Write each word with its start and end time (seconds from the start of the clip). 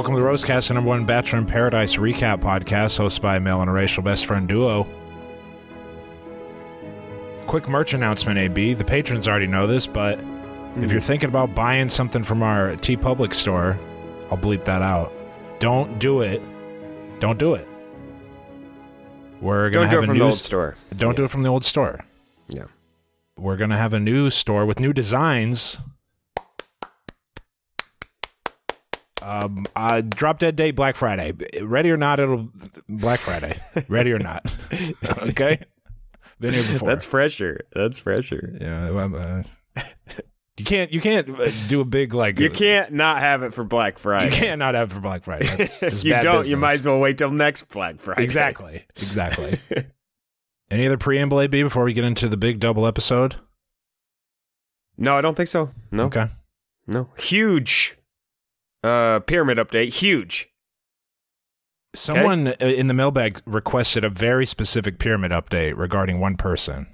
Welcome 0.00 0.14
to 0.14 0.20
the 0.22 0.26
Rosecast, 0.26 0.68
the 0.68 0.72
number 0.74 0.88
one 0.88 1.04
Bachelor 1.04 1.40
in 1.40 1.44
Paradise 1.44 1.96
recap 1.96 2.38
podcast, 2.40 2.98
hosted 2.98 3.20
by 3.20 3.36
a 3.36 3.40
male 3.40 3.60
and 3.60 3.68
a 3.68 3.72
racial 3.74 4.02
best 4.02 4.24
friend 4.24 4.48
duo. 4.48 4.86
Quick 7.46 7.68
merch 7.68 7.92
announcement, 7.92 8.38
AB. 8.38 8.72
The 8.72 8.84
patrons 8.86 9.28
already 9.28 9.46
know 9.46 9.66
this, 9.66 9.86
but 9.86 10.18
if 10.78 10.90
you're 10.90 11.02
thinking 11.02 11.28
about 11.28 11.54
buying 11.54 11.90
something 11.90 12.22
from 12.22 12.42
our 12.42 12.70
TeePublic 12.76 13.34
store, 13.34 13.78
I'll 14.30 14.38
bleep 14.38 14.64
that 14.64 14.80
out. 14.80 15.12
Don't 15.58 15.98
do 15.98 16.22
it. 16.22 16.40
Don't 17.20 17.38
do 17.38 17.52
it. 17.52 17.68
We're 19.42 19.68
gonna 19.68 19.84
Don't 19.84 19.90
do 19.90 19.96
have 19.96 20.02
it 20.02 20.04
a 20.04 20.06
from 20.06 20.14
new 20.14 20.20
the 20.20 20.24
old 20.24 20.32
s- 20.34 20.40
store. 20.40 20.76
Don't 20.96 21.14
do 21.14 21.24
it 21.24 21.30
from 21.30 21.42
the 21.42 21.50
old 21.50 21.66
store. 21.66 22.06
Yeah. 22.48 22.64
We're 23.36 23.58
gonna 23.58 23.76
have 23.76 23.92
a 23.92 24.00
new 24.00 24.30
store 24.30 24.64
with 24.64 24.80
new 24.80 24.94
designs. 24.94 25.82
Um, 29.22 29.64
uh, 29.76 30.02
drop 30.02 30.38
dead 30.38 30.56
date 30.56 30.72
Black 30.72 30.96
Friday. 30.96 31.32
Ready 31.62 31.90
or 31.90 31.96
not, 31.96 32.20
it'll 32.20 32.48
Black 32.88 33.20
Friday. 33.20 33.58
Ready 33.88 34.12
or 34.12 34.18
not, 34.18 34.56
okay. 35.18 35.60
Been 36.38 36.54
here 36.54 36.62
before. 36.62 36.88
That's 36.88 37.04
fresher. 37.04 37.66
That's 37.74 37.98
fresher. 37.98 38.56
yeah. 38.60 38.90
well, 38.90 39.14
uh, 39.14 39.82
you 40.60 40.64
can't 40.64 40.92
you 40.92 41.00
can't 41.00 41.28
uh, 41.40 41.50
do 41.68 41.80
a 41.80 41.84
big 41.84 42.12
like 42.12 42.38
You 42.38 42.50
can't 42.50 42.92
not 42.92 43.18
have 43.18 43.42
it 43.42 43.54
for 43.54 43.64
Black 43.64 43.98
Friday. 43.98 44.34
you 44.34 44.40
can't 44.42 44.58
not 44.58 44.74
have 44.74 44.90
it 44.90 44.94
for 44.94 45.00
Black 45.00 45.24
Friday. 45.24 45.46
That's 45.56 45.82
if 45.82 45.92
just 45.92 46.04
you 46.04 46.20
don't, 46.20 46.46
you 46.46 46.56
might 46.56 46.74
as 46.74 46.86
well 46.86 46.98
wait 46.98 47.16
till 47.18 47.30
next 47.30 47.64
Black 47.64 47.98
Friday. 47.98 48.22
exactly 48.24 48.84
exactly. 48.96 49.58
Any 50.70 50.86
other 50.86 50.98
preamble, 50.98 51.40
AB, 51.40 51.64
before 51.64 51.82
we 51.84 51.92
get 51.92 52.04
into 52.04 52.28
the 52.28 52.36
big 52.36 52.60
double 52.60 52.86
episode? 52.86 53.36
No, 54.96 55.16
I 55.16 55.20
don't 55.20 55.34
think 55.34 55.48
so. 55.48 55.70
No. 55.90 56.04
Okay. 56.04 56.28
No. 56.86 57.08
Huge 57.18 57.96
uh 58.82 59.20
pyramid 59.20 59.58
update. 59.58 59.92
Huge. 59.94 60.48
Someone 61.94 62.48
uh 62.48 62.54
in 62.60 62.86
the 62.86 62.94
mailbag 62.94 63.42
requested 63.46 64.04
a 64.04 64.10
very 64.10 64.46
specific 64.46 64.98
pyramid 64.98 65.32
update 65.32 65.76
regarding 65.76 66.20
one 66.20 66.36
person. 66.36 66.86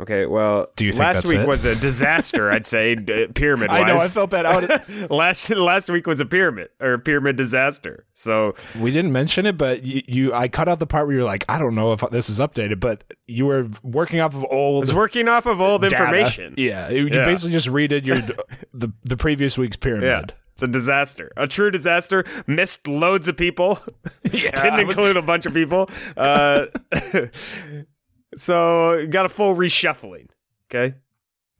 Okay, 0.00 0.24
well, 0.24 0.68
Do 0.76 0.86
you 0.86 0.92
think 0.92 1.00
last 1.00 1.26
week 1.26 1.40
it? 1.40 1.46
was 1.46 1.66
a 1.66 1.76
disaster, 1.76 2.50
I'd 2.50 2.64
say, 2.66 2.96
pyramid. 3.34 3.70
I 3.70 3.86
know, 3.86 3.96
I 3.96 4.08
felt 4.08 4.30
bad. 4.30 4.82
Last 5.10 5.50
last 5.50 5.90
week 5.90 6.06
was 6.06 6.18
a 6.18 6.24
pyramid 6.24 6.70
or 6.80 6.94
a 6.94 6.98
pyramid 6.98 7.36
disaster. 7.36 8.06
So 8.14 8.54
We 8.80 8.90
didn't 8.90 9.12
mention 9.12 9.44
it, 9.44 9.58
but 9.58 9.84
you, 9.84 10.00
you, 10.08 10.32
I 10.34 10.48
cut 10.48 10.66
out 10.66 10.78
the 10.80 10.86
part 10.86 11.06
where 11.06 11.16
you're 11.16 11.24
like, 11.24 11.44
I 11.46 11.58
don't 11.58 11.74
know 11.74 11.92
if 11.92 12.00
this 12.10 12.30
is 12.30 12.40
updated, 12.40 12.80
but 12.80 13.04
you 13.28 13.44
were 13.44 13.68
working 13.82 14.18
off 14.20 14.34
of 14.34 14.46
old 14.50 14.80
was 14.80 14.94
working 14.94 15.28
off 15.28 15.44
of 15.44 15.60
old 15.60 15.82
data. 15.82 15.94
information. 15.94 16.54
Yeah, 16.56 16.88
you, 16.88 17.02
you 17.02 17.08
Yeah. 17.12 17.24
basically 17.26 17.52
just 17.52 17.68
redid 17.68 18.06
your 18.06 18.16
the 18.72 18.92
the 19.04 19.16
previous 19.18 19.58
week's 19.58 19.76
pyramid. 19.76 20.32
Yeah. 20.32 20.36
It's 20.54 20.62
a 20.62 20.68
disaster. 20.68 21.32
A 21.36 21.46
true 21.46 21.70
disaster. 21.70 22.24
Missed 22.46 22.86
loads 22.86 23.28
of 23.28 23.36
people. 23.36 23.78
Didn't 24.22 24.62
I 24.62 24.80
include 24.82 25.16
a 25.16 25.22
bunch 25.22 25.46
of 25.46 25.54
people. 25.54 25.88
Uh, 26.16 26.66
so 28.36 29.06
got 29.08 29.26
a 29.26 29.28
full 29.28 29.54
reshuffling. 29.54 30.28
Okay. 30.70 30.96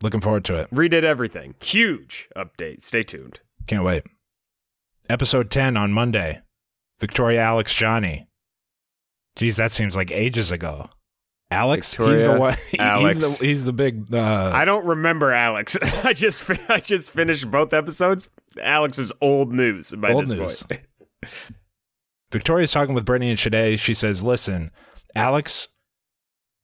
Looking 0.03 0.21
forward 0.21 0.45
to 0.47 0.57
it. 0.57 0.71
Redid 0.71 1.05
everything. 1.05 1.55
Huge 1.61 2.29
update. 2.37 2.83
Stay 2.83 3.03
tuned. 3.03 3.41
Can't 3.67 3.85
wait. 3.85 4.05
Episode 5.09 5.51
ten 5.51 5.77
on 5.77 5.93
Monday. 5.93 6.43
Victoria, 7.01 7.41
Alex, 7.41 7.75
Johnny. 7.75 8.29
Geez, 9.37 9.57
that 9.57 9.73
seems 9.73 9.97
like 9.97 10.11
ages 10.11 10.51
ago. 10.51 10.91
Alex, 11.53 11.95
he's 11.95 11.99
the 12.07 12.13
Victoria, 12.15 12.41
one. 12.41 12.57
Alex. 12.79 13.17
He's 13.19 13.39
the, 13.39 13.47
he's 13.47 13.65
the 13.65 13.73
big. 13.73 14.15
Uh, 14.15 14.51
I 14.55 14.65
don't 14.65 14.87
remember 14.87 15.33
Alex. 15.33 15.77
I 16.05 16.13
just 16.13 16.49
I 16.71 16.81
just 16.81 17.11
finished 17.11 17.51
both 17.51 17.73
episodes. 17.73 18.31
Alex 18.61 18.99
is 18.99 19.13
old 19.21 19.53
news 19.53 19.93
by 19.93 20.13
Old 20.13 20.25
this 20.27 20.33
news. 20.33 20.63
point. 20.63 20.83
Victoria's 22.33 22.73
talking 22.73 22.95
with 22.95 23.05
Brittany 23.05 23.31
and 23.31 23.39
Shade. 23.39 23.79
She 23.81 23.95
says, 23.95 24.23
"Listen, 24.23 24.71
Alex, 25.15 25.69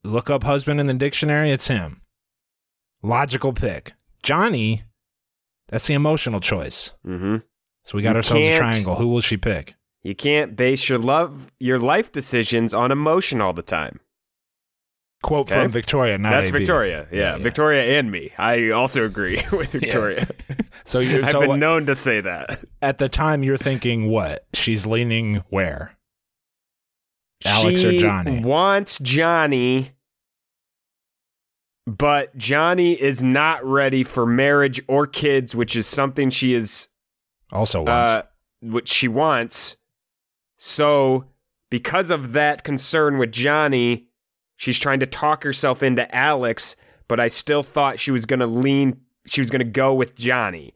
look 0.03 0.31
up 0.31 0.45
husband 0.45 0.81
in 0.81 0.87
the 0.87 0.95
dictionary. 0.95 1.51
It's 1.51 1.69
him. 1.69 2.01
Logical 3.03 3.53
pick. 3.53 3.93
Johnny, 4.23 4.85
that's 5.69 5.87
the 5.87 5.95
emotional 5.95 6.41
choice. 6.41 6.93
Mm-hmm. 7.07 7.37
So 7.85 7.97
we 7.97 8.03
got 8.03 8.11
You 8.13 8.17
ourselves 8.17 8.43
a 8.47 8.57
triangle. 8.57 8.95
Who 8.97 9.09
will 9.09 9.21
she 9.21 9.37
pick? 9.37 9.75
You 10.03 10.15
can't 10.15 10.57
base 10.57 10.89
your 10.89 10.99
love 10.99 11.53
your 11.61 11.79
life 11.79 12.11
decisions 12.11 12.73
on 12.73 12.91
emotion 12.91 13.41
all 13.41 13.53
the 13.53 13.63
time. 13.63 14.01
Quote 15.23 15.51
Okay. 15.51 15.63
from 15.63 15.71
Victoria. 15.73 16.17
Not 16.19 16.31
That's 16.31 16.49
AB. 16.51 16.59
Victoria. 16.59 17.09
Yeah, 17.11 17.19
Yeah, 17.19 17.37
yeah. 17.37 17.43
Victoria 17.43 17.99
and 17.99 18.11
me. 18.11 18.33
I 18.39 18.71
also 18.71 19.05
agree 19.05 19.43
with 19.53 19.71
Victoria. 19.73 20.27
So 20.85 21.01
you're 21.01 21.23
I've 21.23 21.33
so 21.33 21.41
been 21.41 21.49
what- 21.51 21.59
known 21.59 21.85
to 21.87 21.95
say 21.95 22.23
that. 22.23 22.65
at 22.81 22.97
the 22.97 23.11
time 23.11 23.43
you're 23.43 23.59
thinking 23.59 24.09
what? 24.09 24.47
She's 24.55 24.87
leaning 24.87 25.43
where? 25.51 25.99
Alex 27.45 27.81
she 27.81 27.97
or 27.99 28.01
Johnny? 28.01 28.41
wants 28.43 28.99
Johnny, 29.01 29.91
but 31.87 32.35
Johnny 32.39 32.95
is 32.95 33.23
not 33.23 33.63
ready 33.65 34.03
for 34.03 34.25
marriage 34.27 34.81
or 34.89 35.07
kids, 35.07 35.55
which 35.55 35.77
is 35.77 35.87
something 35.87 36.31
she 36.31 36.55
is 36.55 36.89
Also 37.53 37.83
wants. 37.83 38.11
uh, 38.11 38.23
which 38.63 38.89
she 38.89 39.09
wants. 39.09 39.77
So, 40.59 41.27
because 41.71 42.11
of 42.11 42.33
that 42.33 42.65
concern 42.65 43.19
with 43.19 43.33
Johnny, 43.33 44.08
she's 44.59 44.79
trying 44.79 45.01
to 45.01 45.07
talk 45.07 45.43
herself 45.45 45.83
into 45.83 46.15
Alex, 46.15 46.77
but 47.09 47.19
I 47.19 47.29
still 47.29 47.63
thought 47.63 47.99
she 47.99 48.11
was 48.11 48.27
going 48.27 48.41
to 48.41 48.47
lean, 48.47 49.01
she 49.25 49.41
was 49.41 49.49
going 49.49 49.61
to 49.61 49.65
go 49.65 49.95
with 49.95 50.15
Johnny. 50.15 50.75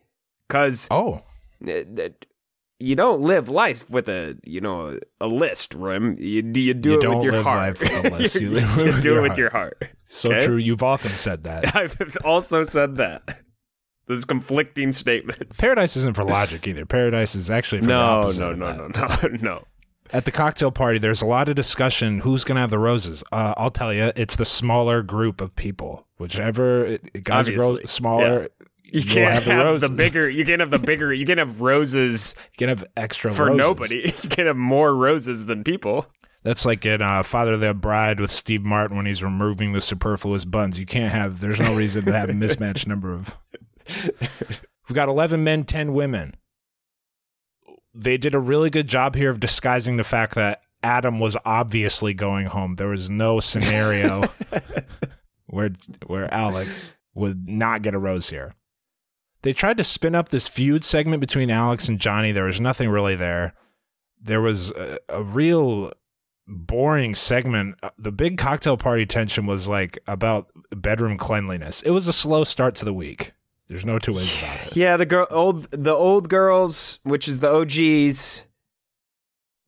Because 0.48 0.88
oh, 0.90 1.20
eh, 1.66 1.84
you 2.78 2.96
don't 2.96 3.20
live 3.20 3.48
life 3.48 3.88
with 3.90 4.08
a, 4.08 4.36
you 4.44 4.60
know, 4.60 4.98
a 5.20 5.26
list, 5.26 5.72
Rim. 5.74 6.16
You, 6.18 6.42
do 6.42 6.60
you 6.60 6.74
do 6.74 6.90
You 6.92 6.98
it 6.98 7.02
don't 7.02 7.14
with 7.16 7.24
your 7.24 7.32
live 7.34 7.44
heart. 7.44 7.80
life 7.80 7.80
with 7.80 8.04
a 8.04 8.10
list. 8.16 8.40
you, 8.40 8.50
You 8.52 8.84
you 8.94 9.00
do 9.00 9.18
it 9.18 9.22
with 9.22 9.28
heart. 9.30 9.38
your 9.38 9.50
heart. 9.50 9.82
so 10.06 10.30
Okay? 10.32 10.46
true. 10.46 10.56
You've 10.56 10.82
often 10.82 11.10
said 11.12 11.42
that. 11.44 11.74
I've 11.76 11.96
also 12.24 12.62
said 12.64 12.96
that. 12.96 13.42
Those 14.08 14.24
conflicting 14.24 14.90
statements. 14.92 15.60
Paradise 15.60 15.96
isn't 15.96 16.16
for 16.16 16.24
logic 16.24 16.66
either. 16.66 16.84
Paradise 16.84 17.34
is 17.36 17.50
actually 17.50 17.82
for 17.82 17.86
the 17.86 17.92
no, 17.92 18.00
opposite 18.02 18.40
no, 18.40 18.72
no, 18.74 18.88
that. 18.88 19.22
no, 19.22 19.28
no, 19.28 19.36
no. 19.54 19.64
At 20.12 20.26
the 20.26 20.30
cocktail 20.30 20.70
party, 20.70 20.98
there's 20.98 21.22
a 21.22 21.26
lot 21.26 21.48
of 21.48 21.54
discussion 21.54 22.18
who's 22.20 22.44
going 22.44 22.56
to 22.56 22.60
have 22.60 22.70
the 22.70 22.78
roses. 22.78 23.24
Uh, 23.32 23.54
I'll 23.56 23.70
tell 23.70 23.94
you, 23.94 24.12
it's 24.14 24.36
the 24.36 24.44
smaller 24.44 25.02
group 25.02 25.40
of 25.40 25.56
people. 25.56 26.06
Whichever 26.18 26.98
guys 27.22 27.48
grow 27.48 27.78
smaller, 27.86 28.48
You 28.84 29.02
can't 29.02 29.32
have 29.32 29.44
have, 29.44 29.80
the 29.80 29.88
the, 29.88 29.94
bigger. 29.94 30.28
You 30.28 30.44
can't 30.44 30.60
have 30.60 30.70
the 30.70 30.78
bigger. 30.78 31.12
You 31.14 31.24
can't 31.24 31.38
have 31.38 31.62
roses 31.62 32.34
You 32.52 32.58
can 32.58 32.68
have 32.68 32.84
extra 32.96 33.32
for 33.32 33.46
roses. 33.46 33.58
nobody. 33.58 34.00
You 34.22 34.28
can't 34.28 34.46
have 34.48 34.56
more 34.56 34.94
roses 34.94 35.46
than 35.46 35.64
people. 35.64 36.06
That's 36.42 36.66
like 36.66 36.84
in 36.84 37.00
uh, 37.00 37.22
Father 37.22 37.52
of 37.54 37.60
the 37.60 37.72
Bride 37.72 38.20
with 38.20 38.30
Steve 38.30 38.62
Martin 38.64 38.96
when 38.96 39.06
he's 39.06 39.22
removing 39.22 39.72
the 39.72 39.80
superfluous 39.80 40.44
buns. 40.44 40.78
You 40.78 40.86
can't 40.86 41.12
have. 41.12 41.40
There's 41.40 41.60
no 41.60 41.74
reason 41.74 42.04
to 42.04 42.12
have 42.12 42.28
a 42.28 42.34
mismatched 42.34 42.86
number 42.86 43.14
of. 43.14 43.38
We've 44.88 44.94
got 44.94 45.08
11 45.08 45.42
men, 45.42 45.64
10 45.64 45.92
women. 45.94 46.34
They 47.94 48.16
did 48.16 48.34
a 48.34 48.38
really 48.38 48.70
good 48.70 48.88
job 48.88 49.14
here 49.14 49.30
of 49.30 49.40
disguising 49.40 49.96
the 49.96 50.04
fact 50.04 50.34
that 50.34 50.62
Adam 50.82 51.20
was 51.20 51.36
obviously 51.44 52.14
going 52.14 52.46
home. 52.46 52.76
There 52.76 52.88
was 52.88 53.10
no 53.10 53.40
scenario 53.40 54.24
where 55.46 55.70
where 56.06 56.32
Alex 56.32 56.92
would 57.14 57.48
not 57.48 57.82
get 57.82 57.94
a 57.94 57.98
rose 57.98 58.30
here. 58.30 58.54
They 59.42 59.52
tried 59.52 59.76
to 59.76 59.84
spin 59.84 60.14
up 60.14 60.28
this 60.28 60.48
feud 60.48 60.84
segment 60.84 61.20
between 61.20 61.50
Alex 61.50 61.88
and 61.88 61.98
Johnny. 61.98 62.32
There 62.32 62.44
was 62.44 62.60
nothing 62.60 62.88
really 62.88 63.16
there. 63.16 63.54
There 64.20 64.40
was 64.40 64.70
a, 64.70 64.98
a 65.08 65.22
real 65.22 65.92
boring 66.46 67.14
segment. 67.14 67.74
Uh, 67.82 67.90
The 67.98 68.12
big 68.12 68.38
cocktail 68.38 68.76
party 68.76 69.04
tension 69.04 69.46
was 69.46 69.68
like 69.68 69.98
about 70.06 70.48
bedroom 70.70 71.18
cleanliness. 71.18 71.82
It 71.82 71.90
was 71.90 72.06
a 72.08 72.12
slow 72.12 72.44
start 72.44 72.74
to 72.76 72.84
the 72.84 72.94
week. 72.94 73.32
There's 73.72 73.86
no 73.86 73.98
two 73.98 74.12
ways 74.12 74.36
about 74.36 74.66
it. 74.66 74.76
Yeah, 74.76 74.98
the 74.98 75.06
girl, 75.06 75.26
old, 75.30 75.70
the 75.70 75.94
old 75.94 76.28
girls, 76.28 76.98
which 77.04 77.26
is 77.26 77.38
the 77.38 77.48
OGs, 77.50 78.42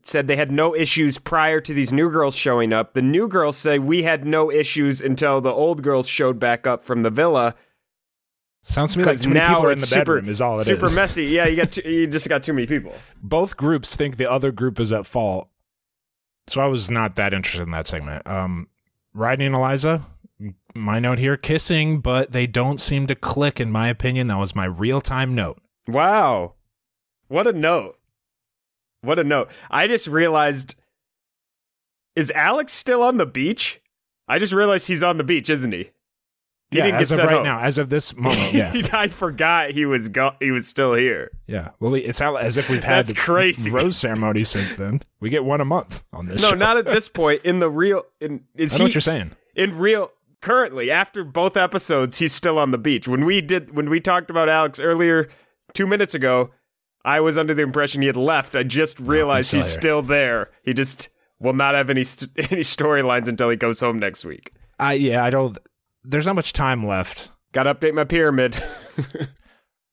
said 0.03 0.29
they 0.29 0.37
had 0.37 0.53
no 0.53 0.75
issues 0.75 1.17
prior 1.17 1.59
to 1.63 1.73
these 1.73 1.91
new 1.91 2.11
girls 2.11 2.35
showing 2.35 2.75
up. 2.75 2.93
The 2.93 3.01
new 3.01 3.29
girls 3.29 3.57
say 3.57 3.79
we 3.79 4.03
had 4.03 4.27
no 4.27 4.53
issues 4.53 5.01
until 5.01 5.41
the 5.41 5.51
old 5.51 5.83
girls 5.83 6.07
showed 6.07 6.39
back 6.39 6.67
up 6.67 6.83
from 6.83 7.01
the 7.01 7.09
villa. 7.09 7.55
Sounds 8.61 8.93
to 8.93 8.99
me 8.99 9.07
like 9.07 9.19
too 9.19 9.31
many 9.31 9.41
people 9.41 9.65
are 9.65 9.73
in 9.73 9.79
the 9.79 9.87
super, 9.87 10.17
bedroom 10.17 10.29
is 10.29 10.43
all 10.43 10.59
it 10.59 10.61
is. 10.61 10.67
super 10.67 10.91
messy. 10.91 11.25
Yeah, 11.25 11.47
you 11.47 11.57
got 11.57 11.73
too, 11.73 11.91
you 11.91 12.07
just 12.07 12.29
got 12.29 12.43
too 12.43 12.53
many 12.53 12.67
people. 12.67 12.93
Both 13.23 13.57
groups 13.57 13.97
think 13.97 14.19
the 14.19 14.31
other 14.31 14.53
group 14.53 14.79
is 14.79 14.93
at 14.93 15.07
fault. 15.07 15.49
So 16.49 16.61
I 16.61 16.67
was 16.67 16.91
not 16.91 17.15
that 17.17 17.33
interested 17.33 17.63
in 17.63 17.71
that 17.71 17.87
segment. 17.87 18.27
Um, 18.29 18.69
Rodney 19.15 19.47
and 19.47 19.55
Eliza, 19.55 20.05
my 20.75 20.99
note 20.99 21.19
here, 21.19 21.37
kissing, 21.37 22.01
but 22.01 22.33
they 22.33 22.47
don't 22.47 22.81
seem 22.81 23.07
to 23.07 23.15
click. 23.15 23.61
In 23.61 23.71
my 23.71 23.89
opinion, 23.89 24.27
that 24.29 24.39
was 24.39 24.55
my 24.55 24.65
real 24.67 25.01
time 25.01 25.35
note. 25.35 25.61
Wow, 25.87 26.55
what 27.29 27.47
a 27.47 27.53
note! 27.53 27.99
What 29.03 29.19
a 29.19 29.25
note! 29.25 29.51
I 29.71 29.87
just 29.87 30.07
realized, 30.07 30.77
is 32.17 32.31
Alex 32.33 32.73
still 32.73 33.03
on 33.03 33.17
the 33.17 33.27
beach? 33.27 33.81
I 34.29 34.39
just 34.39 34.53
realized 34.53 34.87
he's 34.89 35.03
on 35.03 35.19
the 35.19 35.25
beach, 35.25 35.51
isn't 35.51 35.73
he? 35.73 35.91
He 36.71 36.79
yeah, 36.79 36.85
didn't 36.87 36.95
get 37.01 37.03
as 37.03 37.13
of 37.13 37.19
right 37.19 37.35
home. 37.35 37.43
now, 37.45 37.61
as 37.61 37.77
of 37.77 37.91
this 37.91 38.17
moment, 38.17 38.53
yeah, 38.55 38.73
I 38.93 39.09
forgot 39.09 39.71
he 39.71 39.85
was 39.85 40.09
go- 40.09 40.35
he 40.41 40.51
was 40.51 40.67
still 40.67 40.95
here. 40.95 41.31
yeah. 41.47 41.71
Well, 41.79 41.93
we- 41.93 42.01
it's 42.01 42.21
as 42.23 42.57
if 42.57 42.71
we've 42.71 42.83
had 42.85 43.07
That's 43.07 43.13
crazy. 43.21 43.71
rose 43.71 43.97
ceremony 43.99 44.43
since 44.45 44.75
then. 44.77 45.03
We 45.21 45.29
get 45.29 45.45
one 45.45 45.61
a 45.61 45.65
month 45.67 46.03
on 46.13 46.27
this. 46.27 46.41
No, 46.41 46.51
show. 46.51 46.57
not 46.57 46.77
at 46.79 46.87
this 46.87 47.09
point. 47.09 47.43
In 47.45 47.59
the 47.59 47.69
real, 47.71 48.05
in 48.21 48.45
is 48.57 48.75
I 48.75 48.79
know 48.79 48.85
he 48.85 48.89
what 48.89 48.95
you're 48.95 49.01
saying. 49.03 49.33
in 49.55 49.77
real? 49.77 50.11
Currently, 50.45 50.91
after 50.91 51.25
both 51.25 51.57
episodes, 51.57 52.19
he's 52.19 52.35
still 52.35 52.59
on 52.59 52.71
the 52.71 52.77
beach. 52.77 53.09
When 53.09 53.25
we 53.25 53.41
did, 53.41 53.75
when 53.75 53.89
we 53.89 53.99
talked 53.99 54.29
about 54.29 54.51
Alex 54.51 54.79
earlier, 54.79 55.31
two 55.73 55.87
minutes 55.87 56.15
ago, 56.15 56.51
I 57.03 57.21
was 57.21 57.39
under 57.39 57.55
the 57.55 57.63
impression 57.63 58.03
he 58.03 58.09
had 58.09 58.17
left. 58.19 58.55
I 58.55 58.63
just 58.63 59.01
realized 59.01 59.49
still 59.49 59.61
he's 59.61 59.73
still 59.73 60.03
there. 60.03 60.51
He 60.63 60.75
just 60.75 61.09
will 61.41 61.55
not 61.55 61.75
have 61.75 61.89
any 61.89 62.05
st- 62.05 62.31
any 62.53 62.61
storylines 62.61 63.27
until 63.27 63.49
he 63.49 63.57
goes 63.57 63.81
home 63.81 63.99
next 63.99 64.27
week. 64.27 64.53
I 64.79 64.93
yeah, 64.93 65.25
I 65.25 65.31
don't. 65.31 65.57
There's 66.03 66.27
not 66.27 66.37
much 66.37 66.53
time 66.53 66.87
left. 66.87 67.31
Got 67.53 67.63
to 67.63 67.75
update 67.75 67.95
my 67.95 68.05
pyramid. 68.05 68.63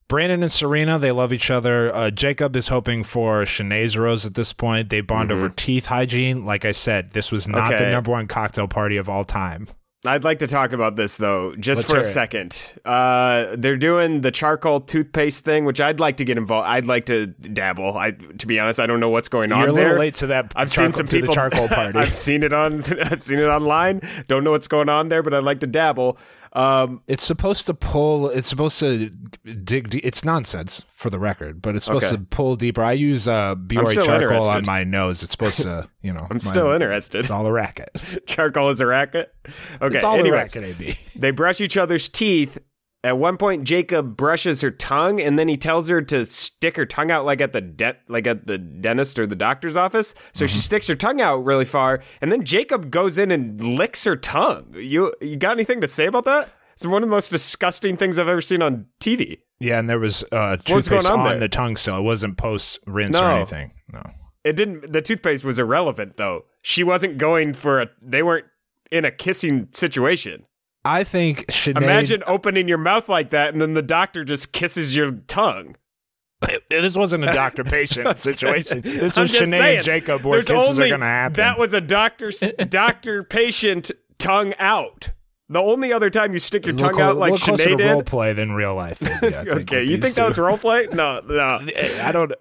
Brandon 0.06 0.42
and 0.42 0.52
Serene, 0.52 1.00
they 1.00 1.12
love 1.12 1.32
each 1.32 1.50
other. 1.50 1.96
Uh, 1.96 2.10
Jacob 2.10 2.54
is 2.56 2.68
hoping 2.68 3.04
for 3.04 3.46
Shanae's 3.46 3.96
rose 3.96 4.26
at 4.26 4.34
this 4.34 4.52
point. 4.52 4.90
They 4.90 5.00
bond 5.00 5.32
over 5.32 5.48
teeth 5.48 5.86
hygiene. 5.86 6.44
Like 6.44 6.66
I 6.66 6.72
said, 6.72 7.12
this 7.12 7.32
was 7.32 7.48
not 7.48 7.70
the 7.70 7.76
Mm-hmm. 7.76 7.90
Number 7.92 8.10
one 8.10 8.26
cocktail 8.26 8.68
party 8.68 8.98
of 8.98 9.08
all 9.08 9.24
time. 9.24 9.68
I'd 10.04 10.24
like 10.24 10.40
to 10.40 10.48
talk 10.48 10.72
about 10.72 10.96
this 10.96 11.16
though, 11.16 11.54
just 11.54 11.82
Let's 11.82 11.90
for 11.92 11.98
a 11.98 12.04
second. 12.04 12.60
Uh, 12.84 13.54
they're 13.56 13.76
doing 13.76 14.22
the 14.22 14.32
charcoal 14.32 14.80
toothpaste 14.80 15.44
thing, 15.44 15.64
which 15.64 15.80
I'd 15.80 16.00
like 16.00 16.16
to 16.16 16.24
get 16.24 16.36
involved. 16.36 16.66
I'd 16.68 16.86
like 16.86 17.06
to 17.06 17.28
dabble. 17.28 17.96
I, 17.96 18.10
to 18.10 18.46
be 18.48 18.58
honest, 18.58 18.80
I 18.80 18.88
don't 18.88 18.98
know 18.98 19.10
what's 19.10 19.28
going 19.28 19.52
on 19.52 19.60
You're 19.60 19.68
a 19.68 19.72
there. 19.72 19.84
little 19.84 19.98
late 20.00 20.14
to 20.16 20.26
that. 20.28 20.52
I've 20.56 20.72
charcoal- 20.72 20.86
seen 20.86 20.92
some 20.94 21.06
people 21.06 21.32
charcoal 21.32 21.68
party. 21.68 21.96
I've 22.00 22.16
seen 22.16 22.42
it 22.42 22.52
on. 22.52 22.82
I've 23.04 23.22
seen 23.22 23.38
it 23.38 23.44
online. 23.46 24.00
Don't 24.26 24.42
know 24.42 24.50
what's 24.50 24.66
going 24.68 24.88
on 24.88 25.08
there, 25.08 25.22
but 25.22 25.34
I'd 25.34 25.44
like 25.44 25.60
to 25.60 25.68
dabble. 25.68 26.18
Um, 26.54 27.00
it's 27.06 27.24
supposed 27.24 27.66
to 27.66 27.74
pull. 27.74 28.28
It's 28.28 28.48
supposed 28.48 28.78
to 28.80 29.08
dig. 29.08 29.88
De- 29.88 30.00
it's 30.06 30.22
nonsense 30.24 30.84
for 30.92 31.08
the 31.08 31.18
record, 31.18 31.62
but 31.62 31.74
it's 31.76 31.86
supposed 31.86 32.06
Okay. 32.06 32.16
to 32.16 32.22
pull 32.22 32.56
deeper. 32.56 32.82
I 32.82 32.92
use 32.92 33.26
uh, 33.26 33.54
Biore 33.54 33.94
charcoal 34.04 34.42
on 34.44 34.64
my 34.66 34.84
nose. 34.84 35.22
It's 35.22 35.32
supposed 35.32 35.62
to, 35.62 35.88
you 36.02 36.12
know. 36.12 36.26
I'm 36.30 36.40
still 36.40 36.70
interested. 36.72 37.20
It's 37.20 37.30
all 37.30 37.46
a 37.46 37.52
racket. 37.52 37.88
Charcoal 38.26 38.68
is 38.68 38.80
a 38.82 38.86
racket. 38.86 39.34
Okay. 39.80 39.96
It's 39.96 40.04
all 40.04 40.18
anyways, 40.18 40.54
a 40.56 40.60
racket, 40.60 40.80
AB. 40.80 40.98
they 41.16 41.30
brush 41.30 41.60
each 41.62 41.76
other's 41.78 42.08
teeth. 42.08 42.58
At 43.04 43.18
one 43.18 43.36
point, 43.36 43.64
Jacob 43.64 44.16
brushes 44.16 44.60
her 44.60 44.70
tongue, 44.70 45.20
and 45.20 45.36
then 45.36 45.48
he 45.48 45.56
tells 45.56 45.88
her 45.88 46.00
to 46.02 46.24
stick 46.24 46.76
her 46.76 46.86
tongue 46.86 47.10
out, 47.10 47.24
like 47.24 47.40
at 47.40 47.52
the 47.52 47.60
de- 47.60 47.96
like 48.08 48.28
at 48.28 48.46
the 48.46 48.58
dentist 48.58 49.18
or 49.18 49.26
the 49.26 49.34
doctor's 49.34 49.76
office. 49.76 50.14
So 50.32 50.46
she 50.46 50.58
sticks 50.58 50.86
her 50.86 50.94
tongue 50.94 51.20
out 51.20 51.44
really 51.44 51.64
far, 51.64 52.00
and 52.20 52.30
then 52.30 52.44
Jacob 52.44 52.90
goes 52.90 53.18
in 53.18 53.32
and 53.32 53.60
licks 53.60 54.04
her 54.04 54.14
tongue. 54.14 54.72
You 54.76 55.12
you 55.20 55.36
got 55.36 55.52
anything 55.52 55.80
to 55.80 55.88
say 55.88 56.06
about 56.06 56.24
that? 56.26 56.50
It's 56.74 56.86
one 56.86 57.02
of 57.02 57.08
the 57.08 57.14
most 57.14 57.30
disgusting 57.30 57.96
things 57.96 58.18
I've 58.18 58.28
ever 58.28 58.40
seen 58.40 58.62
on 58.62 58.86
TV. 59.00 59.38
Yeah, 59.58 59.78
and 59.78 59.88
there 59.88 59.98
was 59.98 60.24
uh, 60.32 60.56
toothpaste 60.56 61.10
on 61.10 61.20
on, 61.20 61.38
the 61.38 61.48
tongue 61.48 61.76
still. 61.76 61.98
It 61.98 62.02
wasn't 62.02 62.36
post 62.38 62.78
rinse 62.86 63.16
or 63.16 63.30
anything. 63.30 63.72
No. 63.92 64.02
It 64.44 64.56
didn't. 64.56 64.92
The 64.92 65.02
toothpaste 65.02 65.44
was 65.44 65.58
irrelevant, 65.58 66.16
though. 66.16 66.44
She 66.62 66.82
wasn't 66.82 67.18
going 67.18 67.52
for 67.52 67.82
a. 67.82 67.88
They 68.00 68.22
weren't 68.22 68.46
in 68.90 69.04
a 69.04 69.10
kissing 69.10 69.68
situation. 69.72 70.46
I 70.84 71.04
think 71.04 71.46
Shanae. 71.46 71.82
Imagine 71.82 72.22
opening 72.26 72.66
your 72.68 72.78
mouth 72.78 73.08
like 73.08 73.30
that, 73.30 73.52
and 73.52 73.60
then 73.60 73.74
the 73.74 73.82
doctor 73.82 74.24
just 74.24 74.52
kisses 74.52 74.96
your 74.96 75.12
tongue. 75.12 75.76
this 76.70 76.96
wasn't 76.96 77.22
a 77.22 77.32
doctor 77.32 77.62
patient 77.62 78.16
situation. 78.18 78.80
This 78.80 79.16
I'm 79.16 79.22
was 79.22 79.30
just 79.32 79.44
Shanae 79.44 79.58
saying, 79.58 79.76
and 79.76 79.84
Jacob 79.84 80.22
where 80.24 80.42
there's 80.42 80.58
kisses 80.58 80.78
only- 80.78 80.88
are 80.88 80.90
going 80.90 81.00
to 81.00 81.06
happen. 81.06 81.36
That 81.36 81.58
was 81.58 81.72
a 81.72 81.80
doctor 81.80 82.30
doctor 82.68 83.22
patient 83.22 83.92
tongue 84.18 84.54
out. 84.58 85.10
The 85.48 85.60
only 85.60 85.92
other 85.92 86.08
time 86.10 86.32
you 86.32 86.38
stick 86.38 86.64
your 86.66 86.74
tongue 86.74 86.92
little 86.92 86.98
clo- 86.98 87.08
out 87.10 87.16
like 87.18 87.30
a 87.30 87.32
little 87.34 87.46
closer 87.56 87.70
Sinead 87.70 87.78
to 87.78 87.92
role 87.92 88.02
play 88.02 88.32
than 88.32 88.52
real 88.52 88.74
life. 88.74 89.02
maybe, 89.02 89.36
I 89.36 89.44
think, 89.44 89.48
Okay, 89.70 89.82
you 89.82 89.88
these 89.98 90.00
think 90.02 90.14
that 90.14 90.26
was 90.28 90.38
role 90.38 90.56
play? 90.58 90.88
No, 90.92 91.20
no. 91.20 91.60
I 92.00 92.10
don't. 92.10 92.32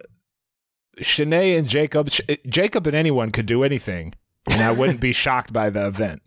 Shanae 0.99 1.57
and 1.57 1.67
Jacob, 1.67 2.09
Sh- 2.09 2.21
Jacob 2.47 2.87
and 2.87 2.95
anyone 2.95 3.31
could 3.31 3.45
do 3.45 3.63
anything, 3.63 4.13
and 4.49 4.61
I 4.63 4.71
wouldn't 4.71 4.99
be 4.99 5.11
shocked 5.13 5.53
by 5.53 5.69
the 5.69 5.85
event. 5.87 6.21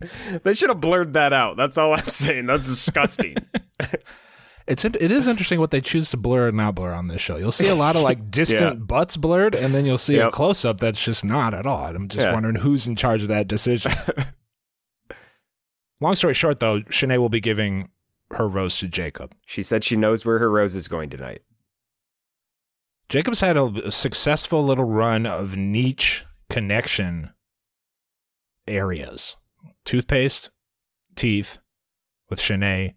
They 0.44 0.55
should 0.55 0.69
have 0.70 0.81
blurred 0.81 1.14
that 1.14 1.32
out. 1.32 1.56
That's 1.56 1.76
all 1.78 1.94
I'm 1.94 2.06
saying. 2.08 2.46
That's 2.46 2.66
disgusting. 2.69 3.37
It's 4.66 4.83
it 4.83 5.12
is 5.12 5.28
interesting 5.28 5.61
what 5.61 5.73
they 5.73 5.83
choose 5.83 6.09
to 6.12 6.16
blur 6.16 6.49
and 6.49 6.56
not 6.56 6.75
blur 6.75 6.94
on 6.94 7.09
this 7.09 7.21
show. 7.21 7.37
You'll 7.37 7.52
see 7.52 7.68
a 7.68 7.75
lot 7.75 7.97
of 7.97 8.02
like 8.02 8.30
distant 8.30 8.87
butts 8.87 9.18
blurred, 9.18 9.54
and 9.54 9.75
then 9.75 9.85
you'll 9.85 9.99
see 9.99 10.16
a 10.18 10.30
close 10.30 10.64
up 10.64 10.80
that's 10.80 11.04
just 11.04 11.23
not 11.23 11.52
at 11.52 11.66
all. 11.66 11.85
I'm 11.85 12.09
just 12.09 12.25
Yeah. 12.26 12.33
wondering 12.33 12.54
who's 12.56 12.87
in 12.87 12.97
charge 12.97 13.21
of 13.21 13.28
that 13.28 13.47
decision. 13.47 13.92
Long 16.00 16.14
story 16.14 16.33
short, 16.33 16.61
though, 16.61 16.80
Shanae 16.83 17.18
will 17.18 17.28
be 17.28 17.40
giving 17.40 17.90
her 18.30 18.49
rose 18.49 18.78
to 18.78 18.88
Jacob. 18.88 19.35
she 19.44 19.62
said 19.62 19.85
she 19.85 19.97
knows 19.97 20.25
where 20.25 20.38
her 20.38 20.50
rose 20.50 20.75
is 20.75 20.88
going 20.88 21.11
tonight. 21.11 21.42
Jacob's 23.11 23.40
had 23.40 23.59
a, 23.59 23.64
a 23.64 23.92
successful 23.92 24.64
little 24.64 24.85
run 24.87 25.26
of 25.26 25.59
niche 25.59 26.25
connection 26.49 27.35
areas 28.66 29.37
toothpaste, 29.85 30.50
teeth 31.16 31.59
with 32.30 32.40
Shanae. 32.40 32.94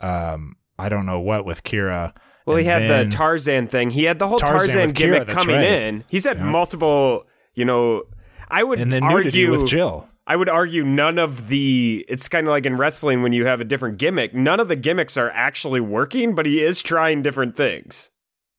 Um, 0.00 0.56
I 0.78 0.88
don't 0.88 1.06
know 1.06 1.20
what 1.20 1.44
with 1.44 1.62
Kira. 1.64 2.14
Well, 2.46 2.56
he 2.56 2.64
had 2.64 2.82
then- 2.82 3.08
the 3.10 3.16
Tarzan 3.16 3.66
thing. 3.66 3.90
He 3.90 4.04
had 4.04 4.18
the 4.18 4.26
whole 4.28 4.38
Tarzan 4.38 4.58
Tarzan, 4.68 4.86
with 4.88 4.96
Kira, 4.96 5.00
gimmick 5.24 5.28
coming 5.28 5.56
right. 5.56 5.64
in. 5.64 6.04
He's 6.08 6.24
had 6.24 6.38
Yeah. 6.38 6.44
multiple, 6.44 7.26
you 7.54 7.64
know, 7.64 8.04
I 8.48 8.62
would 8.62 8.78
and 8.80 8.92
then 8.92 9.02
argue 9.02 9.50
with 9.50 9.66
Jill. 9.66 10.08
I 10.26 10.36
would 10.36 10.48
argue 10.48 10.84
none 10.84 11.18
of 11.18 11.48
the 11.48 12.04
it's 12.08 12.28
kind 12.28 12.46
of 12.46 12.50
like 12.50 12.66
in 12.66 12.76
wrestling 12.76 13.22
when 13.22 13.32
you 13.32 13.46
have 13.46 13.60
a 13.60 13.64
different 13.64 13.98
gimmick. 13.98 14.34
None 14.34 14.60
of 14.60 14.68
the 14.68 14.76
gimmicks 14.76 15.16
are 15.16 15.30
actually 15.30 15.80
working, 15.80 16.34
but 16.34 16.44
he 16.46 16.60
is 16.60 16.82
trying 16.82 17.22
different 17.22 17.56
things. 17.56 18.10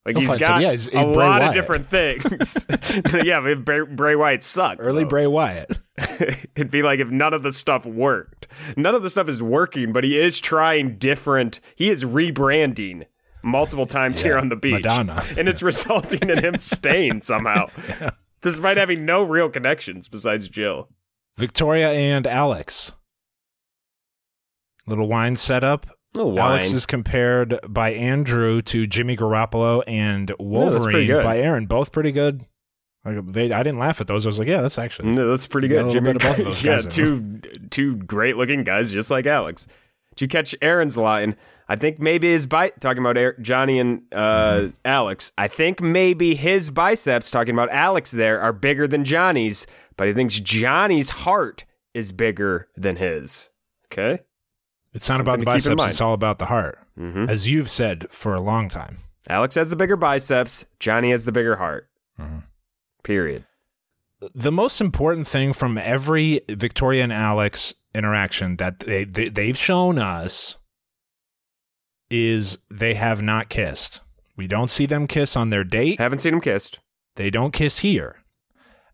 Like 0.05 0.15
He'll 0.15 0.21
he's 0.21 0.29
find 0.29 0.39
some- 0.41 0.47
got 0.47 0.61
yeah, 0.61 0.69
he's- 0.71 0.87
a 0.87 0.91
Bray 0.91 1.03
lot 1.13 1.41
of 1.43 1.53
different 1.53 1.85
things. 1.85 2.65
yeah, 3.23 3.53
Bray, 3.55 3.81
Bray 3.81 4.15
Wyatt 4.15 4.43
sucked. 4.43 4.81
Early 4.81 5.03
though. 5.03 5.09
Bray 5.09 5.27
Wyatt. 5.27 5.77
It'd 6.55 6.71
be 6.71 6.81
like 6.81 6.99
if 6.99 7.09
none 7.09 7.33
of 7.33 7.43
the 7.43 7.51
stuff 7.51 7.85
worked. 7.85 8.47
None 8.77 8.95
of 8.95 9.03
the 9.03 9.09
stuff 9.09 9.27
is 9.27 9.43
working, 9.43 9.91
but 9.91 10.03
he 10.03 10.17
is 10.17 10.39
trying 10.39 10.93
different. 10.93 11.59
He 11.75 11.89
is 11.89 12.05
rebranding 12.05 13.05
multiple 13.43 13.85
times 13.85 14.21
here 14.21 14.37
on 14.37 14.49
the 14.49 14.55
beach. 14.55 14.83
Madonna. 14.83 15.23
And 15.37 15.49
it's 15.49 15.61
resulting 15.61 16.29
in 16.29 16.43
him 16.43 16.57
staying 16.57 17.21
somehow. 17.21 17.67
Despite 18.41 18.77
having 18.77 19.05
no 19.05 19.21
real 19.23 19.49
connections 19.49 20.07
besides 20.07 20.47
Jill. 20.47 20.87
Victoria 21.37 21.91
and 21.91 22.25
Alex. 22.25 22.93
Little 24.87 25.09
wine 25.09 25.35
setup. 25.35 25.87
Oh, 26.15 26.37
Alex 26.37 26.71
is 26.71 26.85
compared 26.85 27.59
by 27.67 27.91
Andrew 27.91 28.61
to 28.63 28.87
Jimmy 28.87 29.15
Garoppolo 29.17 29.83
and 29.87 30.33
Wolverine 30.39 31.07
good. 31.07 31.23
by 31.23 31.39
Aaron. 31.39 31.65
Both 31.65 31.91
pretty 31.91 32.13
good. 32.13 32.45
Like 33.05 33.25
they, 33.27 33.51
I 33.51 33.63
didn't 33.63 33.79
laugh 33.79 34.01
at 34.01 34.07
those. 34.07 34.25
I 34.25 34.29
was 34.29 34.39
like, 34.39 34.47
yeah, 34.47 34.61
that's 34.61 34.77
actually. 34.77 35.11
No, 35.11 35.29
that's 35.29 35.47
pretty 35.47 35.67
You 35.67 35.75
got 35.75 35.79
a 35.79 35.83
good. 35.83 36.03
little 36.03 36.13
bit 36.13 36.15
of 36.17 36.21
both 36.21 36.39
of 36.39 36.45
those 36.45 36.63
yeah, 36.63 36.79
two 36.79 37.39
two 37.69 37.95
great 37.97 38.35
looking 38.37 38.63
guys, 38.63 38.91
just 38.91 39.09
like 39.09 39.25
Alex. 39.25 39.67
Did 40.15 40.21
you 40.25 40.27
catch 40.27 40.53
Aaron's 40.61 40.97
line? 40.97 41.35
I 41.69 41.75
think 41.75 41.99
maybe 41.99 42.29
his 42.29 42.45
bi 42.47 42.69
talking 42.79 43.01
about 43.01 43.15
Aaron- 43.15 43.41
Johnny 43.43 43.79
and 43.79 44.01
uh, 44.11 44.55
Mm-hmm. 44.59 44.69
Alex. 44.85 45.31
I 45.37 45.47
think 45.47 45.81
maybe 45.81 46.35
his 46.35 46.71
biceps 46.71 47.31
talking 47.31 47.53
about 47.53 47.69
Alex 47.69 48.11
there 48.11 48.41
are 48.41 48.51
bigger 48.51 48.87
than 48.87 49.05
Johnny's, 49.05 49.65
but 49.95 50.07
he 50.07 50.13
thinks 50.13 50.39
Johnny's 50.39 51.09
heart 51.11 51.63
is 51.93 52.11
bigger 52.11 52.67
than 52.75 52.97
his. 52.97 53.49
Okay. 53.91 54.23
It's 54.93 55.07
not 55.07 55.21
about 55.21 55.39
the 55.39 55.45
Something 55.45 55.59
keep 55.61 55.71
in 55.71 55.77
biceps. 55.77 55.91
It's 55.93 56.01
all 56.01 56.13
about 56.13 56.39
the 56.39 56.47
heart, 56.47 56.79
hmm 56.97 57.25
as 57.29 57.47
you've 57.47 57.69
said 57.69 58.07
for 58.09 58.33
a 58.33 58.41
long 58.41 58.67
time. 58.67 58.97
Alex 59.29 59.55
has 59.55 59.69
the 59.69 59.75
bigger 59.75 59.95
biceps. 59.95 60.65
Johnny 60.79 61.11
has 61.11 61.25
the 61.25 61.31
bigger 61.31 61.55
heart. 61.57 61.88
Period. 63.03 63.45
The 64.35 64.51
most 64.51 64.81
important 64.81 65.27
thing 65.27 65.53
from 65.53 65.77
every 65.77 66.41
Victoria 66.49 67.03
and 67.03 67.13
Alex 67.13 67.73
interaction 67.95 68.57
that 68.57 68.79
they, 68.81 69.03
they 69.05 69.29
they've 69.29 69.57
shown 69.57 69.97
us 69.97 70.57
is 72.09 72.57
they 72.69 72.95
have 72.95 73.21
not 73.21 73.49
kissed. 73.49 74.01
We 74.35 74.47
don't 74.47 74.69
see 74.69 74.85
them 74.85 75.07
kiss 75.07 75.35
on 75.35 75.49
their 75.49 75.63
date. 75.63 75.99
Haven't 75.99 76.19
seen 76.19 76.33
them 76.33 76.41
kissed. 76.41 76.79
They 77.15 77.29
don't 77.29 77.51
kiss 77.51 77.79
here. 77.79 78.17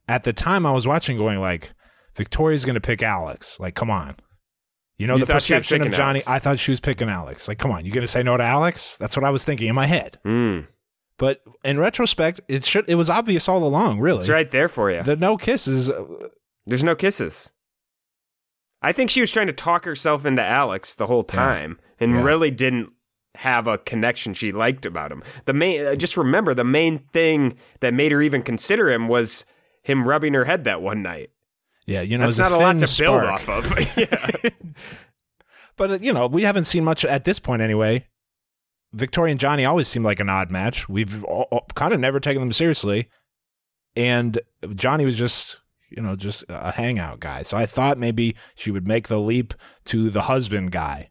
At 0.08 0.24
the 0.24 0.34
time 0.34 0.66
I 0.66 0.72
was 0.72 0.86
watching 0.86 1.18
going 1.18 1.40
like 1.40 1.74
Victoria's 2.14 2.66
going 2.66 2.76
to 2.76 2.82
pick 2.82 3.02
Alex. 3.02 3.60
Like 3.60 3.76
come 3.76 3.90
on. 3.90 4.16
You 4.98 5.08
know 5.08 5.16
You 5.16 5.26
the 5.26 5.34
perception 5.34 5.82
of 5.82 5.92
Johnny. 5.92 6.20
Alex. 6.20 6.28
I 6.28 6.40
thought 6.40 6.60
she 6.60 6.72
was 6.72 6.80
picking 6.80 7.10
Alex. 7.10 7.48
Like 7.48 7.58
come 7.58 7.72
on, 7.72 7.84
you 7.84 7.92
going 7.92 8.02
to 8.02 8.08
say 8.08 8.24
no 8.24 8.38
to 8.38 8.44
Alex? 8.44 8.96
That's 8.98 9.16
what 9.16 9.26
I 9.26 9.32
was 9.32 9.44
thinking 9.44 9.68
in 9.68 9.76
my 9.76 9.88
head. 9.88 10.20
Mm. 10.26 10.68
But 11.18 11.42
in 11.64 11.80
retrospect, 11.80 12.42
it 12.50 12.66
should 12.66 12.90
it 12.90 12.96
was 12.96 13.10
obvious 13.10 13.48
all 13.48 13.64
along, 13.64 14.00
really. 14.00 14.20
It's 14.20 14.30
right 14.30 14.50
there 14.52 14.68
for 14.68 14.92
you. 14.92 15.02
The 15.04 15.16
no 15.16 15.38
kisses 15.38 15.90
uh, 15.90 16.28
There's 16.66 16.84
no 16.84 16.96
kisses. 16.96 17.52
I 18.82 18.92
think 18.92 19.10
she 19.10 19.22
was 19.22 19.32
trying 19.32 19.48
to 19.48 19.54
talk 19.54 19.86
herself 19.86 20.26
into 20.26 20.44
Alex 20.44 20.94
the 20.96 21.08
whole 21.08 21.24
time 21.24 21.80
and 22.00 22.12
Yeah. 22.12 22.24
really 22.24 22.52
didn't 22.52 22.92
have 23.36 23.66
a 23.68 23.78
connection 23.78 24.34
she 24.34 24.52
liked 24.52 24.86
about 24.86 25.12
him. 25.12 25.24
The 25.46 25.54
main 25.54 25.86
uh, 25.86 25.96
just 25.96 26.18
remember 26.18 26.54
the 26.54 26.64
main 26.64 27.00
thing 27.14 27.58
that 27.80 27.94
made 27.94 28.12
her 28.12 28.22
even 28.22 28.42
consider 28.44 28.92
him 28.92 29.08
was 29.08 29.46
him 29.84 30.08
rubbing 30.08 30.34
her 30.34 30.46
head 30.46 30.64
that 30.66 30.82
one 30.82 31.02
night. 31.02 31.32
Yeah, 31.86 32.02
you 32.02 32.18
know, 32.18 32.26
That's 32.26 32.40
it's 32.40 32.50
not 32.50 32.52
a 32.52 32.58
lot 32.58 32.78
thin 32.78 32.88
to 32.88 33.04
build 33.04 33.24
off 33.24 33.48
of. 33.48 33.72
yeah. 33.98 34.50
But 35.78 35.92
uh, 35.92 35.98
you 36.02 36.14
know, 36.14 36.28
we 36.28 36.44
haven't 36.44 36.66
seen 36.66 36.84
much 36.84 37.06
at 37.06 37.26
this 37.26 37.40
point 37.40 37.62
anyway. 37.62 38.06
Victoria 38.96 39.32
and 39.32 39.40
Johnny 39.40 39.66
always 39.66 39.88
seemed 39.88 40.06
like 40.06 40.20
an 40.20 40.30
odd 40.30 40.50
match. 40.50 40.88
We've 40.90 41.24
kind 41.76 41.94
of 41.94 42.00
never 42.00 42.20
taken 42.20 42.40
them 42.42 42.54
seriously, 42.54 43.10
and 43.96 44.40
Johnny 44.74 45.06
was 45.06 45.18
just 45.18 45.60
you 45.90 46.02
know 46.02 46.16
just 46.16 46.44
a 46.50 46.72
hangout 46.72 47.20
guy. 47.20 47.44
So 47.44 47.58
I 47.58 47.66
thought 47.66 47.98
maybe 47.98 48.36
she 48.56 48.72
would 48.72 48.88
make 48.88 49.08
the 49.08 49.20
leap 49.20 49.54
to 49.86 50.10
the 50.10 50.24
husband 50.24 50.72
guy. 50.72 51.10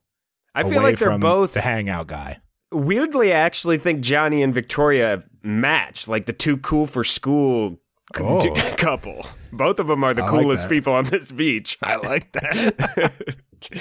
I 0.55 0.63
feel 0.69 0.83
like 0.83 0.99
they're 0.99 1.19
both 1.19 1.53
the 1.55 1.61
hangout 1.61 2.07
guy. 2.07 2.39
weirdly 2.73 3.33
I 3.33 3.39
actually 3.39 3.79
think 3.79 4.01
Johnny 4.01 4.43
and 4.43 4.55
Victoria 4.55 5.25
match 5.43 6.09
like 6.09 6.27
the 6.27 6.33
two 6.33 6.57
cool 6.59 6.87
for 6.87 7.05
school 7.05 7.79
Oh. 8.21 8.39
couple. 8.77 9.25
Both 9.53 9.81
of 9.81 9.87
them 9.89 10.05
are 10.05 10.13
the 10.15 10.23
I 10.25 10.29
coolest 10.29 10.65
that. 10.65 10.69
people 10.69 10.93
on 10.93 11.07
this 11.07 11.33
beach. 11.33 11.79
I 11.83 11.97
like 11.97 12.31
that. 12.33 13.15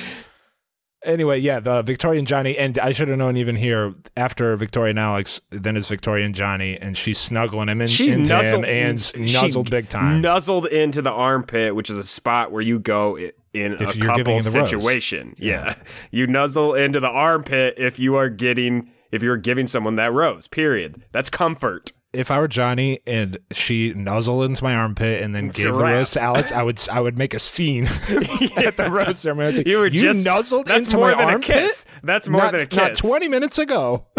Anyway, 1.04 1.40
yeah, 1.40 1.60
the 1.60 1.82
Victoria 1.82 2.20
and 2.20 2.28
Johnny, 2.28 2.58
and 2.58 2.78
I 2.80 2.92
should 2.94 3.08
have 3.10 3.18
known 3.18 3.38
even 3.38 3.56
here 3.56 3.94
after 4.16 4.56
Victoria 4.56 4.92
and 4.92 5.00
Alex, 5.00 5.42
then 5.50 5.76
it's 5.76 5.88
Victoria 5.88 6.26
and 6.26 6.34
Johnny, 6.34 6.78
and 6.78 6.98
she's 6.98 7.18
snuggling 7.18 7.70
him 7.70 7.82
in, 7.82 7.88
she 7.88 8.10
into 8.10 8.30
nuzzled 8.34 8.66
him 8.66 8.88
and 8.90 9.34
nuzzled 9.34 9.70
big 9.70 9.90
time. 9.90 10.22
Nuzzled 10.22 10.68
into 10.68 11.02
the 11.02 11.12
armpit, 11.12 11.76
which 11.76 11.90
is 11.90 11.98
a 11.98 12.04
spot 12.04 12.52
where 12.52 12.62
you 12.62 12.80
go 12.80 13.18
in 13.18 13.74
If 13.74 13.96
a 13.96 14.00
couple 14.00 14.40
situation. 14.40 15.36
Yeah. 15.38 15.76
you 16.12 16.28
nuzzle 16.28 16.74
into 16.74 17.00
the 17.00 17.10
armpit 17.10 17.76
if 17.78 18.00
you 18.00 18.16
are 18.16 18.30
getting 18.30 18.90
if 19.12 19.22
you're 19.22 19.38
giving 19.38 19.68
someone 19.68 19.96
that 19.98 20.12
rose. 20.12 20.48
Period. 20.48 21.04
That's 21.12 21.30
comfort. 21.30 21.92
If 22.14 22.30
I 22.32 22.38
were 22.40 22.48
Johnny 22.48 23.00
and 23.08 23.38
she 23.52 23.92
nuzzled 23.94 24.44
into 24.46 24.64
my 24.64 24.76
armpit 24.76 25.24
and 25.24 25.34
then 25.36 25.48
It's 25.48 25.58
gave 25.58 25.74
the 25.74 25.80
rose 25.80 26.12
to 26.12 26.22
Alex, 26.22 26.52
I 26.52 26.62
would 26.64 26.80
I 26.92 27.00
would 27.00 27.18
make 27.18 27.34
a 27.34 27.40
scene 27.40 27.86
at 28.58 28.78
the 28.78 28.88
rose 28.92 29.20
ceremony. 29.20 29.56
Say, 29.56 29.64
You 29.66 29.80
were 29.80 29.90
just 29.90 30.24
nuzzled 30.26 30.68
that's 30.68 30.86
into 30.88 30.98
more 30.98 31.12
my 31.12 31.18
than 31.18 31.30
armpit? 31.34 31.50
a 31.50 31.54
kiss. 31.54 31.86
That's 32.04 32.30
more 32.30 32.42
not, 32.44 32.52
than 32.52 32.62
a 32.62 32.76
Not 32.76 32.90
kiss. 32.92 33.00
twenty 33.00 33.28
minutes 33.28 33.58
ago. 33.58 34.06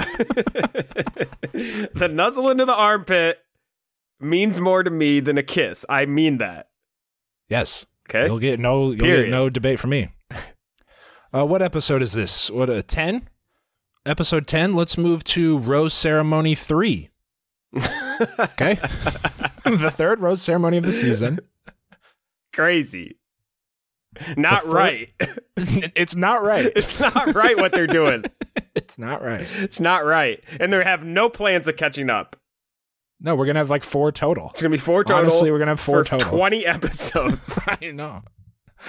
the 1.52 2.10
nuzzle 2.12 2.50
into 2.50 2.64
the 2.64 2.74
armpit 2.74 3.38
means 4.20 4.60
more 4.60 4.82
to 4.82 4.90
me 4.90 5.20
than 5.20 5.38
a 5.38 5.42
kiss. 5.42 5.84
I 5.88 6.06
mean 6.06 6.38
that. 6.38 6.68
Yes. 7.48 7.86
Okay. 8.08 8.26
You'll 8.26 8.38
get 8.38 8.58
no 8.60 8.90
you'll 8.90 8.98
Period. 9.00 9.24
get 9.24 9.30
no 9.30 9.48
debate 9.50 9.78
from 9.78 9.90
me. 9.90 10.08
Uh, 11.32 11.44
what 11.44 11.62
episode 11.62 12.02
is 12.02 12.12
this? 12.12 12.50
What 12.50 12.70
a 12.70 12.82
ten? 12.82 13.28
Episode 14.06 14.46
ten. 14.46 14.74
Let's 14.74 14.98
move 14.98 15.24
to 15.24 15.58
rose 15.58 15.94
ceremony 15.94 16.54
three. 16.54 17.10
Okay, 18.38 18.74
the 19.64 19.92
third 19.94 20.20
rose 20.20 20.42
ceremony 20.42 20.76
of 20.76 20.84
the 20.84 20.92
season. 20.92 21.40
Crazy. 22.52 23.18
Not 24.36 24.62
fir- 24.62 24.70
right. 24.70 25.08
it's 25.56 26.14
not 26.14 26.42
right. 26.42 26.70
it's 26.76 26.98
not 27.00 27.34
right 27.34 27.56
what 27.56 27.72
they're 27.72 27.86
doing. 27.86 28.24
It's 28.76 28.98
not 28.98 29.22
right. 29.22 29.46
It's 29.58 29.78
not 29.78 30.04
right. 30.04 30.42
And 30.58 30.72
they 30.72 30.82
have 30.82 31.04
no 31.04 31.28
plans 31.28 31.68
of 31.68 31.76
catching 31.76 32.10
up. 32.10 32.36
No, 33.20 33.36
we're 33.36 33.46
gonna 33.46 33.60
have 33.60 33.70
like 33.70 33.84
four 33.84 34.10
total. 34.10 34.50
It's 34.50 34.60
going 34.60 34.72
to 34.72 34.76
be 34.76 34.80
four 34.80 35.04
total. 35.04 35.22
Honestly, 35.22 35.50
we're 35.52 35.60
gonna 35.60 35.70
have 35.72 35.80
four 35.80 36.04
for 36.04 36.18
total. 36.18 36.36
20 36.36 36.66
episodes. 36.66 37.60
I 37.68 37.92
know. 37.92 38.22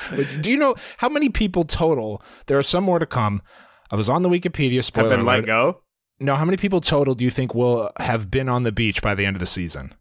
But 0.09 0.41
do 0.41 0.49
you 0.51 0.57
know 0.57 0.75
how 0.97 1.07
many 1.07 1.29
people 1.29 1.63
total? 1.63 2.21
There 2.47 2.57
are 2.57 2.63
some 2.63 2.83
more 2.83 2.97
to 2.97 3.05
come. 3.05 3.43
I 3.91 3.95
was 3.95 4.09
on 4.09 4.23
the 4.23 4.29
Wikipedia. 4.29 4.83
spoiler. 4.83 5.09
have 5.09 5.13
Spoiler 5.13 5.17
been 5.17 5.25
let 5.25 5.45
go. 5.45 5.81
No, 6.19 6.35
how 6.35 6.45
many 6.45 6.57
people 6.57 6.79
total 6.81 7.13
do 7.15 7.23
you 7.23 7.29
think 7.29 7.53
will 7.53 7.91
have 7.99 8.31
been 8.31 8.47
on 8.47 8.63
the 8.63 8.71
beach 8.71 9.01
by 9.01 9.15
the 9.15 9.25
end 9.25 9.35
of 9.35 9.39
the 9.39 9.45
season? 9.45 9.93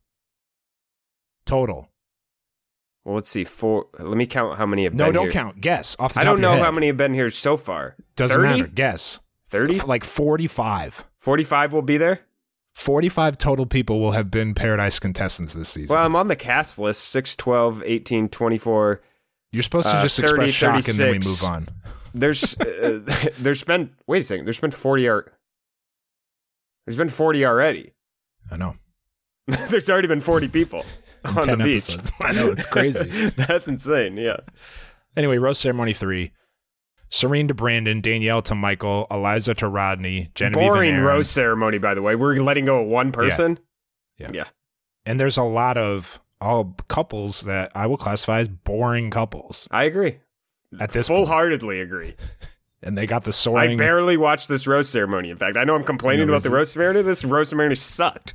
Total. 1.46 1.88
Well, 3.04 3.16
let's 3.16 3.28
see. 3.28 3.44
Four. 3.44 3.86
Let 3.98 4.16
me 4.16 4.26
count 4.26 4.56
how 4.56 4.64
many 4.66 4.84
have 4.84 4.94
No, 4.94 5.06
been 5.06 5.14
don't 5.14 5.24
here. 5.24 5.32
count. 5.32 5.60
Guess 5.60 5.96
off 5.98 6.14
the 6.14 6.20
I 6.20 6.22
top 6.24 6.30
don't 6.30 6.34
of 6.36 6.40
know 6.40 6.52
head. 6.52 6.62
how 6.62 6.70
many 6.70 6.86
have 6.86 6.96
been 6.96 7.12
here 7.14 7.30
so 7.30 7.56
far. 7.56 7.96
Doesn't 8.16 8.40
30? 8.40 8.48
matter. 8.60 8.66
Guess. 8.72 9.20
30? 9.48 9.76
F- 9.80 9.88
like 9.88 10.04
45. 10.04 11.04
45 11.18 11.72
will 11.72 11.82
be 11.82 11.96
there. 11.98 12.20
45 12.74 13.38
total 13.38 13.66
people 13.66 14.00
will 14.00 14.12
have 14.12 14.30
been 14.30 14.54
Paradise 14.54 14.98
contestants 14.98 15.52
this 15.54 15.68
season. 15.68 15.94
Well, 15.94 16.04
I'm 16.04 16.16
on 16.16 16.28
the 16.28 16.34
cast 16.36 16.78
list 16.78 17.02
6, 17.10 17.36
12, 17.36 17.82
18, 17.84 18.28
24. 18.30 19.02
You're 19.52 19.62
supposed 19.62 19.88
to 19.88 19.96
uh, 19.96 20.02
just 20.02 20.16
30, 20.16 20.26
express 20.46 20.50
shock 20.50 20.88
and 20.88 20.98
then 20.98 21.12
we 21.12 21.18
move 21.18 21.42
on. 21.44 21.68
There's 22.14 22.58
uh, 22.60 23.00
there's 23.38 23.62
been 23.62 23.90
wait 24.08 24.22
a 24.22 24.24
second. 24.24 24.46
There's 24.46 24.58
been 24.58 24.70
40 24.72 25.08
ar- 25.08 25.32
There's 26.86 26.96
been 26.96 27.08
40 27.08 27.44
already. 27.46 27.92
I 28.50 28.56
know. 28.56 28.76
there's 29.46 29.88
already 29.90 30.08
been 30.08 30.20
40 30.20 30.48
people 30.48 30.84
on 31.24 31.34
the 31.34 31.56
beach. 31.64 31.90
episodes. 31.90 32.12
I 32.20 32.32
know, 32.32 32.48
it's 32.50 32.66
crazy. 32.66 33.28
That's 33.36 33.68
insane. 33.68 34.16
Yeah. 34.16 34.38
Anyway, 35.16 35.38
Rose 35.38 35.58
Ceremony 35.58 35.92
3. 35.92 36.32
Serene 37.10 37.46
to 37.48 37.54
Brandon, 37.54 38.00
Danielle 38.00 38.42
to 38.42 38.54
Michael, 38.56 39.06
Eliza 39.10 39.54
to 39.54 39.68
Rodney, 39.68 40.30
Genevieve 40.34 40.66
Boring 40.68 40.96
rose 40.98 41.30
ceremony, 41.30 41.78
by 41.78 41.94
the 41.94 42.02
way. 42.02 42.16
We're 42.16 42.34
letting 42.42 42.64
go 42.64 42.82
of 42.82 42.88
one 42.88 43.12
person. 43.12 43.60
Yeah. 44.16 44.30
Yeah. 44.32 44.44
And 45.06 45.20
there's 45.20 45.36
a 45.36 45.44
lot 45.44 45.78
of 45.78 46.18
all 46.40 46.74
couples 46.88 47.42
that 47.42 47.70
I 47.74 47.86
will 47.86 47.98
classify 47.98 48.40
as 48.40 48.48
boring 48.48 49.10
couples 49.10 49.68
I 49.70 49.84
agree. 49.84 50.18
at 50.80 50.90
this 50.90 51.06
point. 51.06 51.18
Full-heartedly 51.28 51.80
agree. 51.80 52.16
And 52.86 52.96
they 52.98 53.06
got 53.06 53.24
the 53.24 53.32
soaring. 53.32 53.72
I 53.72 53.76
barely 53.76 54.16
watched 54.18 54.46
this 54.48 54.66
rose 54.66 54.90
ceremony. 54.90 55.30
In 55.30 55.36
fact, 55.38 55.56
I 55.56 55.64
know 55.64 55.74
I'm 55.74 55.84
complaining 55.84 56.28
about 56.28 56.42
the 56.42 56.50
rose 56.50 56.70
ceremony. 56.72 57.02
This 57.02 57.24
rose 57.24 57.48
ceremony 57.48 57.74
sucked. 57.76 58.34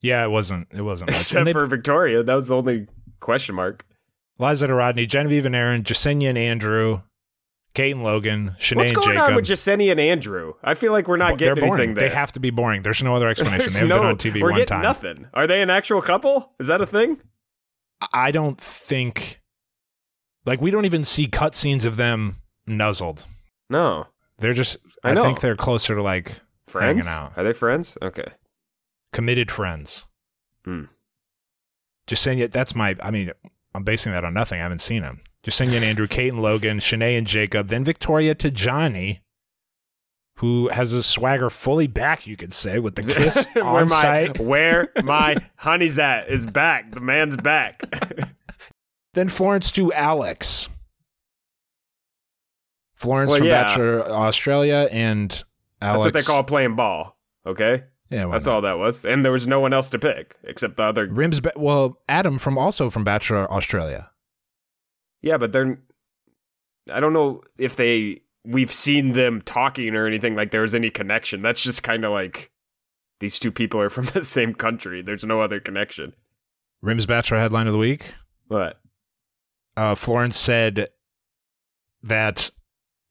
yeah, 0.00 0.24
it 0.24 0.30
wasn't. 0.30 0.68
It 0.72 0.80
wasn't. 0.82 1.10
Much. 1.10 1.20
Except 1.20 1.44
they- 1.44 1.52
for 1.52 1.66
Victoria. 1.66 2.22
That 2.22 2.34
was 2.34 2.48
the 2.48 2.56
only 2.56 2.86
question 3.20 3.54
mark. 3.54 3.84
Eliza 4.38 4.66
to 4.66 4.74
Rodney, 4.74 5.06
Genevieve 5.06 5.46
and 5.46 5.54
Aaron, 5.56 5.82
Jasenia 5.82 6.28
and 6.30 6.38
Andrew, 6.38 7.00
Kate 7.74 7.92
and 7.92 8.02
Logan, 8.02 8.54
Shanae 8.58 8.76
What's 8.76 8.90
and 8.92 8.96
going 9.00 9.08
Jacob. 9.16 9.28
on 9.30 9.34
with 9.36 9.44
Jasenia 9.46 9.90
and 9.92 10.00
Andrew? 10.00 10.54
I 10.62 10.74
feel 10.74 10.92
like 10.92 11.06
we're 11.08 11.16
not 11.18 11.38
getting 11.38 11.54
boring. 11.64 11.72
anything 11.80 11.94
there. 11.94 12.08
They 12.08 12.14
have 12.14 12.32
to 12.32 12.40
be 12.40 12.50
boring. 12.50 12.82
There's 12.82 13.02
no 13.02 13.14
other 13.14 13.28
explanation. 13.30 13.66
They 13.72 13.78
haven't 13.78 13.88
no, 13.88 13.98
been 14.00 14.06
on 14.08 14.16
TV 14.18 14.42
we're 14.42 14.50
one 14.50 14.60
getting 14.60 14.66
time. 14.74 14.82
nothing. 14.82 15.26
Are 15.34 15.46
they 15.46 15.60
an 15.62 15.70
actual 15.70 16.00
couple? 16.02 16.54
Is 16.58 16.66
that 16.68 16.80
a 16.80 16.86
thing? 16.86 17.18
I 18.12 18.30
don't 18.30 18.58
think. 18.60 19.40
Like 20.44 20.60
we 20.60 20.70
don't 20.70 20.84
even 20.84 21.04
see 21.04 21.26
cutscenes 21.28 21.84
of 21.86 21.96
them 21.96 22.36
nuzzled. 22.66 23.26
No. 23.70 24.06
They're 24.38 24.52
just. 24.52 24.76
I 25.04 25.10
I, 25.10 25.14
know. 25.14 25.22
think 25.24 25.40
they're 25.40 25.56
closer 25.56 25.94
to 25.94 26.02
like 26.02 26.40
Friends? 26.66 27.06
hanging 27.06 27.18
out, 27.20 27.32
Are 27.36 27.44
they 27.44 27.52
friends? 27.52 27.96
Okay. 28.02 28.26
committed 29.12 29.50
friends. 29.50 30.06
Hmm. 30.64 30.84
Jasenia, 32.08 32.50
that's 32.50 32.74
my. 32.74 32.96
I 33.02 33.10
mean, 33.10 33.32
I'm 33.74 33.84
basing 33.84 34.12
that 34.12 34.24
on 34.24 34.34
nothing. 34.34 34.60
I 34.60 34.64
haven't 34.64 34.80
seen 34.80 35.02
him. 35.02 35.20
Jasenia 35.44 35.76
and 35.76 35.84
Andrew, 35.84 36.06
Kate 36.10 36.32
and 36.32 36.42
Logan, 36.42 36.78
Shanae 36.78 37.16
and 37.18 37.26
Jacob, 37.26 37.68
then 37.68 37.84
Victoria 37.84 38.34
to 38.36 38.50
Johnny. 38.50 39.20
who 40.38 40.68
has 40.68 40.90
his 40.90 41.06
swagger 41.06 41.48
fully 41.50 41.86
back, 41.86 42.26
you 42.26 42.36
could 42.36 42.52
say, 42.52 42.78
with 42.78 42.94
the 42.96 43.02
kiss 43.14 43.46
where 43.54 43.64
on 43.64 43.88
my 43.88 44.02
site. 44.02 44.38
where 44.40 44.92
my 45.04 45.36
honey's 45.56 45.98
at 45.98 46.28
is 46.28 46.46
back. 46.46 46.90
The 46.92 47.00
man's 47.00 47.36
back. 47.36 47.82
Then 49.14 49.28
Florence 49.28 49.70
to 49.72 49.92
Alex. 49.94 50.68
Florence 52.96 53.30
Well, 53.30 53.38
from 53.38 53.46
yeah. 53.48 53.62
Bachelor 53.64 54.10
Australia 54.10 54.88
and 54.90 55.30
Alex. 55.80 56.04
That's 56.04 56.04
what 56.04 56.12
they 56.14 56.22
call 56.22 56.42
playing 56.44 56.74
ball. 56.76 57.16
Okay, 57.46 57.84
Yeah, 58.10 58.26
that's 58.26 58.46
not? 58.46 58.54
all 58.54 58.60
that 58.62 58.78
was, 58.78 59.04
and 59.04 59.24
there 59.24 59.30
was 59.32 59.46
no 59.46 59.60
one 59.60 59.72
else 59.72 59.88
to 59.90 59.98
pick 59.98 60.36
except 60.42 60.76
the 60.76 60.82
other. 60.82 61.06
Rims. 61.06 61.38
Ba- 61.40 61.52
well, 61.56 62.00
Adam 62.08 62.38
from 62.38 62.58
also 62.58 62.90
from 62.90 63.04
Bachelor 63.04 63.50
Australia. 63.52 64.10
Yeah, 65.22 65.36
but 65.38 65.52
they're. 65.52 65.78
I 66.92 67.00
don't 67.00 67.12
know 67.12 67.42
if 67.58 67.76
they. 67.76 68.22
We've 68.44 68.72
seen 68.72 69.12
them 69.12 69.40
talking 69.42 69.94
or 69.94 70.06
anything 70.06 70.34
like 70.36 70.50
there 70.52 70.62
was 70.62 70.74
any 70.74 70.88
connection. 70.90 71.42
That's 71.42 71.60
just 71.62 71.82
kind 71.82 72.04
of 72.04 72.12
like 72.12 72.50
these 73.20 73.38
two 73.38 73.50
people 73.52 73.80
are 73.80 73.90
from 73.90 74.06
the 74.06 74.22
same 74.24 74.54
country. 74.54 75.02
There's 75.02 75.24
no 75.24 75.40
other 75.40 75.60
connection. 75.60 76.14
Rims 76.82 77.06
Bachelor 77.06 77.38
headline 77.38 77.66
of 77.66 77.72
the 77.72 77.78
week. 77.78 78.14
What? 78.48 78.80
Uh, 79.76 79.94
Florence 79.94 80.38
said 80.38 80.88
that 82.02 82.50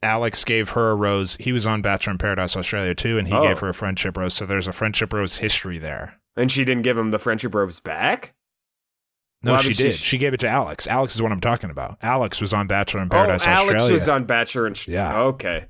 Alex 0.03 0.43
gave 0.43 0.69
her 0.71 0.91
a 0.91 0.95
rose. 0.95 1.35
He 1.39 1.51
was 1.51 1.65
on 1.65 1.81
Bachelor 1.81 2.11
in 2.11 2.17
Paradise 2.17 2.55
Australia 2.55 2.93
too, 2.93 3.17
and 3.17 3.27
he 3.27 3.33
Oh. 3.33 3.41
gave 3.41 3.59
her 3.59 3.69
a 3.69 3.73
friendship 3.73 4.17
rose. 4.17 4.33
So 4.33 4.45
there's 4.45 4.67
a 4.67 4.73
friendship 4.73 5.11
rose 5.13 5.37
history 5.37 5.77
there. 5.77 6.15
and 6.37 6.51
she 6.51 6.65
didn't 6.65 6.83
give 6.83 6.97
him 6.97 7.11
the 7.11 7.17
friendship 7.19 7.55
rose 7.55 7.79
back. 7.79 8.33
No, 9.41 9.53
Why 9.53 9.61
she 9.61 9.73
did. 9.73 9.93
she- 9.95 10.03
She 10.03 10.17
gave 10.17 10.33
it 10.33 10.39
to 10.41 10.49
Alex. 10.49 10.85
Alex 10.85 11.15
is 11.15 11.21
what 11.21 11.31
I'm 11.31 11.39
talking 11.39 11.69
about. 11.69 11.97
Alex 12.01 12.41
was 12.41 12.51
on 12.51 12.67
Bachelor 12.67 13.01
in 13.03 13.07
Oh, 13.07 13.11
Paradise 13.11 13.47
Alex 13.47 13.61
Australia. 13.61 13.79
Alex 13.79 13.91
was 14.01 14.09
on 14.09 14.25
Bachelor 14.25 14.65
and 14.67 14.87
Yeah. 14.87 15.17
Okay, 15.17 15.65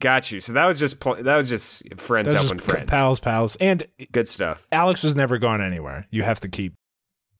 got 0.00 0.30
you. 0.32 0.40
So 0.40 0.54
that 0.54 0.64
was 0.64 0.78
just 0.78 1.00
pl- 1.00 1.22
that 1.22 1.36
was 1.36 1.50
just 1.50 1.82
friends 1.98 2.26
was 2.32 2.34
helping 2.34 2.58
just 2.58 2.70
friends. 2.70 2.88
pals, 2.90 3.20
pals, 3.20 3.56
and 3.60 3.86
Good 4.10 4.26
stuff. 4.26 4.66
Alex 4.72 5.02
was 5.02 5.14
never 5.14 5.36
going 5.36 5.60
anywhere. 5.60 6.06
You 6.10 6.22
have 6.22 6.40
to 6.40 6.48
keep 6.48 6.72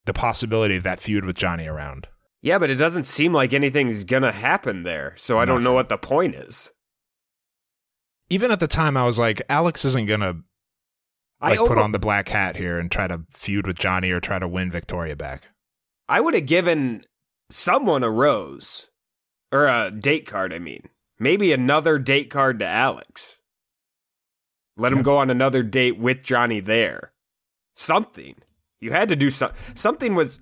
the 0.05 0.13
possibility 0.13 0.77
of 0.77 0.83
that 0.83 1.01
feud 1.01 1.25
with 1.25 1.37
Johnny 1.37 1.67
around. 1.67 2.09
Yeah, 2.47 2.61
but 2.61 2.71
it 2.71 2.77
doesn't 2.77 3.09
seem 3.09 3.33
like 3.33 3.53
anything's 3.53 4.05
gonna 4.05 4.31
happen 4.31 4.85
there. 4.85 5.15
So 5.17 5.37
I 5.37 5.45
don't 5.45 5.65
know 5.65 5.73
what 5.73 5.89
the 5.89 5.99
point 5.99 6.37
is. 6.37 6.71
Even 8.31 8.53
at 8.53 8.61
the 8.61 8.69
time, 8.69 8.97
I 8.97 9.05
was 9.05 9.19
like, 9.19 9.43
Alex 9.49 9.85
isn't 9.85 10.07
gonna 10.07 10.43
I 11.41 11.57
like 11.57 11.67
put 11.67 11.77
on 11.77 11.91
the 11.91 11.99
black 11.99 12.29
hat 12.29 12.55
here 12.55 12.79
and 12.79 12.89
try 12.89 13.09
to 13.09 13.23
feud 13.33 13.67
with 13.67 13.77
Johnny 13.77 14.13
or 14.13 14.21
try 14.21 14.39
to 14.39 14.47
win 14.47 14.71
Victoria 14.71 15.17
back. 15.17 15.49
I 16.09 16.21
would 16.21 16.35
have 16.35 16.47
given 16.47 17.05
someone 17.51 18.05
a 18.05 18.11
rose 18.13 18.91
or 19.51 19.67
a 19.67 19.91
date 19.91 20.29
card. 20.29 20.55
I 20.55 20.61
mean, 20.61 20.89
maybe 21.19 21.53
another 21.53 21.99
date 21.99 22.31
card 22.31 22.61
to 22.61 22.65
Alex. 22.65 23.39
Let 24.77 24.93
him 24.93 25.03
go 25.03 25.19
on 25.19 25.31
another 25.31 25.65
date 25.65 25.99
with 25.99 26.23
Johnny 26.23 26.61
there. 26.61 27.11
Something 27.75 28.37
you 28.79 28.93
had 28.93 29.09
to 29.09 29.17
do. 29.17 29.31
So- 29.31 29.53
something 29.75 30.15
was 30.15 30.39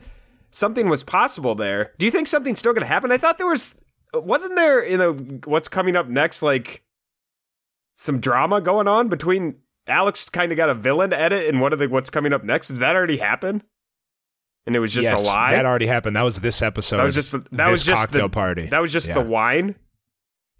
something 0.54 0.88
was 0.88 1.02
possible 1.02 1.54
there. 1.54 1.92
Do 1.98 2.06
you 2.06 2.12
think 2.12 2.28
something's 2.28 2.60
still 2.60 2.72
going 2.72 2.82
to 2.82 2.88
happen? 2.88 3.10
I 3.12 3.18
thought 3.18 3.38
there 3.38 3.46
was. 3.46 3.78
Wasn't 4.14 4.54
there 4.54 4.78
in 4.80 5.00
a 5.00 5.12
what's 5.48 5.66
coming 5.68 5.96
up 5.96 6.06
next? 6.08 6.40
Like 6.42 6.84
some 7.96 8.20
drama 8.20 8.60
going 8.60 8.86
on 8.88 9.08
between 9.08 9.56
Alex. 9.88 10.28
Kind 10.30 10.52
of 10.52 10.56
got 10.56 10.70
a 10.70 10.74
villain 10.74 11.12
edit, 11.12 11.48
and 11.48 11.60
what 11.60 11.72
are 11.72 11.76
the 11.76 11.88
what's 11.88 12.10
coming 12.10 12.32
up 12.32 12.44
next? 12.44 12.68
Did 12.68 12.78
that 12.78 12.94
already 12.94 13.16
happen? 13.16 13.62
And 14.66 14.74
it 14.74 14.78
was 14.78 14.94
just 14.94 15.10
Yes, 15.10 15.20
a 15.20 15.22
lie. 15.22 15.50
That 15.52 15.66
already 15.66 15.86
happened. 15.86 16.16
That 16.16 16.22
was 16.22 16.40
this 16.40 16.62
episode. 16.62 16.96
That 16.98 17.04
was 17.04 17.14
just 17.16 17.32
the, 17.32 17.38
that 17.38 17.50
this 17.52 17.70
was 17.70 17.84
just 17.84 18.02
cocktail 18.06 18.28
the 18.28 18.32
party. 18.32 18.66
That 18.66 18.80
was 18.80 18.92
just 18.92 19.08
Yeah. 19.08 19.14
the 19.22 19.28
wine. 19.28 19.74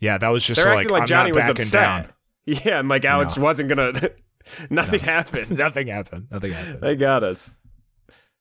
yeah, 0.00 0.18
that 0.18 0.28
was 0.28 0.44
just 0.44 0.62
They're 0.62 0.72
acting 0.74 0.90
like, 0.90 1.06
Johnny 1.06 1.30
not 1.30 1.36
was 1.36 1.48
upset. 1.48 1.80
down. 1.82 2.12
Yeah, 2.46 2.80
and 2.80 2.90
like 2.90 3.06
Alex 3.06 3.38
No. 3.38 3.42
wasn't 3.44 3.70
gonna. 3.70 3.92
nothing 4.68 5.00
happened. 5.00 5.50
Nothing 5.56 5.86
happened. 5.86 6.26
Nothing 6.30 6.52
happened. 6.52 6.80
They 6.82 6.96
got 6.96 7.22
us. 7.22 7.54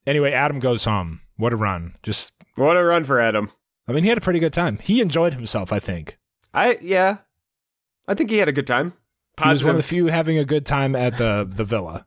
Anyway, 0.06 0.34
Adam 0.34 0.60
goes 0.60 0.84
home. 0.84 1.22
What 1.38 1.54
a 1.54 1.56
run! 1.56 1.96
Just, 2.04 2.34
What 2.56 2.78
a 2.78 2.84
run 2.84 3.04
for 3.04 3.20
Adam. 3.20 3.52
I 3.88 3.92
mean, 3.92 4.04
he 4.04 4.10
had 4.10 4.18
a 4.18 4.22
pretty 4.22 4.40
good 4.40 4.54
time. 4.54 4.78
He 4.78 5.02
enjoyed 5.02 5.34
himself. 5.34 5.74
I 5.74 5.80
think 5.80 6.18
I 6.54 6.78
yeah, 6.82 7.18
I 8.08 8.14
think 8.14 8.30
he 8.30 8.38
had 8.38 8.48
a 8.48 8.54
good 8.54 8.68
time. 8.68 8.94
he 9.44 9.50
was 9.50 9.64
one 9.64 9.72
of 9.72 9.78
the 9.78 9.84
few 9.84 10.08
having 10.08 10.38
a 10.38 10.46
good 10.46 10.66
time 10.66 10.96
at 10.96 11.18
the 11.18 11.48
the 11.50 11.64
villa. 11.66 12.06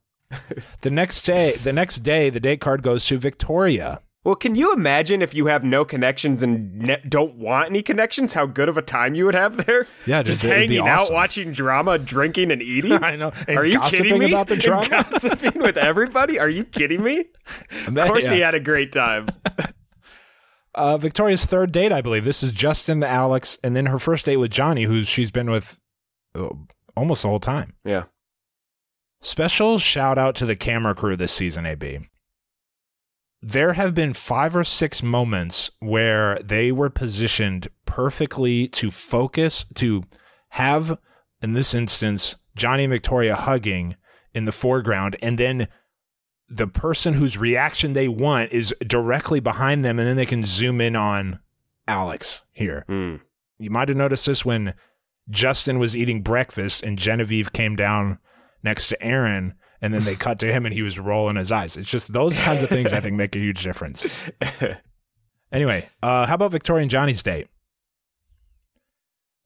the 0.81 0.91
next 0.91 1.23
day, 1.23 1.53
the 1.63 1.73
next 1.73 1.99
day, 1.99 2.31
the 2.31 2.41
date 2.41 2.61
card 2.61 2.83
goes 2.83 3.05
to 3.07 3.19
Victoria. 3.19 4.01
Well, 4.27 4.35
can 4.35 4.57
you 4.57 4.73
imagine 4.73 5.23
if 5.23 5.35
you 5.35 5.47
have 5.47 5.63
no 5.63 5.85
connections 5.85 6.43
and 6.43 6.77
ne- 6.81 7.01
don't 7.09 7.37
want 7.37 7.71
any 7.71 7.81
connections? 7.81 8.33
How 8.33 8.45
good 8.45 8.69
of 8.69 8.77
a 8.77 8.83
time 8.83 9.15
you 9.15 9.25
would 9.25 9.37
have 9.37 9.65
there? 9.67 9.87
Yeah, 10.05 10.25
just 10.25 10.43
be 10.43 10.49
hanging 10.49 10.89
out, 10.89 11.13
watching 11.13 11.53
drama, 11.53 11.97
drinking, 11.97 12.51
and 12.51 12.61
eating. 12.61 12.91
I 13.05 13.15
know. 13.15 13.31
And 13.47 13.57
Are 13.57 13.65
you 13.65 13.79
kidding 13.83 14.19
me? 14.19 14.29
about 14.33 14.49
the 14.49 14.55
And 14.55 14.63
drama? 14.63 14.89
gossiping 14.89 15.63
with 15.63 15.77
everybody? 15.77 16.41
Are 16.41 16.49
you 16.49 16.65
kidding 16.65 17.05
me? 17.05 17.27
Of 17.87 17.95
course, 17.95 18.27
he 18.27 18.41
had 18.41 18.57
a 18.57 18.59
great 18.59 18.91
time. 18.91 19.29
uh, 20.75 20.99
Victoria's 20.99 21.45
third 21.45 21.71
date, 21.71 21.93
I 21.93 22.01
believe. 22.01 22.25
This 22.25 22.43
is 22.43 22.51
Justin, 22.51 23.05
Alex, 23.05 23.61
and 23.63 23.77
then 23.77 23.87
her 23.87 24.01
first 24.01 24.27
date 24.27 24.39
with 24.39 24.51
Johnny, 24.51 24.83
who 24.83 25.05
she's 25.05 25.31
been 25.31 25.53
with 25.53 25.79
uh, 26.35 26.49
almost 26.97 27.23
the 27.23 27.29
whole 27.29 27.39
time. 27.39 27.75
Yeah. 27.85 28.07
Special 29.23 29.79
shout 29.79 30.19
out 30.19 30.35
to 30.35 30.47
the 30.47 30.57
camera 30.57 30.97
crew 30.97 31.15
this 31.15 31.33
season, 31.33 31.65
AB. 31.65 32.09
There 33.49 33.75
have 33.75 33.95
been 33.95 34.13
five 34.13 34.57
or 34.57 34.65
six 34.65 35.05
moments 35.05 35.71
where 35.79 36.37
they 36.41 36.73
were 36.73 36.91
positioned 36.91 37.69
perfectly 37.85 38.67
to 38.67 38.91
focus, 38.91 39.67
to 39.77 40.03
have, 40.49 40.99
in 41.41 41.53
this 41.53 41.73
instance, 41.73 42.35
Johnny 42.57 42.83
and 42.85 42.93
Victoria 42.93 43.37
hugging 43.37 43.95
in 44.35 44.47
the 44.47 44.53
foreground, 44.53 45.15
and 45.23 45.39
then 45.39 45.69
the 46.49 46.67
person 46.67 47.15
whose 47.15 47.39
reaction 47.39 47.93
they 47.93 48.09
want 48.09 48.53
is 48.53 48.75
directly 48.85 49.39
behind 49.39 49.85
them, 49.85 50.01
and 50.01 50.09
then 50.09 50.17
they 50.17 50.27
can 50.27 50.45
zoom 50.45 50.81
in 50.81 50.97
on 50.97 51.39
Alex 51.87 52.43
here. 52.51 52.85
Hmm. 52.89 53.19
You 53.59 53.71
might 53.71 53.87
have 53.87 53.97
noticed 53.97 54.27
this 54.27 54.45
when 54.45 54.75
Justin 55.31 55.79
was 55.79 55.97
eating 55.97 56.21
breakfast 56.21 56.83
and 56.83 56.99
Genevieve 56.99 57.53
came 57.53 57.77
down 57.77 58.19
next 58.65 58.89
to 58.89 59.01
Aaron 59.01 59.55
and 59.87 59.95
then 59.95 60.05
they 60.05 60.15
cut 60.27 60.39
to 60.41 60.53
him 60.53 60.67
and 60.67 60.75
he 60.75 60.83
was 60.83 60.99
rolling 60.99 61.37
his 61.37 61.51
eyes. 61.51 61.77
It's 61.77 61.89
just 61.89 62.13
those 62.13 62.39
kinds 62.41 62.63
of 62.63 62.69
things 62.69 62.93
I 62.93 63.01
think 63.01 63.17
make 63.17 63.35
a 63.35 63.39
huge 63.39 63.63
difference. 63.63 64.31
Anyway, 65.53 65.89
uh, 66.03 66.27
how 66.27 66.35
about 66.35 66.51
Victorian 66.51 66.89
Johnny's 66.89 67.23
date? 67.23 67.49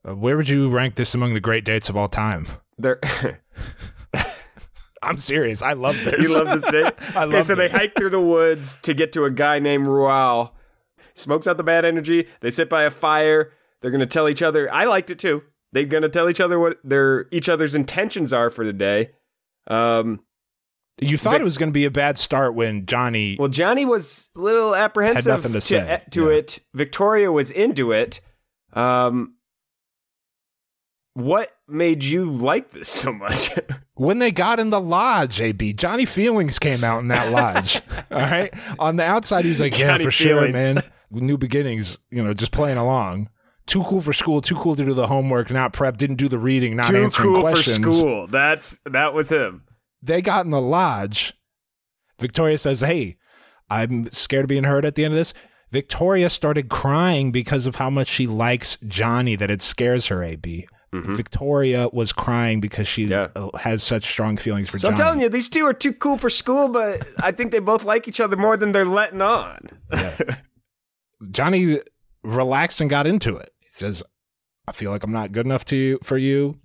Uh, 0.07 0.17
where 0.17 0.37
would 0.37 0.49
you 0.49 0.71
rank 0.71 0.95
this 0.95 1.15
among 1.15 1.35
the 1.35 1.41
great 1.41 1.65
dates 1.65 1.89
of 1.89 1.97
all 1.97 2.09
time? 2.09 2.47
They're 2.79 2.99
I'm 5.03 5.19
serious. 5.19 5.63
I 5.63 5.75
love 5.75 6.03
this. 6.05 6.23
you 6.23 6.35
love 6.35 6.49
this 6.49 6.71
date? 6.71 6.93
I 7.15 7.25
okay, 7.25 7.37
love 7.37 7.45
so 7.45 7.55
they 7.55 7.69
hike 7.69 7.95
through 7.97 8.11
the 8.11 8.21
woods 8.21 8.77
to 8.83 8.93
get 8.93 9.13
to 9.13 9.25
a 9.25 9.31
guy 9.31 9.59
named 9.59 9.89
Rual. 9.89 10.53
Smokes 11.15 11.47
out 11.47 11.57
the 11.57 11.65
bad 11.65 11.85
energy. 11.85 12.27
They 12.41 12.51
sit 12.51 12.69
by 12.69 12.83
a 12.83 12.91
fire. 12.91 13.53
They're 13.81 13.91
gonna 13.91 14.07
tell 14.07 14.29
each 14.29 14.43
other. 14.43 14.73
I 14.73 14.85
liked 14.85 15.11
it 15.11 15.19
too. 15.19 15.43
They're 15.73 15.85
gonna 15.85 16.09
tell 16.09 16.29
each 16.29 16.41
other 16.41 16.59
what 16.59 16.79
their 16.83 17.27
each 17.31 17.49
other's 17.49 17.75
intentions 17.75 18.33
are 18.33 18.51
for 18.51 18.65
today. 18.65 19.11
Um, 19.67 20.21
You 21.01 21.17
thought 21.17 21.33
Vic- 21.33 21.41
it 21.41 21.45
was 21.45 21.57
going 21.57 21.71
to 21.71 21.75
be 21.75 21.85
a 21.85 21.91
bad 21.91 22.19
start 22.19 22.55
when 22.55 22.87
Johnny. 22.87 23.37
well, 23.39 23.49
Johnny 23.49 23.85
was 23.85 24.31
a 24.37 24.41
little 24.41 24.75
apprehensive 24.75 25.31
nothing 25.31 25.53
to 25.53 25.61
say, 25.61 26.03
to 26.11 26.31
yeah. 26.31 26.37
it. 26.37 26.59
Victoria 26.75 27.33
was 27.33 27.51
into 27.51 27.93
it. 27.93 28.21
Um, 28.73 29.35
what 31.15 31.51
made 31.67 32.05
you 32.05 32.31
like 32.31 32.71
this 32.71 32.89
so 32.89 33.13
much? 33.13 33.51
when 33.95 34.19
they 34.19 34.31
got 34.31 34.61
in 34.61 34.71
the 34.71 34.81
lodge, 34.81 35.41
AB, 35.41 35.73
Johnny 35.75 36.05
Feelings 36.05 36.59
came 36.59 36.85
out 36.85 37.01
in 37.01 37.09
that 37.09 37.33
lodge. 37.33 37.81
all 38.11 38.21
right. 38.21 38.53
On 38.79 38.97
the 38.97 39.05
outside, 39.05 39.45
he's 39.45 39.61
like, 39.61 39.79
yeah, 39.79 39.93
Johnny 39.93 40.05
for 40.05 40.11
sure, 40.11 40.49
man. 40.49 40.83
New 41.11 41.37
beginnings, 41.37 41.99
you 42.11 42.23
know, 42.23 42.35
just 42.35 42.53
playing 42.53 42.79
along. 42.79 43.29
Too 43.67 43.83
cool 43.85 44.01
for 44.01 44.13
school, 44.13 44.41
too 44.41 44.57
cool 44.57 44.75
to 44.77 44.85
do 44.85 44.95
the 44.95 45.07
homework, 45.07 45.51
not 45.51 45.73
prep, 45.73 45.97
didn't 45.97 46.17
do 46.17 46.29
the 46.29 46.39
reading, 46.39 46.77
not 46.77 46.87
Too 46.87 46.97
answering 46.97 47.35
cool 47.35 47.41
questions. 47.43 47.79
for 47.79 47.93
school. 47.93 48.27
That's 48.27 48.81
that 48.87 49.15
was 49.15 49.31
him. 49.31 49.63
They 50.03 50.23
got 50.23 50.45
in 50.45 50.51
the 50.51 50.61
lodge. 50.61 51.35
Victoria 52.19 52.59
says, 52.59 52.81
Hey, 52.81 53.17
I'm 53.69 54.11
scared 54.13 54.45
of 54.45 54.49
being 54.49 54.65
hurt 54.65 54.85
at 54.85 54.95
the 54.95 55.05
end 55.05 55.15
of 55.15 55.19
this. 55.19 55.33
Victoria 55.71 56.29
started 56.31 56.69
crying 56.69 57.31
because 57.33 57.65
of 57.67 57.77
how 57.77 57.91
much 57.91 58.09
she 58.09 58.27
likes 58.27 58.77
Johnny 58.87 59.37
that 59.37 59.51
it 59.51 59.63
scares 59.63 60.07
her, 60.09 60.23
AB. 60.25 60.67
Victoria 60.93 61.89
was 61.93 62.13
crying 62.13 62.61
because 62.61 62.89
she 62.89 63.05
Mm-hmm. 63.07 63.13
Yeah. 63.13 63.29
uh, 63.37 63.57
has 63.59 63.81
such 63.85 64.03
strong 64.11 64.37
feelings 64.37 64.69
for 64.69 64.81
So 64.81 64.89
Johnny. 64.89 64.93
I'm 64.95 64.99
telling 65.07 65.21
you, 65.21 65.29
these 65.29 65.49
two 65.49 65.65
are 65.65 65.73
too 65.73 65.93
cool 65.93 66.19
for 66.19 66.29
school, 66.29 66.67
but 66.69 67.07
I 67.23 67.31
think 67.31 67.53
they 67.53 67.61
both 67.61 67.85
like 67.85 68.09
each 68.09 68.19
other 68.21 68.37
more 68.37 68.57
than 68.57 68.73
they're 68.73 68.85
letting 68.85 69.23
on. 69.23 69.69
Johnny 71.31 71.79
relaxed 72.23 72.81
and 72.81 72.91
got 72.91 73.07
into 73.07 73.37
it. 73.37 73.51
He 73.61 73.69
says, 73.71 74.03
I 74.67 74.73
feel 74.73 74.91
like 74.91 75.05
I'm 75.05 75.13
not 75.13 75.33
good 75.33 75.47
enough 75.47 75.65
to 75.67 75.77
you, 75.77 75.99
for 76.03 76.17
you. 76.19 76.59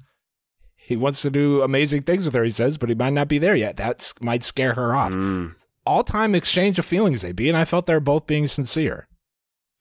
He 0.86 0.95
wants 0.95 1.21
to 1.24 1.32
do 1.32 1.62
amazing 1.62 2.04
things 2.04 2.26
with 2.26 2.36
her, 2.36 2.43
he 2.43 2.52
says, 2.52 2.78
but 2.78 2.89
he 2.89 2.95
might 2.95 3.13
not 3.13 3.28
be 3.28 3.39
there 3.39 3.56
yet. 3.56 3.78
That 3.78 4.13
might 4.21 4.43
scare 4.43 4.76
her 4.76 4.95
off. 4.95 5.13
Mm. 5.13 5.56
All 5.86 6.04
time 6.04 6.36
exchange 6.36 6.78
of 6.78 6.86
feelings, 6.86 7.24
AB, 7.24 7.50
and 7.50 7.58
I 7.58 7.65
felt 7.65 7.86
they're 7.86 8.00
both 8.00 8.28
being 8.28 8.48
sincere. 8.48 9.08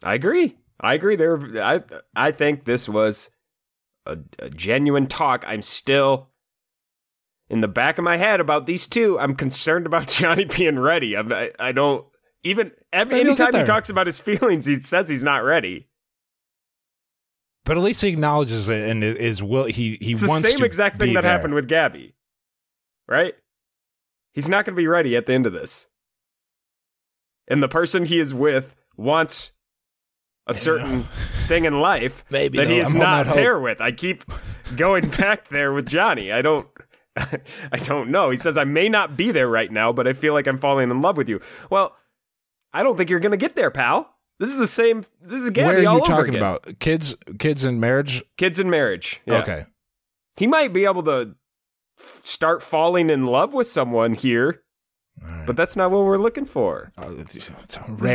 I 0.03 0.15
agree. 0.15 0.57
I 0.81 0.95
agree. 0.95 1.17
There, 1.17 1.39
I 1.63 1.83
I 2.15 2.33
think 2.33 2.65
this 2.65 2.89
was 2.89 3.31
a, 4.07 4.19
a 4.39 4.51
genuine 4.51 5.07
talk, 5.07 5.45
I'm 5.47 5.63
still 5.63 6.31
in 7.49 7.61
the 7.61 7.69
back 7.69 7.99
of 7.99 8.05
my 8.05 8.17
head 8.17 8.41
about 8.41 8.67
these 8.67 8.87
two. 8.87 9.19
I'm 9.19 9.35
concerned 9.35 9.87
about 9.87 10.09
Johnny 10.09 10.45
being 10.45 10.79
ready. 10.79 11.17
I'm, 11.17 11.33
I, 11.33 11.53
I 11.59 11.73
don't 11.73 12.07
even 12.43 12.73
every, 12.93 13.21
anytime 13.21 13.55
he 13.55 13.65
talks 13.65 13.91
about 13.91 14.07
his 14.07 14.21
feelings, 14.23 14.67
he 14.67 14.77
says 14.77 15.09
he's 15.09 15.25
not 15.25 15.45
ready. 15.45 15.89
But 17.65 17.79
at 17.79 17.83
least 17.83 18.03
he 18.03 18.09
acknowledges 18.09 18.69
it 18.69 18.89
and 18.91 19.03
is 19.03 19.43
will 19.43 19.65
he 19.65 19.97
he 20.01 20.13
It's 20.13 20.21
the 20.23 20.29
wants 20.29 20.49
same 20.49 20.59
to 20.59 20.65
exact 20.65 20.99
thing 20.99 21.15
that 21.15 21.23
there. 21.23 21.31
happened 21.33 21.55
with 21.55 21.67
Gabby, 21.67 22.15
right? 23.09 23.35
He's 24.33 24.49
not 24.49 24.65
going 24.65 24.75
to 24.75 24.81
be 24.81 24.87
ready 24.89 25.17
at 25.17 25.27
the 25.27 25.33
end 25.33 25.47
of 25.47 25.53
this, 25.53 25.87
and 27.49 27.63
the 27.63 27.69
person 27.69 28.05
he 28.05 28.19
is 28.19 28.35
with 28.35 28.75
wants 28.97 29.53
a 30.47 30.53
certain 30.55 31.05
thing 31.47 31.65
in 31.65 31.81
life 31.81 32.25
Maybe, 32.31 32.59
that 32.59 32.69
he 32.69 32.79
is 32.79 32.93
I'm 32.93 32.99
not 32.99 33.27
there 33.27 33.59
with. 33.59 33.81
I 33.81 33.93
keep 33.93 34.25
going 34.77 35.09
back 35.09 35.49
there 35.49 35.73
with 35.73 35.89
Johnny. 35.89 36.33
I 36.33 36.43
don't. 36.43 36.67
I 37.17 37.79
don't 37.85 38.11
know. 38.11 38.31
He 38.31 38.37
says 38.37 38.59
I 38.59 38.65
may 38.65 38.89
not 38.89 39.17
be 39.17 39.31
there 39.31 39.49
right 39.49 39.71
now, 39.71 39.93
but 39.93 40.07
I 40.09 40.13
feel 40.13 40.35
like 40.35 40.47
I'm 40.49 40.59
falling 40.59 40.91
in 40.91 41.01
love 41.01 41.17
with 41.17 41.29
you. 41.29 41.41
Well, 41.71 41.95
I 42.73 42.83
don't 42.83 42.97
think 42.97 43.09
you're 43.09 43.21
going 43.21 43.31
to 43.31 43.37
get 43.39 43.55
there, 43.55 43.71
pal. 43.71 44.14
This 44.41 44.51
is 44.51 44.57
the 44.59 44.67
same. 44.67 45.05
This 45.23 45.43
is 45.43 45.51
Gabby 45.51 45.67
Where 45.69 45.79
are 45.79 45.83
you 45.83 45.89
all 45.89 45.97
over 45.99 46.07
talking 46.07 46.35
again. 46.35 46.43
about? 46.43 46.79
Kids 46.81 47.17
kids 47.39 47.65
in 47.65 47.79
marriage? 47.81 48.23
Kids 48.37 48.59
in 48.59 48.69
marriage. 48.69 49.21
Yeah. 49.27 49.39
Okay. 49.43 49.67
He 50.37 50.47
might 50.47 50.73
be 50.73 50.85
able 50.85 51.03
to 51.05 51.37
start 51.97 52.63
falling 52.63 53.11
in 53.11 53.27
love 53.27 53.55
with 53.55 53.69
someone 53.69 54.15
here, 54.15 54.63
right. 55.23 55.47
but 55.47 55.57
that's 55.57 55.77
not 55.77 55.93
what 55.93 56.05
we're 56.05 56.19
looking 56.19 56.45
for. 56.45 56.91
Oh, 56.99 57.11
This 57.11 57.51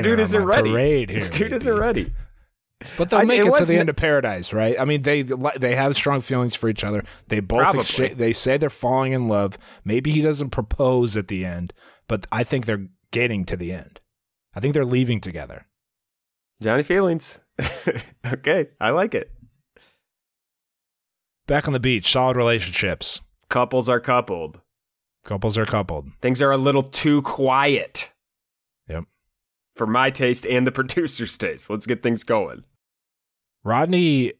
dude 0.01 0.19
isn't 0.19 0.43
ready. 0.45 0.69
Parade 0.69 1.09
this 1.09 1.29
here, 1.35 1.47
dude 1.47 1.55
isn't 1.57 1.79
ready. 1.79 2.13
But 2.97 3.09
they'll 3.09 3.19
I- 3.19 3.25
make 3.25 3.39
it 3.41 3.47
it, 3.47 3.55
to 3.55 3.65
the 3.65 3.77
end 3.77 3.89
of 3.89 3.95
paradise, 3.95 4.51
right? 4.51 4.79
I 4.79 4.85
mean, 4.85 5.03
they 5.03 5.21
they 5.21 5.75
have 5.75 5.95
strong 5.95 6.19
feelings 6.21 6.55
for 6.55 6.67
each 6.69 6.83
other. 6.83 7.03
They 7.27 7.39
both 7.39 7.75
exchange, 7.75 8.17
they 8.17 8.33
say 8.33 8.57
they're 8.57 8.69
falling 8.69 9.13
in 9.13 9.27
love. 9.29 9.57
Maybe 9.85 10.11
he 10.11 10.21
doesn't 10.21 10.49
propose 10.49 11.15
at 11.15 11.29
the 11.29 11.45
end, 11.45 11.73
but 12.07 12.25
I 12.31 12.43
think 12.43 12.65
they're 12.65 12.87
getting 13.11 13.45
to 13.45 13.55
the 13.57 13.71
end. 13.71 13.99
I 14.53 14.59
think 14.59 14.73
they're 14.73 14.83
leaving 14.85 15.21
together. 15.21 15.65
Johnny 16.61 16.83
feelings. 16.83 17.39
okay, 18.25 18.69
I 18.79 18.89
like 18.91 19.13
it. 19.15 19.31
Back 21.47 21.67
on 21.67 21.73
the 21.73 21.79
beach, 21.79 22.11
solid 22.11 22.37
relationships. 22.37 23.21
Couples 23.49 23.89
are 23.89 23.99
coupled. 23.99 24.61
Couples 25.25 25.57
are 25.57 25.65
coupled. 25.65 26.09
Things 26.21 26.41
are 26.41 26.51
a 26.51 26.57
little 26.57 26.83
too 26.83 27.21
quiet 27.23 28.13
Yep. 28.87 29.05
for 29.75 29.87
my 29.87 30.11
taste 30.11 30.45
and 30.45 30.65
the 30.67 30.71
producer's 30.79 31.37
taste. 31.37 31.69
Let's 31.69 31.85
get 31.85 32.01
things 32.03 32.23
going. 32.23 32.63
Rodney 33.63 34.33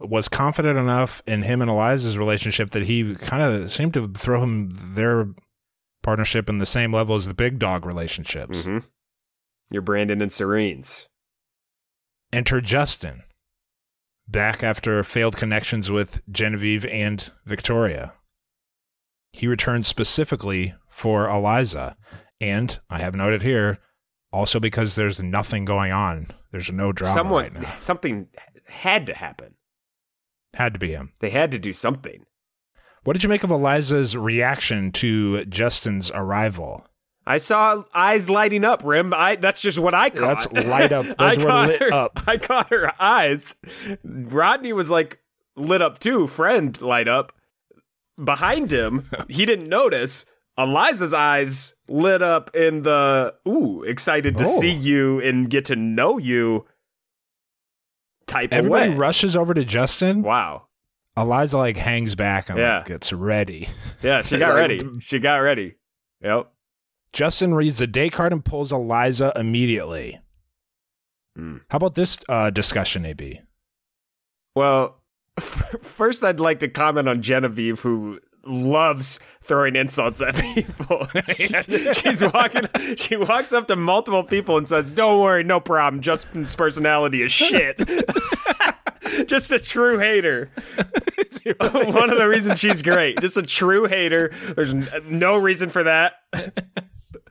was 0.00 0.28
confident 0.28 0.78
enough 0.78 1.22
in 1.26 1.42
him 1.42 1.62
and 1.62 1.70
Eliza's 1.70 2.18
relationship 2.18 2.70
that 2.72 2.84
he 2.86 3.14
kind 3.14 3.42
of 3.42 3.72
seemed 3.72 3.94
to 3.94 4.08
throw 4.08 4.42
him 4.42 4.70
their 4.94 5.28
partnership 6.02 6.48
in 6.48 6.58
the 6.58 6.66
same 6.66 6.92
level 6.92 7.14
as 7.16 7.26
the 7.26 7.34
big 7.34 7.58
dog 7.58 7.86
relationships. 7.86 8.64
hmm 8.64 8.78
You're 9.70 9.82
Brandon 9.82 10.22
and 10.22 10.32
Serene's. 10.32 11.08
Enter 12.32 12.60
Justin, 12.60 13.22
back 14.26 14.62
after 14.62 15.02
failed 15.04 15.36
connections 15.36 15.90
with 15.90 16.22
Genevieve 16.30 16.84
and 16.86 17.30
Victoria. 17.44 18.14
He 19.32 19.46
returned 19.46 19.86
specifically 19.86 20.74
for 20.88 21.28
Eliza, 21.28 21.96
and 22.40 22.78
I 22.90 22.98
have 22.98 23.14
noted 23.14 23.42
here, 23.42 23.78
also 24.32 24.60
because 24.60 24.94
there's 24.94 25.22
nothing 25.22 25.64
going 25.64 25.92
on. 25.92 26.28
There's 26.52 26.70
no 26.70 26.92
drama 26.92 27.14
Someone, 27.14 27.54
right 27.54 27.62
now. 27.62 27.74
something 27.78 28.28
had 28.66 29.06
to 29.06 29.14
happen. 29.14 29.54
Had 30.54 30.72
to 30.74 30.78
be 30.78 30.90
him. 30.92 31.12
They 31.20 31.30
had 31.30 31.50
to 31.52 31.58
do 31.58 31.72
something. 31.72 32.24
What 33.02 33.12
did 33.14 33.22
you 33.22 33.28
make 33.28 33.44
of 33.44 33.50
Eliza's 33.50 34.16
reaction 34.16 34.92
to 34.92 35.44
Justin's 35.46 36.10
arrival? 36.12 36.86
I 37.26 37.38
saw 37.38 37.84
eyes 37.94 38.28
lighting 38.28 38.64
up, 38.64 38.82
Rim. 38.84 39.14
I 39.14 39.36
that's 39.36 39.60
just 39.62 39.78
what 39.78 39.94
I 39.94 40.10
caught. 40.10 40.48
That's 40.52 40.66
light 40.66 40.92
up. 40.92 41.06
I 41.18 41.34
Those 41.36 41.44
were 41.44 41.50
caught 41.50 41.68
lit 41.68 41.80
her, 41.80 41.92
up. 41.92 42.22
I 42.26 42.36
caught 42.36 42.70
her 42.70 42.92
eyes. 43.02 43.56
Rodney 44.04 44.72
was 44.72 44.90
like 44.90 45.20
lit 45.56 45.80
up 45.82 45.98
too. 45.98 46.26
Friend 46.26 46.78
light 46.82 47.08
up. 47.08 47.32
Behind 48.22 48.70
him, 48.70 49.08
he 49.28 49.44
didn't 49.46 49.68
notice. 49.68 50.26
Eliza's 50.56 51.12
eyes 51.12 51.74
lit 51.88 52.22
up 52.22 52.54
in 52.54 52.82
the 52.82 53.34
ooh, 53.48 53.82
excited 53.82 54.36
to 54.36 54.44
Oh. 54.44 54.46
see 54.46 54.70
you 54.70 55.18
and 55.20 55.50
get 55.50 55.64
to 55.64 55.74
know 55.76 56.18
you 56.18 56.64
type 58.26 58.52
Everybody 58.52 58.86
of 58.88 58.92
way. 58.92 58.98
rushes 58.98 59.34
over 59.36 59.52
to 59.54 59.64
Justin. 59.64 60.22
wow. 60.22 60.66
Eliza 61.16 61.56
like 61.56 61.76
hangs 61.76 62.14
back 62.14 62.50
and 62.50 62.58
Yeah. 62.58 62.78
like, 62.78 62.86
gets 62.86 63.12
ready. 63.12 63.68
Yeah, 64.02 64.22
she 64.22 64.36
got 64.38 64.50
Like, 64.50 64.58
ready. 64.58 64.80
She 65.00 65.18
got 65.18 65.36
ready. 65.38 65.74
Yep. 66.22 66.50
Justin 67.14 67.54
reads 67.54 67.78
the 67.78 67.86
day 67.86 68.10
card 68.10 68.32
and 68.32 68.44
pulls 68.44 68.72
Eliza 68.72 69.32
immediately. 69.36 70.20
Hmm. 71.36 71.58
How 71.70 71.76
about 71.76 71.94
this 71.94 72.18
uh, 72.28 72.50
discussion, 72.50 73.06
AB? 73.06 73.40
Well, 74.56 75.00
first 75.40 76.22
I'd 76.24 76.40
like 76.40 76.58
to 76.58 76.68
comment 76.68 77.08
on 77.08 77.22
Genevieve, 77.22 77.80
who 77.80 78.20
loves 78.44 79.20
throwing 79.42 79.74
insults 79.76 80.20
at 80.20 80.34
people. 80.54 81.06
She- 81.34 81.94
she's 81.94 82.22
walking. 82.22 82.64
She 82.96 83.16
walks 83.16 83.52
up 83.52 83.68
to 83.68 83.76
multiple 83.76 84.24
people 84.24 84.58
and 84.58 84.68
says, 84.68 84.92
"Don't 84.92 85.20
worry, 85.22 85.42
no 85.44 85.60
problem. 85.60 86.02
Justin's 86.02 86.54
personality 86.54 87.22
is 87.22 87.32
shit." 87.32 87.78
Just 89.26 89.52
a 89.52 89.58
true 89.58 89.98
hater. 89.98 90.50
One 91.60 92.10
of 92.10 92.18
the 92.18 92.26
reasons 92.28 92.58
she's 92.58 92.82
great. 92.82 93.20
Just 93.20 93.36
a 93.36 93.42
true 93.42 93.86
hater. 93.86 94.30
There's 94.56 94.74
no 95.04 95.36
reason 95.36 95.68
for 95.70 95.82
that. 95.84 96.14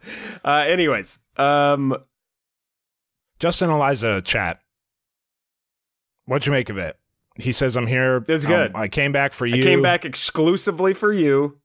Uh, 0.46 0.66
anyways, 0.68 1.20
um, 1.38 1.96
Justin 3.40 3.70
Eliza 3.70 4.22
chat. 4.22 4.60
What'd 6.26 6.46
you 6.46 6.52
make 6.52 6.70
of 6.70 6.78
it? 6.78 6.98
He 7.36 7.52
says, 7.54 7.76
I'm 7.78 7.88
here. 7.88 8.24
It's 8.28 8.46
good. 8.46 8.76
Um, 8.76 8.82
I 8.82 8.88
came 8.88 9.12
back 9.14 9.32
for 9.32 9.46
you. 9.46 9.56
I 9.56 9.62
came 9.62 9.82
back 9.82 10.06
exclusively 10.06 10.94
for 10.94 11.14
you. 11.14 11.60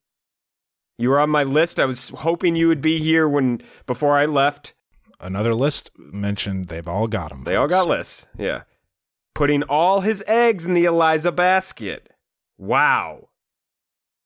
You 0.96 1.10
were 1.10 1.20
on 1.20 1.30
my 1.30 1.42
list. 1.44 1.78
I 1.78 1.84
was 1.84 2.08
hoping 2.08 2.56
you 2.56 2.68
would 2.68 2.80
be 2.80 2.98
here 2.98 3.28
when 3.28 3.62
before 3.86 4.16
I 4.16 4.26
left. 4.26 4.74
Another 5.20 5.54
list 5.54 5.90
mentioned 5.96 6.66
they've 6.66 6.88
all 6.88 7.06
got 7.06 7.30
them. 7.30 7.44
They 7.44 7.56
all 7.56 7.68
got 7.68 7.86
lists. 7.88 8.26
Yeah. 8.36 8.62
Putting 9.34 9.62
all 9.64 10.00
his 10.00 10.24
eggs 10.26 10.64
in 10.64 10.74
the 10.74 10.84
Eliza 10.84 11.32
basket. 11.32 12.10
Wow. 12.56 13.28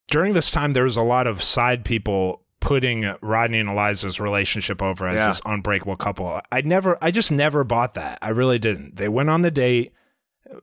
During 0.08 0.32
this 0.34 0.50
time, 0.50 0.72
there 0.72 0.84
was 0.84 0.96
a 0.96 1.02
lot 1.02 1.26
of 1.26 1.42
side 1.42 1.84
people 1.84 2.41
putting 2.62 3.12
Rodney 3.20 3.58
and 3.58 3.68
Eliza's 3.68 4.18
relationship 4.20 4.80
over 4.80 5.06
as 5.06 5.16
Yeah. 5.16 5.26
this 5.26 5.42
unbreakable 5.44 5.96
couple. 5.96 6.40
I 6.50 6.60
never, 6.62 6.96
I 7.02 7.10
just 7.10 7.30
never 7.30 7.64
bought 7.64 7.94
that. 7.94 8.18
I 8.22 8.30
really 8.30 8.58
didn't. 8.58 8.96
They 8.96 9.08
went 9.08 9.28
on 9.28 9.42
the 9.42 9.50
date. 9.50 9.92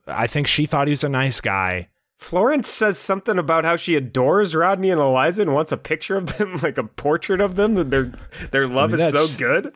I 0.08 0.26
think 0.26 0.46
she 0.46 0.66
thought 0.66 0.88
he 0.88 0.92
was 0.92 1.04
a 1.04 1.08
nice 1.08 1.40
guy. 1.40 1.88
Florence 2.16 2.68
says 2.68 2.98
something 2.98 3.38
about 3.38 3.64
how 3.64 3.76
she 3.76 3.94
adores 3.96 4.54
Rodney 4.54 4.90
and 4.90 5.00
Eliza 5.00 5.42
and 5.42 5.54
wants 5.54 5.72
a 5.72 5.76
picture 5.76 6.16
of 6.16 6.36
them, 6.38 6.56
like 6.62 6.78
a 6.78 6.84
portrait 6.84 7.40
of 7.40 7.56
them. 7.56 7.74
That 7.74 7.90
their 7.90 8.12
their 8.50 8.66
love 8.66 8.90
mean, 8.92 9.00
is 9.00 9.10
so 9.10 9.26
good. 9.38 9.74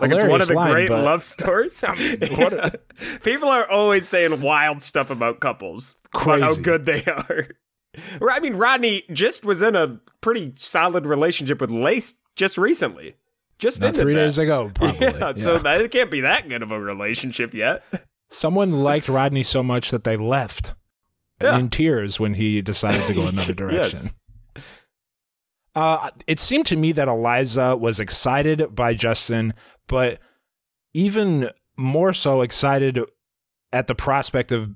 Like 0.00 0.10
it's 0.10 0.24
one 0.24 0.40
of 0.40 0.48
the 0.48 0.54
line, 0.54 0.72
great 0.72 0.88
but- 0.88 1.04
love 1.04 1.24
stories. 1.24 1.84
I 1.88 1.94
mean, 1.94 2.18
what 2.36 2.52
a- 2.52 2.80
People 3.22 3.48
are 3.48 3.68
always 3.70 4.08
saying 4.08 4.40
wild 4.40 4.82
stuff 4.82 5.08
about 5.10 5.40
couples, 5.40 5.96
about 6.14 6.40
how 6.40 6.54
good 6.56 6.84
they 6.84 7.04
are. 7.04 7.48
I 8.28 8.40
mean, 8.40 8.54
Rodney 8.54 9.02
just 9.12 9.44
was 9.44 9.62
in 9.62 9.76
a 9.76 10.00
pretty 10.20 10.52
solid 10.56 11.06
relationship 11.06 11.60
with 11.60 11.70
Lace 11.70 12.14
just 12.36 12.58
recently. 12.58 13.16
Just 13.58 13.78
three 13.78 13.90
that. 13.92 14.20
days 14.20 14.38
ago, 14.38 14.70
probably. 14.74 15.06
Yeah, 15.06 15.32
so 15.34 15.58
that 15.58 15.80
it 15.80 15.90
can't 15.92 16.10
be 16.10 16.20
that 16.22 16.48
good 16.48 16.62
of 16.62 16.72
a 16.72 16.80
relationship 16.80 17.54
yet. 17.54 17.84
Someone 18.30 18.72
liked 18.72 19.08
Rodney 19.08 19.42
so 19.44 19.62
much 19.62 19.90
that 19.92 20.02
they 20.04 20.16
left 20.16 20.74
Yeah. 21.40 21.56
in 21.58 21.70
tears 21.70 22.18
when 22.18 22.34
he 22.34 22.60
decided 22.62 23.06
to 23.06 23.14
go 23.14 23.26
another 23.28 23.54
direction. 23.54 23.98
Yes. 24.56 24.64
Uh, 25.74 26.10
it 26.26 26.38
seemed 26.38 26.66
to 26.66 26.76
me 26.76 26.92
that 26.92 27.08
Eliza 27.08 27.76
was 27.76 27.98
excited 27.98 28.74
by 28.74 28.94
Justin, 28.94 29.54
but 29.88 30.20
even 30.92 31.50
more 31.76 32.12
so 32.12 32.42
excited 32.42 33.00
at 33.72 33.88
the 33.88 33.94
prospect 33.94 34.52
of 34.52 34.74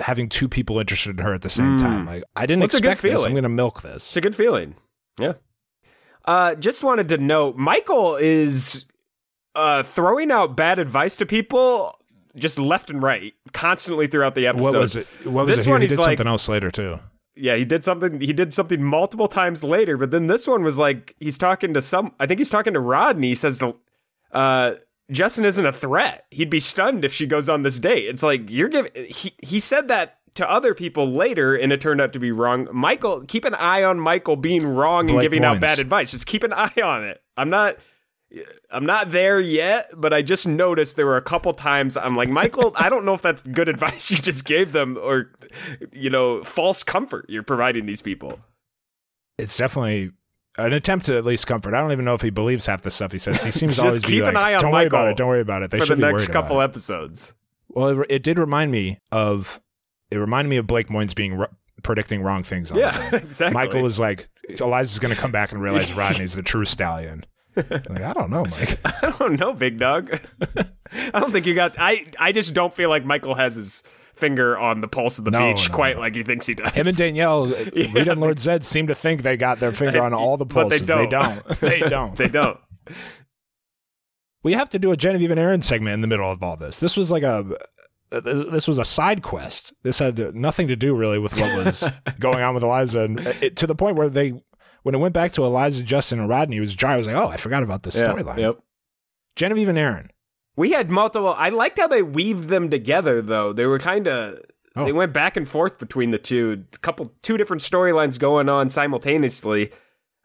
having 0.00 0.28
two 0.28 0.48
people 0.48 0.78
interested 0.78 1.18
in 1.18 1.24
her 1.24 1.32
at 1.34 1.42
the 1.42 1.50
same 1.50 1.78
Mm. 1.78 1.80
time. 1.80 2.06
Like 2.06 2.24
I 2.36 2.46
didn't 2.46 2.64
expect 2.64 3.02
this. 3.02 3.24
I'm 3.24 3.32
going 3.32 3.42
to 3.44 3.48
milk 3.48 3.82
this. 3.82 3.96
It's 3.96 4.16
a 4.16 4.20
good 4.20 4.34
feeling. 4.36 4.74
Yeah. 5.18 5.34
Uh, 6.24 6.54
just 6.54 6.82
wanted 6.84 7.08
to 7.08 7.18
note, 7.18 7.56
Michael 7.56 8.16
is 8.16 8.84
uh, 9.54 9.82
throwing 9.82 10.30
out 10.30 10.56
bad 10.56 10.78
advice 10.78 11.16
to 11.16 11.26
people 11.26 11.96
just 12.36 12.58
left 12.58 12.90
and 12.90 13.02
right, 13.02 13.32
constantly 13.52 14.06
throughout 14.06 14.34
the 14.34 14.46
episode. 14.46 14.64
What 14.72 14.74
was 14.80 14.94
it? 14.96 15.06
What 15.24 15.46
was 15.46 15.56
This 15.56 15.66
it? 15.66 15.70
One 15.70 15.80
He 15.80 15.86
did 15.88 15.98
like- 15.98 16.18
something 16.18 16.26
else 16.26 16.48
later 16.48 16.70
too. 16.70 17.00
Yeah, 17.34 17.54
he 17.54 17.64
did 17.64 17.84
something. 17.84 18.20
He 18.20 18.32
did 18.32 18.52
something 18.52 18.82
multiple 18.82 19.28
times 19.28 19.62
later, 19.62 19.96
but 19.96 20.10
then 20.10 20.26
this 20.26 20.46
one 20.46 20.64
was 20.64 20.76
like 20.76 21.14
he's 21.20 21.38
talking 21.38 21.72
to 21.74 21.80
some. 21.80 22.12
I 22.18 22.26
think 22.26 22.38
he's 22.40 22.50
talking 22.50 22.74
to 22.74 22.80
Rodney. 22.80 23.28
He 23.28 23.34
says, 23.36 23.62
uh, 24.32 24.74
"Justin 25.10 25.44
isn't 25.44 25.64
a 25.64 25.72
threat. 25.72 26.26
He'd 26.30 26.50
be 26.50 26.60
stunned 26.60 27.04
if 27.04 27.12
she 27.12 27.26
goes 27.26 27.48
on 27.48 27.62
this 27.62 27.78
date." 27.78 28.06
It's 28.06 28.22
like 28.22 28.50
you're 28.50 28.68
giving. 28.68 28.92
He 28.94 29.34
he 29.42 29.58
said 29.58 29.88
that 29.88 30.18
to 30.34 30.48
other 30.48 30.74
people 30.74 31.10
later, 31.10 31.54
and 31.54 31.72
it 31.72 31.80
turned 31.80 32.00
out 32.00 32.12
to 32.12 32.18
be 32.18 32.30
wrong. 32.30 32.68
Michael, 32.72 33.24
keep 33.24 33.44
an 33.44 33.54
eye 33.54 33.82
on 33.82 33.98
Michael 33.98 34.36
being 34.36 34.66
wrong 34.66 35.08
and 35.08 35.16
Blake 35.16 35.24
giving 35.24 35.44
out 35.44 35.60
bad 35.60 35.78
advice. 35.78 36.12
Just 36.12 36.26
keep 36.26 36.42
an 36.42 36.52
eye 36.52 36.80
on 36.82 37.04
it. 37.04 37.22
I'm 37.36 37.50
not. 37.50 37.76
I'm 38.70 38.84
not 38.84 39.10
there 39.10 39.40
yet, 39.40 39.90
but 39.96 40.12
I 40.12 40.20
just 40.20 40.46
noticed 40.46 40.96
there 40.96 41.06
were 41.06 41.16
a 41.16 41.22
couple 41.22 41.52
times 41.54 41.96
I'm 41.96 42.14
like, 42.14 42.28
Michael, 42.28 42.72
I 42.76 42.90
don't 42.90 43.06
know 43.06 43.14
if 43.14 43.22
that's 43.22 43.40
good 43.40 43.70
advice 43.70 44.10
you 44.10 44.18
just 44.18 44.44
gave 44.44 44.72
them 44.72 44.98
or, 45.00 45.32
you 45.92 46.10
know, 46.10 46.44
false 46.44 46.82
comfort 46.82 47.24
you're 47.30 47.42
providing 47.42 47.86
these 47.86 48.02
people. 48.02 48.38
It's 49.38 49.56
definitely 49.56 50.10
an 50.58 50.72
attempt 50.72 51.06
to 51.06 51.16
at 51.16 51.24
least 51.24 51.46
comfort. 51.46 51.72
I 51.74 51.80
don't 51.80 51.92
even 51.92 52.04
know 52.04 52.14
if 52.14 52.20
he 52.20 52.30
believes 52.30 52.66
half 52.66 52.82
the 52.82 52.90
stuff 52.90 53.12
he 53.12 53.18
says. 53.18 53.42
He 53.42 53.50
seems 53.52 53.78
always 53.78 54.00
keep 54.00 54.10
be 54.10 54.18
an 54.20 54.34
like, 54.34 54.36
eye 54.36 54.54
on 54.56 54.62
"Don't 54.62 54.72
worry 54.72 54.86
about 54.86 55.08
it. 55.08 55.16
Don't 55.16 55.28
worry 55.28 55.40
about 55.40 55.62
it." 55.62 55.70
They 55.70 55.78
for 55.78 55.86
should 55.86 55.98
the 55.98 56.02
be 56.06 56.12
next 56.12 56.22
worried 56.24 56.30
about 56.30 56.42
couple 56.42 56.60
it. 56.60 56.64
episodes. 56.64 57.34
Well, 57.68 58.00
it, 58.02 58.06
it 58.10 58.22
did 58.22 58.38
remind 58.38 58.70
me 58.72 58.98
of. 59.12 59.60
It 60.10 60.16
reminded 60.16 60.48
me 60.48 60.56
of 60.56 60.66
Blake 60.66 60.88
Moynes 60.88 61.14
being 61.14 61.38
r- 61.38 61.50
predicting 61.82 62.22
wrong 62.22 62.42
things. 62.42 62.72
All 62.72 62.78
Yeah, 62.78 63.10
exactly. 63.14 63.52
Michael 63.52 63.84
is 63.84 64.00
like, 64.00 64.28
Eliza's 64.58 64.98
going 64.98 65.14
to 65.14 65.20
come 65.20 65.30
back 65.32 65.52
and 65.52 65.60
realize 65.60 65.92
Rodney's 65.92 66.34
the 66.34 66.42
true 66.42 66.64
stallion. 66.64 67.24
like, 67.56 68.00
I 68.00 68.12
don't 68.14 68.30
know, 68.30 68.44
Mike. 68.46 68.78
I 68.86 69.14
don't 69.18 69.38
know, 69.38 69.52
big 69.52 69.78
dog. 69.78 70.18
I 71.12 71.20
don't 71.20 71.30
think 71.32 71.44
you 71.44 71.54
got. 71.54 71.74
I 71.78 72.06
I 72.18 72.32
just 72.32 72.54
don't 72.54 72.72
feel 72.72 72.88
like 72.88 73.04
Michael 73.04 73.34
has 73.34 73.56
his 73.56 73.82
finger 74.18 74.58
on 74.58 74.80
the 74.80 74.88
pulse 74.88 75.18
of 75.18 75.24
the 75.24 75.30
No, 75.30 75.38
beach 75.52 75.68
no, 75.70 75.74
quite 75.74 75.96
no. 75.96 76.00
like 76.02 76.14
he 76.14 76.22
thinks 76.22 76.46
he 76.46 76.54
does. 76.54 76.70
Him 76.72 76.86
and 76.86 76.96
Danielle, 76.96 77.46
Rita 77.74 78.12
and 78.12 78.20
Lord 78.20 78.38
Zedd 78.38 78.64
seem 78.64 78.86
to 78.88 78.94
think 78.94 79.22
they 79.22 79.36
got 79.36 79.60
their 79.60 79.72
finger 79.72 80.02
on 80.02 80.12
all 80.12 80.36
the 80.36 80.46
pulse, 80.46 80.80
But 80.80 80.86
they 80.86 81.06
don't. 81.06 81.10
don't. 81.10 81.46
They 81.60 81.80
don't. 81.80 82.16
they 82.16 82.28
don't. 82.28 82.58
we 84.42 84.52
have 84.52 84.68
to 84.70 84.78
do 84.78 84.92
a 84.92 84.96
Genevieve 84.96 85.30
and 85.30 85.40
Aaron 85.40 85.62
segment 85.62 85.94
in 85.94 86.00
the 86.00 86.06
middle 86.06 86.30
of 86.30 86.42
all 86.42 86.56
this. 86.56 86.80
This 86.80 86.96
was 86.96 87.10
like 87.10 87.22
a 87.22 87.44
this 88.10 88.66
was 88.66 88.78
a 88.78 88.84
side 88.84 89.22
quest. 89.22 89.72
This 89.82 89.98
had 89.98 90.34
nothing 90.34 90.68
to 90.68 90.76
do 90.76 90.94
really 90.94 91.18
with 91.18 91.38
what 91.38 91.64
was 91.64 91.84
going 92.18 92.42
on 92.42 92.54
with 92.54 92.62
Eliza, 92.62 93.00
and 93.00 93.20
it, 93.42 93.56
to 93.56 93.66
the 93.66 93.74
point 93.74 93.96
where 93.96 94.08
they, 94.08 94.32
when 94.82 94.94
it 94.94 94.98
went 94.98 95.12
back 95.12 95.32
to 95.34 95.44
Eliza, 95.44 95.82
Justin, 95.82 96.18
and 96.20 96.28
Rodney, 96.28 96.56
it 96.56 96.60
was. 96.60 96.76
I 96.82 96.96
was 96.96 97.06
like, 97.06 97.16
oh, 97.16 97.28
I 97.28 97.36
forgot 97.36 97.62
about 97.62 97.82
this 97.82 97.96
Yeah, 97.96 98.04
storyline. 98.08 98.38
Yep. 98.38 98.58
Genevieve 99.36 99.68
and 99.68 99.78
Aaron. 99.78 100.10
We 100.58 100.72
had 100.72 100.90
multiple. 100.90 101.34
I 101.38 101.50
liked 101.50 101.78
how 101.78 101.86
they 101.86 102.02
weaved 102.02 102.48
them 102.48 102.68
together, 102.68 103.22
though. 103.22 103.52
They 103.52 103.64
were 103.64 103.78
kind 103.78 104.08
of. 104.08 104.40
Oh. 104.74 104.84
They 104.84 104.92
went 104.92 105.12
back 105.12 105.36
and 105.36 105.48
forth 105.48 105.78
between 105.78 106.10
the 106.10 106.18
two. 106.18 106.64
A 106.74 106.78
couple, 106.78 107.12
two 107.22 107.36
different 107.36 107.62
storylines 107.62 108.18
going 108.18 108.48
on 108.48 108.68
simultaneously. 108.68 109.70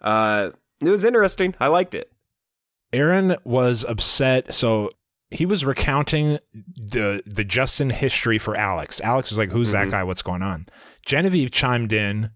Uh, 0.02 0.50
it 0.82 0.90
was 0.90 1.06
interesting. 1.06 1.54
I 1.60 1.68
liked 1.68 1.94
it. 1.94 2.12
Aaron 2.92 3.36
was 3.44 3.86
upset, 3.88 4.56
so 4.56 4.90
he 5.30 5.46
was 5.46 5.64
recounting 5.64 6.40
the 6.54 7.22
the 7.28 7.44
Justin 7.44 7.92
history 7.92 8.40
for 8.40 8.56
Alex. 8.56 9.02
Alex 9.02 9.30
was 9.30 9.38
like, 9.38 9.52
"Who's 9.52 9.70
Mhm. 9.70 9.74
that 9.74 9.90
guy? 9.92 10.04
What's 10.04 10.24
going 10.24 10.42
on?" 10.42 10.66
Genevieve 11.06 11.52
chimed 11.52 11.94
in 11.94 12.32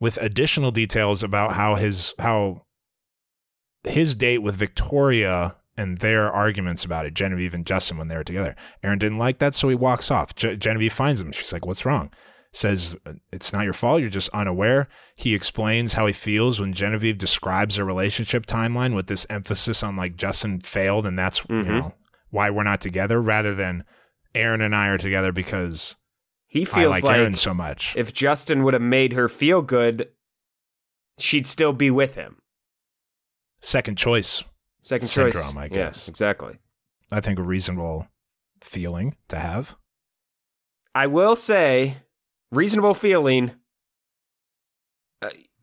with 0.00 0.18
additional 0.18 0.70
details 0.70 1.22
about 1.22 1.54
how 1.54 1.76
his 1.76 2.12
how 2.18 2.66
his 3.84 4.14
date 4.14 4.38
with 4.38 4.54
Victoria 4.56 5.56
and 5.76 5.98
their 5.98 6.30
arguments 6.30 6.84
about 6.84 7.06
it. 7.06 7.14
Genevieve 7.14 7.54
and 7.54 7.66
Justin 7.66 7.96
when 7.98 8.08
they 8.08 8.16
were 8.16 8.24
together. 8.24 8.54
Aaron 8.82 8.98
didn't 8.98 9.18
like 9.18 9.38
that, 9.38 9.54
so 9.54 9.68
he 9.68 9.74
walks 9.74 10.10
off. 10.10 10.34
Ge- 10.34 10.58
Genevieve 10.58 10.92
finds 10.92 11.20
him. 11.20 11.32
She's 11.32 11.52
like, 11.52 11.64
"What's 11.66 11.84
wrong?" 11.86 12.10
Says 12.54 12.94
it's 13.32 13.52
not 13.52 13.64
your 13.64 13.72
fault. 13.72 14.00
You're 14.02 14.10
just 14.10 14.28
unaware. 14.30 14.88
He 15.16 15.34
explains 15.34 15.94
how 15.94 16.04
he 16.06 16.12
feels 16.12 16.60
when 16.60 16.74
Genevieve 16.74 17.16
describes 17.16 17.78
a 17.78 17.84
relationship 17.84 18.44
timeline 18.44 18.94
with 18.94 19.06
this 19.06 19.26
emphasis 19.30 19.82
on 19.82 19.96
like 19.96 20.16
Justin 20.16 20.60
failed 20.60 21.06
and 21.06 21.18
that's 21.18 21.38
you 21.48 21.56
Mhm. 21.62 21.66
know 21.66 21.94
why 22.28 22.50
we're 22.50 22.62
not 22.62 22.80
together, 22.82 23.20
rather 23.22 23.54
than 23.54 23.84
Aaron 24.34 24.60
and 24.60 24.74
I 24.74 24.88
are 24.88 24.98
together 24.98 25.32
because 25.32 25.96
He 26.46 26.62
I 26.62 26.64
feels 26.66 26.90
like, 26.90 27.02
like, 27.04 27.16
Aaron 27.18 27.36
so 27.36 27.54
much. 27.54 27.94
if 27.96 28.12
Justin 28.12 28.62
would 28.64 28.74
have 28.74 28.82
made 28.82 29.14
her 29.14 29.28
feel 29.30 29.62
good, 29.62 30.08
she'd 31.18 31.46
still 31.46 31.72
be 31.72 31.90
with 31.90 32.14
him. 32.16 32.36
Second 33.60 33.96
choice, 33.96 34.42
Second 34.82 35.08
choice. 35.08 35.32
Syndrome, 35.34 35.56
I 35.58 35.64
Yes, 35.64 35.70
guess. 35.70 36.08
exactly. 36.08 36.58
I 37.10 37.20
think 37.20 37.38
a 37.38 37.42
reasonable 37.42 38.08
feeling 38.60 39.16
to 39.28 39.38
have. 39.38 39.76
I 40.94 41.06
will 41.06 41.36
say, 41.36 41.96
reasonable 42.50 42.94
feeling. 42.94 43.52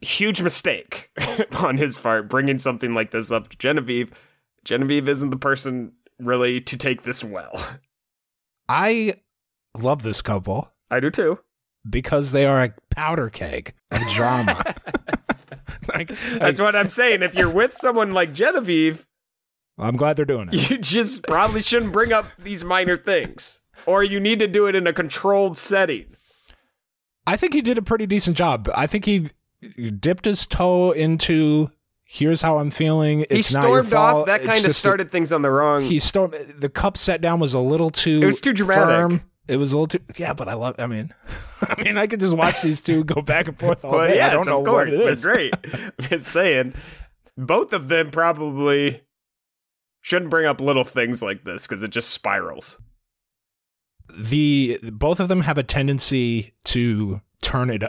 Huge 0.01 0.41
mistake 0.41 1.11
on 1.57 1.77
his 1.77 1.97
part 1.97 2.29
bringing 2.29 2.57
something 2.57 2.93
like 2.93 3.11
this 3.11 3.31
up 3.31 3.49
to 3.49 3.57
Genevieve. 3.57 4.11
Genevieve 4.63 5.09
isn't 5.09 5.29
the 5.29 5.37
person 5.37 5.91
really 6.19 6.61
to 6.61 6.77
take 6.77 7.01
this 7.01 7.21
well. 7.21 7.51
I 8.69 9.15
love 9.77 10.03
this 10.03 10.21
couple 10.21 10.71
I 10.89 11.01
do 11.01 11.09
too. 11.09 11.39
because 11.89 12.31
they 12.31 12.45
are 12.45 12.63
a 12.63 12.73
powder 12.91 13.29
keg 13.29 13.73
of 13.91 14.01
drama. 14.13 14.63
like, 15.93 16.07
That's 16.37 16.61
what 16.61 16.77
I'm 16.77 16.89
saying. 16.89 17.21
If 17.21 17.35
you're 17.35 17.49
with 17.49 17.73
someone 17.73 18.13
like 18.13 18.33
Genevieve, 18.33 19.05
I'm 19.79 19.95
glad 19.95 20.15
they're 20.17 20.25
doing 20.25 20.49
it. 20.51 20.69
you 20.69 20.77
just 20.77 21.23
probably 21.23 21.61
shouldn't 21.61 21.93
bring 21.93 22.11
up 22.13 22.25
these 22.37 22.63
minor 22.63 22.97
things. 22.97 23.61
Or 23.85 24.03
you 24.03 24.19
need 24.19 24.39
to 24.39 24.47
do 24.47 24.67
it 24.67 24.75
in 24.75 24.85
a 24.87 24.93
controlled 24.93 25.57
setting. 25.57 26.05
I 27.25 27.37
think 27.37 27.53
he 27.53 27.61
did 27.61 27.77
a 27.77 27.81
pretty 27.81 28.05
decent 28.05 28.35
job. 28.37 28.69
I 28.75 28.87
think 28.87 29.05
he 29.05 29.29
dipped 29.99 30.25
his 30.25 30.45
toe 30.45 30.91
into 30.91 31.71
here's 32.03 32.41
how 32.41 32.57
I'm 32.57 32.71
feeling. 32.71 33.21
It's 33.21 33.33
he 33.33 33.41
stormed 33.41 33.93
off. 33.93 34.11
fault. 34.13 34.25
That 34.25 34.39
kind 34.41 34.57
of 34.57 34.63
just 34.63 34.77
a- 34.77 34.79
started 34.79 35.09
things 35.11 35.31
on 35.31 35.41
the 35.43 35.51
wrong. 35.51 35.81
he 35.83 35.99
stormed. 35.99 36.33
The 36.33 36.69
cup 36.69 36.97
set 36.97 37.21
down 37.21 37.39
was 37.39 37.53
a 37.53 37.59
little 37.59 37.89
too. 37.89 38.19
It 38.21 38.25
was 38.25 38.41
too 38.41 38.53
dramatic. 38.53 38.83
firm. 38.85 39.23
It 39.47 39.57
was 39.57 39.71
a 39.73 39.77
little 39.77 39.87
too. 39.87 39.99
Yeah, 40.17 40.33
but 40.33 40.47
I 40.47 40.53
love. 40.55 40.75
I 40.77 40.85
mean, 40.87 41.13
I 41.61 41.81
mean, 41.81 41.97
I 41.97 42.05
could 42.07 42.19
just 42.19 42.35
watch 42.35 42.61
these 42.61 42.81
two 42.81 43.03
go 43.03 43.21
back 43.21 43.47
and 43.47 43.57
forth 43.57 43.83
all 43.85 43.91
well, 43.91 44.07
day. 44.07 44.15
yes, 44.15 44.31
I 44.31 44.35
don't 44.35 44.45
know 44.45 44.59
of 44.59 44.65
course. 44.65 44.97
what 44.97 45.07
it 45.13 45.19
They're 45.19 45.33
great. 45.33 45.55
I'm 45.73 45.91
just 46.09 46.27
saying. 46.27 46.73
Both 47.37 47.71
of 47.73 47.87
them 47.87 48.11
probably 48.11 49.01
shouldn't 50.09 50.31
bring 50.31 50.47
up 50.47 50.59
little 50.59 50.83
things 50.83 51.21
like 51.21 51.43
this 51.43 51.67
because 51.67 51.83
it 51.83 51.91
just 51.91 52.09
spirals. 52.09 52.79
The 54.17 54.79
both 54.91 55.19
of 55.19 55.27
them 55.27 55.41
have 55.41 55.57
a 55.59 55.63
tendency 55.63 56.53
to 56.65 57.21
turn 57.41 57.69
it, 57.69 57.83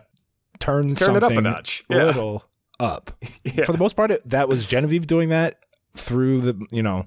turn, 0.59 0.95
Turn 0.95 1.17
it 1.17 1.23
up 1.23 1.33
a 1.33 1.41
notch. 1.41 1.83
Yeah. 1.89 2.05
little 2.05 2.45
up. 2.79 3.11
Yeah. 3.45 3.65
For 3.65 3.73
the 3.73 3.79
most 3.79 3.97
part, 3.97 4.11
it, 4.11 4.29
that 4.29 4.49
was 4.49 4.67
Genevieve 4.67 5.07
doing 5.07 5.31
that 5.31 5.61
through 5.95 6.43
the 6.43 6.67
you 6.71 6.83
know 6.83 7.07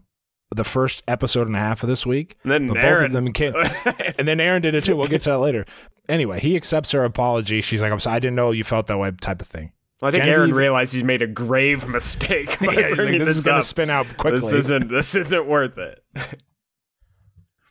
the 0.55 0.63
first 0.63 1.03
episode 1.07 1.45
and 1.47 1.55
a 1.55 1.59
half 1.59 1.83
of 1.83 1.89
this 1.89 2.05
week. 2.07 2.37
And 2.43 2.51
then 2.51 2.77
Aaron- 2.77 3.01
both 3.01 3.05
of 3.07 3.13
them 3.13 3.33
came, 3.33 3.53
and 4.17 4.27
then 4.27 4.39
Aaron 4.39 4.61
did 4.63 4.73
it 4.75 4.83
too. 4.83 4.95
We'll 4.95 5.07
get 5.07 5.21
to 5.21 5.29
that 5.29 5.37
later. 5.37 5.65
Anyway, 6.09 6.39
he 6.39 6.55
accepts 6.55 6.91
her 6.91 7.03
apology. 7.03 7.61
She's 7.61 7.81
like, 7.83 7.91
"I'm 7.91 7.99
sorry, 7.99 8.15
I 8.15 8.19
didn't 8.19 8.35
know 8.35 8.49
you 8.51 8.63
felt 8.63 8.87
that 8.87 8.97
way," 8.97 9.11
type 9.11 9.41
of 9.41 9.47
thing. 9.47 9.71
Well, 10.01 10.09
I 10.09 10.11
think 10.11 10.23
Genevieve- 10.23 10.39
Aaron 10.39 10.53
realized 10.53 10.93
he's 10.93 11.03
made 11.03 11.21
a 11.21 11.27
grave 11.27 11.87
mistake 11.87 12.59
by 12.65 12.73
Yeah, 12.73 12.89
he's 12.89 12.97
like, 12.97 13.07
this 13.19 13.27
this, 13.27 13.37
is 13.37 13.45
going 13.45 13.61
to 13.61 13.67
spin 13.67 13.89
out 13.89 14.05
quickly. 14.17 14.39
This 14.39 14.51
isn't. 14.51 14.87
This 14.89 15.15
isn't 15.15 15.45
worth 15.47 15.77
it. 15.77 16.03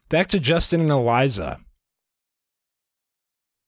Back 0.08 0.28
to 0.28 0.40
Justin 0.40 0.80
and 0.80 0.90
Eliza. 0.90 1.60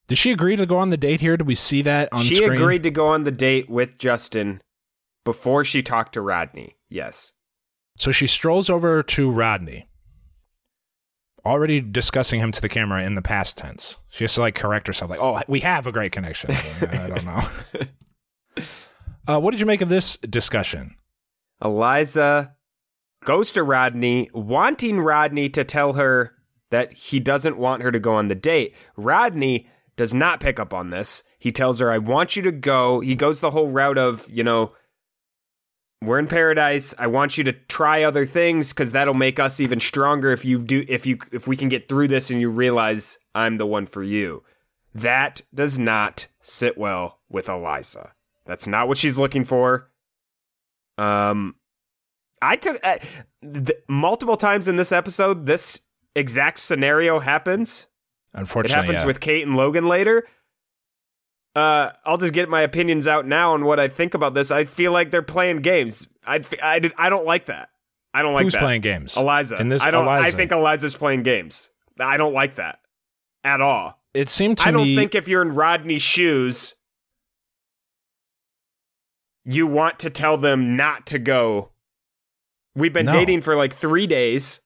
Did 0.06 0.18
she 0.18 0.30
agree 0.32 0.56
to 0.56 0.66
go 0.66 0.76
on 0.78 0.90
the 0.90 0.96
date 0.98 1.20
here? 1.20 1.36
Did 1.36 1.46
we 1.46 1.54
see 1.54 1.80
that 1.82 2.12
on 2.12 2.22
she 2.22 2.36
screen? 2.36 2.52
agreed 2.52 2.82
to 2.82 2.90
go 2.90 3.08
on 3.08 3.24
the 3.24 3.30
date 3.30 3.70
with 3.70 3.96
Justin 3.98 4.60
before 5.24 5.64
she 5.64 5.82
talked 5.82 6.12
to 6.14 6.20
Rodney. 6.20 6.76
Yes. 6.90 7.32
So 7.96 8.12
she 8.12 8.26
strolls 8.26 8.68
over 8.68 9.02
to 9.02 9.30
Rodney, 9.30 9.88
already 11.46 11.80
discussing 11.80 12.40
him 12.40 12.52
to 12.52 12.60
the 12.60 12.68
camera 12.68 13.02
in 13.02 13.14
the 13.14 13.22
past 13.22 13.56
tense. 13.56 13.96
She 14.10 14.24
has 14.24 14.34
to 14.34 14.40
like 14.40 14.54
correct 14.54 14.86
herself, 14.88 15.10
like, 15.10 15.20
"Oh, 15.20 15.40
we 15.48 15.60
have 15.60 15.86
a 15.86 15.92
great 15.92 16.12
connection." 16.12 16.50
I 16.82 17.08
don't 17.08 17.24
know. 17.24 17.40
Uh, 19.26 19.40
what 19.40 19.52
did 19.52 19.60
you 19.60 19.66
make 19.66 19.80
of 19.80 19.88
this 19.88 20.16
discussion? 20.18 20.96
Eliza 21.62 22.54
goes 23.24 23.52
to 23.52 23.62
Rodney, 23.62 24.28
wanting 24.34 25.00
Rodney 25.00 25.48
to 25.50 25.64
tell 25.64 25.94
her 25.94 26.34
that 26.70 26.92
he 26.92 27.20
doesn't 27.20 27.56
want 27.56 27.82
her 27.82 27.90
to 27.90 27.98
go 27.98 28.14
on 28.14 28.28
the 28.28 28.34
date. 28.34 28.76
Rodney 28.96 29.68
does 29.96 30.12
not 30.12 30.40
pick 30.40 30.58
up 30.58 30.74
on 30.74 30.90
this. 30.90 31.22
He 31.38 31.52
tells 31.52 31.78
her, 31.80 31.90
I 31.90 31.98
want 31.98 32.36
you 32.36 32.42
to 32.42 32.52
go. 32.52 33.00
He 33.00 33.14
goes 33.14 33.40
the 33.40 33.50
whole 33.50 33.68
route 33.68 33.98
of, 33.98 34.28
you 34.28 34.44
know, 34.44 34.72
we're 36.02 36.18
in 36.18 36.26
paradise. 36.26 36.94
I 36.98 37.06
want 37.06 37.38
you 37.38 37.44
to 37.44 37.52
try 37.52 38.02
other 38.02 38.26
things 38.26 38.72
because 38.72 38.92
that'll 38.92 39.14
make 39.14 39.38
us 39.38 39.60
even 39.60 39.80
stronger 39.80 40.32
if 40.32 40.44
you 40.44 40.62
do 40.62 40.84
if 40.86 41.06
you 41.06 41.18
if 41.32 41.46
we 41.46 41.56
can 41.56 41.68
get 41.68 41.88
through 41.88 42.08
this 42.08 42.30
and 42.30 42.40
you 42.40 42.50
realize 42.50 43.18
I'm 43.34 43.56
the 43.56 43.66
one 43.66 43.86
for 43.86 44.02
you. 44.02 44.42
That 44.94 45.42
does 45.54 45.78
not 45.78 46.26
sit 46.42 46.76
well 46.76 47.20
with 47.28 47.48
Eliza. 47.48 48.12
That's 48.46 48.66
not 48.66 48.88
what 48.88 48.98
she's 48.98 49.18
looking 49.18 49.44
for. 49.44 49.90
Um, 50.98 51.57
I 52.42 52.57
took 52.57 52.78
uh, 52.85 52.98
th- 53.42 53.78
multiple 53.88 54.37
times 54.37 54.68
in 54.68 54.76
this 54.76 54.92
episode. 54.92 55.46
This 55.46 55.80
exact 56.14 56.59
scenario 56.59 57.18
happens. 57.18 57.87
Unfortunately, 58.35 58.83
it 58.83 58.87
happens 58.87 59.02
yeah. 59.02 59.07
with 59.07 59.20
Kate 59.20 59.46
and 59.46 59.57
Logan 59.57 59.88
later. 59.88 60.26
Uh, 61.57 61.92
I'll 62.04 62.16
just 62.16 62.33
get 62.33 62.48
my 62.48 62.62
opinions 62.62 63.07
out 63.07 63.26
now 63.26 63.52
on 63.52 63.64
what 63.64 63.78
I 63.78 63.88
think 63.88 64.14
about 64.14 64.35
this. 64.35 64.50
I 64.50 64.64
feel 64.64 64.92
like 64.92 65.11
they're 65.11 65.22
playing 65.22 65.62
games. 65.62 66.09
I 66.26 66.42
I, 66.62 66.80
did, 66.80 66.92
I 66.98 67.11
don't 67.11 67.24
like 67.24 67.46
that. 67.46 67.70
I 68.12 68.22
don't 68.22 68.35
like 68.35 68.44
Who's 68.44 68.52
that. 68.54 68.61
playing 68.61 68.80
games? 68.80 69.16
Eliza. 69.16 69.61
In 69.61 69.68
this, 69.68 69.83
I 69.83 69.90
don't. 69.90 70.07
I 70.07 70.30
think 70.30 70.52
Eliza's 70.52 70.96
playing 70.96 71.22
games. 71.22 71.70
I 71.98 72.16
don't 72.16 72.35
like 72.35 72.57
that 72.57 72.80
at 73.44 73.61
all. 73.61 74.00
it 74.14 74.30
seemed 74.30 74.59
to 74.59 74.68
I 74.68 74.70
don't 74.72 74.85
me. 74.85 74.96
think 74.96 75.14
if 75.14 75.28
you're 75.28 75.42
in 75.42 75.54
Rodney's 75.54 76.02
shoes, 76.02 76.74
you 79.44 79.66
want 79.66 79.98
to 80.00 80.11
tell 80.11 80.37
them 80.37 80.76
not 80.76 81.07
to 81.07 81.18
go. 81.18 81.70
We've 82.74 82.92
been 82.92 83.07
No. 83.07 83.12
dating 83.12 83.42
for 83.42 83.57
like 83.57 83.72
three 83.74 84.07
days. 84.07 84.61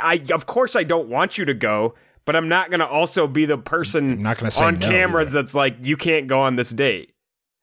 I 0.00 0.22
of 0.32 0.46
course 0.46 0.76
I 0.76 0.84
don't 0.84 1.08
want 1.08 1.38
you 1.38 1.44
to 1.44 1.54
go, 1.54 1.94
but 2.24 2.34
I'm 2.36 2.48
not 2.48 2.70
gonna 2.70 2.86
also 2.86 3.26
be 3.26 3.44
the 3.44 3.58
person 3.58 4.12
I'm 4.12 4.22
not 4.22 4.38
gonna 4.38 4.50
say 4.50 4.64
on 4.64 4.78
no 4.78 4.88
cameras 4.88 5.28
either. 5.28 5.38
that's 5.42 5.54
like 5.54 5.76
you 5.82 5.96
can't 5.96 6.26
go 6.26 6.40
on 6.40 6.56
this 6.56 6.70
date. 6.70 7.12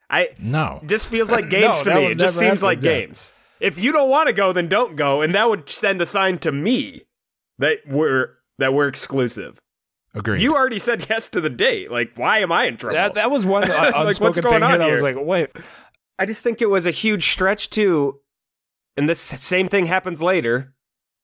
I 0.10 0.30
no. 0.40 0.82
just 0.86 1.10
feels 1.10 1.32
like 1.32 1.50
games 1.50 1.84
No, 1.86 1.94
to 1.94 2.00
me. 2.00 2.06
It 2.12 2.18
just 2.20 2.38
seems 2.38 2.64
like 2.64 2.80
games. 2.82 3.34
If 3.60 3.80
you 3.80 3.92
don't 3.92 4.10
want 4.10 4.28
to 4.28 4.34
go, 4.34 4.54
then 4.54 4.68
don't 4.70 4.96
go, 4.96 5.22
and 5.22 5.34
that 5.36 5.50
would 5.50 5.68
send 5.68 6.02
a 6.02 6.06
sign 6.06 6.38
to 6.40 6.52
me 6.52 7.04
that 7.58 7.80
we're 7.88 8.36
that 8.60 8.74
we're 8.74 8.88
exclusive. 8.88 9.60
Agreed. 10.14 10.42
You 10.42 10.56
already 10.56 10.80
said 10.80 11.06
yes 11.10 11.30
to 11.30 11.42
the 11.42 11.50
date. 11.50 11.92
Like, 11.92 12.12
why 12.16 12.40
am 12.40 12.52
I 12.52 12.66
in 12.66 12.78
trouble? 12.78 12.96
that 12.96 13.16
that 13.16 13.30
was 13.32 13.46
one 13.46 13.62
Like, 13.68 13.94
what's 13.96 14.20
unspoken 14.20 14.44
going 14.44 14.54
thing 14.62 14.62
here 14.62 14.74
on 14.74 14.80
that 14.80 14.86
here? 14.86 14.94
was 14.94 15.04
like, 15.04 15.16
wait, 15.20 15.50
I 16.20 16.26
just 16.26 16.44
think 16.44 16.62
it 16.62 16.70
was 16.70 16.86
a 16.86 16.92
huge 16.92 17.30
stretch 17.30 17.70
too. 17.70 18.20
And 18.96 19.08
this 19.08 19.20
same 19.20 19.68
thing 19.68 19.86
happens 19.86 20.22
later 20.22 20.74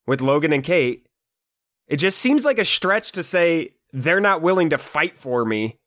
with 0.05 0.21
Logan 0.21 0.53
and 0.53 0.63
Kate. 0.63 1.07
It 1.87 1.97
just 1.97 2.19
seems 2.19 2.45
like 2.45 2.59
a 2.59 2.65
stretch 2.65 3.11
to 3.13 3.23
say 3.23 3.75
they're 3.91 4.21
not 4.21 4.41
willing 4.41 4.69
to 4.69 4.77
fight 4.77 5.17
for 5.17 5.45
me 5.45 5.79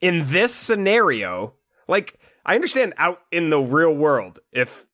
in 0.00 0.24
this 0.26 0.54
scenario. 0.54 1.54
Like, 1.88 2.18
I 2.44 2.54
understand 2.54 2.94
out 2.98 3.22
in 3.30 3.50
the 3.50 3.60
real 3.60 3.92
world 3.92 4.38
if 4.52 4.86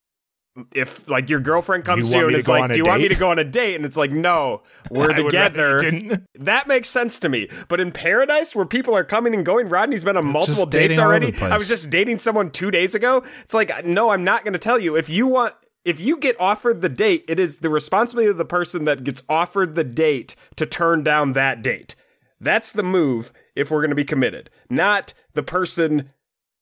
if 0.74 1.08
like 1.08 1.30
your 1.30 1.40
girlfriend 1.40 1.84
comes 1.84 2.08
You 2.08 2.12
to 2.12 2.18
you 2.20 2.26
and 2.28 2.36
it's 2.36 2.48
like, 2.48 2.72
"Do 2.72 2.78
you 2.78 2.84
want 2.84 3.02
me 3.02 3.08
to 3.08 3.14
go 3.14 3.30
on 3.30 3.38
a 3.38 3.44
date?" 3.44 3.74
and 3.74 3.84
it's 3.84 3.96
like, 3.96 4.10
"No, 4.10 4.62
we're 4.90 5.10
I 5.12 5.20
would 5.20 5.32
rather 5.32 5.80
together." 5.80 6.22
That 6.38 6.66
makes 6.66 6.88
sense 6.88 7.18
to 7.20 7.28
me. 7.28 7.48
But 7.68 7.80
in 7.80 7.92
paradise, 7.92 8.54
where 8.54 8.66
people 8.66 8.96
are 8.96 9.04
coming 9.04 9.34
and 9.34 9.46
going, 9.46 9.68
Rodney's 9.68 10.04
been 10.04 10.16
on 10.16 10.26
multiple 10.26 10.66
dates 10.66 10.98
already. 10.98 11.34
I 11.40 11.56
was 11.56 11.68
just 11.68 11.88
dating 11.88 12.18
someone 12.18 12.50
two 12.50 12.70
days 12.70 12.94
ago. 12.94 13.22
It's 13.42 13.54
like, 13.54 13.86
no, 13.86 14.10
I'm 14.10 14.24
not 14.24 14.44
going 14.44 14.52
to 14.52 14.58
tell 14.58 14.78
you. 14.78 14.96
If 14.96 15.08
you 15.08 15.28
want, 15.28 15.54
if 15.84 16.00
you 16.00 16.16
get 16.16 16.40
offered 16.40 16.80
the 16.80 16.88
date, 16.88 17.24
it 17.28 17.38
is 17.38 17.58
the 17.58 17.70
responsibility 17.70 18.30
of 18.30 18.38
the 18.38 18.44
person 18.44 18.84
that 18.86 19.04
gets 19.04 19.22
offered 19.28 19.74
the 19.76 19.84
date 19.84 20.34
to 20.56 20.66
turn 20.66 21.04
down 21.04 21.32
that 21.32 21.62
date. 21.62 21.94
That's 22.40 22.72
the 22.72 22.82
move 22.82 23.32
if 23.54 23.70
we're 23.70 23.80
going 23.80 23.90
to 23.90 23.96
be 23.96 24.04
committed, 24.04 24.50
not 24.68 25.14
the 25.34 25.44
person 25.44 26.10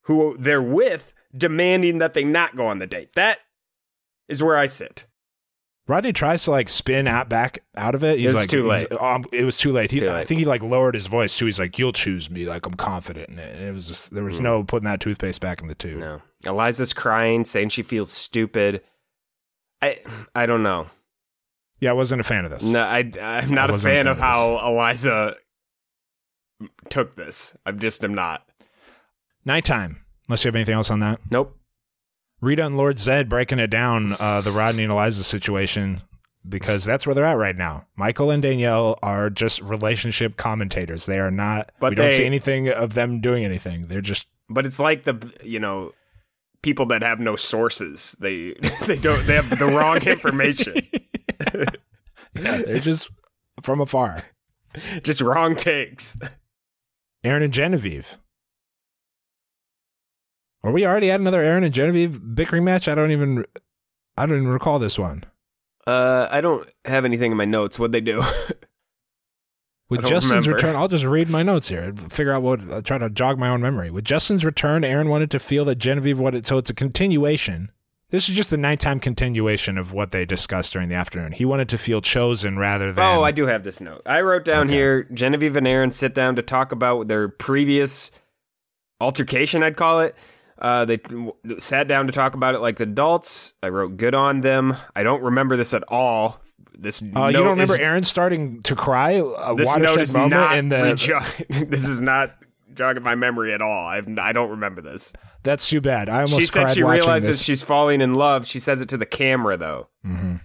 who 0.02 0.36
they're 0.38 0.62
with 0.62 1.14
demanding 1.34 1.98
that 1.98 2.12
they 2.12 2.24
not 2.24 2.56
go 2.56 2.66
on 2.66 2.78
the 2.78 2.86
date. 2.86 3.14
That 3.14 3.38
is 4.30 4.42
where 4.42 4.56
I 4.56 4.66
sit. 4.66 5.06
Rodney 5.88 6.12
tries 6.12 6.44
to 6.44 6.52
like 6.52 6.68
spin 6.68 7.08
out 7.08 7.28
back 7.28 7.64
out 7.76 7.96
of 7.96 8.04
it. 8.04 8.18
He's 8.18 8.26
was 8.26 8.34
like, 8.36 8.48
too 8.48 8.66
late. 8.66 8.92
Um, 8.92 9.24
it 9.32 9.44
was 9.44 9.56
too 9.56 9.72
late. 9.72 9.90
He, 9.90 9.98
Too 9.98 10.08
I 10.08 10.24
think 10.24 10.38
he 10.38 10.44
like 10.44 10.62
lowered 10.62 10.94
his 10.94 11.06
voice 11.06 11.36
too. 11.36 11.46
He's 11.46 11.58
like, 11.58 11.78
"You'll 11.80 11.92
choose 11.92 12.30
me." 12.30 12.44
Like 12.46 12.64
I'm 12.64 12.74
confident 12.74 13.28
in 13.28 13.40
it. 13.40 13.56
And 13.56 13.64
it 13.64 13.72
was 13.72 13.88
just 13.88 14.14
there 14.14 14.22
was 14.22 14.38
no 14.38 14.62
putting 14.62 14.84
that 14.84 15.00
toothpaste 15.00 15.40
back 15.40 15.60
in 15.60 15.66
the 15.66 15.74
tube. 15.74 15.98
Mm. 15.98 16.00
No. 16.00 16.22
Eliza's 16.46 16.92
crying, 16.92 17.44
saying 17.44 17.70
she 17.70 17.82
feels 17.82 18.12
stupid. 18.12 18.82
I 19.82 19.96
I 20.34 20.46
don't 20.46 20.62
know. 20.62 20.86
Yeah, 21.80 21.90
I 21.90 21.94
wasn't 21.94 22.20
a 22.20 22.24
fan 22.24 22.44
of 22.44 22.52
this. 22.52 22.62
No, 22.62 22.82
I 22.82 22.98
I'm 23.20 23.52
not 23.52 23.70
I 23.70 23.72
a 23.72 23.72
wasn't 23.72 23.92
a 23.92 23.96
fan 23.96 24.04
fan 24.04 24.06
of 24.06 24.18
of 24.18 24.22
how 24.22 24.68
Eliza 24.68 25.34
took 26.88 27.16
this. 27.16 27.56
I'm 27.66 27.80
just 27.80 28.04
am 28.04 28.14
not. 28.14 28.46
Nighttime. 29.44 30.04
Unless 30.28 30.44
you 30.44 30.48
have 30.48 30.56
anything 30.56 30.74
else 30.74 30.90
on 30.90 31.00
that. 31.00 31.20
Nope. 31.30 31.58
Rita 32.40 32.64
and 32.66 32.76
Lord 32.76 32.96
Zedd 32.96 33.28
breaking 33.28 33.58
it 33.58 33.68
down, 33.68 34.16
uh, 34.18 34.40
the 34.40 34.52
Rodney 34.52 34.82
and 34.84 34.92
Eliza 34.92 35.24
situation, 35.24 36.02
because 36.48 36.84
that's 36.84 37.06
where 37.06 37.14
they're 37.14 37.24
at 37.26 37.36
right 37.36 37.56
now. 37.56 37.86
Michael 37.96 38.30
and 38.30 38.42
Danielle 38.42 38.98
are 39.02 39.28
just 39.30 39.60
relationship 39.60 40.36
commentators. 40.36 41.06
They 41.06 41.18
are 41.18 41.30
not. 41.30 41.70
But 41.78 41.90
we 41.90 41.96
don't 41.96 42.12
see 42.12 42.24
anything 42.24 42.68
of 42.68 42.94
them 42.94 43.20
doing 43.20 43.44
anything. 43.44 43.86
They're 43.88 44.00
just. 44.00 44.26
But 44.48 44.66
it's 44.66 44.80
like 44.80 45.04
the 45.04 45.32
you 45.44 45.60
know 45.60 45.92
people 46.62 46.86
that 46.86 47.02
have 47.02 47.20
no 47.20 47.36
sources. 47.36 48.16
They 48.20 48.54
they 48.86 48.96
don't 48.98 49.26
they 49.26 49.34
have 49.34 49.58
the 49.58 49.66
wrong 49.66 49.98
information. 50.02 50.76
Yeah, 52.34 52.58
they're 52.62 52.78
just 52.78 53.10
from 53.62 53.80
afar. 53.80 54.22
just 55.02 55.20
wrong 55.20 55.56
takes. 55.56 56.16
Aaron 57.24 57.42
and 57.42 57.52
Genevieve. 57.52 58.18
Are 60.62 60.70
we 60.72 60.86
already 60.86 61.10
at 61.10 61.20
another 61.20 61.42
Aaron 61.42 61.64
and 61.64 61.72
Genevieve 61.72 62.34
bickering 62.34 62.64
match? 62.64 62.86
I 62.88 62.94
don't 62.94 63.10
even. 63.10 63.44
I 64.16 64.26
don't 64.26 64.36
even 64.38 64.48
recall 64.48 64.78
this 64.78 64.98
one. 64.98 65.24
Uh 65.86 66.28
I 66.30 66.40
don't 66.40 66.68
have 66.84 67.04
anything 67.04 67.30
in 67.32 67.38
my 67.38 67.46
notes. 67.46 67.78
What'd 67.78 67.92
they 67.92 68.00
do? 68.00 68.22
With 69.88 70.04
Justin's 70.04 70.46
remember. 70.46 70.54
return, 70.54 70.76
I'll 70.76 70.86
just 70.86 71.04
read 71.04 71.28
my 71.28 71.42
notes 71.42 71.66
here 71.68 71.82
and 71.82 72.12
figure 72.12 72.32
out 72.32 72.42
what. 72.42 72.60
I'll 72.70 72.82
try 72.82 72.98
to 72.98 73.10
jog 73.10 73.38
my 73.38 73.48
own 73.48 73.60
memory. 73.60 73.90
With 73.90 74.04
Justin's 74.04 74.44
return, 74.44 74.84
Aaron 74.84 75.08
wanted 75.08 75.32
to 75.32 75.40
feel 75.40 75.64
that 75.64 75.78
Genevieve 75.78 76.18
wanted. 76.20 76.46
So 76.46 76.58
it's 76.58 76.70
a 76.70 76.74
continuation. 76.74 77.72
This 78.10 78.28
is 78.28 78.36
just 78.36 78.52
a 78.52 78.56
nighttime 78.56 79.00
continuation 79.00 79.78
of 79.78 79.92
what 79.92 80.12
they 80.12 80.24
discussed 80.24 80.72
during 80.72 80.88
the 80.88 80.94
afternoon. 80.96 81.32
He 81.32 81.44
wanted 81.44 81.68
to 81.70 81.78
feel 81.78 82.00
chosen 82.00 82.56
rather 82.56 82.92
than. 82.92 83.04
Oh, 83.04 83.22
I 83.24 83.32
do 83.32 83.46
have 83.46 83.64
this 83.64 83.80
note. 83.80 84.02
I 84.06 84.20
wrote 84.20 84.44
down 84.44 84.66
Okay. 84.66 84.74
here 84.76 85.02
Genevieve 85.12 85.56
and 85.56 85.66
Aaron 85.66 85.90
sit 85.90 86.14
down 86.14 86.36
to 86.36 86.42
talk 86.42 86.70
about 86.70 87.08
their 87.08 87.28
previous 87.28 88.12
altercation, 89.00 89.62
I'd 89.64 89.76
call 89.76 90.00
it. 90.00 90.14
Uh, 90.60 90.84
they 90.84 90.98
sat 91.58 91.88
down 91.88 92.06
to 92.06 92.12
talk 92.12 92.34
about 92.34 92.54
it 92.54 92.58
like 92.60 92.78
adults. 92.80 93.54
I 93.62 93.68
wrote 93.70 93.96
good 93.96 94.14
on 94.14 94.42
them. 94.42 94.76
I 94.94 95.02
don't 95.02 95.22
remember 95.22 95.56
this 95.56 95.72
at 95.74 95.82
all. 95.88 96.40
This 96.78 97.02
Uh, 97.02 97.26
you 97.26 97.32
don't 97.32 97.48
remember 97.48 97.74
is, 97.74 97.80
Aaron 97.80 98.04
starting 98.04 98.62
to 98.62 98.74
cry? 98.76 99.12
A 99.12 99.54
this 99.54 99.76
note 99.76 100.00
is 100.00 100.12
moment 100.14 100.30
not 100.32 100.56
in 100.58 100.68
the. 100.68 101.36
this 101.68 101.88
is 101.88 102.00
not 102.00 102.36
jogging 102.74 103.02
my 103.02 103.14
memory 103.14 103.52
at 103.52 103.60
all. 103.62 103.86
I've, 103.86 104.06
I 104.18 104.32
don't 104.32 104.50
remember 104.50 104.80
this. 104.80 105.12
that's 105.42 105.68
too 105.68 105.80
bad. 105.80 106.08
I 106.08 106.16
almost 106.16 106.38
She 106.38 106.46
said 106.46 106.70
she 106.70 106.82
realizes 106.82 107.38
this. 107.38 107.42
she's 107.42 107.62
falling 107.62 108.00
in 108.00 108.14
love. 108.14 108.46
She 108.46 108.58
says 108.60 108.80
it 108.80 108.88
to 108.90 108.96
the 108.96 109.06
camera 109.06 109.56
though, 109.56 109.88
hmm 110.04 110.36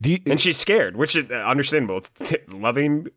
The 0.00 0.22
and 0.26 0.40
she's 0.40 0.56
scared, 0.58 0.96
which 0.96 1.16
is 1.16 1.30
uh, 1.30 1.34
understandable. 1.36 2.00
T- 2.22 2.36
loving 2.52 3.08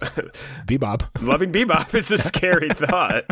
Bebop. 0.00 1.22
loving 1.22 1.52
Bebop 1.52 1.94
is 1.94 2.10
a 2.10 2.18
scary 2.18 2.68
thought. 2.70 3.24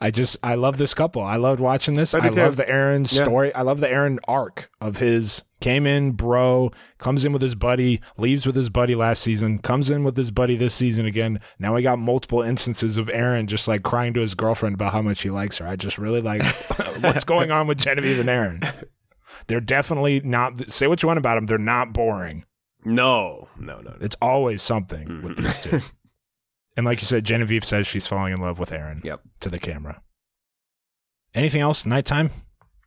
I 0.00 0.10
just 0.12 0.36
I 0.42 0.54
love 0.54 0.78
this 0.78 0.94
couple. 0.94 1.22
I 1.22 1.36
loved 1.36 1.60
watching 1.60 1.94
this. 1.94 2.14
I 2.14 2.26
I, 2.26 2.28
love 2.28 2.56
the 2.56 2.68
Aaron 2.68 3.02
Yeah. 3.02 3.22
story. 3.24 3.52
I 3.54 3.62
love 3.62 3.80
the 3.80 3.90
Aaron 3.90 4.20
arc 4.28 4.70
of 4.80 4.98
his 4.98 5.42
came 5.60 5.88
in, 5.88 6.12
bro, 6.12 6.70
comes 6.98 7.24
in 7.24 7.32
with 7.32 7.42
his 7.42 7.56
buddy, 7.56 8.00
leaves 8.16 8.46
with 8.46 8.54
his 8.54 8.68
buddy 8.68 8.94
last 8.94 9.20
season, 9.22 9.58
comes 9.58 9.90
in 9.90 10.04
with 10.04 10.16
his 10.16 10.30
buddy 10.30 10.54
this 10.56 10.72
season 10.72 11.04
again. 11.04 11.40
Now 11.58 11.74
we 11.74 11.82
got 11.82 11.98
multiple 11.98 12.42
instances 12.42 12.96
of 12.96 13.08
Aaron 13.08 13.48
just 13.48 13.66
like 13.66 13.82
crying 13.82 14.14
to 14.14 14.20
his 14.20 14.34
girlfriend 14.34 14.74
about 14.74 14.92
how 14.92 15.02
much 15.02 15.22
he 15.22 15.30
likes 15.30 15.58
her. 15.58 15.66
I 15.66 15.74
just 15.74 15.98
really 15.98 16.20
like 16.20 16.44
what's 17.00 17.24
going 17.24 17.50
on 17.50 17.66
with 17.66 17.78
Genevieve 17.78 18.20
and 18.20 18.30
Aaron. 18.30 18.60
They're 19.48 19.60
definitely 19.60 20.20
not 20.20 20.68
say 20.70 20.86
what 20.86 21.02
you 21.02 21.08
want 21.08 21.18
about 21.18 21.34
them. 21.36 21.46
They're 21.46 21.58
not 21.58 21.92
boring. 21.92 22.44
No, 22.84 23.48
no, 23.58 23.80
no, 23.80 23.90
no. 23.90 23.96
It's 24.00 24.16
always 24.22 24.62
something 24.62 25.22
with 25.22 25.38
these 25.38 25.60
two. 25.60 25.80
And 26.78 26.86
like 26.86 27.00
you 27.00 27.08
said, 27.08 27.24
Genevieve 27.24 27.64
says 27.64 27.88
she's 27.88 28.06
falling 28.06 28.32
in 28.32 28.40
love 28.40 28.60
with 28.60 28.70
Aaron 28.70 29.00
Yep. 29.02 29.22
to 29.40 29.48
the 29.48 29.58
camera. 29.58 30.00
Anything 31.34 31.60
else? 31.60 31.84
Nighttime? 31.84 32.30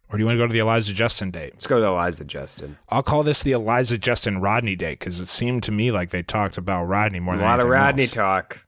Or 0.08 0.18
do 0.18 0.22
you 0.22 0.26
want 0.26 0.36
to 0.38 0.44
go 0.44 0.48
to 0.48 0.54
the 0.54 0.60
Eliza 0.60 0.94
Justin 0.94 1.30
date? 1.30 1.52
Let's 1.56 1.68
go 1.68 1.78
to 1.82 1.86
Eliza 1.88 2.24
Justin. 2.24 2.78
I'll 2.88 3.04
call 3.04 3.24
this 3.24 3.44
the 3.44 3.52
Eliza 3.52 3.98
Justin 3.98 4.40
Rodney 4.40 4.78
date 4.78 5.00
because 5.00 5.20
it 5.20 5.28
seemed 5.28 5.64
to 5.64 5.74
me 5.74 5.92
like 5.92 6.12
they 6.12 6.24
talked 6.24 6.58
about 6.58 6.86
Rodney 6.86 7.20
more 7.20 7.36
than 7.36 7.44
A 7.44 7.48
lot 7.50 7.60
of 7.60 7.68
Rodney 7.68 8.04
else. 8.04 8.12
talk. 8.14 8.66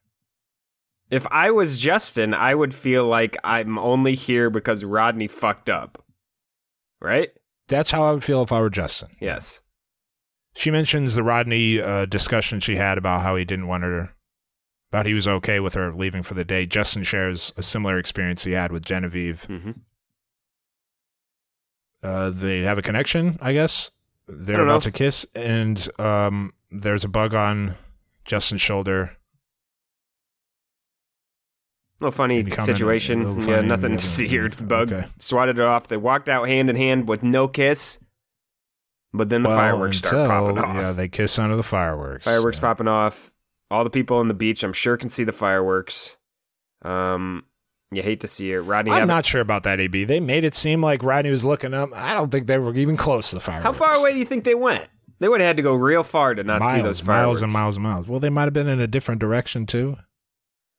If 1.10 1.26
I 1.32 1.52
was 1.52 1.80
Justin, 1.80 2.34
I 2.34 2.54
would 2.54 2.74
feel 2.74 3.06
like 3.06 3.38
I'm 3.46 3.80
only 3.80 4.16
here 4.16 4.50
because 4.50 4.84
Rodney 4.84 5.28
fucked 5.30 5.70
up. 5.70 6.04
Right? 7.02 7.30
That's 7.70 7.92
how 7.92 8.04
I 8.04 8.12
would 8.12 8.26
feel 8.26 8.42
if 8.44 8.52
I 8.52 8.60
were 8.60 8.70
Justin. 8.70 9.16
Yes. 9.22 9.62
She 10.54 10.70
mentions 10.70 11.16
the 11.16 11.24
Rodney 11.24 11.80
uh, 11.82 12.08
discussion 12.08 12.60
she 12.60 12.76
had 12.76 12.98
about 12.98 13.22
how 13.22 13.38
he 13.38 13.46
didn't 13.46 13.68
want 13.68 13.84
her, 13.84 14.13
about 14.94 15.08
he 15.08 15.16
was 15.16 15.28
okay 15.28 15.60
with 15.60 15.74
her 15.74 15.92
leaving 15.92 16.22
for 16.22 16.36
the 16.36 16.46
day. 16.46 16.68
Justin 16.68 17.02
shares 17.02 17.52
a 17.58 17.64
similar 17.64 17.98
experience 17.98 18.44
he 18.44 18.52
had 18.52 18.72
with 18.72 18.86
Genevieve. 18.86 19.48
Mm-hmm. 19.50 19.72
Uh, 22.04 22.30
they 22.30 22.62
have 22.62 22.78
a 22.78 22.82
connection, 22.84 23.38
I 23.42 23.54
guess. 23.54 23.90
They're 24.28 24.60
I 24.60 24.64
about 24.64 24.74
know. 24.76 24.80
to 24.82 24.92
kiss, 24.92 25.26
and 25.34 25.90
um, 26.00 26.54
there's 26.70 27.04
a 27.04 27.08
bug 27.08 27.34
on 27.34 27.76
Justin's 28.24 28.62
shoulder. 28.62 29.18
little 32.00 32.12
funny 32.12 32.44
comment? 32.44 32.58
A 32.60 32.62
situation. 32.62 33.40
yeah, 33.40 33.46
funny, 33.46 33.68
nothing 33.68 33.98
to 33.98 34.06
see 34.06 34.28
here. 34.28 34.48
The 34.50 34.64
bug 34.64 34.92
okay. 34.94 35.08
swatted 35.18 35.58
it 35.58 35.64
off. 35.64 35.88
They 35.88 35.98
walked 35.98 36.30
out 36.30 36.48
hand 36.48 36.70
in 36.70 36.76
hand 36.76 37.08
with 37.08 37.24
no 37.24 37.48
kiss. 37.48 37.98
But 39.14 39.30
then 39.30 39.44
the 39.44 39.50
Well, 39.50 39.58
fireworks 39.58 39.98
start 40.00 40.14
until- 40.16 40.28
popping 40.28 40.58
off. 40.60 40.76
Yeah, 40.76 40.92
they 40.92 41.08
kiss 41.08 41.38
under 41.40 41.56
the 41.56 41.64
fireworks. 41.64 42.26
fireworks 42.26 42.58
Yeah. 42.58 42.62
popping 42.62 42.88
off. 42.88 43.33
All 43.74 43.84
the 43.84 43.90
people 43.90 44.18
on 44.18 44.28
the 44.28 44.34
beach, 44.34 44.64
I'm 44.64 44.74
sure, 44.74 44.98
can 44.98 45.10
see 45.10 45.24
the 45.24 45.32
fireworks. 45.32 46.18
Um, 46.84 47.46
you 47.92 48.02
hate 48.04 48.20
to 48.22 48.28
see 48.28 48.52
it. 48.52 48.60
Rodney, 48.60 48.92
I'm 48.92 49.08
not 49.08 49.26
sure 49.26 49.42
about 49.42 49.64
that, 49.64 49.80
AB. 49.80 50.04
They 50.06 50.20
made 50.20 50.44
it 50.44 50.56
seem 50.56 50.82
like 50.82 51.02
Rodney 51.04 51.32
was 51.32 51.44
looking 51.46 51.74
up. 51.74 51.90
I 51.94 52.14
don't 52.14 52.32
think 52.32 52.48
they 52.48 52.58
were 52.58 52.74
even 52.76 52.98
close 52.98 53.30
to 53.32 53.36
the 53.38 53.40
fireworks. 53.42 53.64
how 53.66 53.74
far 53.74 53.96
away 53.96 54.14
do 54.14 54.20
you 54.20 54.26
think 54.26 54.44
they 54.44 54.56
went? 54.56 54.88
They 55.20 55.30
would 55.30 55.42
have 55.42 55.48
had 55.48 55.58
to 55.58 55.64
go 55.64 55.74
real 55.76 56.04
far 56.04 56.34
to 56.36 56.44
not 56.44 56.60
miles, 56.62 56.74
see 56.74 56.82
those 56.82 57.00
fireworks. 57.00 57.26
miles 57.26 57.42
and 57.44 57.54
miles 57.54 57.76
and 57.78 57.84
miles. 57.84 58.08
Well, 58.08 58.20
they 58.20 58.30
might 58.30 58.44
have 58.44 58.54
been 58.54 58.68
in 58.68 58.80
a 58.80 58.88
different 58.88 59.22
direction 59.22 59.66
too. 59.66 59.98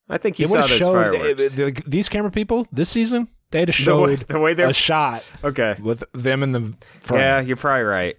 I 0.08 0.18
think 0.18 0.36
he 0.36 0.44
They 0.44 0.50
saw 0.50 0.56
those 0.60 0.70
showed 0.70 0.92
fireworks. 0.92 1.52
uh, 1.52 1.56
the- 1.56 1.82
these 1.86 2.08
camera 2.08 2.30
people 2.30 2.66
this 2.70 2.90
season. 2.90 3.28
They'd 3.52 3.68
have 3.70 3.84
The 3.84 3.96
way- 4.00 4.16
showed 4.16 4.26
the 4.28 4.38
way 4.40 4.52
a 4.52 4.72
shot 4.72 5.24
okay. 5.42 5.76
with 5.80 6.04
them 6.12 6.42
in 6.42 6.52
the 6.52 6.74
front. 7.00 7.20
Yeah, 7.22 7.40
you're 7.40 7.56
probably 7.56 7.84
right. 7.84 8.16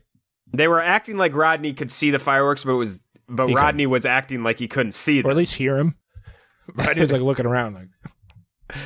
They 0.53 0.67
were 0.67 0.81
acting 0.81 1.17
like 1.17 1.33
Rodney 1.35 1.73
could 1.73 1.91
see 1.91 2.09
the 2.11 2.19
fireworks, 2.19 2.63
but 2.63 2.71
it 2.71 2.75
was 2.77 3.01
but 3.27 3.47
He 3.47 3.53
couldn't. 3.53 3.63
Rodney 3.65 3.85
was 3.87 4.05
acting 4.05 4.43
like 4.43 4.59
he 4.59 4.67
couldn't 4.67 4.93
see 4.93 5.21
them. 5.21 5.27
or 5.27 5.31
at 5.31 5.37
least 5.37 5.55
hear 5.55 5.77
him. 5.77 5.95
Rodney 6.75 7.01
was 7.01 7.11
like 7.11 7.21
looking 7.21 7.45
around. 7.45 7.73
Like, 7.75 8.77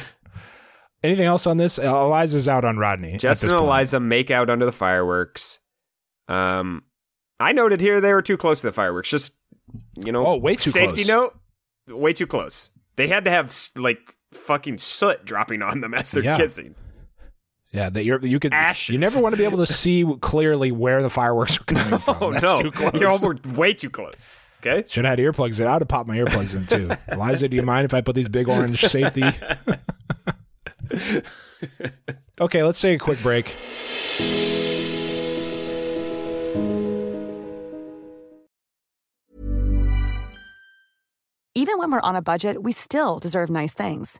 anything 1.04 1.26
else 1.26 1.48
on 1.48 1.58
this? 1.58 1.78
Eliza's 1.78 2.48
out 2.48 2.66
on 2.66 2.78
Rodney. 2.78 3.18
Justin 3.18 3.52
and. 3.52 3.60
Eliza 3.60 4.00
make 4.00 4.32
out 4.32 4.50
under 4.50 4.66
the 4.66 4.72
fireworks. 4.72 5.60
Um, 6.28 6.84
I 7.40 7.54
noted 7.54 7.82
here 7.82 8.02
they 8.02 8.14
were 8.14 8.22
too 8.22 8.38
close 8.38 8.62
to 8.62 8.68
the 8.68 8.74
fireworks. 8.74 9.10
Just 9.10 9.36
you 10.04 10.12
know, 10.12 10.26
Oh, 10.26 10.38
way 10.38 10.56
too 10.56 10.70
safety 10.70 11.04
close. 11.04 11.08
note, 11.88 11.98
way 11.98 12.14
too 12.14 12.28
close. 12.28 12.70
They 12.96 13.08
had 13.08 13.26
to 13.26 13.32
have 13.32 13.56
like 13.76 14.00
fucking 14.34 14.78
soot 14.78 15.26
dropping 15.26 15.62
on 15.62 15.82
them 15.82 15.94
as 15.94 16.12
they're 16.12 16.24
Yeah. 16.24 16.38
kissing. 16.38 16.76
Yeah, 17.72 17.90
that 17.90 18.04
you're 18.04 18.20
you 18.26 18.40
could 18.40 18.52
Ashes. 18.54 18.94
You 18.94 18.98
never 18.98 19.22
want 19.22 19.34
to 19.34 19.38
be 19.38 19.44
able 19.44 19.60
to 19.60 19.68
see 19.72 20.04
clearly 20.22 20.72
where 20.72 21.04
the 21.04 21.10
fireworks 21.10 21.60
are 21.60 21.64
coming 21.66 22.00
from. 22.00 22.18
Oh 22.20 22.32
That's 22.32 22.44
no, 22.44 22.62
too 22.64 22.72
close. 22.72 22.94
you 22.94 23.02
know 23.02 23.18
we're 23.22 23.36
way 23.56 23.74
too 23.74 23.90
close. 23.90 24.32
Okay, 24.62 24.84
Should 24.90 25.06
have 25.06 25.18
had 25.18 25.26
earplugs 25.26 25.60
in. 25.62 25.68
I 25.68 25.74
would 25.74 25.84
have 25.84 25.88
popped 25.88 26.08
my 26.10 26.18
earplugs 26.18 26.54
in 26.54 26.66
too. 26.68 26.92
Eliza, 27.14 27.48
do 27.48 27.56
you 27.56 27.62
mind 27.64 27.86
if 27.86 27.94
I 27.94 28.02
put 28.02 28.16
these 28.16 28.28
big 28.28 28.50
orange 28.50 28.82
safety? 28.82 29.24
okay, 32.42 32.64
let's 32.64 32.82
take 32.82 33.00
a 33.00 33.04
quick 33.04 33.22
break. 33.22 33.56
Even 41.56 41.78
when 41.78 41.92
we're 41.92 42.02
on 42.02 42.16
a 42.16 42.22
budget, 42.22 42.64
we 42.64 42.72
still 42.72 43.20
deserve 43.20 43.50
nice 43.50 43.74
things. 43.74 44.20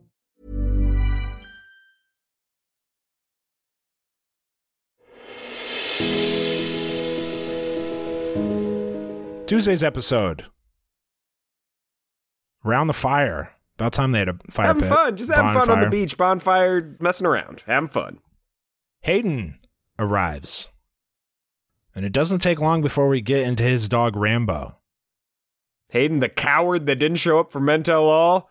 Tuesday's 9.51 9.83
episode. 9.83 10.45
Round 12.63 12.89
the 12.89 12.93
fire. 12.93 13.51
About 13.75 13.91
time 13.91 14.13
they 14.13 14.19
had 14.19 14.29
a 14.29 14.37
fire 14.49 14.67
having 14.67 14.83
pit. 14.83 14.89
fun, 14.89 15.17
just 15.17 15.29
having 15.29 15.59
fun 15.59 15.69
on 15.69 15.81
the 15.81 15.89
beach, 15.89 16.15
bonfire, 16.15 16.95
messing 17.01 17.27
around, 17.27 17.61
having 17.67 17.89
fun. 17.89 18.19
Hayden 19.01 19.59
arrives. 19.99 20.69
And 21.93 22.05
it 22.05 22.13
doesn't 22.13 22.39
take 22.39 22.61
long 22.61 22.81
before 22.81 23.09
we 23.09 23.19
get 23.19 23.45
into 23.45 23.63
his 23.63 23.89
dog 23.89 24.15
Rambo. 24.15 24.77
Hayden, 25.89 26.19
the 26.19 26.29
coward 26.29 26.85
that 26.85 26.95
didn't 26.95 27.17
show 27.17 27.37
up 27.37 27.51
for 27.51 27.59
Men 27.59 27.83
Tell 27.83 28.05
All, 28.05 28.49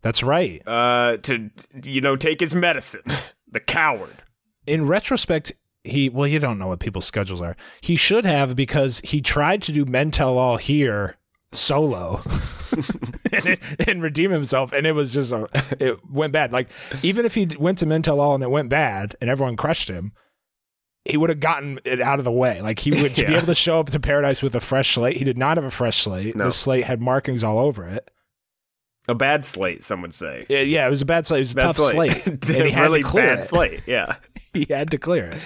That's 0.00 0.22
right. 0.22 0.62
uh, 0.66 1.18
to 1.24 1.50
you 1.84 2.00
know 2.00 2.16
take 2.16 2.40
his 2.40 2.54
medicine. 2.54 3.02
the 3.50 3.60
coward. 3.60 4.22
in 4.66 4.86
retrospect, 4.86 5.52
he 5.88 6.08
well, 6.08 6.26
you 6.26 6.38
don't 6.38 6.58
know 6.58 6.68
what 6.68 6.80
people's 6.80 7.06
schedules 7.06 7.40
are. 7.40 7.56
He 7.80 7.96
should 7.96 8.24
have 8.26 8.54
because 8.56 9.00
he 9.04 9.20
tried 9.20 9.62
to 9.62 9.72
do 9.72 9.84
Men 9.84 10.10
Tell 10.10 10.38
All 10.38 10.56
here 10.56 11.16
solo 11.52 12.20
and, 13.32 13.46
it- 13.46 13.60
and 13.88 14.02
redeem 14.02 14.30
himself, 14.30 14.72
and 14.72 14.86
it 14.86 14.92
was 14.92 15.12
just 15.14 15.32
a, 15.32 15.48
it 15.80 15.98
went 16.10 16.32
bad. 16.32 16.52
Like 16.52 16.68
even 17.02 17.24
if 17.24 17.34
he 17.34 17.46
went 17.58 17.78
to 17.78 17.86
Men 17.86 18.02
Tell 18.02 18.20
All 18.20 18.34
and 18.34 18.42
it 18.44 18.50
went 18.50 18.68
bad, 18.68 19.16
and 19.20 19.28
everyone 19.30 19.56
crushed 19.56 19.88
him. 19.88 20.12
He 21.04 21.16
would 21.16 21.30
have 21.30 21.40
gotten 21.40 21.80
it 21.86 22.02
out 22.02 22.18
of 22.18 22.26
the 22.26 22.32
way. 22.32 22.60
Like 22.60 22.80
he 22.80 22.90
would 22.90 23.14
be 23.14 23.22
able 23.34 23.46
to 23.46 23.54
show 23.54 23.80
up 23.80 23.88
to 23.90 24.00
Paradise 24.00 24.42
with 24.42 24.54
a 24.54 24.60
fresh 24.60 24.92
slate. 24.94 25.16
He 25.16 25.24
did 25.24 25.38
not 25.38 25.56
have 25.56 25.64
a 25.64 25.70
fresh 25.70 26.02
slate. 26.02 26.36
No. 26.36 26.44
The 26.44 26.52
slate 26.52 26.84
had 26.84 27.00
markings 27.00 27.42
all 27.42 27.58
over 27.58 27.86
it. 27.88 28.10
A 29.06 29.14
bad 29.14 29.42
slate, 29.42 29.82
some 29.82 30.02
would 30.02 30.12
say. 30.12 30.44
Yeah, 30.50 30.60
yeah, 30.60 30.86
it 30.86 30.90
was 30.90 31.00
a 31.00 31.06
bad 31.06 31.26
slate. 31.26 31.38
It 31.38 31.42
was 31.42 31.52
a 31.52 31.54
Bad 31.54 31.62
tough 31.62 31.76
slate, 31.76 32.26
and 32.26 32.44
he 32.44 32.70
had 32.70 32.82
really 32.82 33.02
to 33.02 33.08
clear 33.08 33.26
bad 33.28 33.38
it. 33.38 33.42
slate. 33.44 33.80
Yeah. 33.86 34.16
He 34.52 34.66
had 34.68 34.90
to 34.90 34.98
clear 34.98 35.24
it. 35.26 35.40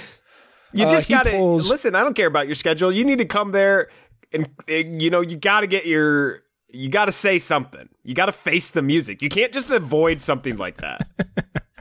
You 0.73 0.87
Uh, 0.87 0.91
just 0.91 1.09
he 1.09 1.15
gotta 1.15 1.31
pulls- 1.31 1.69
listen. 1.71 1.95
I 1.95 2.01
don't 2.03 2.15
care 2.15 2.27
about 2.27 2.47
your 2.47 2.55
schedule. 2.55 2.91
You 2.93 3.05
need 3.05 3.19
to 3.19 3.25
come 3.25 3.53
there, 3.53 3.89
and 4.33 4.49
uh, 4.71 4.75
you 4.75 5.11
know 5.11 5.21
you 5.21 5.37
got 5.37 5.61
to 5.61 5.67
get 5.67 5.87
your. 5.87 6.41
You 6.75 6.89
got 6.89 7.05
to 7.05 7.13
say 7.13 7.39
something. 7.39 7.89
You 8.03 8.15
got 8.15 8.27
to 8.27 8.33
face 8.33 8.71
the 8.71 8.81
music. 8.81 9.21
You 9.21 9.29
can't 9.29 9.53
just 9.53 9.71
avoid 9.71 10.23
something 10.23 10.57
like 10.57 10.79
that. 10.79 11.07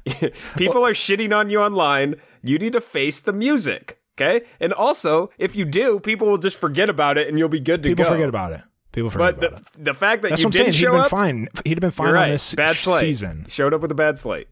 People 0.57 0.85
are 0.85 0.91
shitting 0.91 1.33
on 1.35 1.49
you 1.49 1.61
online. 1.61 2.15
You 2.43 2.57
need 2.57 2.73
to 2.73 2.81
face 2.81 3.21
the 3.21 3.31
music. 3.33 3.99
Okay, 4.19 4.45
and 4.59 4.73
also 4.73 5.29
if 5.37 5.55
you 5.55 5.63
do, 5.63 5.99
people 6.01 6.27
will 6.27 6.37
just 6.37 6.57
forget 6.59 6.89
about 6.89 7.17
it, 7.17 7.27
and 7.29 7.39
you'll 7.39 7.47
be 7.49 7.61
good 7.61 7.81
to 7.83 7.89
People 7.89 8.03
go. 8.05 8.11
forget 8.11 8.27
about 8.27 8.51
it. 8.51 8.61
People 8.91 9.09
forget 9.09 9.39
But 9.39 9.47
about 9.47 9.59
it. 9.61 9.73
the, 9.73 9.83
the 9.83 9.93
fact 9.93 10.21
that 10.23 10.29
That's 10.31 10.41
you 10.41 10.47
what 10.47 10.55
I'm 10.55 10.57
saying. 10.57 10.65
didn't 10.65 10.75
He'd 10.75 10.81
show 10.81 10.91
been 10.91 11.01
up, 11.01 11.09
fine. 11.09 11.47
He'd 11.63 11.69
have 11.75 11.79
been 11.79 11.91
fine 11.91 12.07
you're 12.07 12.17
on 12.17 12.23
right. 12.23 12.31
this 12.31 12.53
bad 12.53 12.75
slate. 12.75 12.99
season. 12.99 13.45
Showed 13.47 13.73
up 13.73 13.79
with 13.81 13.91
a 13.91 13.95
bad 13.95 14.19
slate. 14.19 14.49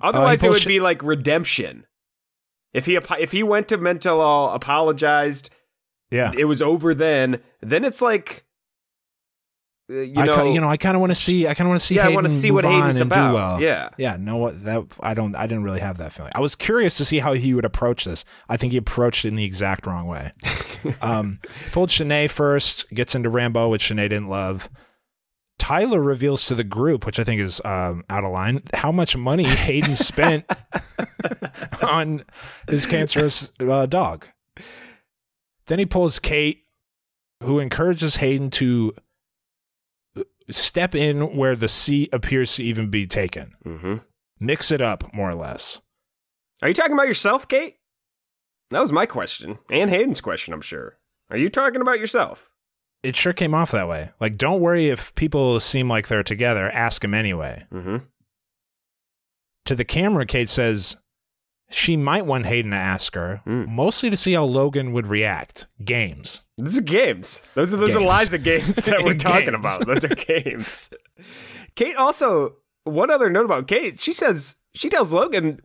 Otherwise, 0.00 0.42
it 0.42 0.48
would 0.48 0.62
sh- 0.62 0.66
be 0.66 0.80
like 0.80 1.02
redemption. 1.02 1.84
If 2.72 2.86
he 2.86 2.96
if 2.96 3.32
he 3.32 3.42
went 3.42 3.68
to 3.68 3.76
Men 3.78 3.98
Tell 3.98 4.20
All, 4.20 4.52
apologized, 4.52 5.50
Yeah. 6.10 6.32
it 6.36 6.44
was 6.44 6.60
over. 6.62 6.94
Then 6.94 7.40
then 7.60 7.84
it's 7.84 8.02
like, 8.02 8.44
uh, 9.90 9.94
you 10.00 10.20
I 10.20 10.26
know, 10.26 10.52
you 10.52 10.60
know, 10.60 10.68
I 10.68 10.76
kind 10.76 10.94
of 10.94 11.00
want 11.00 11.10
to 11.10 11.14
see. 11.16 11.46
I 11.46 11.54
kind 11.54 11.66
of 11.66 11.70
want 11.70 11.80
to 11.80 11.86
see. 11.86 11.94
Yeah, 11.94 12.02
I 12.02 12.04
Hayden 12.04 12.14
wanna 12.16 12.28
see 12.28 12.50
what 12.50 12.64
Hayden's 12.64 13.00
about. 13.00 13.32
Well. 13.32 13.60
Yeah. 13.60 13.88
yeah. 13.96 14.16
No, 14.20 14.36
what 14.36 14.62
that 14.64 14.84
I 15.00 15.14
don't. 15.14 15.34
I 15.34 15.46
didn't 15.46 15.64
really 15.64 15.80
have 15.80 15.96
that 15.98 16.12
feeling. 16.12 16.32
I 16.34 16.40
was 16.40 16.54
curious 16.54 16.96
to 16.98 17.04
see 17.06 17.20
how 17.20 17.32
he 17.32 17.54
would 17.54 17.64
approach 17.64 18.04
this. 18.04 18.24
I 18.50 18.58
think 18.58 18.72
he 18.72 18.78
approached 18.78 19.24
it 19.24 19.28
in 19.28 19.36
the 19.36 19.44
exact 19.44 19.86
wrong 19.86 20.06
way. 20.06 20.32
um, 21.00 21.38
pulled 21.72 21.88
Shanae 21.88 22.28
first. 22.28 22.88
Gets 22.90 23.14
into 23.14 23.30
Rambo, 23.30 23.68
which 23.70 23.84
Shanae 23.84 24.10
didn't 24.10 24.28
love. 24.28 24.68
Tyler 25.58 26.00
reveals 26.00 26.46
to 26.46 26.54
the 26.54 26.64
group, 26.64 27.04
which 27.04 27.18
I 27.18 27.24
think 27.24 27.40
is 27.40 27.60
um, 27.64 28.04
out 28.08 28.24
of 28.24 28.30
line, 28.30 28.62
how 28.74 28.92
much 28.92 29.16
money 29.16 29.44
Hayden 29.44 29.96
spent 29.96 30.44
on 31.82 32.24
his 32.68 32.86
cancerous 32.86 33.50
uh, 33.60 33.86
dog. 33.86 34.28
Then 35.66 35.78
he 35.78 35.86
pulls 35.86 36.18
Kate, 36.18 36.64
who 37.42 37.58
encourages 37.58 38.16
Hayden 38.16 38.50
to 38.52 38.94
step 40.50 40.94
in 40.94 41.36
where 41.36 41.54
the 41.54 41.68
seat 41.68 42.08
appears 42.12 42.54
to 42.56 42.64
even 42.64 42.88
be 42.88 43.06
taken. 43.06 43.54
Mhm. 43.66 44.02
Mix 44.40 44.70
it 44.70 44.80
up, 44.80 45.12
more 45.12 45.28
or 45.30 45.34
less. 45.34 45.80
Are 46.62 46.68
you 46.68 46.74
talking 46.74 46.92
about 46.94 47.06
yourself, 47.08 47.46
Kate? 47.48 47.76
That 48.70 48.80
was 48.80 48.92
my 48.92 49.06
question 49.06 49.58
and 49.70 49.90
Hayden's 49.90 50.20
question. 50.20 50.54
I'm 50.54 50.60
sure. 50.60 50.98
Are 51.30 51.36
you 51.36 51.48
talking 51.48 51.80
about 51.80 51.98
yourself? 52.00 52.50
It 53.02 53.14
sure 53.16 53.32
came 53.32 53.54
off 53.54 53.70
that 53.70 53.88
way. 53.88 54.10
Like, 54.20 54.36
don't 54.36 54.60
worry 54.60 54.88
if 54.88 55.14
people 55.14 55.60
seem 55.60 55.88
like 55.88 56.08
they're 56.08 56.22
together. 56.24 56.68
Ask 56.70 57.04
him 57.04 57.14
anyway. 57.14 57.64
Mm-hmm. 57.72 57.98
To 59.66 59.74
the 59.74 59.84
camera, 59.84 60.26
Kate 60.26 60.48
says 60.48 60.96
she 61.70 61.96
might 61.96 62.24
want 62.26 62.46
Hayden 62.46 62.70
to 62.70 62.76
ask 62.76 63.14
her, 63.14 63.42
Mm. 63.46 63.68
mostly 63.68 64.08
to 64.10 64.16
see 64.16 64.32
how 64.32 64.44
Logan 64.44 64.92
would 64.92 65.06
react. 65.06 65.66
Games. 65.84 66.42
These 66.56 66.78
are 66.78 66.82
games. 66.82 67.42
Those 67.54 67.74
are 67.74 67.76
those 67.76 67.94
are 67.94 67.98
Games. 68.00 68.18
Liza 68.20 68.38
games 68.38 68.76
that 68.86 69.04
we're 69.04 69.14
talking 69.18 69.54
about. 69.54 69.86
Those 69.86 70.04
are 70.04 70.08
games. 70.14 70.90
Kate 71.76 71.94
also 71.96 72.56
one 72.84 73.10
other 73.10 73.28
note 73.30 73.44
about 73.44 73.68
Kate. 73.68 73.98
She 74.00 74.12
says 74.14 74.56
she 74.74 74.88
tells 74.88 75.12
Logan 75.12 75.60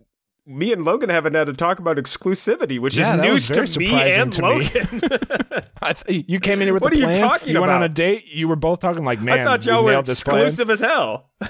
me 0.46 0.74
and 0.74 0.84
Logan 0.84 1.10
haven't 1.10 1.34
had 1.36 1.48
to 1.48 1.54
talk 1.54 1.80
about 1.80 1.98
exclusivity, 1.98 2.80
which 2.80 2.98
Yeah, 2.98 3.16
is 3.16 3.22
news 3.22 3.48
to 3.72 3.80
me 3.80 3.91
and 3.94 4.32
to 4.34 4.41
me. 4.41 4.48
Logan. 4.48 5.02
I 5.82 5.94
th- 5.94 6.26
you 6.28 6.39
came 6.39 6.62
in 6.62 6.68
here 6.68 6.74
with 6.74 6.84
What 6.84 6.94
a 6.94 6.96
are 6.96 7.00
you 7.00 7.06
plan. 7.06 7.20
talking 7.20 7.54
you 7.54 7.60
went 7.62 7.72
on 7.72 7.84
a 7.84 7.89
date. 7.89 8.26
You 8.28 8.48
were 8.48 8.56
both 8.56 8.80
talking 8.82 9.04
like, 9.06 9.22
man, 9.22 9.39
I 9.39 9.44
thought 9.44 9.66
y'all 9.66 9.84
were 9.84 9.91
plan. 9.91 10.00
exclusive 10.02 10.70
as 10.70 10.80
hell. 10.80 11.32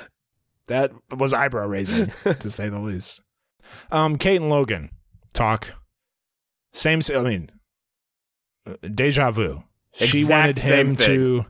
That 0.68 0.94
was 1.18 1.34
eyebrow 1.34 1.68
raising, 1.68 2.08
to 2.24 2.50
say 2.50 2.70
the 2.70 2.80
least. 2.80 3.22
Um, 3.91 4.18
Kate 4.18 4.39
and 4.39 4.50
Logan 4.50 4.91
talk. 5.34 5.74
Same. 6.72 7.02
I 7.14 7.20
mean, 7.22 7.52
uh, 8.66 8.76
deja 8.96 9.30
vu. 9.32 9.62
she 9.96 10.24
wanted 10.24 10.58
him 10.58 10.96
to 10.96 11.46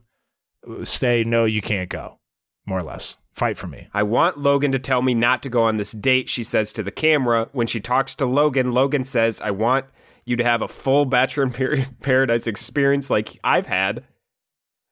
uh, 0.68 0.84
stay. 0.84 1.24
No, 1.24 1.46
you 1.46 1.62
can't 1.62 1.90
go. 1.90 2.18
More 2.66 2.80
or 2.80 2.84
less, 2.84 3.18
fight 3.34 3.58
for 3.58 3.68
me. 3.68 3.88
I 3.94 4.04
want 4.04 4.38
Logan 4.38 4.72
to 4.72 4.80
tell 4.80 5.02
me 5.02 5.14
not 5.14 5.42
to 5.44 5.50
go 5.50 5.64
on 5.64 5.78
this 5.78 5.92
date, 5.92 6.30
she 6.30 6.44
says 6.44 6.72
to 6.74 6.84
the 6.84 6.92
camera. 6.92 7.50
When 7.52 7.68
she 7.68 7.80
talks 7.80 8.16
to 8.16 8.26
Logan, 8.26 8.72
Logan 8.72 9.04
says, 9.04 9.42
I 9.42 9.52
want 9.52 9.86
you 10.26 10.36
to 10.38 10.44
have 10.44 10.62
a 10.62 10.68
full 10.68 11.06
Bachelor 11.06 11.44
in 11.44 11.52
Paradise 12.02 12.48
experience 12.48 13.10
like 13.10 13.40
I've 13.44 13.68
had. 13.68 14.04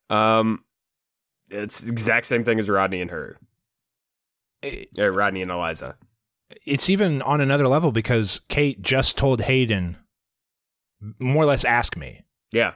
Um, 0.10 0.64
It's 1.50 1.82
the 1.82 1.92
exact 1.92 2.26
same 2.28 2.44
thing 2.44 2.60
as 2.60 2.70
Rodney 2.70 3.02
and 3.02 3.12
her. 3.12 3.38
Uh, 4.64 5.10
Rodney 5.12 5.42
and 5.42 5.52
Eliza. 5.52 5.96
It's 6.66 6.90
even 6.90 7.22
on 7.22 7.40
another 7.42 7.68
level 7.68 7.92
because 7.92 8.42
Kate 8.50 8.82
just 8.82 9.18
told 9.18 9.42
Hayden, 9.42 9.98
more 11.20 11.44
or 11.44 11.48
less, 11.48 11.64
ask 11.64 11.96
me. 11.96 12.24
Yeah. 12.52 12.74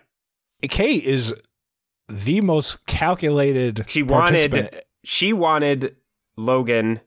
Kate 0.70 1.04
is 1.04 1.34
the 2.08 2.40
most 2.42 2.86
calculated. 2.86 3.84
She 3.88 4.02
wanted. 4.02 4.82
She 5.06 5.32
wanted 5.34 5.96
Logan 6.36 7.00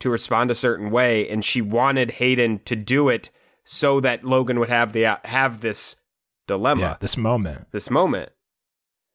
to 0.00 0.10
respond 0.10 0.50
a 0.50 0.54
certain 0.54 0.90
way 0.90 1.28
and 1.28 1.44
she 1.44 1.60
wanted 1.62 2.12
Hayden 2.12 2.60
to 2.66 2.76
do 2.76 3.08
it 3.08 3.30
so 3.64 4.00
that 4.00 4.24
Logan 4.24 4.58
would 4.60 4.68
have 4.68 4.92
the 4.92 5.18
have 5.24 5.60
this 5.60 5.96
dilemma, 6.46 6.80
Yeah, 6.82 6.96
this 7.00 7.16
moment. 7.16 7.66
this 7.72 7.90
moment. 7.90 8.30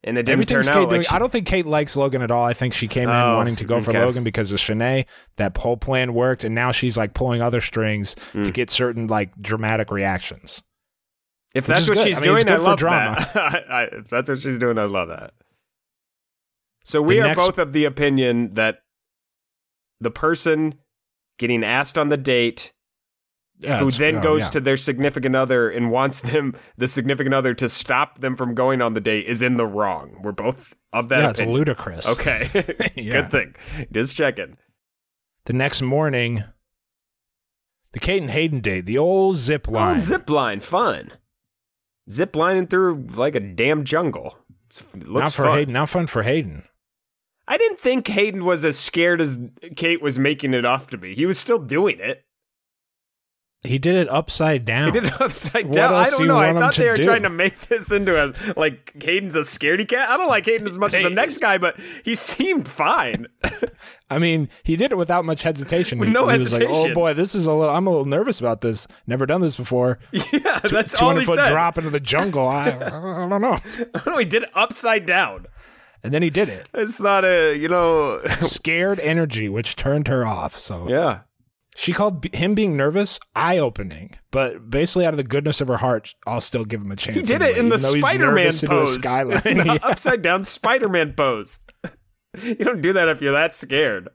And 0.05 0.17
it 0.17 0.25
didn't 0.25 0.47
turn 0.47 0.67
out 0.67 0.73
doing. 0.73 0.87
like 0.89 1.03
she- 1.07 1.15
I 1.15 1.19
don't 1.19 1.31
think 1.31 1.47
Kate 1.47 1.65
likes 1.65 1.95
Logan 1.95 2.21
at 2.21 2.29
all. 2.29 2.43
I 2.43 2.53
think 2.53 2.73
she 2.73 2.89
came 2.89 3.07
in 3.07 3.15
Oh, 3.15 3.35
wanting 3.37 3.55
to 3.55 3.63
go 3.63 3.79
for 3.81 3.91
okay. 3.91 4.03
Logan 4.03 4.23
because 4.25 4.51
of 4.51 4.59
Shanae. 4.59 5.05
That 5.37 5.57
whole 5.57 5.77
plan 5.77 6.13
worked, 6.13 6.43
and 6.43 6.53
now 6.53 6.73
she's 6.73 6.97
like 6.97 7.13
pulling 7.13 7.41
other 7.41 7.61
strings 7.61 8.15
to 8.33 8.39
Mm. 8.39 8.53
get 8.53 8.69
certain 8.69 9.07
like 9.07 9.31
dramatic 9.41 9.91
reactions. 9.91 10.61
If 11.55 11.67
that's 11.67 11.87
what 11.87 11.95
good. 11.95 12.03
she's 12.03 12.17
I 12.17 12.25
mean, 12.25 12.29
doing, 12.45 12.49
I 12.49 12.55
love 12.57 12.77
drama. 12.79 13.15
that. 13.33 13.65
I, 13.71 13.73
I, 13.73 13.83
if 13.83 14.09
that's 14.09 14.27
what 14.29 14.39
she's 14.39 14.59
doing, 14.59 14.77
I 14.77 14.83
love 14.85 15.07
that. 15.07 15.33
So 16.83 17.01
we 17.01 17.15
The 17.15 17.21
are 17.21 17.27
next- 17.29 17.45
both 17.45 17.57
of 17.57 17.73
the 17.73 17.85
opinion 17.85 18.51
that 18.51 18.79
the 19.99 20.11
person 20.11 20.75
getting 21.39 21.63
asked 21.63 21.97
on 21.97 22.09
the 22.09 22.17
date 22.17 22.73
Yeah, 23.59 23.79
who 23.79 23.89
then 23.91 24.17
oh, 24.17 24.21
goes 24.21 24.41
yeah. 24.43 24.49
to 24.49 24.59
their 24.59 24.77
significant 24.77 25.35
other 25.35 25.69
and 25.69 25.89
wants 25.91 26.19
them 26.21 26.55
the 26.77 26.87
significant 26.87 27.33
other 27.33 27.53
to 27.53 27.69
stop 27.69 28.19
them 28.19 28.35
from 28.35 28.53
going 28.53 28.81
on 28.81 28.93
the 28.93 29.01
date 29.01 29.25
is 29.25 29.41
in 29.41 29.55
the 29.57 29.65
wrong. 29.65 30.19
We're 30.21 30.33
both 30.33 30.73
of 30.91 31.07
that 31.09 31.19
yeah, 31.21 31.29
it's 31.29 31.41
ludicrous. 31.41 32.07
Okay. 32.07 32.49
Yeah. 32.95 33.21
Good 33.21 33.31
thing. 33.31 33.55
Just 33.91 34.15
checking. 34.15 34.57
The 35.45 35.53
next 35.53 35.81
morning, 35.81 36.43
the 37.93 37.99
Kate 37.99 38.21
and 38.21 38.31
Hayden 38.31 38.59
date, 38.59 38.85
the 38.85 38.97
old 38.97 39.37
zip 39.37 39.67
line. 39.67 39.99
zip 39.99 40.29
line, 40.29 40.59
fun. 40.59 41.11
Zip 42.09 42.35
lining 42.35 42.67
through 42.67 43.07
like 43.15 43.35
a 43.35 43.39
damn 43.39 43.83
jungle. 43.85 44.37
It's, 44.67 44.81
it 44.93 45.07
looks 45.07 45.33
for 45.33 45.45
fun. 45.45 45.57
Hayden. 45.59 45.73
not 45.73 45.89
fun 45.89 46.07
for 46.07 46.23
Hayden. 46.23 46.63
I 47.47 47.57
didn't 47.57 47.79
think 47.79 48.07
Hayden 48.07 48.45
was 48.45 48.63
as 48.63 48.79
scared 48.79 49.19
as 49.19 49.37
Kate 49.75 50.01
was 50.01 50.17
making 50.17 50.53
it 50.53 50.65
off 50.65 50.87
to 50.87 50.97
be. 50.97 51.13
He 51.15 51.25
was 51.25 51.37
still 51.37 51.59
doing 51.59 51.99
it. 51.99 52.25
He 53.65 53.77
did 53.79 53.95
it 53.95 54.09
upside 54.09 54.65
down. 54.65 54.93
He 54.93 54.99
did 54.99 55.05
it 55.05 55.21
upside 55.21 55.71
down. 55.71 55.93
I 55.93 56.05
do 56.05 56.11
don't 56.11 56.19
you 56.21 56.27
know. 56.27 56.37
I 56.37 56.51
thought 56.51 56.75
they 56.75 56.89
were 56.89 56.97
do? 56.97 57.03
trying 57.03 57.23
to 57.23 57.29
make 57.29 57.57
this 57.61 57.93
into 57.93 58.21
a 58.21 58.33
like 58.59 59.01
Hayden's 59.01 59.37
a 59.37 59.41
scaredy 59.41 59.87
cat. 59.87 60.09
I 60.09 60.17
don't 60.17 60.27
like 60.27 60.45
Hayden 60.45 60.67
as 60.67 60.77
much 60.77 60.93
as 60.93 61.03
the 61.03 61.09
next 61.09 61.37
guy, 61.37 61.57
but 61.57 61.79
he 62.03 62.13
seemed 62.13 62.67
fine. 62.67 63.27
I 64.09 64.19
mean, 64.19 64.49
he 64.63 64.75
did 64.75 64.91
it 64.91 64.97
without 64.97 65.23
much 65.23 65.43
hesitation. 65.43 65.97
With 65.97 66.09
no 66.09 66.27
he 66.27 66.39
was 66.39 66.57
like, 66.57 66.67
"Oh 66.69 66.93
boy, 66.93 67.13
this 67.13 67.33
is 67.35 67.47
a 67.47 67.53
little. 67.53 67.73
I'm 67.73 67.87
a 67.87 67.89
little 67.89 68.05
nervous 68.05 68.41
about 68.41 68.59
this. 68.59 68.85
Never 69.07 69.25
done 69.25 69.39
this 69.39 69.55
before. 69.55 69.97
yeah, 70.11 70.59
that's 70.59 70.95
all 70.95 71.13
200 71.13 71.19
he 71.21 71.25
foot 71.25 71.35
said. 71.37 71.49
drop 71.49 71.77
into 71.77 71.89
the 71.89 72.01
jungle. 72.01 72.47
I, 72.47 72.65
I 72.67 73.27
don't 73.29 73.41
know." 73.41 73.53
I 73.95 73.99
don't 73.99 74.07
know. 74.07 74.17
He 74.17 74.25
did 74.25 74.43
it 74.43 74.49
upside 74.53 75.05
down. 75.05 75.47
And 76.03 76.13
then 76.13 76.21
he 76.21 76.29
did 76.29 76.49
it. 76.49 76.69
It's 76.73 76.99
not 76.99 77.23
a 77.25 77.55
you 77.55 77.67
know. 77.69 78.21
Scared 78.41 78.99
energy, 78.99 79.47
which 79.49 79.75
turned 79.75 80.07
her 80.07 80.25
off. 80.25 80.59
So 80.59 80.87
yeah. 80.89 81.21
she 81.75 81.93
called 81.93 82.25
him 82.33 82.53
being 82.55 82.75
nervous 82.75 83.19
eye 83.35 83.57
opening, 83.57 84.15
but 84.31 84.69
basically 84.69 85.05
out 85.05 85.13
of 85.13 85.17
the 85.17 85.23
goodness 85.23 85.61
of 85.61 85.67
her 85.69 85.77
heart, 85.77 86.13
I'll 86.27 86.41
still 86.41 86.65
give 86.65 86.81
him 86.81 86.91
a 86.91 86.95
chance. 86.97 87.15
He 87.15 87.23
did 87.23 87.41
it 87.41 87.57
in 87.57 87.69
the 87.69 87.75
even 87.77 87.81
though 87.81 87.93
he's 87.93 88.03
Spider 88.03 88.25
Man 88.31 88.35
nervous 88.35 88.59
to 88.59 88.67
do 88.67 88.73
a 88.73 88.79
pose. 88.79 88.93
Skyline. 88.95 89.41
In 89.45 89.57
the 89.59 89.65
Yeah. 89.65 89.79
upside 89.83 90.21
down 90.21 90.43
Spider 90.43 90.89
Man 90.89 91.13
pose. 91.13 91.59
You 92.41 92.55
don't 92.55 92.81
do 92.81 92.93
that 92.93 93.07
if 93.09 93.21
you're 93.21 93.31
that 93.33 93.55
scared. 93.55 94.09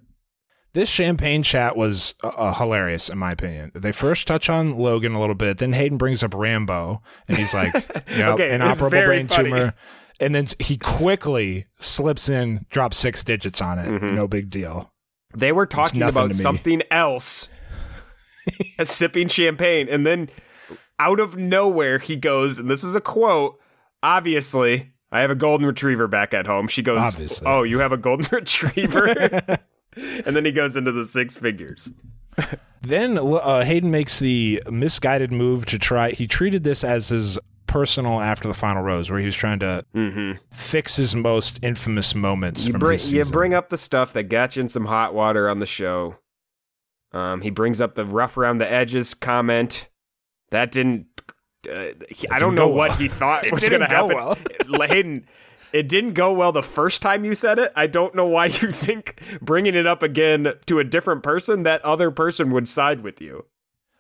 This 0.73 0.89
champagne 0.89 1.45
chat 1.45 1.77
was 1.77 2.17
uh, 2.25 2.33
uh, 2.37 2.55
hilarious, 2.55 3.09
in 3.09 3.17
my 3.17 3.31
opinion. 3.31 3.71
They 3.77 3.93
first 3.93 4.27
touch 4.27 4.51
on 4.51 4.75
Logan 4.77 5.13
a 5.15 5.21
little 5.21 5.37
bit, 5.37 5.59
then 5.59 5.73
Hayden 5.73 5.99
brings 5.99 6.25
up 6.25 6.35
Rambo, 6.35 7.01
and 7.29 7.39
he's 7.39 7.55
like, 7.55 7.73
"Yeah, 8.11 8.33
Okay, 8.33 8.53
inoperable 8.53 8.91
brain 9.05 9.29
funny. 9.29 9.51
tumor." 9.51 9.75
And 10.21 10.35
then 10.35 10.49
he 10.59 10.77
quickly 10.77 11.67
slips 11.79 12.29
in, 12.29 12.67
drops 12.71 12.97
six 12.97 13.23
digits 13.23 13.61
on 13.61 13.79
it. 13.79 13.87
Mm-hmm. 13.87 14.15
No 14.15 14.27
big 14.27 14.51
deal. 14.51 14.93
They 15.35 15.53
were 15.53 15.67
talking 15.67 16.03
about 16.03 16.33
something 16.33 16.83
else, 16.91 17.49
as 18.79 18.91
sipping 18.91 19.29
champagne, 19.29 19.89
and 19.89 20.07
then 20.07 20.31
out 20.99 21.21
of 21.21 21.37
nowhere 21.37 21.99
he 21.99 22.17
goes, 22.17 22.59
and 22.59 22.69
this 22.69 22.83
is 22.83 22.95
a 22.95 23.01
quote. 23.01 23.61
Obviously, 24.03 24.93
I 25.13 25.21
have 25.21 25.31
a 25.31 25.35
golden 25.35 25.67
retriever 25.67 26.09
back 26.09 26.35
at 26.35 26.47
home. 26.47 26.67
She 26.69 26.83
goes, 26.83 27.15
Obviously. 27.15 27.47
"Oh, 27.47 27.63
you 27.63 27.79
have 27.79 27.93
a 27.93 27.97
golden 27.97 28.27
retriever," 28.33 29.07
and 29.97 30.35
then 30.35 30.45
he 30.45 30.53
goes 30.53 30.77
into 30.77 30.93
the 30.93 31.05
six 31.05 31.37
figures. 31.37 31.93
Then 32.81 33.19
uh, 33.19 33.65
Hayden 33.65 33.91
makes 33.91 34.19
the 34.19 34.63
misguided 34.71 35.33
move 35.33 35.67
to 35.67 35.79
try. 35.79 36.11
He 36.11 36.27
treated 36.27 36.63
this 36.65 36.85
as 36.85 37.09
his 37.09 37.39
personal 37.69 38.21
after 38.21 38.49
the 38.49 38.55
final 38.55 38.83
rose, 38.83 39.09
where 39.11 39.21
he 39.21 39.27
was 39.27 39.37
trying 39.37 39.61
to 39.61 39.85
fix 40.53 40.97
his 40.97 41.15
most 41.15 41.61
infamous 41.63 42.15
moments. 42.15 42.65
You 42.65 42.73
bring 42.73 42.99
you 43.11 43.25
bring 43.27 43.55
up 43.55 43.69
the 43.69 43.79
stuff 43.79 44.13
that 44.15 44.25
got 44.25 44.57
you 44.57 44.63
in 44.63 44.69
some 44.69 44.87
hot 44.87 45.15
water 45.15 45.49
on 45.49 45.61
the 45.61 45.67
show. 45.67 46.17
Um, 47.13 47.41
he 47.43 47.51
brings 47.51 47.81
up 47.81 47.95
the 47.95 48.05
rough 48.05 48.37
around 48.37 48.59
the 48.59 48.71
edges 48.71 49.15
comment. 49.15 49.89
That 50.51 50.71
didn't. 50.71 51.07
Uh, 51.71 51.93
he- 52.11 52.29
I 52.29 52.39
don't 52.39 52.55
know 52.55 52.69
what 52.69 52.91
well. 52.91 52.99
he 52.99 53.09
thought 53.09 53.45
It 53.47 53.53
was 53.53 53.69
going 53.69 53.83
to 53.83 53.87
go 53.89 54.09
happen. 54.09 54.73
well. 54.73 54.89
Hayden, 54.89 55.27
it 55.73 55.89
didn't 55.89 56.13
go 56.15 56.33
well 56.33 56.53
the 56.53 56.63
first 56.63 57.03
time 57.03 57.25
you 57.25 57.35
said 57.35 57.59
it. 57.59 57.73
I 57.77 57.87
don't 57.87 58.15
know 58.15 58.27
why 58.27 58.47
you 58.47 58.71
think 58.71 59.21
bringing 59.41 59.75
it 59.75 59.87
up 59.87 60.03
again 60.03 60.53
to 60.67 60.79
a 60.79 60.85
different 60.85 61.23
person, 61.23 61.63
that 61.65 61.83
other 61.85 62.11
person 62.11 62.51
would 62.51 62.69
side 62.69 63.01
with 63.03 63.21
you. 63.21 63.47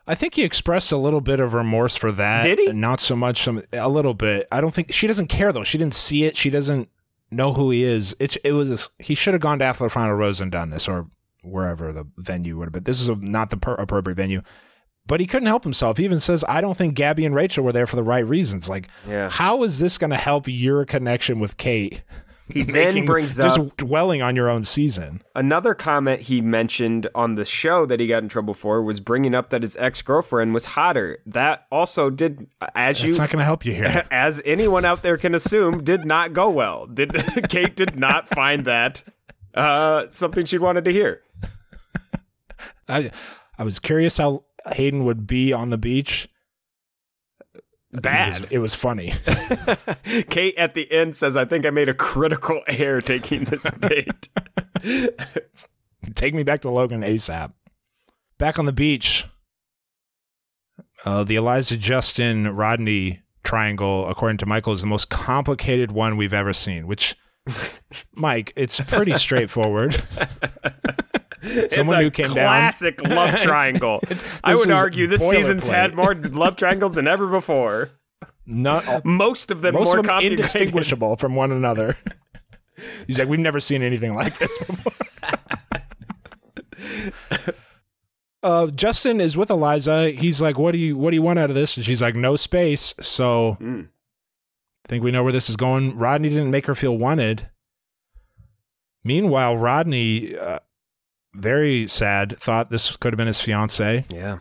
I 0.08 0.14
think 0.14 0.34
he 0.34 0.42
expressed 0.42 0.90
a 0.90 0.96
little 0.96 1.20
bit 1.20 1.38
of 1.38 1.52
remorse 1.54 1.94
for 1.94 2.10
that. 2.12 2.42
Did 2.42 2.58
he? 2.58 2.72
Not 2.72 3.00
so 3.00 3.14
much. 3.14 3.42
Some 3.42 3.62
a 3.72 3.88
little 3.88 4.14
bit. 4.14 4.46
I 4.50 4.60
don't 4.60 4.72
think 4.74 4.92
she 4.92 5.06
doesn't 5.06 5.26
care 5.28 5.52
though. 5.52 5.64
She 5.64 5.78
didn't 5.78 5.94
see 5.94 6.24
it. 6.24 6.36
She 6.36 6.48
doesn't 6.50 6.88
know 7.30 7.52
who 7.52 7.70
he 7.70 7.82
is. 7.84 8.16
It's 8.18 8.36
it 8.36 8.52
was. 8.52 8.90
He 8.98 9.14
should 9.14 9.34
have 9.34 9.42
gone 9.42 9.58
to 9.58 9.64
after 9.66 9.84
the 9.84 9.90
final 9.90 10.14
rose 10.14 10.40
and 10.40 10.50
done 10.50 10.70
this, 10.70 10.88
or 10.88 11.08
wherever 11.42 11.92
the 11.92 12.06
venue 12.16 12.56
would 12.56 12.64
have 12.66 12.72
been. 12.72 12.84
This 12.84 13.00
is 13.00 13.08
a, 13.08 13.16
not 13.16 13.50
the 13.50 13.58
per- 13.58 13.74
appropriate 13.74 14.16
venue. 14.16 14.40
But 15.06 15.20
he 15.20 15.26
couldn't 15.26 15.46
help 15.46 15.64
himself. 15.64 15.96
He 15.98 16.04
even 16.04 16.20
says, 16.20 16.44
"I 16.48 16.60
don't 16.60 16.76
think 16.76 16.94
Gabby 16.94 17.24
and 17.24 17.34
Rachel 17.34 17.64
were 17.64 17.72
there 17.72 17.86
for 17.86 17.96
the 17.96 18.02
right 18.02 18.26
reasons." 18.26 18.68
Like, 18.68 18.88
Yeah. 19.06 19.28
how 19.30 19.62
is 19.62 19.78
this 19.78 19.98
going 19.98 20.10
to 20.10 20.16
help 20.16 20.44
your 20.48 20.84
connection 20.84 21.38
with 21.38 21.56
Kate? 21.56 22.02
He 22.50 22.62
then 22.64 23.04
brings 23.04 23.36
just 23.36 23.58
up 23.58 23.76
dwelling 23.76 24.22
on 24.22 24.36
your 24.36 24.48
own 24.48 24.64
season. 24.64 25.22
Another 25.34 25.74
comment 25.74 26.22
he 26.22 26.40
mentioned 26.40 27.08
on 27.14 27.34
the 27.34 27.44
show 27.44 27.86
that 27.86 28.00
he 28.00 28.06
got 28.06 28.22
in 28.22 28.28
trouble 28.28 28.54
for 28.54 28.82
was 28.82 29.00
bringing 29.00 29.34
up 29.34 29.50
that 29.50 29.62
his 29.62 29.76
ex 29.76 30.02
girlfriend 30.02 30.54
was 30.54 30.64
hotter. 30.66 31.18
That 31.26 31.66
also 31.70 32.10
did, 32.10 32.48
as 32.74 33.02
you, 33.02 33.10
It's 33.10 33.18
not 33.18 33.30
going 33.30 33.40
to 33.40 33.44
help 33.44 33.64
you 33.64 33.74
here. 33.74 34.06
as 34.10 34.40
anyone 34.44 34.84
out 34.84 35.02
there 35.02 35.16
can 35.16 35.34
assume, 35.34 35.84
did 35.84 36.04
not 36.04 36.32
go 36.32 36.50
well. 36.50 36.86
Did 36.86 37.12
Kate 37.48 37.76
did 37.76 37.96
not 37.96 38.28
find 38.28 38.64
that 38.64 39.02
uh, 39.54 40.06
something 40.10 40.44
she 40.44 40.58
wanted 40.58 40.84
to 40.84 40.92
hear. 40.92 41.22
I 42.88 43.10
I 43.58 43.64
was 43.64 43.78
curious 43.78 44.18
how 44.18 44.44
Hayden 44.72 45.04
would 45.04 45.26
be 45.26 45.52
on 45.52 45.70
the 45.70 45.78
beach. 45.78 46.28
Bad. 47.92 48.36
It 48.36 48.40
was, 48.40 48.50
it 48.52 48.58
was 48.58 48.74
funny. 48.74 49.14
Kate 50.30 50.56
at 50.56 50.74
the 50.74 50.90
end 50.92 51.16
says, 51.16 51.36
"I 51.36 51.44
think 51.44 51.64
I 51.64 51.70
made 51.70 51.88
a 51.88 51.94
critical 51.94 52.62
error 52.66 53.00
taking 53.00 53.44
this 53.44 53.70
date." 53.80 54.28
Take 56.14 56.34
me 56.34 56.42
back 56.42 56.60
to 56.62 56.70
Logan 56.70 57.02
ASAP. 57.02 57.52
Back 58.38 58.58
on 58.58 58.66
the 58.66 58.72
beach. 58.72 59.26
Uh, 61.04 61.24
the 61.24 61.36
Eliza 61.36 61.76
Justin 61.76 62.54
Rodney 62.54 63.22
triangle, 63.42 64.06
according 64.08 64.38
to 64.38 64.46
Michael, 64.46 64.72
is 64.72 64.80
the 64.80 64.86
most 64.86 65.08
complicated 65.10 65.92
one 65.92 66.16
we've 66.16 66.34
ever 66.34 66.52
seen. 66.52 66.86
Which, 66.86 67.16
Mike, 68.14 68.52
it's 68.56 68.80
pretty 68.80 69.14
straightforward. 69.14 70.02
It's 71.42 71.74
Someone 71.74 72.00
a 72.00 72.02
who 72.02 72.10
came 72.10 72.26
down. 72.26 72.34
classic 72.34 73.00
love 73.08 73.36
triangle. 73.36 74.00
I 74.42 74.54
would 74.54 74.70
argue 74.70 75.06
this 75.06 75.28
season's 75.28 75.68
had 75.68 75.94
more 75.94 76.14
love 76.14 76.56
triangles 76.56 76.96
than 76.96 77.06
ever 77.06 77.26
before. 77.26 77.90
Not 78.46 79.04
Most 79.04 79.50
of 79.50 79.60
them 79.60 79.74
most 79.74 79.84
more 79.86 79.98
of 79.98 80.06
them 80.06 80.20
indistinguishable 80.22 81.16
from 81.16 81.34
one 81.34 81.52
another. 81.52 81.96
He's 83.06 83.18
like, 83.18 83.28
we've 83.28 83.38
never 83.40 83.60
seen 83.60 83.82
anything 83.82 84.14
like 84.14 84.38
this 84.38 84.56
before. 84.58 84.92
uh, 88.42 88.68
Justin 88.68 89.20
is 89.20 89.36
with 89.36 89.50
Eliza. 89.50 90.10
He's 90.10 90.40
like, 90.40 90.58
"What 90.58 90.72
do 90.72 90.78
you 90.78 90.96
What 90.96 91.10
do 91.10 91.16
you 91.16 91.22
want 91.22 91.38
out 91.38 91.50
of 91.50 91.56
this?" 91.56 91.76
And 91.76 91.84
she's 91.84 92.00
like, 92.00 92.14
"No 92.14 92.36
space." 92.36 92.94
So 93.00 93.56
Mm. 93.60 93.88
I 94.86 94.88
think 94.88 95.04
we 95.04 95.10
know 95.10 95.22
where 95.22 95.32
this 95.32 95.50
is 95.50 95.56
going. 95.56 95.96
Rodney 95.96 96.28
didn't 96.30 96.50
make 96.50 96.66
her 96.66 96.74
feel 96.74 96.96
wanted. 96.96 97.50
Meanwhile, 99.04 99.56
Rodney, 99.58 100.36
uh, 100.36 100.60
very 101.38 101.86
sad, 101.86 102.36
thought 102.38 102.70
this 102.70 102.96
could 102.96 103.12
have 103.12 103.18
been 103.18 103.26
his 103.26 103.40
fiance. 103.40 104.04
Yeah. 104.08 104.38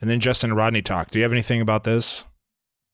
And 0.00 0.08
then 0.08 0.20
Justin 0.20 0.50
and 0.50 0.56
Rodney 0.56 0.82
talked. 0.82 1.12
Do 1.12 1.18
you 1.18 1.22
have 1.24 1.32
anything 1.32 1.60
about 1.60 1.84
this? 1.84 2.24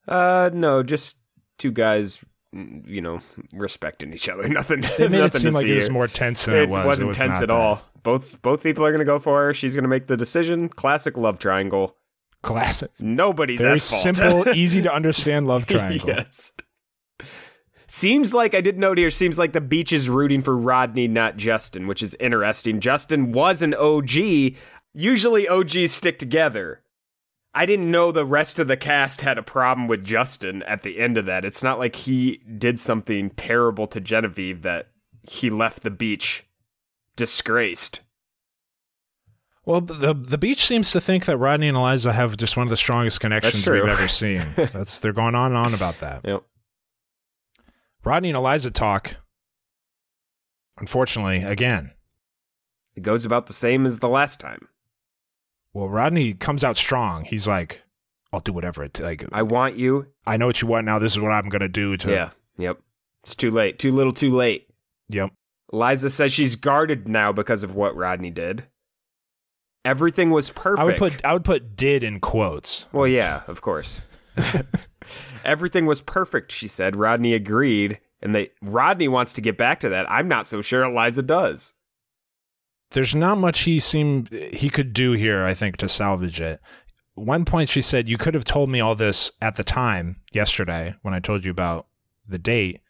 Uh, 0.09 0.51
no, 0.53 0.83
just 0.83 1.19
two 1.59 1.71
guys, 1.71 2.25
you 2.53 3.01
know, 3.01 3.21
respecting 3.53 4.13
each 4.13 4.29
other. 4.29 4.49
Nothing. 4.49 4.85
They 4.99 5.09
made 5.09 5.25
it 5.25 5.35
seem 5.37 5.53
like 5.55 5.67
it 5.67 5.75
was 5.77 5.91
more 5.91 6.09
tense 6.09 6.45
than 6.47 6.57
it, 6.57 6.69
was. 6.69 6.71
It 6.71 6.73
was. 6.73 6.87
wasn't 6.87 7.05
It 7.05 7.09
was 7.09 7.17
tense 7.17 7.41
at 7.41 7.49
that. 7.49 7.51
all. 7.51 7.83
Both 8.03 8.41
both 8.43 8.63
people 8.63 8.85
are 8.85 8.91
going 8.91 9.01
to 9.01 9.05
go 9.05 9.19
for 9.19 9.45
her. 9.45 9.55
She's 9.55 9.75
going 9.75 9.83
to 9.85 9.89
make 9.89 10.07
the 10.07 10.17
decision. 10.17 10.69
Classic 10.69 11.17
love 11.17 11.39
triangle. 11.39 11.97
Classic. 12.43 12.91
Nobody's 13.01 13.61
Very 13.61 13.81
simple, 13.81 14.49
easy 14.55 14.81
to 14.83 14.93
understand 14.95 15.49
love 15.49 15.67
triangle. 15.69 16.09
yes. 16.11 16.53
Seems 17.89 18.35
like 18.35 18.55
I 18.55 18.61
didn't 18.61 18.81
note 18.81 18.99
here. 18.99 19.11
Seems 19.11 19.39
like 19.39 19.53
the 19.53 19.61
beach 19.61 19.93
is 19.93 20.09
rooting 20.09 20.43
for 20.43 20.57
Rodney, 20.57 21.07
not 21.07 21.37
Justin, 21.37 21.87
which 21.87 22.03
is 22.03 22.17
interesting. 22.19 22.81
Justin 22.81 23.33
was 23.33 23.63
an 23.63 23.75
OG. 23.75 24.55
Usually 24.93 25.49
OGs 25.49 25.93
stick 25.93 26.19
together. 26.19 26.83
I 27.55 27.65
didn't 27.65 27.91
know 27.91 28.13
the 28.13 28.27
rest 28.27 28.59
of 28.59 28.69
the 28.69 28.77
cast 28.77 29.23
had 29.23 29.39
a 29.39 29.43
problem 29.43 29.89
with 29.89 30.05
Justin 30.05 30.63
at 30.65 30.83
the 30.83 30.99
end 30.99 31.17
of 31.17 31.27
that. 31.27 31.45
It's 31.45 31.63
not 31.63 31.79
like 31.79 31.97
he 31.97 32.43
did 32.59 32.79
something 32.79 33.31
terrible 33.31 33.87
to 33.87 34.01
Genevieve 34.01 34.63
that 34.63 34.89
he 35.23 35.49
left 35.49 35.83
the 35.83 35.91
beach 35.91 36.45
disgraced. 37.15 38.01
Well, 39.65 39.81
the 39.81 40.15
the 40.15 40.39
beach 40.39 40.67
seems 40.67 40.93
to 40.93 41.01
think 41.01 41.25
that 41.25 41.39
Rodney 41.39 41.67
and 41.69 41.77
Eliza 41.77 42.13
have 42.13 42.37
just 42.37 42.57
one 42.57 42.67
of 42.67 42.71
the 42.71 42.77
strongest 42.77 43.21
connections 43.21 43.65
true. 43.65 43.81
we've 43.81 43.91
ever 43.91 44.07
seen. 44.07 44.43
That's 44.57 45.01
they're 45.01 45.13
going 45.13 45.35
on 45.35 45.53
and 45.53 45.57
on 45.57 45.75
about 45.75 45.99
that. 46.01 46.21
Yep. 46.25 46.43
Rodney 48.07 48.29
and 48.31 48.37
Eliza 48.37 48.71
talk. 48.71 49.17
Unfortunately, 50.79 51.43
again. 51.43 51.91
It 52.95 53.03
goes 53.03 53.25
about 53.25 53.49
the 53.49 53.53
same 53.53 53.85
as 53.85 53.99
the 53.99 54.09
last 54.09 54.39
time. 54.39 54.69
Well, 55.75 55.89
Rodney 55.89 56.33
comes 56.33 56.63
out 56.63 56.77
strong. 56.77 57.25
He's 57.25 57.49
like, 57.49 57.83
"I'll 58.33 58.41
do 58.41 58.53
whatever 58.53 58.85
it 58.85 59.01
like. 59.01 59.25
I 59.33 59.43
want 59.43 59.77
you. 59.77 60.07
I 60.25 60.37
know 60.37 60.47
what 60.47 60.63
you 60.63 60.69
want 60.69 60.87
now. 60.87 61.01
This 61.01 61.13
is 61.13 61.21
what 61.21 61.33
I'm 61.33 61.49
gonna 61.49 61.69
do 61.69 61.97
to." 61.97 62.11
Yeah. 62.11 62.31
Yep. 62.59 62.79
It's 63.25 63.35
too 63.35 63.51
late. 63.51 63.81
Too 63.81 63.91
little, 63.91 64.13
too 64.13 64.33
late. 64.33 64.69
Yep. 65.09 65.33
Eliza 65.73 66.09
says 66.09 66.33
she's 66.33 66.55
guarded 66.55 67.09
now 67.09 67.33
because 67.33 67.65
of 67.65 67.75
what 67.75 67.97
Rodney 67.97 68.31
did. 68.31 68.65
Everything 69.85 70.31
was 70.31 70.51
perfect. 70.51 70.81
I 70.81 70.85
would 70.85 70.97
put 70.97 71.25
I 71.25 71.33
would 71.33 71.45
put 71.45 71.75
did 71.77 72.05
in 72.05 72.21
quotes. 72.21 72.87
Well, 72.93 73.09
yeah, 73.09 73.43
of 73.49 73.63
course. 73.63 74.01
Everything 75.45 75.87
was 75.87 76.01
perfect, 76.01 76.53
she 76.53 76.69
said. 76.69 76.97
Rodney 76.97 77.35
agreed, 77.35 78.01
and 78.23 78.35
they 78.35 78.51
Rodney 78.63 79.09
wants 79.09 79.33
to 79.35 79.41
get 79.41 79.59
back 79.59 79.81
to 79.81 79.89
that. 79.89 80.11
I'm 80.11 80.29
not 80.29 80.47
so 80.47 80.63
sure 80.63 80.85
Eliza 80.85 81.23
does. 81.23 81.75
There's 82.91 83.15
not 83.15 83.39
much 83.39 83.63
he 83.63 83.81
seemed 83.81 84.33
he 84.33 84.71
could 84.71 84.93
do 84.93 85.13
here. 85.13 85.45
I 85.45 85.55
think 85.55 85.77
to 85.79 85.89
salvage 85.89 86.41
it. 86.41 86.61
One 87.15 87.45
point 87.45 87.69
she 87.69 87.83
said, 87.83 88.09
"You 88.09 88.19
could 88.19 88.35
have 88.35 88.45
told 88.45 88.71
me 88.71 88.81
all 88.81 88.95
this 88.95 89.33
at 89.41 89.57
the 89.57 89.65
time 89.65 90.21
yesterday 90.33 90.95
when 91.03 91.15
I 91.15 91.21
told 91.21 91.45
you 91.45 91.51
about 91.51 91.89
the 92.27 92.39
date." 92.39 92.81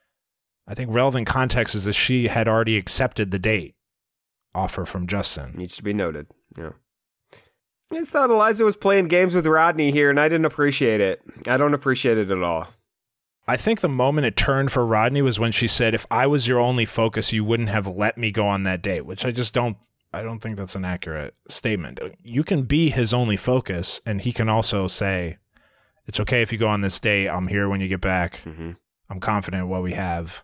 I 0.68 0.74
think 0.74 0.92
relevant 0.92 1.26
context 1.28 1.74
is 1.74 1.84
that 1.84 1.92
she 1.92 2.26
had 2.26 2.48
already 2.48 2.76
accepted 2.76 3.30
the 3.30 3.38
date 3.38 3.76
offer 4.54 4.84
from 4.84 5.06
Justin. 5.06 5.52
Needs 5.54 5.76
to 5.76 5.82
be 5.82 5.92
noted. 5.92 6.26
Yeah. 6.58 6.70
I 7.90 7.96
just 7.96 8.10
thought 8.10 8.30
Eliza 8.30 8.64
was 8.64 8.76
playing 8.76 9.08
games 9.08 9.34
with 9.34 9.46
Rodney 9.46 9.92
here, 9.92 10.10
and 10.10 10.18
I 10.18 10.28
didn't 10.28 10.46
appreciate 10.46 11.00
it. 11.00 11.22
I 11.46 11.56
don't 11.56 11.74
appreciate 11.74 12.18
it 12.18 12.30
at 12.30 12.42
all. 12.42 12.68
I 13.48 13.56
think 13.56 13.80
the 13.80 13.88
moment 13.88 14.26
it 14.26 14.36
turned 14.36 14.72
for 14.72 14.84
Rodney 14.84 15.22
was 15.22 15.38
when 15.38 15.52
she 15.52 15.68
said, 15.68 15.94
"If 15.94 16.04
I 16.10 16.26
was 16.26 16.48
your 16.48 16.58
only 16.58 16.84
focus, 16.84 17.32
you 17.32 17.44
wouldn't 17.44 17.68
have 17.68 17.86
let 17.86 18.18
me 18.18 18.32
go 18.32 18.46
on 18.46 18.64
that 18.64 18.82
date," 18.82 19.06
which 19.06 19.24
I 19.24 19.30
just 19.30 19.54
don't 19.54 19.76
I 20.12 20.22
don't 20.22 20.40
think 20.40 20.56
that's 20.56 20.74
an 20.74 20.84
accurate 20.84 21.34
statement. 21.48 22.00
You 22.22 22.42
can 22.42 22.62
be 22.62 22.90
his 22.90 23.12
only 23.12 23.36
focus 23.36 24.00
and 24.06 24.20
he 24.20 24.32
can 24.32 24.48
also 24.48 24.88
say, 24.88 25.36
"It's 26.06 26.18
okay 26.20 26.42
if 26.42 26.52
you 26.52 26.58
go 26.58 26.68
on 26.68 26.80
this 26.80 26.98
date. 26.98 27.28
I'm 27.28 27.48
here 27.48 27.68
when 27.68 27.80
you 27.80 27.88
get 27.88 28.00
back. 28.00 28.40
Mm-hmm. 28.44 28.72
I'm 29.10 29.20
confident 29.20 29.64
in 29.64 29.68
what 29.68 29.82
we 29.82 29.92
have." 29.92 30.42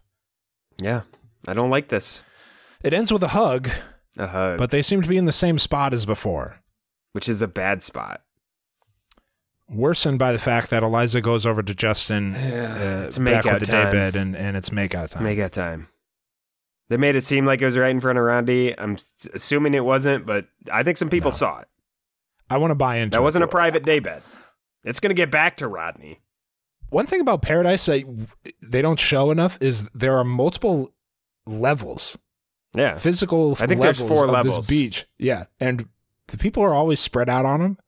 Yeah, 0.80 1.03
I 1.49 1.55
don't 1.55 1.70
like 1.70 1.88
this. 1.88 2.22
It 2.82 2.93
ends 2.93 3.12
with 3.12 3.22
a 3.22 3.28
hug, 3.28 3.68
A 4.16 4.26
hug, 4.26 4.59
but 4.59 4.70
they 4.70 4.82
seem 4.82 5.03
to 5.03 5.09
be 5.09 5.16
in 5.16 5.24
the 5.24 5.32
same 5.32 5.59
spot 5.59 5.93
as 5.95 6.07
before. 6.07 6.62
Which 7.13 7.29
is 7.29 7.43
a 7.43 7.49
bad 7.49 7.83
spot. 7.83 8.23
Worsened 9.69 10.19
by 10.19 10.33
the 10.33 10.39
fact 10.39 10.71
that 10.71 10.83
Eliza 10.83 11.21
goes 11.21 11.47
over 11.47 11.63
to 11.63 11.75
Justin 11.75 12.33
Yeah, 12.39 13.01
uh, 13.01 13.05
it's 13.07 13.17
back 13.19 13.45
makeout 13.45 13.53
with 13.55 13.61
the 13.61 13.67
time. 13.67 13.93
daybed 13.93 14.17
and, 14.17 14.37
and 14.37 14.57
it's 14.57 14.71
makeout 14.71 15.11
time. 15.11 15.25
Make 15.25 15.39
that 15.39 15.53
time. 15.53 15.89
They 16.89 16.99
made 16.99 17.15
it 17.17 17.25
seem 17.25 17.47
like 17.47 17.63
it 17.63 17.65
was 17.65 17.79
right 17.79 17.91
in 17.91 18.01
front 18.01 18.19
of 18.19 18.25
Randy. 18.25 18.79
I'm 18.79 18.99
assuming 19.33 19.73
it 19.73 19.85
wasn't, 19.85 20.27
but 20.27 20.47
I 20.71 20.83
think 20.83 20.99
some 20.99 21.09
people 21.09 21.31
No. 21.31 21.37
saw 21.37 21.61
it. 21.61 21.69
I 22.51 22.59
want 22.59 22.71
to 22.71 22.75
buy 22.75 22.97
into 22.97 23.15
That 23.17 23.21
it. 23.21 23.25
wasn't 23.25 23.45
a 23.45 23.49
private 23.49 23.83
daybed. 23.83 24.23
It's 24.85 25.01
going 25.01 25.09
to 25.11 25.15
get 25.15 25.31
back 25.31 25.57
to 25.59 25.69
Rodney. 25.69 26.21
One 26.91 27.07
thing 27.07 27.23
about 27.23 27.41
Paradise 27.41 27.87
that 27.87 28.05
they 28.61 28.83
don't 28.83 28.99
show 29.01 29.31
enough 29.31 29.57
is 29.63 29.89
there 29.95 30.15
are 30.19 30.25
multiple 30.25 30.93
levels, 31.47 32.19
Yeah. 32.75 32.97
physical. 32.97 33.57
I 33.59 33.67
think 33.67 33.81
there's 33.81 34.03
four 34.03 34.25
of 34.25 34.31
levels. 34.31 34.57
This 34.57 34.67
beach, 34.67 35.07
yeah, 35.19 35.45
and 35.59 35.89
the 36.33 36.37
people 36.39 36.62
are 36.64 36.74
always 36.74 36.99
spread 36.99 37.28
out 37.28 37.47
on 37.47 37.61
them. 37.61 37.78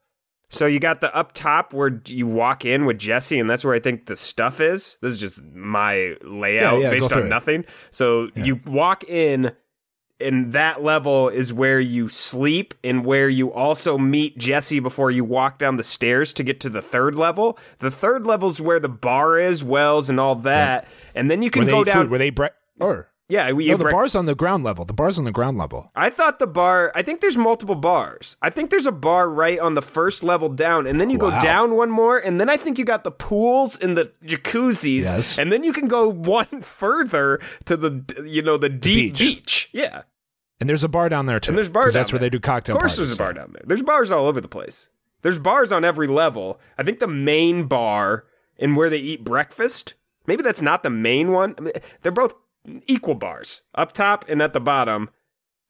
So 0.50 0.66
you 0.66 0.78
got 0.78 1.00
the 1.00 1.12
up 1.16 1.32
top 1.32 1.72
where 1.72 2.00
you 2.06 2.28
walk 2.28 2.64
in 2.64 2.84
with 2.84 2.98
Jesse, 2.98 3.40
and 3.40 3.50
that's 3.50 3.64
where 3.64 3.74
I 3.74 3.80
think 3.80 4.06
the 4.06 4.14
stuff 4.14 4.60
is. 4.60 4.96
This 5.02 5.12
is 5.12 5.18
just 5.18 5.42
my 5.42 6.14
layout 6.22 6.74
Yeah, 6.78 6.84
yeah, 6.84 6.90
based 6.90 7.12
on 7.12 7.22
it. 7.22 7.28
nothing. 7.28 7.64
So 7.90 8.28
Yeah. 8.36 8.44
you 8.44 8.60
walk 8.66 9.02
in, 9.08 9.50
and 10.20 10.52
that 10.52 10.80
level 10.84 11.28
is 11.28 11.52
where 11.52 11.80
you 11.80 12.08
sleep, 12.08 12.72
and 12.84 13.04
where 13.04 13.28
you 13.28 13.52
also 13.52 13.98
meet 13.98 14.38
Jesse 14.38 14.78
before 14.78 15.10
you 15.10 15.24
walk 15.24 15.58
down 15.58 15.76
the 15.76 15.82
stairs 15.82 16.32
to 16.34 16.44
get 16.44 16.60
to 16.60 16.68
the 16.68 16.82
third 16.82 17.16
level. 17.16 17.58
The 17.80 17.90
third 17.90 18.24
level 18.24 18.48
is 18.48 18.60
where 18.60 18.78
the 18.78 18.88
bar 18.88 19.38
is, 19.38 19.64
Wells, 19.64 20.08
and 20.08 20.20
all 20.20 20.36
that. 20.36 20.86
And 21.16 21.28
then 21.28 21.42
you 21.42 21.50
can 21.50 21.64
Where 21.64 21.70
go 21.72 21.84
down. 21.84 21.94
food, 22.04 22.10
where 22.10 22.18
they 22.18 22.30
bre- 22.30 22.46
or 22.78 23.08
yeah, 23.28 23.52
we 23.52 23.68
no, 23.68 23.76
the 23.78 23.84
bar's 23.84 24.14
on 24.14 24.26
the 24.26 24.34
ground 24.34 24.64
level. 24.64 24.84
The 24.84 24.92
bar's 24.92 25.18
on 25.18 25.24
the 25.24 25.32
ground 25.32 25.56
level. 25.56 25.90
I 25.96 26.10
thought 26.10 26.38
the 26.38 26.46
bar, 26.46 26.92
I 26.94 27.02
think 27.02 27.20
there's 27.20 27.36
multiple 27.36 27.74
bars. 27.74 28.36
I 28.42 28.50
think 28.50 28.70
there's 28.70 28.86
a 28.86 28.92
bar 28.92 29.30
right 29.30 29.58
on 29.58 29.74
the 29.74 29.82
first 29.82 30.22
level 30.22 30.48
down, 30.50 30.86
and 30.86 31.00
then 31.00 31.08
you 31.10 31.16
go 31.18 31.30
down 31.40 31.74
one 31.74 31.90
more, 31.90 32.18
and 32.18 32.38
then 32.40 32.50
I 32.50 32.56
think 32.56 32.78
you 32.78 32.84
got 32.84 33.02
the 33.04 33.10
pools 33.10 33.78
and 33.78 33.96
the 33.96 34.12
jacuzzis, 34.24 35.04
Yes. 35.14 35.38
and 35.38 35.50
then 35.50 35.64
you 35.64 35.72
can 35.72 35.88
go 35.88 36.08
one 36.10 36.60
further 36.62 37.40
to 37.64 37.76
the, 37.76 38.24
you 38.28 38.42
know, 38.42 38.56
the 38.58 38.68
deep 38.68 39.14
beach. 39.14 39.18
beach. 39.18 39.70
Yeah. 39.72 40.02
And 40.60 40.68
there's 40.68 40.84
a 40.84 40.88
bar 40.88 41.08
down 41.08 41.26
there 41.26 41.40
too. 41.40 41.50
And 41.50 41.58
there's 41.58 41.68
bars 41.68 41.94
That's 41.94 42.10
down 42.10 42.14
where 42.14 42.20
they 42.20 42.30
do 42.30 42.40
cocktail. 42.40 42.76
Of 42.76 42.80
course, 42.80 42.96
parties, 42.96 43.08
there's 43.08 43.18
a 43.18 43.22
bar 43.22 43.32
down 43.32 43.50
there. 43.52 43.62
There's 43.66 43.82
bars 43.82 44.10
all 44.10 44.26
over 44.26 44.40
the 44.40 44.48
place. 44.48 44.88
There's 45.22 45.38
bars 45.38 45.72
on 45.72 45.84
every 45.84 46.06
level. 46.06 46.60
I 46.78 46.82
think 46.82 46.98
the 47.00 47.08
main 47.08 47.64
bar 47.66 48.24
and 48.58 48.76
where 48.76 48.88
they 48.88 48.98
eat 48.98 49.24
breakfast, 49.24 49.94
maybe 50.26 50.42
that's 50.42 50.62
not 50.62 50.82
the 50.82 50.90
main 50.90 51.32
one. 51.32 51.54
I 51.58 51.60
mean, 51.62 51.72
they're 52.02 52.12
both 52.12 52.34
equal 52.86 53.14
bars 53.14 53.62
up 53.74 53.92
top 53.92 54.24
and 54.28 54.40
at 54.42 54.52
the 54.52 54.60
bottom. 54.60 55.10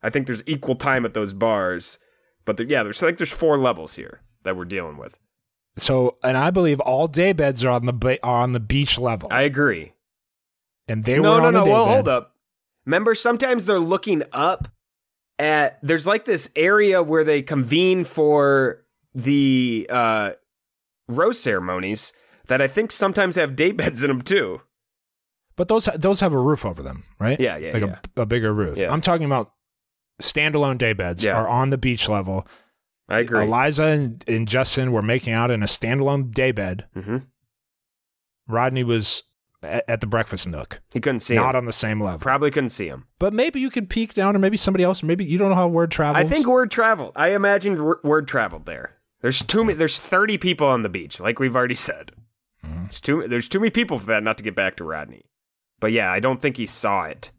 I 0.03 0.11
think 0.11 0.27
there's 0.27 0.43
equal 0.47 0.77
time 0.77 1.05
at 1.05 1.15
those 1.15 1.33
bars. 1.33 1.99
But 2.45 2.57
there, 2.59 2.67
yeah, 2.67 2.83
there's 2.83 3.03
like 3.03 3.17
there's 3.17 3.33
four 3.33 3.59
levels 3.59 3.95
here 3.95 4.21
that 4.43 4.57
we're 4.57 4.65
dealing 4.67 4.97
with. 4.99 5.19
So, 5.77 6.19
and 6.23 6.37
I 6.37 6.51
believe 6.51 6.79
all 6.81 7.09
day 7.09 7.33
beds 7.33 7.65
are 7.65 7.71
on 7.71 7.87
the 7.87 7.93
ba- 7.93 8.23
are 8.25 8.43
on 8.43 8.53
the 8.53 8.61
beach 8.61 8.99
level. 8.99 9.29
I 9.33 9.43
agree. 9.43 9.95
and 10.87 11.05
they 11.05 11.19
no, 11.19 11.33
were 11.35 11.41
no, 11.41 11.47
on 11.47 11.55
no. 11.55 11.65
Well, 11.65 11.87
bed. 11.87 11.95
hold 11.95 12.09
up. 12.09 12.35
Remember, 12.87 13.15
sometimes 13.15 13.67
they're 13.67 13.81
looking 13.81 14.23
up 14.33 14.69
at. 15.39 15.79
There's 15.83 16.07
like 16.07 16.27
this 16.27 16.51
area 16.55 17.03
where 17.03 17.25
they 17.25 17.41
convene 17.43 18.05
for 18.05 18.85
the 19.15 19.87
uh, 19.91 20.33
rose 21.09 21.41
ceremonies 21.41 22.13
that 22.47 22.61
I 22.61 22.67
think 22.69 22.93
sometimes 22.93 23.37
have 23.37 23.57
day 23.57 23.73
beds 23.81 24.05
in 24.05 24.09
them 24.09 24.21
too. 24.23 24.61
But 25.57 25.69
those 25.69 25.85
those 25.97 26.21
have 26.21 26.33
a 26.33 26.39
roof 26.41 26.65
over 26.65 26.83
them, 26.83 27.05
right? 27.19 27.39
Yeah, 27.39 27.57
yeah, 27.57 27.73
like 27.73 27.83
yeah. 27.83 27.99
A, 28.17 28.23
a 28.23 28.27
bigger 28.27 28.53
roof. 28.53 28.77
Yeah. 28.77 28.93
I'm 28.93 29.01
talking 29.01 29.25
about 29.27 29.53
standalone 30.23 30.79
day 30.79 30.93
beds 30.93 31.25
Yeah. 31.25 31.37
are 31.37 31.49
on 31.49 31.71
the 31.71 31.79
beach 31.79 32.09
level. 32.09 32.47
I 33.09 33.19
agree. 33.21 33.43
Eliza 33.43 33.85
and, 33.85 34.25
and 34.27 34.49
Justin 34.49 34.91
were 34.93 35.03
making 35.03 35.33
out 35.33 35.51
in 35.51 35.63
a 35.63 35.67
standalone 35.67 36.31
day 36.33 36.53
bed. 36.53 36.87
hmm 36.95 37.19
Rodney 38.47 38.85
was 38.85 39.23
at, 39.63 39.85
at 39.89 40.01
the 40.01 40.07
breakfast 40.07 40.47
nook. 40.49 40.81
He 40.93 41.01
couldn't 41.01 41.21
see 41.21 41.35
Not 41.35 41.51
him. 41.55 41.61
on 41.61 41.65
the 41.67 41.73
same 41.73 42.01
level. 42.01 42.19
Probably 42.19 42.51
couldn't 42.51 42.71
see 42.71 42.89
him. 42.89 43.07
but 43.19 43.33
maybe 43.33 43.61
you 43.61 43.71
could 43.71 43.89
peek 43.89 44.15
down, 44.15 44.37
or 44.37 44.39
maybe 44.39 44.57
somebody 44.57 44.85
else, 44.85 45.03
or 45.03 45.07
maybe 45.07 45.25
you 45.25 45.39
don't 45.39 45.51
know 45.51 45.55
how 45.57 45.69
word 45.69 45.91
travels. 45.91 46.25
I 46.25 46.29
think 46.29 46.47
word 46.47 46.71
traveled. 46.71 47.13
I 47.17 47.29
imagined 47.35 47.77
w- 47.79 48.01
word 48.03 48.29
traveled 48.29 48.67
there. 48.67 48.97
There's 49.21 49.43
too 49.43 49.65
many. 49.65 49.79
There's 49.79 49.99
30 49.99 50.37
people 50.39 50.67
on 50.67 50.83
the 50.83 50.89
beach, 50.91 51.21
like 51.21 51.39
we've 51.39 51.57
already 51.57 51.75
said. 51.75 52.13
Mm-hmm. 52.65 52.85
It's 52.87 53.01
too. 53.01 53.27
There's 53.27 53.49
too 53.49 53.61
many 53.61 53.71
people 53.71 53.99
for 53.99 54.07
that 54.07 54.23
not 54.23 54.37
to 54.39 54.45
get 54.45 54.55
back 54.55 54.77
to 54.77 54.85
Rodney. 54.85 55.25
But 55.85 55.93
yeah, 55.93 56.11
I 56.11 56.19
don't 56.19 56.41
think 56.41 56.57
he 56.57 56.65
saw 56.65 57.05
it 57.05 57.31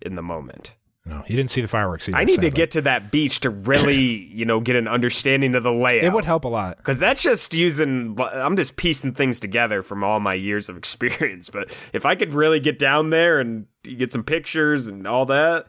in 0.00 0.14
the 0.14 0.22
moment. 0.22 0.76
no, 1.04 1.22
he 1.26 1.34
didn't 1.34 1.50
see 1.50 1.60
the 1.60 1.66
fireworks. 1.66 2.08
Either, 2.08 2.18
I 2.18 2.22
need 2.22 2.40
to 2.42 2.48
get 2.50 2.70
to 2.70 2.82
that 2.82 3.10
beach 3.10 3.40
to 3.40 3.50
really, 3.50 3.96
you 4.32 4.44
know, 4.44 4.60
get 4.60 4.76
an 4.76 4.86
understanding 4.86 5.56
of 5.56 5.64
the 5.64 5.72
layout. 5.72 6.04
It 6.04 6.12
would 6.12 6.24
help 6.24 6.44
a 6.44 6.48
lot. 6.48 6.76
Because 6.76 7.00
that's 7.00 7.20
just 7.20 7.52
using, 7.52 8.16
I'm 8.20 8.54
just 8.54 8.76
piecing 8.76 9.14
things 9.14 9.40
together 9.40 9.82
from 9.82 10.04
all 10.04 10.20
my 10.20 10.34
years 10.34 10.68
of 10.68 10.76
experience. 10.78 11.50
But 11.50 11.76
if 11.92 12.06
I 12.06 12.14
could 12.14 12.32
really 12.32 12.60
get 12.60 12.78
down 12.78 13.10
there 13.10 13.40
and 13.40 13.66
get 13.82 14.12
some 14.12 14.22
pictures 14.22 14.86
and 14.86 15.04
all 15.04 15.26
that, 15.26 15.66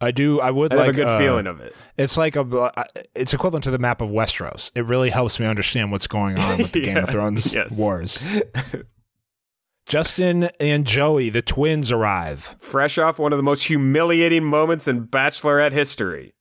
I 0.00 0.10
do. 0.10 0.40
I 0.40 0.50
would 0.50 0.72
I'd 0.72 0.76
like 0.76 0.86
have 0.86 0.94
a 0.96 0.98
good 0.98 1.06
uh, 1.06 1.18
feeling 1.20 1.46
of 1.46 1.60
it. 1.60 1.72
It's 1.98 2.18
like 2.18 2.34
a. 2.34 2.40
uh, 2.40 2.82
It's 3.14 3.32
equivalent 3.32 3.62
to 3.62 3.70
the 3.70 3.78
map 3.78 4.00
of 4.00 4.08
Westeros. 4.08 4.72
It 4.74 4.86
really 4.86 5.10
helps 5.10 5.38
me 5.38 5.46
understand 5.46 5.92
what's 5.92 6.08
going 6.08 6.36
on 6.36 6.58
with 6.58 6.72
the 6.72 6.80
Game 6.84 6.96
of 6.96 7.08
Thrones 7.10 7.54
yes. 7.54 7.78
wars. 7.78 8.24
Justin 9.86 10.50
and 10.60 10.86
Joey, 10.86 11.30
the 11.30 11.42
twins, 11.42 11.90
arrive. 11.90 12.56
Fresh 12.58 12.98
off 12.98 13.18
one 13.18 13.32
of 13.32 13.36
the 13.36 13.42
most 13.42 13.64
humiliating 13.64 14.44
moments 14.44 14.86
in 14.86 15.06
Bachelorette 15.06 15.72
history. 15.72 16.34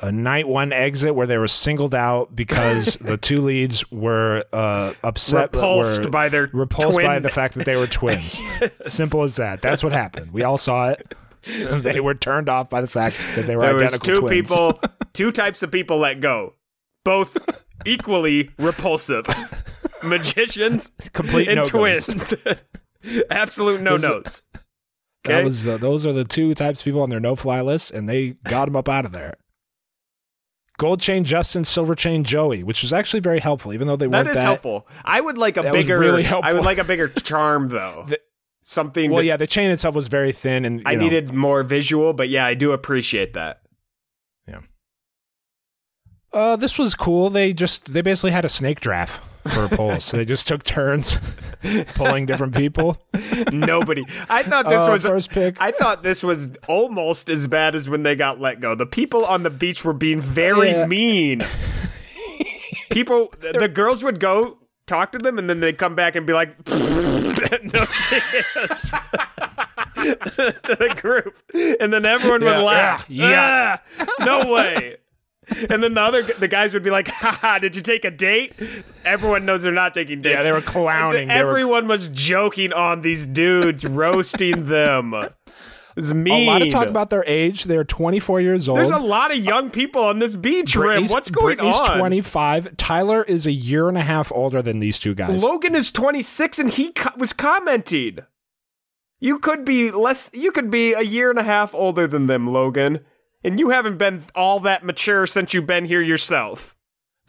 A 0.00 0.12
night 0.12 0.46
one 0.46 0.72
exit 0.72 1.14
where 1.14 1.26
they 1.26 1.38
were 1.38 1.48
singled 1.48 1.94
out 1.94 2.34
because 2.34 2.94
the 3.00 3.16
two 3.16 3.40
leads 3.40 3.90
were 3.90 4.44
uh, 4.52 4.94
upset, 5.02 5.52
Repulsed 5.52 6.04
were 6.04 6.10
by 6.10 6.28
their 6.28 6.48
repulsed 6.52 6.96
by 6.98 7.18
the 7.18 7.30
fact 7.30 7.54
that 7.54 7.64
they 7.64 7.76
were 7.76 7.88
twins. 7.88 8.40
Simple 8.86 9.24
as 9.24 9.36
that. 9.36 9.60
That's 9.60 9.82
what 9.82 9.92
happened. 9.92 10.32
We 10.32 10.44
all 10.44 10.56
saw 10.56 10.90
it. 10.90 11.14
they 11.82 11.98
were 12.00 12.14
turned 12.14 12.48
off 12.48 12.70
by 12.70 12.80
the 12.80 12.86
fact 12.86 13.18
that 13.34 13.46
they 13.46 13.56
were 13.56 13.62
There 13.62 13.74
was 13.74 13.94
identical 13.94 14.14
two 14.14 14.20
twins. 14.20 14.48
people, 14.48 14.80
two 15.12 15.32
types 15.32 15.62
of 15.62 15.72
people 15.72 15.98
let 15.98 16.20
go, 16.20 16.54
both 17.04 17.36
equally 17.84 18.50
repulsive. 18.58 19.26
Magicians 20.02 20.92
Complete 21.12 21.48
and 21.48 21.64
twins. 21.66 22.34
Absolute 23.30 23.80
no 23.80 23.96
nos. 23.96 24.42
That 25.24 25.44
was 25.44 25.66
uh, 25.66 25.76
those 25.76 26.06
are 26.06 26.12
the 26.12 26.24
two 26.24 26.54
types 26.54 26.80
of 26.80 26.84
people 26.84 27.02
on 27.02 27.10
their 27.10 27.20
no-fly 27.20 27.60
list, 27.60 27.90
and 27.90 28.08
they 28.08 28.30
got 28.44 28.66
them 28.66 28.76
up 28.76 28.88
out 28.88 29.04
of 29.04 29.12
there. 29.12 29.34
Gold 30.78 31.00
chain 31.00 31.24
Justin, 31.24 31.64
silver 31.64 31.94
chain 31.94 32.22
Joey, 32.22 32.62
which 32.62 32.82
was 32.82 32.92
actually 32.92 33.20
very 33.20 33.40
helpful, 33.40 33.74
even 33.74 33.88
though 33.88 33.96
they 33.96 34.06
weren't 34.06 34.28
is 34.28 34.40
helpful. 34.40 34.86
I 35.04 35.20
would 35.20 35.36
like 35.36 35.56
a 35.56 35.72
bigger. 35.72 35.98
really 35.98 36.24
I 36.26 36.52
would 36.52 36.64
like 36.64 36.78
a 36.78 36.84
bigger 36.84 37.08
charm 37.08 37.68
though. 37.68 38.04
The- 38.08 38.20
Something. 38.62 39.10
Well, 39.10 39.20
that- 39.20 39.26
yeah, 39.26 39.36
the 39.38 39.46
chain 39.46 39.70
itself 39.70 39.94
was 39.94 40.08
very 40.08 40.30
thin, 40.30 40.64
and 40.66 40.82
I 40.84 40.94
know, 40.94 41.00
needed 41.00 41.32
more 41.32 41.62
visual, 41.62 42.12
but 42.12 42.28
yeah, 42.28 42.44
I 42.44 42.52
do 42.54 42.72
appreciate 42.72 43.32
that. 43.32 43.62
Yeah. 44.46 44.60
Uh, 46.32 46.56
this 46.56 46.78
was 46.78 46.94
cool. 46.94 47.30
They 47.30 47.52
just 47.54 47.92
they 47.92 48.02
basically 48.02 48.32
had 48.32 48.44
a 48.44 48.50
snake 48.50 48.80
draft 48.80 49.22
for 49.48 49.64
a 49.64 49.68
poll, 49.68 50.00
so 50.00 50.16
they 50.16 50.24
just 50.24 50.46
took 50.46 50.62
turns 50.62 51.18
pulling 51.94 52.26
different 52.26 52.54
people. 52.54 52.96
Nobody. 53.52 54.04
I 54.28 54.42
thought 54.42 54.68
this 54.68 54.86
Uh, 54.86 54.92
was 54.92 55.02
first 55.04 55.30
pick. 55.30 55.60
I 55.60 55.70
thought 55.70 56.02
this 56.02 56.22
was 56.22 56.50
almost 56.68 57.28
as 57.28 57.46
bad 57.46 57.74
as 57.74 57.88
when 57.88 58.02
they 58.02 58.14
got 58.16 58.40
let 58.40 58.60
go. 58.60 58.74
The 58.74 58.86
people 58.86 59.24
on 59.24 59.42
the 59.42 59.50
beach 59.50 59.84
were 59.84 59.92
being 59.92 60.20
very 60.20 60.70
Yeah. 60.70 60.86
mean. 60.86 61.44
People, 62.90 63.32
the 63.40 63.52
the 63.58 63.68
girls 63.68 64.02
would 64.02 64.18
go 64.20 64.58
talk 64.86 65.12
to 65.12 65.18
them, 65.18 65.38
and 65.38 65.48
then 65.50 65.60
they'd 65.60 65.76
come 65.78 65.94
back 65.94 66.16
and 66.16 66.26
be 66.26 66.32
like, 66.32 66.56
"No 66.68 67.84
chance." 67.84 68.94
to 69.98 70.76
the 70.78 70.96
group, 71.00 71.34
and 71.80 71.92
then 71.92 72.06
everyone 72.06 72.42
Yeah, 72.42 72.56
would 72.58 72.64
laugh. 72.64 73.04
yeah, 73.08 73.78
Ah, 74.00 74.06
no 74.24 74.50
way. 74.52 74.96
And 75.70 75.82
then 75.82 75.94
the 75.94 76.00
other 76.00 76.22
the 76.22 76.48
guys 76.48 76.74
would 76.74 76.82
be 76.82 76.90
like, 76.90 77.08
"Haha, 77.08 77.58
did 77.58 77.74
you 77.74 77.82
take 77.82 78.04
a 78.04 78.10
date?" 78.10 78.52
Everyone 79.04 79.44
knows 79.46 79.62
they're 79.62 79.72
not 79.72 79.94
taking 79.94 80.20
dates. 80.20 80.36
Yeah, 80.36 80.42
they 80.42 80.52
were 80.52 80.60
clowning. 80.60 81.28
They 81.28 81.42
were- 81.42 81.50
Everyone 81.50 81.88
was 81.88 82.08
joking 82.08 82.72
on 82.72 83.02
these 83.02 83.26
dudes, 83.26 83.84
roasting 83.84 84.66
them. 84.66 85.14
It 85.14 85.32
was 85.96 86.14
mean. 86.14 86.48
A 86.48 86.52
lot 86.52 86.62
of 86.62 86.70
talk 86.70 86.86
about 86.86 87.10
their 87.10 87.24
age. 87.26 87.64
They're 87.64 87.82
24 87.82 88.40
years 88.40 88.68
old. 88.68 88.78
There's 88.78 88.90
a 88.90 88.98
lot 88.98 89.32
of 89.32 89.38
young 89.38 89.70
people 89.70 90.04
on 90.04 90.18
this 90.20 90.36
beach, 90.36 90.76
Rim. 90.76 91.06
What's 91.08 91.30
going 91.30 91.56
Brittany's 91.56 91.80
on? 91.80 91.98
25. 91.98 92.76
Tyler 92.76 93.24
is 93.24 93.46
a 93.46 93.52
year 93.52 93.88
and 93.88 93.98
a 93.98 94.02
half 94.02 94.30
older 94.30 94.62
than 94.62 94.78
these 94.78 94.98
two 94.98 95.14
guys. 95.14 95.42
Logan 95.42 95.74
is 95.74 95.90
26 95.90 96.58
and 96.60 96.70
he 96.70 96.92
co- 96.92 97.10
was 97.16 97.32
commenting. 97.32 98.18
You 99.18 99.38
could 99.40 99.64
be 99.64 99.90
less 99.90 100.30
you 100.32 100.52
could 100.52 100.70
be 100.70 100.92
a 100.92 101.02
year 101.02 101.30
and 101.30 101.38
a 101.38 101.42
half 101.42 101.74
older 101.74 102.06
than 102.06 102.26
them, 102.26 102.46
Logan. 102.46 103.00
And 103.44 103.58
you 103.60 103.70
haven't 103.70 103.98
been 103.98 104.22
all 104.34 104.60
that 104.60 104.84
mature 104.84 105.26
since 105.26 105.54
you've 105.54 105.66
been 105.66 105.84
here 105.84 106.02
yourself. 106.02 106.74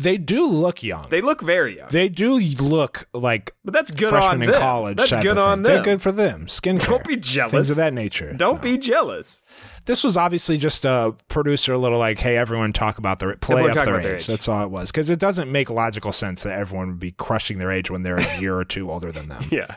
They 0.01 0.17
do 0.17 0.45
look 0.47 0.81
young. 0.81 1.09
They 1.09 1.19
look 1.19 1.41
very 1.41 1.75
young. 1.77 1.89
They 1.91 2.07
do 2.07 2.39
look 2.39 3.09
like 3.13 3.53
but 3.65 3.73
that's 3.73 3.91
good 3.91 4.09
freshmen 4.11 4.31
on 4.37 4.41
in 4.43 4.49
them. 4.51 4.59
college. 4.59 4.97
That's 4.97 5.15
good 5.17 5.37
on 5.37 5.61
them. 5.61 5.73
They're 5.73 5.83
good 5.83 6.01
for 6.01 6.13
them. 6.13 6.45
Skincare. 6.45 6.87
Don't 6.87 7.05
be 7.05 7.17
jealous. 7.17 7.51
Things 7.51 7.69
of 7.69 7.75
that 7.77 7.93
nature. 7.93 8.33
Don't 8.33 8.55
No. 8.55 8.61
be 8.61 8.77
jealous. 8.77 9.43
This 9.87 10.05
was 10.05 10.15
obviously 10.15 10.57
just 10.57 10.85
a 10.85 11.15
producer, 11.27 11.73
a 11.73 11.77
little 11.77 11.99
like, 11.99 12.17
hey, 12.19 12.37
everyone 12.37 12.71
talk 12.71 12.97
about 12.97 13.19
their 13.19 13.35
play 13.35 13.55
Everyone 13.57 13.77
up 13.77 13.85
their 13.85 13.93
about 13.95 14.03
their 14.03 14.15
age. 14.15 14.21
age. 14.21 14.27
That's 14.27 14.47
all 14.47 14.63
it 14.63 14.71
was. 14.71 14.89
Because 14.89 15.09
it 15.09 15.19
doesn't 15.19 15.51
make 15.51 15.69
logical 15.69 16.13
sense 16.13 16.43
that 16.43 16.53
everyone 16.53 16.87
would 16.91 16.99
be 16.99 17.11
crushing 17.11 17.57
their 17.57 17.69
age 17.71 17.91
when 17.91 18.03
they're 18.03 18.17
a 18.19 18.39
year 18.39 18.55
or 18.55 18.63
two 18.63 18.89
older 18.89 19.11
than 19.11 19.27
them. 19.27 19.43
Yeah. 19.51 19.75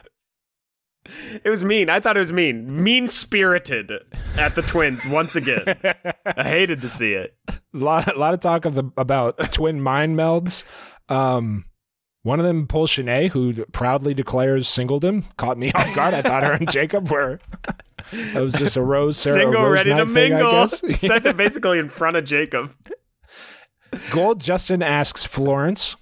It 1.45 1.51
was 1.51 1.65
mean. 1.65 1.91
I 1.91 1.99
thought 2.01 2.17
it 2.17 2.21
was 2.21 2.33
mean. 2.33 2.83
Mean 2.83 3.07
spirited 3.07 3.91
at 4.37 4.55
the 4.55 4.63
twins 4.63 5.05
once 5.05 5.35
again. 5.35 5.65
I 6.25 6.45
hated 6.45 6.81
to 6.83 6.89
see 6.89 7.15
it. 7.15 7.37
A 7.49 7.55
lot, 7.73 8.15
a 8.15 8.19
lot 8.19 8.35
of 8.35 8.41
talk 8.41 8.65
of 8.65 8.75
the 8.75 8.85
about 8.97 9.53
twin 9.53 9.81
mind 9.81 10.17
melds. 10.17 10.65
Um, 11.09 11.65
one 12.23 12.39
of 12.39 12.47
them, 12.47 12.69
Paul 12.69 12.87
Chenet, 12.87 13.31
who 13.31 13.65
proudly 13.67 14.15
declares 14.15 14.69
singledom, 14.69 15.25
caught 15.37 15.59
me 15.59 15.73
off 15.73 15.95
guard. 15.95 16.15
I 16.15 16.23
thought 16.23 16.45
her 16.45 16.53
and 16.53 16.71
Jacob 16.71 17.11
were. 17.11 17.41
That 18.13 18.43
was 18.43 18.55
just 18.55 18.77
a 18.77 18.83
rose, 18.83 19.17
Sarah 19.17 19.43
Single, 19.43 19.63
rose 19.63 19.73
ready 19.73 19.91
to 19.91 20.07
thing, 20.07 20.33
mingle. 20.33 20.69
Says 20.69 21.27
it 21.27 21.37
basically 21.37 21.79
in 21.79 21.89
front 21.89 22.17
of 22.17 22.25
Jacob. 22.25 22.75
Gold 24.11 24.41
Justin 24.41 24.83
asks 24.83 25.25
Florence, 25.25 25.97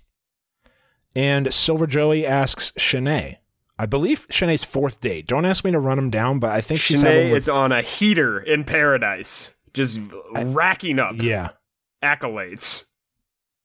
and 1.16 1.52
Silver 1.52 1.86
Joey 1.86 2.26
asks 2.26 2.72
Shanae. 2.78 3.36
I 3.80 3.86
believe 3.86 4.28
Shanae's 4.28 4.62
fourth 4.62 5.00
date. 5.00 5.26
Don't 5.26 5.46
ask 5.46 5.64
me 5.64 5.70
to 5.70 5.78
run 5.80 5.96
them 5.96 6.10
down, 6.10 6.38
but 6.38 6.52
I 6.52 6.60
think 6.60 6.80
she's 6.80 7.00
having 7.00 7.28
Shanae 7.28 7.34
is 7.34 7.48
on 7.48 7.72
a 7.72 7.80
heater 7.80 8.38
in 8.38 8.64
paradise, 8.64 9.54
just 9.72 10.02
racking 10.36 10.98
up 10.98 11.14
yeah. 11.16 11.50
accolades. 12.02 12.84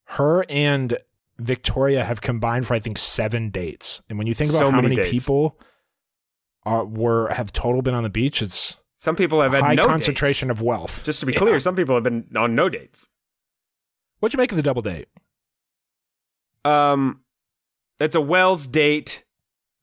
Her 0.04 0.46
and 0.48 0.96
Victoria 1.38 2.02
have 2.02 2.22
combined 2.22 2.66
for 2.66 2.72
I 2.72 2.78
think 2.78 2.96
seven 2.96 3.50
dates, 3.50 4.00
and 4.08 4.16
when 4.16 4.26
you 4.26 4.32
think 4.32 4.48
about 4.48 4.58
So 4.58 4.70
how 4.70 4.80
many 4.80 4.96
many, 4.96 5.10
people 5.10 5.60
are 6.64 6.86
were 6.86 7.28
have 7.28 7.52
total 7.52 7.82
been 7.82 7.94
on 7.94 8.02
the 8.02 8.08
beach, 8.08 8.40
it's 8.40 8.76
Some 8.96 9.16
people 9.16 9.42
have 9.42 9.52
had 9.52 9.62
high 9.62 9.74
no 9.74 9.86
concentration 9.86 10.48
dates. 10.48 10.60
of 10.60 10.64
wealth. 10.64 11.02
Just 11.04 11.20
to 11.20 11.26
be 11.26 11.34
Yeah. 11.34 11.40
clear, 11.40 11.60
some 11.60 11.76
people 11.76 11.94
have 11.94 12.04
been 12.04 12.26
on 12.34 12.54
no 12.54 12.70
dates. 12.70 13.10
What'd 14.20 14.32
you 14.32 14.38
make 14.38 14.50
of 14.50 14.56
the 14.56 14.62
double 14.62 14.80
date? 14.80 15.08
Um, 16.64 17.20
it's 18.00 18.14
a 18.14 18.20
Wells 18.22 18.66
date 18.66 19.24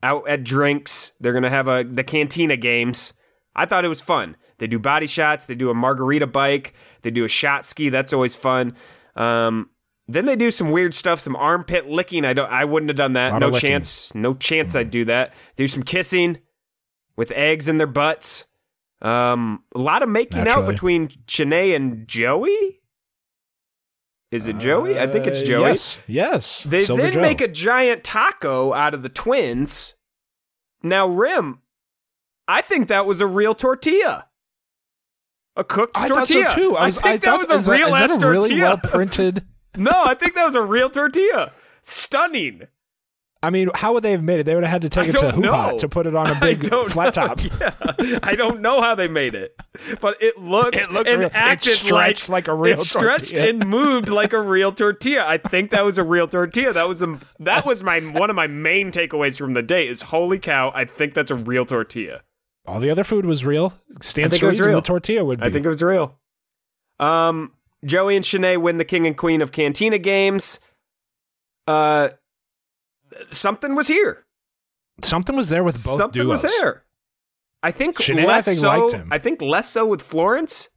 out 0.04 0.28
at 0.28 0.44
drinks. 0.44 1.14
They're 1.20 1.34
gonna 1.34 1.50
have 1.50 1.68
a 1.68 1.84
the 1.84 2.04
Cantina 2.04 2.58
games. 2.58 3.14
I 3.56 3.66
thought 3.66 3.86
it 3.86 3.90
was 3.90 4.02
fun. 4.02 4.38
They 4.60 4.68
do 4.68 4.78
body 4.78 5.08
shots. 5.08 5.48
They 5.48 5.56
do 5.56 5.70
a 5.70 5.74
margarita 5.74 6.28
bike. 6.28 6.74
They 7.02 7.12
do 7.12 7.26
a 7.26 7.30
shot 7.30 7.66
ski. 7.66 7.90
That's 7.90 8.14
always 8.14 8.36
fun. 8.36 8.76
Um, 9.16 9.70
then 10.08 10.26
they 10.26 10.36
do 10.36 10.52
some 10.52 10.72
weird 10.72 10.94
stuff, 10.94 11.20
some 11.20 11.36
armpit 11.36 11.90
licking. 11.90 12.26
I 12.26 12.34
don't. 12.34 12.52
I 12.52 12.66
wouldn't 12.66 12.90
have 12.90 12.98
done 12.98 13.14
that. 13.14 13.40
No 13.40 13.52
chance. 13.52 14.14
No 14.14 14.34
chance. 14.34 14.76
I'd 14.76 14.92
do 14.92 15.06
that. 15.06 15.34
Do 15.56 15.68
some 15.68 15.84
kissing 15.84 16.40
with 17.16 17.32
eggs 17.32 17.68
in 17.68 17.78
their 17.78 17.88
butts. 17.88 18.46
Um, 19.02 19.64
a 19.76 19.80
lot 19.80 20.02
of 20.02 20.10
making 20.10 20.48
out 20.48 20.66
between 20.66 21.10
Shanae 21.28 21.76
and 21.76 22.08
Joey. 22.08 22.82
Is 24.34 24.48
it 24.48 24.58
Joey? 24.58 25.00
I 25.00 25.06
think 25.08 25.28
it's 25.28 25.42
Uh, 25.42 25.46
Joey. 25.46 25.62
Yes, 25.70 26.00
yes. 26.08 26.64
They 26.64 26.82
Silver 26.84 27.04
then 27.04 27.14
Joe. 27.14 27.22
make 27.22 27.40
a 27.40 27.48
giant 27.48 28.04
taco 28.04 28.74
out 28.74 28.94
of 28.94 29.04
the 29.04 29.10
twins. 29.10 29.94
Now, 30.82 31.08
Rim, 31.08 31.60
I 32.48 32.62
think 32.62 32.88
that 32.88 33.06
was 33.06 33.22
a 33.22 33.28
real 33.28 33.54
tortilla. 33.54 34.28
A 35.56 35.64
cooked 35.64 35.96
I 35.96 36.08
thought 36.08 36.28
tortilla. 36.28 36.50
so 36.50 36.56
too. 36.56 36.76
I, 36.76 36.86
was, 36.88 36.96
think 36.96 37.06
I 37.06 37.18
that 37.18 37.24
thought, 37.24 37.40
was 37.58 37.68
a 37.68 37.72
real 37.72 37.88
is 37.88 37.94
that 37.94 38.02
ass 38.04 38.18
a 38.18 38.20
tortilla. 38.20 38.48
really 38.48 38.62
well 38.62 38.78
printed. 38.78 39.46
no, 39.78 39.92
I 39.94 40.16
think 40.16 40.34
that 40.34 40.46
was 40.46 40.56
a 40.56 40.64
real 40.64 40.90
tortilla. 40.90 41.52
Stunning. 41.84 42.64
I 43.44 43.50
mean, 43.50 43.70
how 43.76 43.94
would 43.94 44.04
they 44.04 44.12
have 44.12 44.24
made 44.24 44.40
it? 44.40 44.46
They 44.46 44.56
would 44.56 44.64
have 44.64 44.72
had 44.72 44.82
to 44.84 44.90
take 44.90 45.06
I 45.06 45.10
it 45.10 45.12
to 45.16 45.18
don't 45.20 45.34
Hoo 45.44 45.52
Ha 45.52 45.72
know. 45.72 45.78
to 45.78 45.90
put 45.90 46.08
it 46.08 46.16
on 46.16 46.28
a 46.32 46.40
big 46.40 46.66
flat 46.90 47.14
top. 47.14 47.40
Yeah. 48.04 48.20
I 48.24 48.36
don't 48.36 48.62
know 48.62 48.82
how 48.82 48.96
they 48.96 49.08
made 49.08 49.36
it, 49.36 49.56
but 50.02 50.22
it 50.22 50.38
looked, 50.38 50.76
It 50.76 50.92
looked 50.92 51.08
and 51.08 51.20
real- 51.22 51.30
acted 51.34 51.74
stretched 51.74 52.28
like 52.28 52.48
a 52.48 52.54
real 52.54 52.74
it 52.74 52.80
stretched 52.80 53.32
tortilla. 53.34 53.50
and 53.50 53.68
moved 53.70 54.10
like 54.10 54.34
a 54.34 54.42
real 54.42 54.72
tortilla. 54.72 55.26
I 55.28 55.38
think 55.38 55.70
that 55.72 55.86
was 55.86 55.98
a 55.98 56.04
real 56.04 56.28
tortilla. 56.28 56.74
That 56.74 56.88
was 56.88 57.00
the 57.00 57.24
that 57.40 57.66
was 57.66 57.84
my 57.84 58.00
one 58.00 58.30
of 58.30 58.36
my 58.36 58.48
main 58.48 58.92
takeaways 58.92 59.38
from 59.38 59.54
the 59.54 59.62
day. 59.64 59.88
Is 59.88 60.04
holy 60.04 60.40
cow! 60.40 60.72
I 60.76 60.84
think 60.86 61.14
that's 61.14 61.32
a 61.32 61.36
real 61.36 61.66
tortilla. 61.66 62.22
All 62.66 62.80
the 62.80 62.90
other 62.90 63.04
food 63.04 63.26
was 63.26 63.46
real. 63.46 63.74
Stan 64.02 64.26
I 64.26 64.30
think 64.30 64.44
it 64.44 64.46
was 64.48 64.60
real. 64.60 64.82
the 64.82 64.88
tortilla 64.88 65.24
would 65.26 65.40
be. 65.40 65.46
I 65.46 65.50
think 65.50 65.66
it 65.66 65.70
was 65.70 65.82
real. 65.84 66.18
Um, 67.00 67.54
Joey 67.86 68.16
and 68.16 68.24
Shanae 68.26 68.60
win 68.62 68.78
the 68.78 68.86
King 68.86 69.06
and 69.08 69.16
Queen 69.18 69.42
of 69.42 69.52
Cantina 69.52 69.98
games. 69.98 70.60
Uh, 71.68 72.10
something 73.32 73.76
was 73.76 73.88
here. 73.88 74.26
something 75.04 75.36
was 75.36 75.50
there 75.50 75.64
with 75.64 75.76
both 75.76 75.98
something 75.98 76.22
duos. 76.22 76.44
was 76.44 76.52
there. 76.60 76.84
I 77.62 77.72
think 77.72 77.98
Shanae, 77.98 78.24
I 78.24 78.26
less 78.28 78.46
think, 78.46 78.58
so. 78.60 78.68
liked 78.68 78.94
him. 78.94 79.08
I 79.12 79.18
think 79.20 79.42
less 79.42 79.70
so 79.70 79.86
with 79.86 80.02
Florence, 80.02 80.70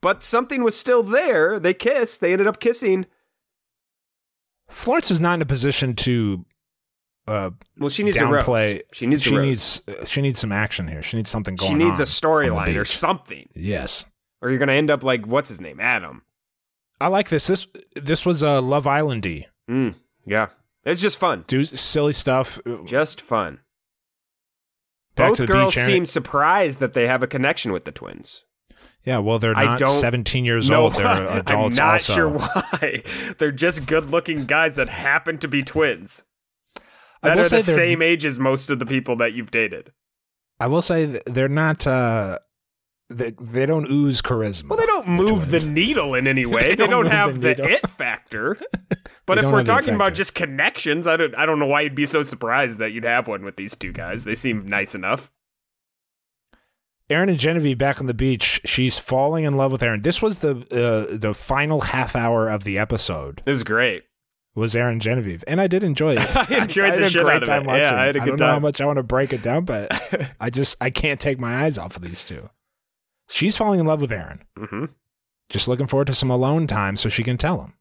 but 0.00 0.22
something 0.24 0.62
was 0.64 0.76
still 0.76 1.02
there. 1.02 1.58
They 1.60 1.74
kissed. 1.74 2.20
They 2.20 2.32
ended 2.32 2.46
up 2.48 2.58
kissing. 2.60 3.06
Florence 4.68 5.10
is 5.10 5.20
not 5.20 5.34
in 5.34 5.42
a 5.42 5.46
position 5.46 5.94
to 5.96 6.44
uh, 7.28 7.50
Well, 7.78 7.88
she 7.90 8.02
needs 8.02 8.16
a 8.16 8.20
downplay. 8.20 8.74
rose. 8.74 8.82
She 8.92 9.06
needs. 9.06 9.22
she 9.22 9.36
a 9.36 9.40
needs 9.42 9.82
uh, 9.86 10.04
she 10.06 10.20
needs 10.22 10.40
some 10.40 10.50
action 10.52 10.88
here. 10.88 11.02
She 11.02 11.16
needs 11.16 11.30
something 11.30 11.54
going 11.56 11.70
She 11.72 11.76
needs 11.78 12.00
a 12.00 12.04
storyline 12.04 12.76
or 12.80 12.84
something, 12.84 13.48
Yes, 13.54 14.04
or 14.40 14.50
you're 14.50 14.58
gonna 14.58 14.72
end 14.72 14.90
up 14.90 15.04
like 15.04 15.26
what's 15.26 15.48
his 15.48 15.60
name, 15.60 15.78
Adam. 15.78 16.22
I 17.00 17.08
like 17.08 17.28
this. 17.28 17.46
This 17.46 17.66
this 17.94 18.24
was 18.26 18.42
a 18.42 18.60
Love 18.60 18.84
Islandy. 18.86 19.44
Mm, 19.70 19.94
yeah, 20.24 20.48
it's 20.84 21.00
just 21.00 21.18
fun. 21.18 21.44
Do 21.46 21.64
silly 21.64 22.12
stuff. 22.12 22.58
Just 22.84 23.20
fun. 23.20 23.60
Back 25.14 25.30
Both 25.36 25.46
girls 25.46 25.74
beach, 25.74 25.84
seem 25.84 26.06
surprised 26.06 26.78
that 26.80 26.94
they 26.94 27.06
have 27.06 27.22
a 27.22 27.26
connection 27.26 27.72
with 27.72 27.84
the 27.84 27.92
twins. 27.92 28.44
Yeah, 29.04 29.18
well, 29.18 29.38
they're 29.38 29.52
not 29.54 29.80
don't 29.80 29.92
17 30.00 30.44
years 30.44 30.70
old. 30.70 30.94
They're 30.94 31.28
adults 31.38 31.78
I'm 31.78 31.86
not 31.86 31.94
also. 31.94 32.12
sure 32.14 32.28
why. 32.28 33.02
They're 33.38 33.50
just 33.50 33.86
good-looking 33.86 34.44
guys 34.44 34.76
that 34.76 34.88
happen 34.88 35.38
to 35.38 35.48
be 35.48 35.62
twins. 35.62 36.22
I 36.76 36.80
That 37.28 37.36
will 37.36 37.46
are 37.46 37.48
the 37.48 37.62
same 37.62 38.00
age 38.00 38.24
as 38.24 38.38
most 38.38 38.70
of 38.70 38.78
the 38.78 38.86
people 38.86 39.16
that 39.16 39.32
you've 39.32 39.50
dated. 39.50 39.92
I 40.60 40.68
will 40.68 40.82
say 40.82 41.20
they're 41.26 41.48
not. 41.48 41.84
Uh, 41.86 42.38
they, 43.12 43.30
they 43.40 43.66
don't 43.66 43.88
ooze 43.90 44.22
charisma. 44.22 44.70
Well, 44.70 44.78
they 44.78 44.86
don't 44.86 45.08
move 45.08 45.50
the 45.50 45.58
twins. 45.60 45.66
needle 45.66 46.14
in 46.14 46.26
any 46.26 46.46
way. 46.46 46.62
They 46.62 46.68
they, 46.70 46.86
don't 46.86 47.04
don't, 47.04 47.06
have 47.06 47.40
the 47.40 47.54
the, 47.54 47.64
it 47.64 47.88
factor. 47.90 48.56
But 49.24 49.38
if 49.38 49.44
we're 49.44 49.58
the 49.58 49.72
talking 49.72 49.94
about 49.94 50.14
just 50.14 50.34
connections, 50.34 51.06
I 51.06 51.16
don't 51.16 51.34
I 51.36 51.46
don't 51.46 51.60
know 51.60 51.66
why 51.66 51.82
you'd 51.82 51.94
be 51.94 52.06
so 52.06 52.22
surprised 52.24 52.80
that 52.80 52.90
you'd 52.90 53.04
have 53.04 53.28
one 53.28 53.44
with 53.44 53.56
these 53.56 53.76
two 53.76 53.92
guys. 53.92 54.24
They 54.24 54.34
seem 54.34 54.66
nice 54.66 54.96
enough. 54.96 55.30
Aaron 57.08 57.28
and 57.28 57.38
Genevieve 57.38 57.78
back 57.78 58.00
on 58.00 58.06
the 58.06 58.14
beach. 58.14 58.60
She's 58.64 58.98
falling 58.98 59.44
in 59.44 59.56
love 59.56 59.70
with 59.70 59.82
Aaron. 59.82 60.02
This 60.02 60.20
was 60.20 60.40
the 60.40 60.56
uh, 60.72 61.16
the 61.16 61.34
final 61.34 61.82
half 61.82 62.16
hour 62.16 62.48
of 62.48 62.64
the 62.64 62.78
episode. 62.78 63.42
It 63.46 63.50
was 63.50 63.62
great. 63.62 64.04
Was 64.54 64.76
Aaron 64.76 65.00
Genevieve, 65.00 65.44
and 65.46 65.60
I 65.60 65.66
did 65.66 65.82
enjoy 65.82 66.14
it. 66.14 66.36
I 66.50 66.62
enjoyed 66.62 66.90
had 66.90 66.98
the 66.98 67.04
a 67.04 67.08
shit 67.08 67.24
great 67.24 67.36
out 67.36 67.42
of 67.42 67.48
time 67.48 67.62
it. 67.62 67.66
watching. 67.68 67.82
Yeah, 67.84 67.94
I 67.94 68.04
had 68.06 68.16
a 68.16 68.20
I 68.22 68.24
good 68.24 68.34
I 68.34 68.36
don't 68.36 68.40
know 68.40 68.52
how 68.54 68.58
much 68.58 68.80
I 68.80 68.86
want 68.86 68.96
to 68.98 69.02
break 69.02 69.32
it 69.32 69.42
down, 69.42 69.64
but 69.64 70.34
I 70.40 70.50
just 70.50 70.76
I 70.80 70.90
can't 70.90 71.20
take 71.20 71.38
my 71.38 71.64
eyes 71.64 71.78
off 71.78 71.96
of 71.96 72.02
these 72.02 72.24
two. 72.24 72.50
She's 73.32 73.56
falling 73.56 73.80
in 73.80 73.86
love 73.86 74.00
with 74.00 74.12
Aaron. 74.12 74.44
hmm 74.56 74.84
Just 75.48 75.66
looking 75.66 75.86
forward 75.86 76.06
to 76.08 76.14
some 76.14 76.30
alone 76.30 76.66
time 76.66 76.96
so 76.96 77.08
she 77.08 77.22
can 77.22 77.36
tell 77.38 77.62
him. 77.62 77.72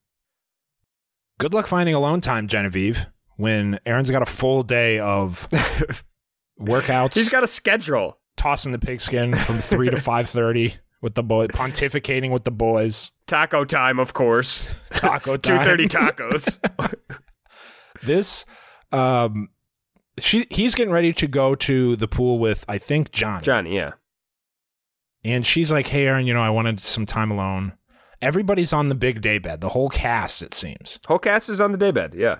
Good 1.39 1.53
luck 1.53 1.67
finding 1.67 1.93
alone 1.95 2.21
time, 2.21 2.47
Genevieve, 2.47 3.07
when 3.35 3.79
Aaron's 3.85 4.11
got 4.11 4.21
a 4.21 4.25
full 4.27 4.63
day 4.63 4.99
of 4.99 5.47
workouts, 6.59 7.15
He's 7.15 7.29
got 7.29 7.43
a 7.43 7.47
schedule. 7.47 8.17
tossing 8.37 8.71
the 8.71 8.79
pigskin 8.79 9.33
from 9.35 9.57
3 9.57 9.89
to 9.89 9.95
5.30 9.97 10.77
with 11.01 11.15
the 11.15 11.23
boys, 11.23 11.47
pontificating 11.49 12.31
with 12.31 12.43
the 12.43 12.51
boys, 12.51 13.11
Taco 13.27 13.65
time, 13.65 13.97
of 13.99 14.13
course. 14.13 14.69
taco 14.91 15.35
Two 15.37 15.53
time. 15.55 15.65
thirty 15.65 15.87
tacos. 15.87 16.59
This, 18.03 18.45
um, 18.91 19.49
she, 20.19 20.45
he's 20.51 20.75
getting 20.75 20.93
ready 20.93 21.11
to 21.13 21.27
go 21.27 21.55
to 21.55 21.95
the 21.95 22.07
pool 22.07 22.37
with, 22.39 22.63
I 22.67 22.77
think, 22.77 23.11
Johnny. 23.11 23.43
Johnny, 23.43 23.75
yeah. 23.75 23.93
And 25.23 25.45
she's 25.45 25.71
like, 25.71 25.87
hey, 25.87 26.07
Aaron, 26.07 26.25
you 26.27 26.33
know, 26.33 26.41
I 26.41 26.49
wanted 26.49 26.79
some 26.79 27.05
time 27.05 27.29
alone. 27.31 27.73
Everybody's 28.21 28.73
on 28.73 28.89
the 28.89 28.95
big 28.95 29.21
day 29.21 29.37
bed, 29.39 29.61
the 29.61 29.69
whole 29.69 29.89
cast, 29.89 30.41
it 30.41 30.53
seems. 30.53 30.99
Whole 31.07 31.19
cast 31.19 31.49
is 31.49 31.59
on 31.61 31.71
the 31.71 31.77
daybed. 31.77 32.13
Yeah. 32.15 32.37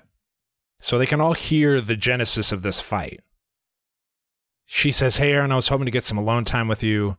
so 0.79 0.97
they 0.97 1.05
can 1.05 1.21
all 1.21 1.33
hear 1.33 1.79
the 1.81 1.95
genesis 1.95 2.51
of 2.51 2.61
this 2.63 2.79
fight. 2.79 3.19
She 4.65 4.91
says, 4.91 5.17
"Hey, 5.17 5.33
Aaron, 5.33 5.51
I 5.51 5.55
was 5.57 5.67
hoping 5.67 5.85
to 5.85 5.91
get 5.91 6.03
some 6.05 6.17
alone 6.17 6.45
time 6.45 6.67
with 6.67 6.81
you. 6.81 7.17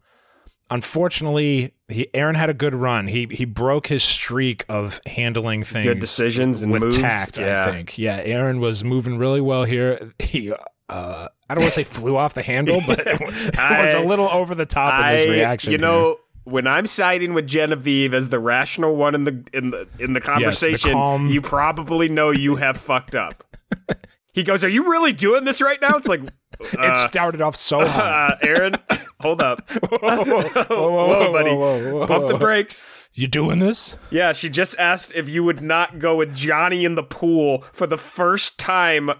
Unfortunately, 0.71 1.75
he, 1.89 2.09
Aaron 2.15 2.35
had 2.35 2.49
a 2.49 2.55
good 2.55 2.75
run. 2.75 3.09
He 3.09 3.27
he 3.31 3.45
broke 3.45 3.89
his 3.89 4.03
streak 4.03 4.65
of 4.69 5.01
handling 5.07 5.65
things, 5.65 5.85
Good 5.87 6.01
decisions 6.01 6.63
and 6.63 6.73
with 6.73 6.83
moves. 6.83 6.99
tact. 6.99 7.37
Yeah. 7.39 7.67
I 7.67 7.71
think, 7.73 7.99
yeah, 7.99 8.21
Aaron 8.25 8.59
was 8.59 8.83
moving 8.83 9.19
really 9.19 9.41
well 9.41 9.65
here. 9.65 10.13
He, 10.19 10.51
uh, 10.89 11.29
I 11.49 11.55
don't 11.55 11.63
want 11.63 11.73
to 11.75 11.81
say 11.81 11.85
flew 11.85 12.17
off 12.17 12.35
the 12.35 12.43
handle, 12.43 12.81
but 12.87 12.99
it 13.07 13.21
was 13.21 13.59
I- 13.59 13.89
a 13.91 14.05
little 14.05 14.29
over 14.29 14.55
the 14.55 14.67
top 14.67 15.05
in 15.05 15.19
his 15.19 15.27
reaction. 15.29 15.73
You 15.73 15.79
here. 15.79 15.87
know, 15.87 16.17
when 16.45 16.67
I'm 16.67 16.87
siding 16.87 17.35
with 17.35 17.47
Genevieve 17.47 18.13
as 18.15 18.29
the 18.31 18.39
rational 18.41 18.97
one 18.97 19.15
in 19.15 19.25
the 19.25 19.45
in 19.53 19.71
the 19.71 19.89
in 19.99 20.13
the 20.13 20.21
conversation, 20.21 20.93
calm- 20.93 21.29
you 21.31 21.41
probably 21.41 22.09
know 22.09 22.31
you 22.31 22.57
have 22.57 22.77
fucked 22.77 23.15
up. 23.15 23.45
He 24.35 24.45
goes, 24.45 24.65
"Are 24.65 24.69
you 24.71 24.91
really 24.91 25.13
doing 25.13 25.45
this 25.45 25.61
right 25.61 25.79
now?" 25.83 25.95
It's 25.99 26.09
like, 26.09 26.23
it 26.23 26.79
uh, 26.81 26.97
started 27.07 27.43
off 27.43 27.55
so 27.55 27.87
hot. 27.87 28.33
uh, 28.33 28.37
Aaron, 28.43 28.77
hold 29.21 29.43
up, 29.43 29.71
whoa, 29.71 29.99
whoa, 30.01 31.33
buddy, 31.33 31.51
whoa, 31.51 31.93
whoa, 31.99 32.07
pump 32.07 32.29
the 32.29 32.39
brakes. 32.39 32.87
You 33.13 33.29
doing 33.29 33.59
this? 33.59 33.95
Yeah, 34.11 34.33
she 34.33 34.49
just 34.49 34.79
asked 34.79 35.13
if 35.15 35.29
you 35.29 35.45
would 35.45 35.61
not 35.61 35.99
go 35.99 36.17
with 36.17 36.35
Johnny 36.35 36.87
in 36.87 36.95
the 36.95 37.03
pool 37.03 37.61
for 37.75 37.87
the 37.87 37.99
first 37.99 38.59
time 38.59 39.11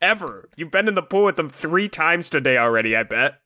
ever. 0.00 0.48
You've 0.56 0.70
been 0.70 0.88
in 0.88 0.94
the 0.94 1.02
pool 1.02 1.24
with 1.24 1.36
them 1.36 1.48
three 1.48 1.88
times 1.88 2.28
today 2.30 2.58
already. 2.58 2.96
I 2.96 3.02
bet. 3.02 3.40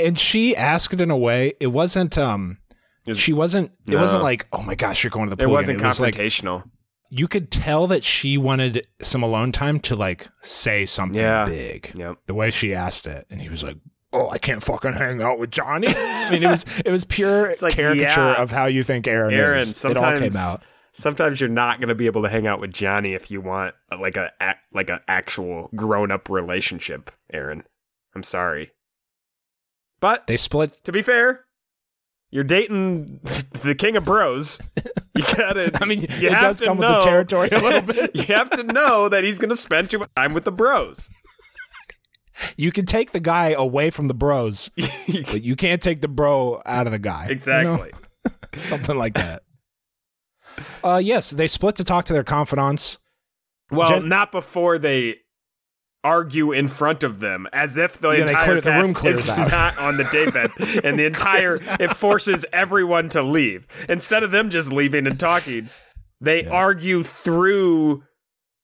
and 0.00 0.18
she 0.18 0.54
asked 0.56 0.92
it 0.94 1.00
in 1.00 1.10
a 1.10 1.16
way 1.16 1.54
it 1.60 1.68
wasn't 1.68 2.16
um 2.16 2.58
It 3.06 3.16
she 3.16 3.32
wasn't 3.32 3.72
it 3.86 3.94
No. 3.94 4.00
wasn't 4.00 4.22
like 4.22 4.46
oh 4.52 4.62
my 4.62 4.74
gosh 4.74 5.02
you're 5.02 5.10
going 5.10 5.28
to 5.28 5.34
the 5.36 5.42
It 5.42 5.46
pool 5.46 5.54
wasn't 5.54 5.78
again. 5.78 5.86
it 5.86 5.88
was 5.88 6.00
like 6.00 6.14
confrontational. 6.14 6.62
you 7.10 7.26
could 7.26 7.50
tell 7.50 7.86
that 7.88 8.04
she 8.04 8.38
wanted 8.38 8.86
some 9.02 9.22
alone 9.22 9.50
time 9.52 9.80
to 9.80 9.96
like 9.96 10.28
say 10.42 10.86
something 10.86 11.20
Yeah. 11.20 11.46
big 11.46 11.92
Yep. 11.94 12.18
the 12.26 12.34
way 12.34 12.50
she 12.50 12.74
asked 12.74 13.06
it 13.06 13.26
and 13.30 13.40
he 13.42 13.48
was 13.48 13.62
like 13.64 13.76
oh 14.12 14.30
i 14.30 14.38
can't 14.38 14.62
fucking 14.62 14.92
hang 14.92 15.20
out 15.20 15.38
with 15.40 15.50
johnny 15.50 15.88
i 15.88 16.30
mean 16.30 16.42
it 16.44 16.48
was 16.48 16.64
it 16.86 16.90
was 16.90 17.04
pure 17.04 17.46
It's 17.50 17.60
like, 17.62 17.74
caricature 17.74 18.20
yeah. 18.20 18.42
of 18.42 18.50
how 18.52 18.66
you 18.66 18.82
think 18.84 19.06
aaron, 19.08 19.34
Aaron, 19.34 19.62
is 19.62 19.84
it 19.84 19.96
all 19.96 20.16
came 20.16 20.36
out 20.36 20.62
sometimes 20.98 21.40
you're 21.40 21.48
not 21.48 21.80
going 21.80 21.88
to 21.88 21.94
be 21.94 22.06
able 22.06 22.22
to 22.22 22.28
hang 22.28 22.46
out 22.46 22.60
with 22.60 22.72
Johnny 22.72 23.14
if 23.14 23.30
you 23.30 23.40
want 23.40 23.74
uh, 23.90 23.98
like 23.98 24.16
a 24.16 24.30
like 24.72 24.90
a 24.90 25.00
actual 25.08 25.70
grown 25.74 26.10
up 26.10 26.28
relationship. 26.28 27.10
Aaron, 27.32 27.62
I'm 28.14 28.22
sorry, 28.22 28.72
but 30.00 30.26
they 30.26 30.36
split 30.36 30.84
to 30.84 30.92
be 30.92 31.00
fair, 31.02 31.44
you're 32.30 32.44
dating 32.44 33.20
the 33.62 33.74
king 33.74 33.96
of 33.96 34.04
bros. 34.04 34.60
You 35.14 35.22
gotta. 35.36 35.70
I 35.82 35.84
mean, 35.86 36.00
you 36.02 36.28
it 36.28 36.32
have 36.32 36.42
does 36.42 36.58
to 36.58 36.66
come 36.66 36.78
with 36.78 36.88
the 36.88 36.98
know- 36.98 37.04
territory 37.04 37.48
a 37.50 37.58
little 37.58 37.82
bit. 37.94 38.14
you 38.14 38.34
have 38.34 38.50
to 38.50 38.62
know 38.64 39.08
that 39.08 39.24
he's 39.24 39.38
going 39.38 39.50
to 39.50 39.56
spend 39.56 39.90
too 39.90 40.00
much 40.00 40.10
time 40.16 40.34
with 40.34 40.44
the 40.44 40.52
bros. 40.52 41.08
you 42.56 42.70
can 42.70 42.86
take 42.86 43.10
the 43.12 43.18
guy 43.20 43.48
away 43.50 43.90
from 43.90 44.06
the 44.06 44.14
bros 44.14 44.70
but 45.30 45.42
you 45.42 45.56
can't 45.56 45.82
take 45.82 46.02
the 46.02 46.06
bro 46.08 46.62
out 46.66 46.86
of 46.86 46.92
the 46.92 46.98
guy 47.00 47.22
you 47.24 47.28
know? 47.30 47.32
exactly. 47.32 47.90
something 48.54 48.96
like 48.96 49.14
that 49.14 49.42
uh 50.84 51.00
yes 51.02 51.30
they 51.30 51.46
split 51.48 51.74
to 51.76 51.84
talk 51.84 52.04
to 52.06 52.12
their 52.12 52.24
confidants 52.24 52.98
Well, 53.70 53.88
Jen- 53.88 54.08
not 54.08 54.32
before 54.32 54.78
they 54.78 55.16
argue 56.04 56.52
in 56.52 56.68
front 56.68 57.02
of 57.02 57.18
them, 57.20 57.46
as 57.52 57.76
if 57.76 57.98
the 58.00 58.10
Yeah, 58.10 58.22
entire 58.22 58.44
clear- 58.44 58.60
the 58.60 58.70
room 58.70 58.94
is 59.12 59.28
out. 59.28 59.50
not 59.50 59.78
on 59.78 59.96
the 59.96 60.04
daybed, 60.04 60.52
and 60.84 60.98
the 60.98 61.04
entire 61.12 61.58
it 61.80 61.94
forces 61.96 62.46
everyone 62.52 63.08
to 63.10 63.22
leave 63.22 63.66
instead 63.88 64.22
of 64.22 64.30
them 64.30 64.48
just 64.48 64.72
leaving 64.72 65.06
and 65.06 65.18
talking. 65.18 65.68
They 66.20 66.46
argue 66.46 67.02
through 67.02 68.04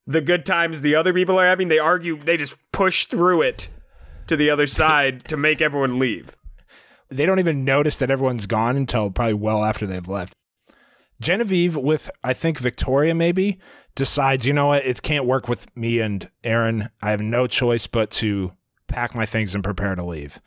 the 0.06 0.20
good 0.20 0.46
times 0.46 0.80
the 0.80 0.94
other 0.94 1.12
people 1.12 1.38
are 1.38 1.46
having. 1.46 1.68
They 1.68 1.78
argue. 1.78 2.16
They 2.16 2.36
just 2.36 2.56
push 2.72 3.06
through 3.06 3.42
it 3.42 3.68
to 4.28 4.36
the 4.36 4.48
other 4.48 4.66
side 4.66 5.24
to 5.28 5.36
make 5.36 5.60
everyone 5.60 5.98
leave. 5.98 6.36
they 7.10 7.26
don't 7.26 7.38
even 7.40 7.64
notice 7.64 7.96
that 7.96 8.10
everyone's 8.10 8.46
gone 8.46 8.76
until 8.76 9.10
probably 9.10 9.34
well 9.34 9.64
after 9.64 9.86
they've 9.86 10.08
left. 10.08 10.32
Genevieve 11.20 11.76
with 11.76 12.10
I 12.22 12.32
think 12.32 12.58
Victoria 12.58 13.14
maybe 13.14 13.58
decides, 13.94 14.46
you 14.46 14.52
know 14.52 14.66
what, 14.66 14.84
it 14.84 15.02
can't 15.02 15.24
work 15.26 15.48
with 15.48 15.66
me 15.76 16.00
and 16.00 16.28
Aaron. 16.42 16.90
I 17.00 17.10
have 17.10 17.20
no 17.20 17.46
choice 17.46 17.86
but 17.86 18.10
to 18.12 18.52
pack 18.88 19.14
my 19.14 19.24
things 19.26 19.54
and 19.54 19.62
prepare 19.62 19.94
to 19.94 20.04
leave. 20.04 20.40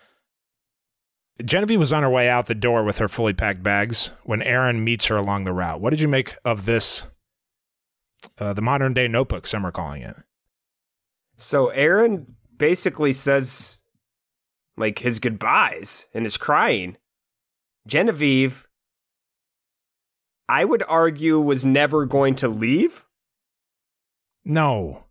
Genevieve 1.43 1.79
was 1.79 1.93
on 1.93 2.03
her 2.03 2.09
way 2.09 2.29
out 2.29 2.47
the 2.47 2.55
door 2.55 2.83
with 2.83 2.97
her 2.97 3.07
fully 3.07 3.33
packed 3.33 3.61
bags 3.61 4.11
when 4.23 4.41
Aaron 4.41 4.83
meets 4.83 5.05
her 5.05 5.15
along 5.15 5.43
the 5.43 5.53
route. 5.53 5.79
What 5.79 5.91
did 5.91 6.01
you 6.01 6.07
make 6.07 6.35
of 6.43 6.65
this 6.65 7.05
Uh, 8.39 8.51
the 8.51 8.63
modern 8.63 8.93
day 8.93 9.07
notebook, 9.07 9.45
some 9.45 9.65
are 9.65 9.71
calling 9.71 10.01
it. 10.01 10.15
So 11.35 11.67
Aaron 11.69 12.35
basically 12.57 13.13
says 13.13 13.77
like 14.75 14.99
his 14.99 15.19
goodbyes 15.19 16.07
and 16.13 16.25
is 16.25 16.35
crying. 16.35 16.97
Genevieve, 17.85 18.66
I 20.49 20.65
would 20.65 20.83
argue, 20.87 21.39
was 21.39 21.65
never 21.65 22.05
going 22.05 22.35
to 22.35 22.47
leave. 22.47 23.05
No. 24.45 25.03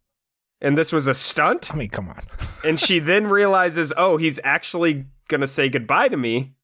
And 0.61 0.79
this 0.79 0.93
was 0.93 1.07
a 1.07 1.15
stunt. 1.15 1.73
I 1.73 1.77
mean, 1.77 1.91
come 1.91 2.09
on. 2.09 2.23
and 2.65 2.81
she 2.81 2.99
then 2.99 3.27
realizes, 3.27 3.93
oh, 3.97 4.17
he's 4.17 4.41
actually 4.45 5.07
going 5.29 5.43
to 5.43 5.47
say 5.47 5.69
goodbye 5.69 6.09
to 6.09 6.17
me. 6.17 6.55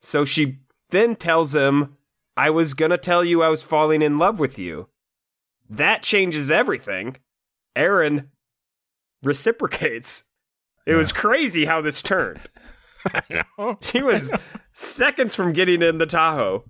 So 0.00 0.24
she 0.24 0.58
then 0.90 1.16
tells 1.16 1.54
him, 1.54 1.96
I 2.36 2.50
was 2.50 2.74
going 2.74 2.92
to 2.92 2.98
tell 2.98 3.24
you 3.24 3.42
I 3.42 3.48
was 3.48 3.62
falling 3.62 4.02
in 4.02 4.18
love 4.18 4.38
with 4.38 4.58
you. 4.58 4.88
That 5.68 6.02
changes 6.02 6.50
everything. 6.50 7.16
Aaron 7.76 8.30
reciprocates. 9.22 10.24
It 10.86 10.94
was 10.94 11.12
crazy 11.12 11.64
how 11.64 11.80
this 11.80 12.02
turned. 12.02 12.40
She 13.80 14.02
was 14.02 14.30
seconds 14.74 15.34
from 15.34 15.54
getting 15.54 15.80
in 15.80 15.96
the 15.96 16.04
Tahoe, 16.04 16.64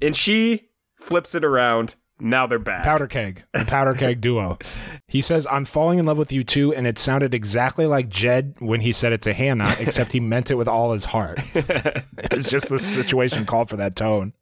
and 0.00 0.14
she 0.14 0.68
flips 0.96 1.34
it 1.34 1.44
around. 1.44 1.94
Now 2.18 2.46
they're 2.46 2.58
back. 2.58 2.84
Powder 2.84 3.06
keg, 3.06 3.44
the 3.52 3.64
powder 3.66 3.94
keg 3.94 4.20
duo. 4.20 4.58
He 5.08 5.20
says, 5.20 5.46
I'm 5.48 5.64
falling 5.64 6.00
in 6.00 6.04
love 6.04 6.18
with 6.18 6.32
you 6.32 6.42
too. 6.42 6.74
And 6.74 6.84
it 6.84 6.98
sounded 6.98 7.32
exactly 7.32 7.86
like 7.86 8.08
Jed 8.08 8.56
when 8.58 8.80
he 8.80 8.90
said 8.90 9.12
it 9.12 9.22
to 9.22 9.32
Hannah, 9.32 9.72
except 9.78 10.12
he 10.12 10.18
meant 10.18 10.50
it 10.50 10.56
with 10.56 10.66
all 10.66 10.92
his 10.92 11.04
heart. 11.04 11.38
it's 11.54 12.50
just 12.50 12.68
the 12.68 12.78
situation 12.80 13.46
called 13.46 13.70
for 13.70 13.76
that 13.76 13.94
tone. 13.94 14.32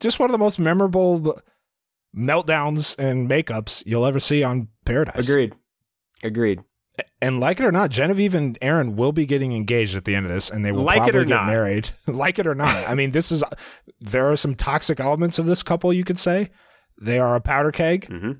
Just 0.00 0.18
one 0.18 0.30
of 0.30 0.32
the 0.32 0.38
most 0.38 0.58
memorable 0.58 1.38
meltdowns 2.16 2.98
and 2.98 3.28
makeups 3.28 3.84
you'll 3.84 4.06
ever 4.06 4.18
see 4.18 4.42
on 4.42 4.68
Paradise. 4.86 5.28
Agreed. 5.28 5.54
Agreed. 6.22 6.62
And 7.20 7.40
like 7.40 7.60
it 7.60 7.66
or 7.66 7.72
not, 7.72 7.90
Genevieve 7.90 8.34
and 8.34 8.56
Aaron 8.62 8.96
will 8.96 9.12
be 9.12 9.26
getting 9.26 9.52
engaged 9.52 9.96
at 9.96 10.04
the 10.04 10.14
end 10.14 10.24
of 10.26 10.32
this, 10.32 10.50
and 10.50 10.64
they 10.64 10.72
will 10.72 10.82
Like 10.82 10.96
it 10.98 11.12
probably 11.12 11.20
or 11.20 11.24
get 11.24 11.34
not. 11.34 11.46
married. 11.46 11.90
like 12.06 12.38
it 12.38 12.46
or 12.46 12.54
not, 12.54 12.74
I 12.88 12.94
mean, 12.94 13.10
this 13.10 13.30
is 13.32 13.42
there 14.00 14.30
are 14.30 14.36
some 14.36 14.54
toxic 14.54 14.98
elements 15.00 15.38
of 15.38 15.46
this 15.46 15.62
couple. 15.62 15.92
You 15.92 16.04
could 16.04 16.18
say 16.18 16.50
they 17.00 17.18
are 17.18 17.34
a 17.34 17.40
powder 17.40 17.72
keg. 17.72 18.06
Mhm. 18.08 18.38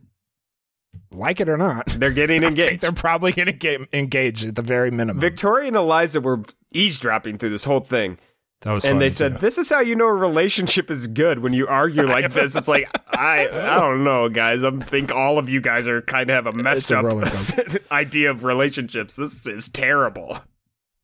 Like 1.10 1.40
it 1.40 1.48
or 1.48 1.56
not, 1.58 1.86
They're 1.98 2.10
getting 2.10 2.42
engaged. 2.42 2.82
they're 2.82 2.92
probably 2.92 3.32
going 3.32 3.46
to 3.46 3.52
get 3.52 3.80
engaged 3.92 4.46
at 4.46 4.54
the 4.56 4.62
very 4.62 4.90
minimum. 4.90 5.20
Victoria 5.20 5.68
and 5.68 5.76
Eliza 5.76 6.20
were 6.20 6.42
eavesdropping 6.72 7.36
through 7.38 7.50
this 7.50 7.64
whole 7.64 7.80
thing. 7.80 8.18
That 8.62 8.72
was 8.72 8.84
and 8.84 9.00
they 9.00 9.10
said, 9.10 9.34
too. 9.34 9.38
"This 9.38 9.58
is 9.58 9.68
how 9.70 9.80
you 9.80 9.94
know 9.96 10.06
a 10.06 10.14
relationship 10.14 10.90
is 10.90 11.06
good 11.06 11.40
when 11.40 11.52
you 11.52 11.66
argue 11.66 12.02
like 12.06 12.32
this." 12.32 12.56
It's 12.56 12.68
like 12.68 12.88
I, 13.14 13.48
I 13.48 13.80
don't 13.80 14.02
know, 14.02 14.28
guys. 14.28 14.64
I 14.64 14.70
think 14.78 15.12
all 15.12 15.38
of 15.38 15.48
you 15.48 15.60
guys 15.60 15.86
are 15.86 16.02
kind 16.02 16.30
of 16.30 16.44
have 16.44 16.54
a 16.54 16.56
messed 16.56 16.90
a 16.90 16.98
up 16.98 17.82
idea 17.92 18.30
of 18.30 18.44
relationships. 18.44 19.14
This 19.16 19.46
is 19.46 19.68
terrible. 19.68 20.38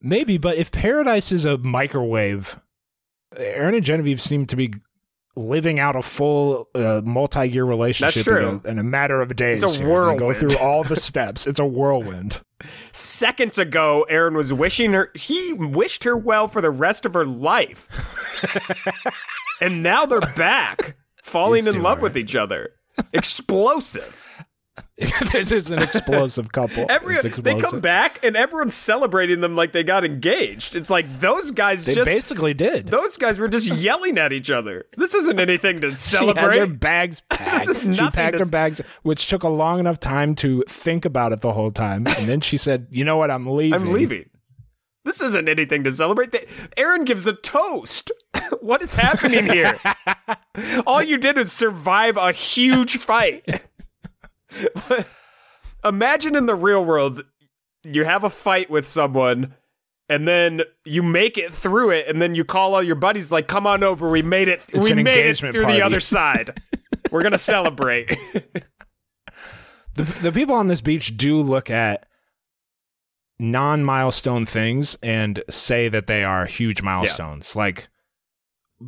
maybe, 0.01 0.39
but 0.39 0.57
if 0.57 0.73
Paradise 0.73 1.31
is 1.31 1.45
a 1.45 1.59
microwave, 1.59 2.59
Aaron 3.37 3.75
and 3.75 3.85
Genevieve 3.85 4.21
seem 4.23 4.47
to 4.47 4.57
be 4.57 4.75
living 5.35 5.79
out 5.81 5.97
a 5.97 6.03
full 6.03 6.69
uh, 6.75 7.01
multi-year 7.05 7.65
relationship 7.65 8.25
true. 8.25 8.49
In, 8.49 8.61
a, 8.65 8.69
in 8.73 8.79
a 8.79 8.83
matter 8.85 9.21
of 9.23 9.35
days. 9.35 9.63
It's 9.63 9.77
a 9.77 9.79
here. 9.79 9.87
They 9.87 9.91
Go 9.91 10.27
whirlwind. 10.27 10.37
through 10.39 10.59
all 10.59 10.85
the 10.85 10.97
steps. 11.09 11.47
It's 11.47 11.59
a 11.61 11.65
whirlwind. 11.67 12.41
Seconds 12.93 13.59
ago, 13.59 14.05
Aaron 14.09 14.35
was 14.35 14.53
wishing 14.53 14.93
her. 14.93 15.11
He 15.15 15.53
wished 15.55 16.05
her 16.05 16.17
well 16.17 16.47
for 16.49 16.61
the 16.61 16.71
rest 16.71 17.05
of 17.05 17.15
her 17.15 17.27
life, 17.27 17.89
and 19.61 19.83
now 19.83 20.07
they're 20.07 20.21
back, 20.21 20.97
falling 21.23 21.65
These 21.65 21.75
in 21.75 21.83
love 21.83 21.99
are- 21.99 22.03
with 22.03 22.17
each 22.17 22.37
other. 22.37 22.71
Explosive. 23.13 24.22
this 25.33 25.51
is 25.51 25.71
an 25.71 25.83
explosive 25.83 26.51
couple. 26.53 26.87
Every 26.89 27.17
It's 27.17 27.37
they 27.37 27.61
come 27.61 27.81
back 27.81 28.25
and 28.25 28.37
everyone's 28.37 28.75
celebrating 28.75 29.41
them 29.41 29.55
like 29.55 29.73
they 29.73 29.83
got 29.85 30.05
engaged. 30.05 30.75
It's 30.75 30.89
like 30.89 31.21
those 31.21 31.51
guys 31.51 31.85
They 31.85 31.95
just 31.95 32.11
basically 32.11 32.55
did. 32.55 32.87
those 32.89 33.17
guys 33.19 33.39
were 33.39 33.49
just 33.49 33.69
yelling 33.75 34.17
at 34.19 34.33
each 34.33 34.49
other. 34.51 34.87
This 34.97 35.15
isn't 35.15 35.39
anything 35.39 35.81
to 35.81 35.99
celebrate. 35.99 36.53
She 36.53 36.59
has 36.59 36.69
her 36.69 36.75
bags 36.75 37.21
packed. 37.31 37.69
is 37.69 37.85
nothing. 37.85 38.07
she 38.07 38.11
packed 38.13 38.39
her 38.39 38.47
bags, 38.47 38.81
which 39.03 39.29
took 39.29 39.43
a 39.43 39.49
long 39.49 39.79
enough 39.79 40.01
time 40.01 40.35
to 40.37 40.63
think 40.69 41.05
about 41.05 41.33
it 41.33 41.43
the 41.43 41.53
whole 41.53 41.71
time. 41.73 42.07
And 42.17 42.29
then 42.29 42.41
she 42.41 42.57
said, 42.57 42.87
"You 42.91 43.05
know 43.05 43.17
what? 43.19 43.31
I'm 43.31 43.47
leaving. 43.47 43.75
I'm 43.75 43.93
leaving. 43.93 44.31
This 45.05 45.21
isn't 45.21 45.49
anything 45.49 45.83
to 45.85 45.93
celebrate. 45.93 46.31
They- 46.31 46.47
Aaron 46.77 47.05
gives 47.05 47.27
a 47.27 47.33
toast. 47.33 48.13
what 48.61 48.81
is 48.83 48.95
happening 48.95 49.47
here? 49.47 49.77
All 50.87 51.03
you 51.03 51.19
did 51.19 51.37
is 51.39 51.51
survive 51.51 52.17
a 52.17 52.31
huge 52.33 52.97
fight. 52.99 53.45
Imagine 55.85 56.37
in 56.37 56.47
the 56.47 56.55
real 56.55 56.85
world, 56.85 57.25
you 57.85 58.05
have 58.05 58.25
a 58.25 58.31
fight 58.31 58.71
with 58.71 58.87
someone. 58.89 59.55
And 60.09 60.29
then 60.29 60.63
you 60.85 61.03
make 61.03 61.39
it 61.39 61.53
through 61.53 61.91
it, 61.91 62.07
and 62.07 62.21
then 62.21 62.35
you 62.35 62.45
call 62.45 62.75
all 62.75 62.83
your 62.83 62.97
buddies, 62.97 63.33
like, 63.33 63.49
"Come 63.49 63.67
on 63.67 63.83
over, 63.83 64.11
we 64.11 64.21
made 64.21 64.47
it. 64.49 64.67
It's 64.75 64.91
we 64.91 65.03
made 65.03 65.27
it 65.27 65.39
through 65.39 65.63
party." 65.63 65.79
the 65.79 65.83
other 65.83 66.01
side. 66.01 66.61
We're 67.11 67.23
gonna 67.23 67.39
celebrate." 67.39 68.19
The, 69.95 70.05
the 70.05 70.33
people 70.33 70.55
on 70.55 70.69
this 70.69 70.81
beach 70.81 71.19
do 71.19 71.37
look 71.37 71.69
at 71.69 72.09
non-milestone 73.39 74.47
things 74.47 74.97
and 75.03 75.43
say 75.51 75.89
that 75.89 76.07
they 76.07 76.25
are 76.25 76.47
huge 76.47 76.81
milestones. 76.83 77.55
Like 77.55 77.89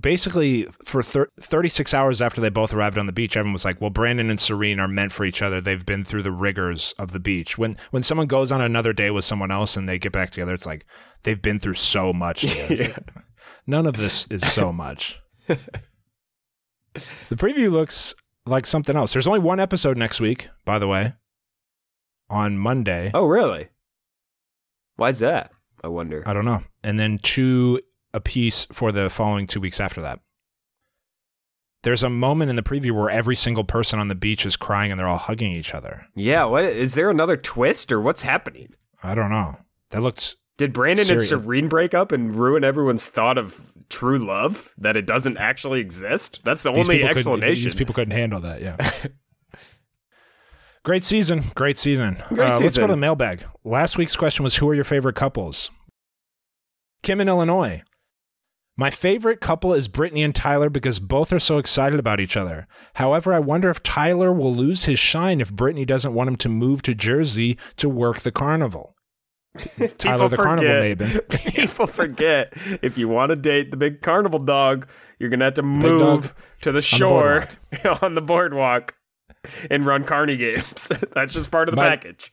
basically 0.01 0.65
for 0.85 1.03
thir- 1.03 1.31
36 1.41 1.95
hours 1.95 2.21
after 2.21 2.41
they 2.41 2.49
both 2.49 2.73
arrived 2.73 2.99
on 2.99 3.07
the 3.07 3.13
beach 3.13 3.37
everyone 3.37 3.53
was 3.53 3.65
like 3.65 3.81
well 3.81 3.91
brandon 3.91 4.31
and 4.31 4.41
serene 4.41 4.81
are 4.81 4.89
meant 4.89 5.13
for 5.13 5.25
each 5.25 5.41
other 5.43 5.61
they've 5.61 5.87
been 5.87 6.05
through 6.05 6.23
the 6.23 6.33
rigors 6.33 6.95
of 6.99 7.13
the 7.13 7.21
beach 7.21 7.57
when 7.57 7.77
when 7.91 8.03
someone 8.03 8.27
goes 8.27 8.51
on 8.51 8.61
another 8.61 8.93
day 8.93 9.11
with 9.11 9.25
someone 9.25 9.51
else 9.51 9.77
and 9.77 9.89
they 9.89 9.99
get 9.99 10.13
back 10.13 10.31
together 10.31 10.55
it's 10.55 10.67
like 10.67 10.85
they've 11.23 11.43
been 11.43 11.59
through 11.59 11.75
so 11.75 12.13
much 12.13 12.41
together. 12.69 13.05
none 13.67 13.87
of 13.87 13.95
this 13.97 14.27
is 14.31 14.47
so 14.51 14.73
much 14.73 15.21
the 15.47 15.59
preview 17.33 17.71
looks 17.71 18.15
like 18.47 18.67
something 18.67 18.97
else 18.97 19.13
there's 19.13 19.27
only 19.27 19.41
one 19.41 19.61
episode 19.61 19.97
next 19.97 20.21
week 20.21 20.49
by 20.65 20.79
the 20.79 20.89
way 20.89 21.15
on 22.31 22.57
monday 22.59 23.11
oh, 23.15 23.27
really? 23.27 23.69
Why's 24.97 25.19
that? 25.19 25.51
I 25.83 25.89
wonder. 25.89 26.23
I 26.27 26.33
don't 26.33 26.45
know. 26.45 26.63
And 26.83 26.99
then 26.99 27.19
two 27.19 27.81
a 28.15 28.21
piece 28.21 28.65
for 28.73 28.91
the 28.93 29.11
following 29.11 29.47
two 29.47 29.61
weeks 29.61 29.81
after 29.81 30.01
that. 30.01 30.21
There's 31.83 32.03
a 32.03 32.09
moment 32.09 32.49
in 32.49 32.57
the 32.57 32.63
preview 32.63 32.93
where 32.93 33.11
every 33.11 33.37
single 33.37 33.65
person 33.65 33.99
on 33.99 34.09
the 34.09 34.15
beach 34.15 34.47
is 34.47 34.57
crying 34.57 34.91
and 34.91 34.99
they're 34.99 35.07
all 35.07 35.19
hugging 35.19 35.53
each 35.53 35.75
other. 35.75 36.07
Yeah, 36.15 36.45
what 36.47 36.65
is 36.65 36.95
there 36.95 37.11
another 37.11 37.37
twist 37.37 37.93
or 37.93 38.01
what's 38.01 38.23
happening? 38.23 38.73
I 39.03 39.15
don't 39.15 39.29
know. 39.29 39.59
That 39.91 40.01
looked 40.01 40.37
Did 40.57 40.73
Brandon 40.73 41.05
Serious. 41.05 41.31
and 41.31 41.43
Serene 41.43 41.69
break 41.69 41.93
up 41.93 42.11
and 42.11 42.35
ruin 42.35 42.65
everyone's 42.65 43.09
thought 43.09 43.37
of 43.37 43.75
true 43.91 44.19
love? 44.25 44.73
That 44.79 44.97
it 44.97 45.05
doesn't 45.05 45.37
actually 45.37 45.81
exist? 45.81 46.41
That's 46.43 46.63
the 46.63 46.73
these 46.73 46.89
only 46.89 47.05
explanation. 47.05 47.65
These 47.65 47.75
people 47.75 47.95
couldn't 47.95 48.17
handle 48.17 48.41
that. 48.41 48.63
Yeah. 48.63 48.77
Great 50.85 51.05
season. 51.05 51.45
Great 51.55 51.79
season. 51.79 52.23
Great 52.29 52.51
Uh, 52.51 52.61
Let's 52.61 52.77
go 52.79 52.87
to 52.87 52.93
the 52.93 52.97
mailbag. 52.97 53.45
Last 53.63 53.97
week's 53.99 54.17
question 54.17 54.43
was 54.43 54.57
Who 54.57 54.69
are 54.71 54.75
your 54.75 54.85
favorite 54.85 55.17
couples? 55.17 55.71
Kim 57.03 57.21
in 57.21 57.29
Illinois. 57.29 57.83
My 58.77 58.91
favorite 58.91 59.41
couple 59.41 59.73
is 59.73 59.87
Brittany 59.87 60.25
and 60.25 60.35
Tyler 60.35 60.69
because 60.69 60.99
both 60.99 61.33
are 61.33 61.39
so 61.39 61.59
excited 61.59 62.01
about 62.01 62.19
each 62.19 62.37
other. 62.37 62.67
However, 62.95 63.33
I 63.33 63.39
wonder 63.39 63.71
if 63.71 63.83
Tyler 63.85 64.33
will 64.33 64.55
lose 64.55 64.87
his 64.87 64.99
shine 64.99 65.41
if 65.41 65.53
Brittany 65.53 65.85
doesn't 65.85 66.13
want 66.13 66.29
him 66.29 66.37
to 66.37 66.49
move 66.49 66.83
to 66.83 66.95
Jersey 66.95 67.57
to 67.77 67.89
work 67.89 68.21
the 68.21 68.33
carnival. 68.33 68.97
Tyler, 69.99 70.29
the 70.29 70.37
carnival 70.37 70.69
maven. 70.69 71.55
People 71.55 71.87
forget 71.87 72.53
if 72.83 72.99
you 72.99 73.07
want 73.07 73.31
to 73.31 73.37
date 73.37 73.71
the 73.71 73.77
big 73.77 74.03
carnival 74.03 74.41
dog, 74.41 74.89
you're 75.21 75.31
gonna 75.31 75.45
have 75.45 75.55
to 75.55 75.63
move 75.63 76.35
to 76.63 76.73
the 76.73 76.77
the 76.79 76.83
shore 76.83 77.47
on 78.03 78.15
the 78.15 78.23
boardwalk 78.23 78.97
and 79.71 79.87
run 79.87 80.03
carny 80.03 80.37
games. 80.37 80.91
That's 81.13 81.33
just 81.33 81.53
part 81.53 81.69
of 81.69 81.75
the 81.75 81.81
My- 81.81 81.91
package. 81.91 82.33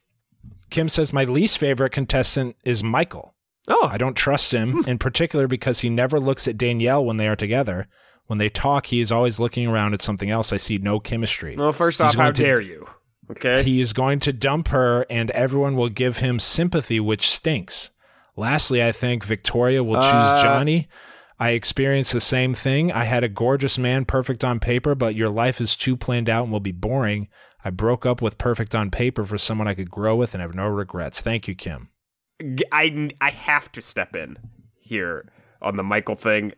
Kim 0.72 0.90
says, 0.90 1.14
My 1.14 1.26
least 1.26 1.58
favorite 1.60 1.92
contestant 1.92 2.56
is 2.64 2.82
Michael. 2.84 3.36
Oh, 3.72 3.88
I 3.92 3.98
don't 3.98 4.16
trust 4.18 4.52
him, 4.54 4.84
in 4.86 4.98
particular 4.98 5.48
because 5.48 5.80
he 5.80 5.90
never 5.90 6.20
looks 6.20 6.48
at 6.48 6.58
Danielle 6.58 7.04
when 7.06 7.18
they 7.18 7.28
are 7.28 7.36
together. 7.36 7.88
When 8.28 8.38
they 8.38 8.50
talk, 8.50 8.88
he 8.88 9.00
is 9.02 9.12
always 9.12 9.40
looking 9.40 9.68
around 9.68 9.94
at 9.94 10.02
something 10.02 10.30
else. 10.30 10.54
I 10.54 10.58
see 10.58 10.78
no 10.78 11.00
chemistry. 11.00 11.56
well, 11.58 11.74
first 11.74 12.00
He's 12.00 12.10
off, 12.10 12.16
how 12.16 12.32
to- 12.32 12.42
dare 12.42 12.62
you? 12.62 12.88
Okay, 13.30 13.64
He 13.64 13.80
is 13.80 13.94
going 13.94 14.20
to 14.22 14.34
dump 14.34 14.68
her, 14.70 15.06
and 15.10 15.32
everyone 15.32 15.76
will 15.78 15.88
give 15.90 16.18
him 16.18 16.38
sympathy, 16.40 17.00
which 17.00 17.30
stinks. 17.32 17.92
Lastly, 18.36 18.84
I 18.84 18.92
think 18.92 19.24
Victoria 19.24 19.84
will 19.84 20.02
choose 20.02 20.06
Uh, 20.14 20.44
Johnny. 20.44 20.88
I 21.40 21.52
experienced 21.52 22.12
the 22.14 22.20
same 22.22 22.54
thing. 22.54 22.92
I 22.92 23.06
had 23.06 23.24
a 23.24 23.30
gorgeous 23.30 23.78
man, 23.78 24.04
perfect 24.06 24.44
on 24.44 24.60
paper, 24.60 24.96
but 24.96 25.16
your 25.16 25.30
life 25.30 25.62
is 25.62 25.76
too 25.78 25.96
planned 25.96 26.30
out 26.30 26.44
and 26.44 26.52
will 26.52 26.60
be 26.60 26.72
boring. 26.74 27.30
I 27.64 27.70
broke 27.70 28.06
up 28.06 28.22
with 28.22 28.38
perfect 28.38 28.76
on 28.76 28.92
paper 28.92 29.24
for 29.24 29.38
someone 29.38 29.68
I 29.68 29.76
could 29.76 29.90
grow 29.92 30.16
with 30.16 30.34
and 30.34 30.42
have 30.42 30.54
no 30.56 30.68
regrets. 30.68 31.22
Thank 31.22 31.48
you, 31.48 31.56
Kim. 31.56 31.90
G- 32.42 32.64
I 32.72 33.10
I 33.22 33.30
have 33.30 33.72
to 33.74 33.82
step 33.82 34.16
in 34.16 34.38
here 34.80 35.30
on 35.62 35.78
the 35.78 35.84
Michael 35.84 36.16
thing. 36.16 36.54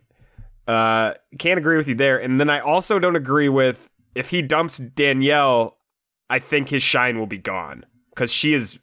Uh, 0.66 1.14
can't 1.38 1.58
agree 1.58 1.76
with 1.76 1.88
you 1.88 1.94
there, 1.94 2.18
and 2.20 2.40
then 2.40 2.48
I 2.50 2.58
also 2.60 2.98
don't 2.98 3.16
agree 3.16 3.48
with 3.48 3.90
if 4.14 4.30
he 4.30 4.40
dumps 4.42 4.78
Danielle, 4.78 5.76
I 6.30 6.38
think 6.38 6.68
his 6.70 6.82
shine 6.82 7.18
will 7.18 7.26
be 7.26 7.38
gone 7.38 7.84
because 8.10 8.32
she 8.32 8.54
is 8.54 8.78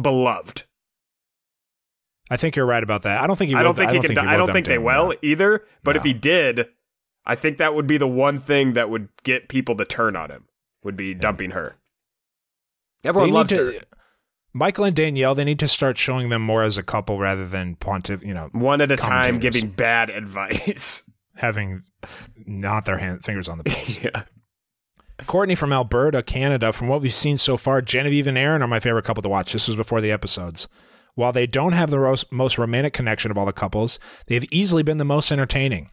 beloved. 0.00 0.64
I 2.30 2.36
think 2.36 2.56
you're 2.56 2.66
right 2.66 2.82
about 2.82 3.02
that. 3.02 3.22
I 3.22 3.26
don't 3.26 3.36
think 3.36 3.50
he. 3.50 3.54
I 3.56 3.62
don't 3.62 3.74
think 3.74 3.90
he 3.92 3.98
can. 4.00 4.08
think 4.08 4.18
I 4.18 4.36
don't 4.36 4.52
think 4.52 4.66
they 4.66 4.76
Danielle. 4.76 5.08
will 5.08 5.16
either. 5.22 5.64
But 5.82 5.96
if 5.96 6.02
he 6.02 6.12
did, 6.12 6.68
I 7.26 7.34
think 7.34 7.58
that 7.58 7.74
would 7.74 7.86
be 7.86 7.98
the 7.98 8.08
one 8.08 8.38
thing 8.38 8.72
that 8.74 8.90
would 8.90 9.08
get 9.22 9.48
people 9.48 9.74
to 9.76 9.84
turn 9.84 10.16
on 10.16 10.30
him. 10.30 10.44
Would 10.84 10.96
be 10.96 11.14
dumping 11.14 11.50
her. 11.52 11.76
Everyone 13.04 13.30
need 13.30 13.34
loves 13.34 13.50
to- 13.50 13.56
her. 13.64 13.72
Michael 14.54 14.84
and 14.84 14.94
Danielle, 14.94 15.34
they 15.34 15.44
need 15.44 15.58
to 15.60 15.68
start 15.68 15.96
showing 15.96 16.28
them 16.28 16.42
more 16.42 16.62
as 16.62 16.76
a 16.76 16.82
couple 16.82 17.18
rather 17.18 17.46
than 17.46 17.76
pontif. 17.76 18.24
You 18.24 18.34
know, 18.34 18.48
One 18.52 18.80
at 18.80 18.90
a 18.90 18.96
time, 18.96 19.38
giving 19.38 19.70
bad 19.70 20.10
advice. 20.10 21.04
having 21.36 21.82
not 22.46 22.84
their 22.84 22.98
hand, 22.98 23.24
fingers 23.24 23.48
on 23.48 23.58
the 23.58 23.64
pulse. 23.64 23.98
yeah. 24.02 24.24
Courtney 25.26 25.54
from 25.54 25.72
Alberta, 25.72 26.22
Canada. 26.22 26.72
From 26.72 26.88
what 26.88 27.00
we've 27.00 27.14
seen 27.14 27.38
so 27.38 27.56
far, 27.56 27.80
Genevieve 27.80 28.26
and 28.26 28.36
Aaron 28.36 28.62
are 28.62 28.68
my 28.68 28.80
favorite 28.80 29.04
couple 29.04 29.22
to 29.22 29.28
watch. 29.28 29.52
This 29.52 29.68
was 29.68 29.76
before 29.76 30.00
the 30.00 30.10
episodes. 30.10 30.68
While 31.14 31.32
they 31.32 31.46
don't 31.46 31.72
have 31.72 31.90
the 31.90 32.24
most 32.30 32.58
romantic 32.58 32.92
connection 32.92 33.30
of 33.30 33.38
all 33.38 33.46
the 33.46 33.52
couples, 33.52 33.98
they 34.26 34.34
have 34.34 34.46
easily 34.50 34.82
been 34.82 34.98
the 34.98 35.04
most 35.04 35.30
entertaining. 35.30 35.90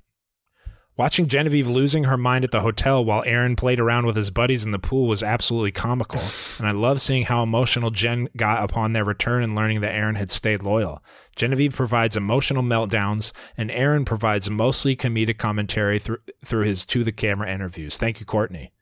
Watching 1.00 1.30
Genevieve 1.30 1.70
losing 1.70 2.04
her 2.04 2.18
mind 2.18 2.44
at 2.44 2.52
the 2.52 2.60
hotel 2.60 3.06
while 3.06 3.24
Aaron 3.26 3.56
played 3.56 3.80
around 3.80 4.06
with 4.06 4.18
his 4.18 4.32
buddies 4.32 4.66
in 4.66 4.72
the 4.72 4.78
pool 4.80 5.08
was 5.08 5.24
absolutely 5.24 5.72
comical, 5.72 6.20
and 6.58 6.68
I 6.68 6.72
love 6.72 7.00
seeing 7.00 7.24
how 7.24 7.42
emotional 7.42 7.90
Jen 7.90 8.28
got 8.36 8.62
upon 8.62 8.92
their 8.92 9.06
return 9.06 9.42
and 9.42 9.56
learning 9.56 9.80
that 9.80 9.96
Aaron 9.96 10.16
had 10.16 10.30
stayed 10.30 10.62
loyal. 10.62 11.02
Genevieve 11.38 11.74
provides 11.74 12.18
emotional 12.18 12.64
meltdowns, 12.64 13.32
and 13.56 13.72
Aaron 13.72 14.04
provides 14.04 14.50
mostly 14.50 14.94
comedic 14.94 15.38
commentary 15.38 16.00
through 16.00 16.18
through 16.44 16.66
his 16.66 16.86
to 16.88 17.06
the 17.06 17.14
camera 17.14 17.50
interviews. 17.50 17.96
Thank 17.96 18.20
you, 18.20 18.26
Courtney. 18.26 18.74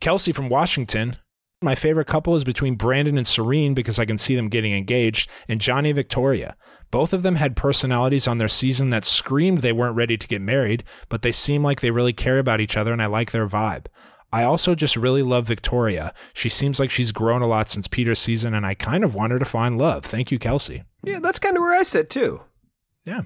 Kelsey 0.00 0.32
from 0.32 0.48
Washington. 0.48 1.18
My 1.60 1.74
favorite 1.74 2.08
couple 2.08 2.34
is 2.34 2.44
between 2.44 2.76
Brandon 2.76 3.18
and 3.18 3.28
Serene 3.28 3.74
because 3.74 3.98
I 3.98 4.06
can 4.06 4.16
see 4.16 4.34
them 4.34 4.48
getting 4.48 4.72
engaged, 4.72 5.28
and 5.48 5.60
Johnny 5.60 5.92
Victoria. 5.92 6.56
Both 6.92 7.14
of 7.14 7.22
them 7.22 7.36
had 7.36 7.56
personalities 7.56 8.28
on 8.28 8.36
their 8.36 8.48
season 8.48 8.90
that 8.90 9.06
screamed 9.06 9.58
they 9.58 9.72
weren't 9.72 9.96
ready 9.96 10.18
to 10.18 10.28
get 10.28 10.42
married, 10.42 10.84
but 11.08 11.22
they 11.22 11.32
seem 11.32 11.64
like 11.64 11.80
they 11.80 11.90
really 11.90 12.12
care 12.12 12.38
about 12.38 12.60
each 12.60 12.76
other, 12.76 12.92
and 12.92 13.02
I 13.02 13.06
like 13.06 13.32
their 13.32 13.48
vibe. 13.48 13.86
I 14.30 14.44
also 14.44 14.74
just 14.74 14.94
really 14.94 15.22
love 15.22 15.46
Victoria. 15.46 16.12
She 16.34 16.50
seems 16.50 16.78
like 16.78 16.90
she's 16.90 17.10
grown 17.10 17.40
a 17.40 17.46
lot 17.46 17.70
since 17.70 17.88
Peter's 17.88 18.18
season, 18.18 18.52
and 18.52 18.66
I 18.66 18.74
kind 18.74 19.04
of 19.04 19.14
want 19.14 19.32
her 19.32 19.38
to 19.38 19.44
find 19.46 19.78
love. 19.78 20.04
Thank 20.04 20.30
you, 20.30 20.38
Kelsey. 20.38 20.84
Yeah, 21.02 21.18
that's 21.18 21.38
kind 21.38 21.56
of 21.56 21.62
where 21.62 21.74
I 21.74 21.82
sit 21.82 22.10
too. 22.10 22.42
Yeah. 23.06 23.22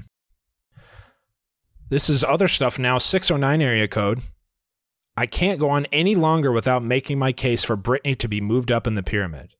This 1.88 2.08
is 2.08 2.22
other 2.22 2.48
stuff 2.48 2.78
now, 2.78 2.98
609 2.98 3.60
area 3.60 3.88
code. 3.88 4.22
I 5.16 5.26
can't 5.26 5.58
go 5.58 5.70
on 5.70 5.86
any 5.86 6.14
longer 6.14 6.52
without 6.52 6.84
making 6.84 7.18
my 7.18 7.32
case 7.32 7.64
for 7.64 7.74
Brittany 7.74 8.14
to 8.14 8.28
be 8.28 8.40
moved 8.40 8.70
up 8.70 8.86
in 8.86 8.94
the 8.94 9.02
pyramid. 9.02 9.55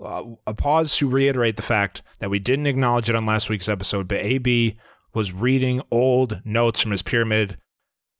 Uh, 0.00 0.24
a 0.46 0.52
pause 0.54 0.94
to 0.96 1.08
reiterate 1.08 1.56
the 1.56 1.62
fact 1.62 2.02
that 2.18 2.28
we 2.30 2.38
didn't 2.38 2.66
acknowledge 2.66 3.08
it 3.08 3.14
on 3.16 3.24
last 3.24 3.48
week's 3.48 3.68
episode, 3.68 4.06
but 4.08 4.18
AB 4.18 4.76
was 5.14 5.32
reading 5.32 5.80
old 5.90 6.42
notes 6.44 6.80
from 6.80 6.90
his 6.90 7.00
pyramid. 7.02 7.56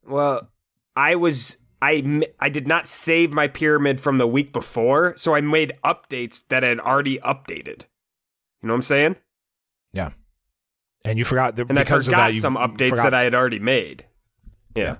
Well, 0.08 0.48
I 0.94 1.16
was 1.16 1.58
I 1.82 2.22
I 2.40 2.48
did 2.48 2.66
not 2.66 2.86
save 2.86 3.30
my 3.30 3.46
pyramid 3.48 4.00
from 4.00 4.16
the 4.18 4.26
week 4.26 4.52
before, 4.52 5.14
so 5.16 5.34
I 5.34 5.42
made 5.42 5.72
updates 5.84 6.42
that 6.48 6.64
I 6.64 6.68
had 6.68 6.80
already 6.80 7.18
updated. 7.18 7.82
You 8.62 8.68
know 8.68 8.72
what 8.72 8.76
I'm 8.76 8.82
saying? 8.82 9.16
Yeah. 9.92 10.10
And 11.04 11.18
you 11.18 11.24
forgot 11.26 11.56
that 11.56 11.68
And 11.68 11.78
I 11.78 11.82
because 11.82 12.06
forgot 12.06 12.20
of 12.20 12.26
that, 12.28 12.34
you 12.34 12.40
some 12.40 12.56
updates 12.56 12.90
forgot- 12.90 13.02
that 13.04 13.14
I 13.14 13.22
had 13.24 13.34
already 13.34 13.58
made. 13.58 14.06
Yeah. 14.74 14.96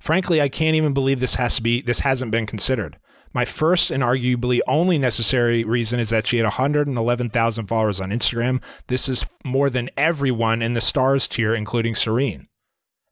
Frankly, 0.00 0.42
I 0.42 0.48
can't 0.48 0.76
even 0.76 0.92
believe 0.92 1.20
this 1.20 1.36
has 1.36 1.54
to 1.56 1.62
be 1.62 1.80
this 1.80 2.00
hasn't 2.00 2.30
been 2.32 2.46
considered. 2.46 2.98
My 3.34 3.44
first 3.44 3.90
and 3.90 4.00
arguably 4.00 4.60
only 4.68 4.96
necessary 4.96 5.64
reason 5.64 5.98
is 5.98 6.10
that 6.10 6.26
she 6.26 6.36
had 6.36 6.44
111,000 6.44 7.66
followers 7.66 8.00
on 8.00 8.10
Instagram. 8.10 8.62
This 8.86 9.08
is 9.08 9.26
more 9.44 9.68
than 9.68 9.90
everyone 9.96 10.62
in 10.62 10.74
the 10.74 10.80
stars 10.80 11.26
tier, 11.26 11.52
including 11.52 11.96
Serene, 11.96 12.46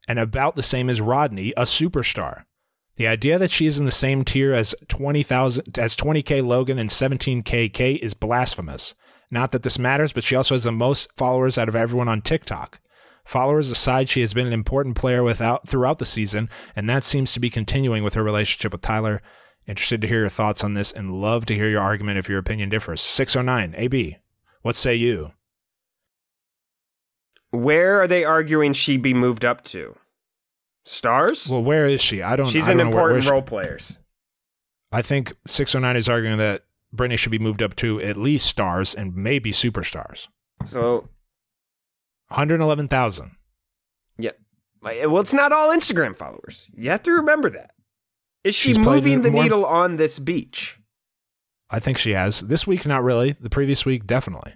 and 0.07 0.17
about 0.17 0.55
the 0.55 0.63
same 0.63 0.89
as 0.89 1.01
Rodney, 1.01 1.51
a 1.57 1.63
superstar. 1.63 2.45
The 2.95 3.07
idea 3.07 3.37
that 3.37 3.51
she 3.51 3.65
is 3.65 3.77
in 3.77 3.85
the 3.85 3.91
same 3.91 4.23
tier 4.23 4.53
as 4.53 4.73
20,000 4.87 5.77
as 5.77 5.95
20k 5.95 6.45
Logan 6.45 6.79
and 6.79 6.89
17k 6.89 7.73
Kate 7.73 8.01
is 8.01 8.13
blasphemous. 8.13 8.95
Not 9.29 9.51
that 9.51 9.63
this 9.63 9.79
matters, 9.79 10.13
but 10.13 10.23
she 10.23 10.35
also 10.35 10.55
has 10.55 10.63
the 10.63 10.71
most 10.71 11.09
followers 11.17 11.57
out 11.57 11.67
of 11.67 11.75
everyone 11.75 12.07
on 12.07 12.21
TikTok. 12.21 12.79
Followers 13.25 13.71
aside, 13.71 14.09
she 14.09 14.21
has 14.21 14.33
been 14.33 14.47
an 14.47 14.53
important 14.53 14.95
player 14.95 15.23
without 15.23 15.67
throughout 15.67 15.99
the 15.99 16.05
season, 16.05 16.49
and 16.75 16.89
that 16.89 17.03
seems 17.03 17.33
to 17.33 17.39
be 17.39 17.49
continuing 17.49 18.03
with 18.03 18.13
her 18.13 18.23
relationship 18.23 18.71
with 18.71 18.81
Tyler. 18.81 19.21
Interested 19.65 20.01
to 20.01 20.07
hear 20.07 20.19
your 20.21 20.29
thoughts 20.29 20.63
on 20.63 20.73
this 20.73 20.91
and 20.91 21.13
love 21.21 21.45
to 21.45 21.55
hear 21.55 21.69
your 21.69 21.81
argument 21.81 22.17
if 22.17 22.27
your 22.27 22.39
opinion 22.39 22.69
differs. 22.69 23.01
609 23.01 23.73
AB. 23.77 24.17
What 24.61 24.75
say 24.75 24.95
you? 24.95 25.31
Where 27.51 28.01
are 28.01 28.07
they 28.07 28.23
arguing 28.25 28.73
she 28.73 28.97
be 28.97 29.13
moved 29.13 29.45
up 29.45 29.63
to? 29.65 29.95
Stars? 30.85 31.47
Well, 31.47 31.63
where 31.63 31.85
is 31.85 32.01
she? 32.01 32.21
I 32.21 32.35
don't 32.35 32.45
know. 32.45 32.51
She's 32.51 32.67
I 32.67 32.71
an 32.73 32.77
don't 32.79 32.89
know 32.89 32.95
where- 32.95 33.03
where 33.03 33.17
important 33.17 33.23
she- 33.25 33.31
role 33.31 33.41
players. 33.41 33.99
I 34.91 35.01
think 35.01 35.33
609 35.47 35.95
is 35.95 36.09
arguing 36.09 36.37
that 36.37 36.65
Brittany 36.91 37.17
should 37.17 37.31
be 37.31 37.39
moved 37.39 37.61
up 37.63 37.75
to 37.77 37.99
at 38.01 38.17
least 38.17 38.45
stars 38.47 38.93
and 38.93 39.15
maybe 39.15 39.51
superstars. 39.51 40.27
So 40.65 41.09
111,000. 42.29 43.31
yeah. 44.17 44.31
Well, 44.81 45.19
it's 45.19 45.33
not 45.33 45.51
all 45.53 45.69
Instagram 45.73 46.13
followers. 46.15 46.69
You 46.75 46.89
have 46.89 47.03
to 47.03 47.11
remember 47.13 47.49
that. 47.51 47.72
Is 48.43 48.55
she 48.55 48.69
She's 48.73 48.79
moving 48.79 49.21
the 49.21 49.31
more- 49.31 49.43
needle 49.43 49.65
on 49.65 49.95
this 49.95 50.19
beach? 50.19 50.79
I 51.69 51.79
think 51.79 51.97
she 51.97 52.11
has. 52.11 52.41
This 52.41 52.67
week, 52.67 52.85
not 52.85 53.03
really. 53.03 53.31
The 53.33 53.49
previous 53.49 53.85
week, 53.85 54.05
definitely. 54.05 54.53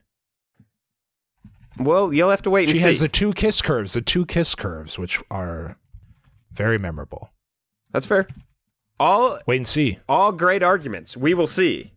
Well, 1.80 2.12
you'll 2.14 2.30
have 2.32 2.42
to 2.44 2.50
wait 2.50 2.68
and 2.70 2.78
She 2.78 2.84
has 2.84 3.00
the 3.00 3.08
two 3.08 3.34
kiss 3.34 3.62
curves, 3.62 3.94
the 3.94 4.02
two 4.02 4.26
kiss 4.26 4.56
curves, 4.56 4.98
which 4.98 5.22
are 5.32 5.78
very 6.52 6.78
memorable. 6.78 7.32
That's 7.92 8.06
fair. 8.06 8.28
All 9.00 9.40
Wait 9.46 9.58
and 9.58 9.68
see. 9.68 10.00
all 10.10 10.32
great 10.32 10.64
arguments. 10.64 11.16
We 11.16 11.34
will 11.36 11.48
see. 11.48 11.94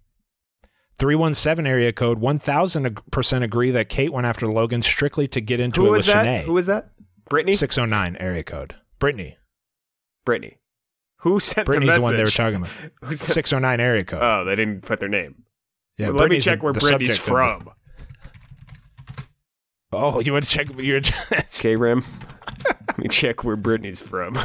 317 0.99 1.67
area 1.67 1.93
code 1.95 2.21
1000% 2.21 3.43
agree 3.43 3.71
that 3.71 3.89
Kate 3.89 4.13
went 4.13 4.27
after 4.27 4.47
Logan 4.47 4.83
strictly 4.83 5.27
to 5.29 5.41
get 5.41 5.61
into 5.61 5.81
Who 5.81 5.87
it 5.89 5.91
was 5.91 6.07
with 6.07 6.15
that? 6.15 6.27
Shanae. 6.27 6.45
Who 6.45 6.53
was 6.53 6.67
that? 6.67 6.91
Brittany? 7.31 7.53
609 7.57 8.17
area 8.17 8.43
code. 8.43 8.75
Brittany. 8.99 9.39
Brittany. 10.27 10.59
Who 11.21 11.39
sent 11.41 11.67
Brittany's 11.67 11.91
the 11.95 11.99
the, 11.99 12.03
one 12.03 12.17
they 12.17 12.23
were 12.25 12.31
talking 12.31 12.57
about. 12.57 12.71
Who 13.05 13.15
sent- 13.15 13.31
609 13.33 13.81
area 13.81 14.05
code. 14.05 14.21
Oh, 14.23 14.45
they 14.45 14.57
didn't 14.57 14.83
put 14.83 15.01
their 15.01 15.09
name. 15.09 15.45
yeah, 15.99 16.09
Well, 16.09 16.17
let 16.19 16.31
me 16.31 16.41
check 16.41 16.61
the- 16.61 16.65
where 16.65 16.73
Brittany's 16.73 17.19
from. 17.19 17.65
the- 17.65 17.73
Oh, 19.93 20.21
you 20.21 20.33
want 20.33 20.45
to 20.45 20.51
check 20.51 20.69
your 20.79 21.01
K 21.53 21.75
Rim. 21.77 22.05
let 22.89 22.99
me 22.99 23.09
check 23.09 23.43
where 23.45 23.57
Brittany's 23.57 24.01
from. 24.01 24.39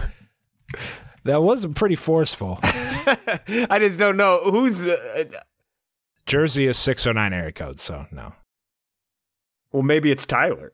That 1.23 1.43
was 1.43 1.65
pretty 1.67 1.95
forceful. 1.95 2.59
I 2.63 3.77
just 3.79 3.99
don't 3.99 4.17
know 4.17 4.41
who's. 4.43 4.79
The, 4.79 5.39
Jersey 6.25 6.65
is 6.65 6.77
609 6.79 7.31
area 7.33 7.51
code, 7.51 7.79
so 7.79 8.07
no. 8.11 8.33
well, 9.71 9.83
maybe 9.83 10.09
it's 10.09 10.25
Tyler. 10.25 10.71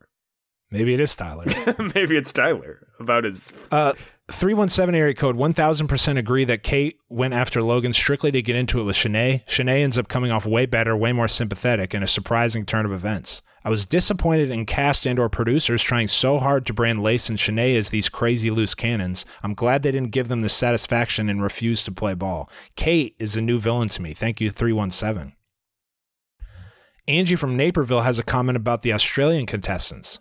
Maybe 0.71 0.93
it 0.93 1.01
is 1.01 1.15
Tyler. 1.15 1.45
maybe 1.95 2.15
it's 2.15 2.31
Tyler 2.31 2.87
about 2.97 3.25
his. 3.25 3.51
Uh, 3.71 3.91
317 4.31 4.95
area 4.97 5.13
code 5.13 5.35
1000% 5.35 6.17
agree 6.17 6.45
that 6.45 6.63
Kate 6.63 6.97
went 7.09 7.33
after 7.33 7.61
Logan 7.61 7.91
strictly 7.91 8.31
to 8.31 8.41
get 8.41 8.55
into 8.55 8.79
it 8.79 8.83
with 8.83 8.95
Shanae. 8.95 9.45
Shanae 9.47 9.83
ends 9.83 9.97
up 9.97 10.07
coming 10.07 10.31
off 10.31 10.45
way 10.45 10.65
better, 10.65 10.95
way 10.95 11.11
more 11.11 11.27
sympathetic, 11.27 11.93
in 11.93 12.01
a 12.01 12.07
surprising 12.07 12.65
turn 12.65 12.85
of 12.85 12.93
events. 12.93 13.41
I 13.63 13.69
was 13.69 13.85
disappointed 13.85 14.49
in 14.49 14.65
cast 14.65 15.05
and 15.05 15.19
or 15.19 15.29
producers 15.29 15.83
trying 15.83 16.07
so 16.07 16.39
hard 16.39 16.65
to 16.65 16.73
brand 16.73 17.03
Lace 17.03 17.29
and 17.29 17.37
Shanae 17.37 17.77
as 17.77 17.89
these 17.89 18.09
crazy 18.09 18.49
loose 18.49 18.73
cannons. 18.73 19.25
I'm 19.43 19.53
glad 19.53 19.83
they 19.83 19.91
didn't 19.91 20.11
give 20.11 20.29
them 20.29 20.39
the 20.39 20.49
satisfaction 20.49 21.29
and 21.29 21.43
refuse 21.43 21.83
to 21.83 21.91
play 21.91 22.15
ball. 22.15 22.49
Kate 22.75 23.15
is 23.19 23.35
a 23.35 23.41
new 23.41 23.59
villain 23.59 23.89
to 23.89 24.01
me. 24.01 24.13
Thank 24.13 24.41
you, 24.41 24.49
317. 24.49 25.33
Angie 27.07 27.35
from 27.35 27.57
Naperville 27.57 28.01
has 28.01 28.17
a 28.17 28.23
comment 28.23 28.55
about 28.55 28.83
the 28.83 28.93
Australian 28.93 29.45
contestants. 29.45 30.17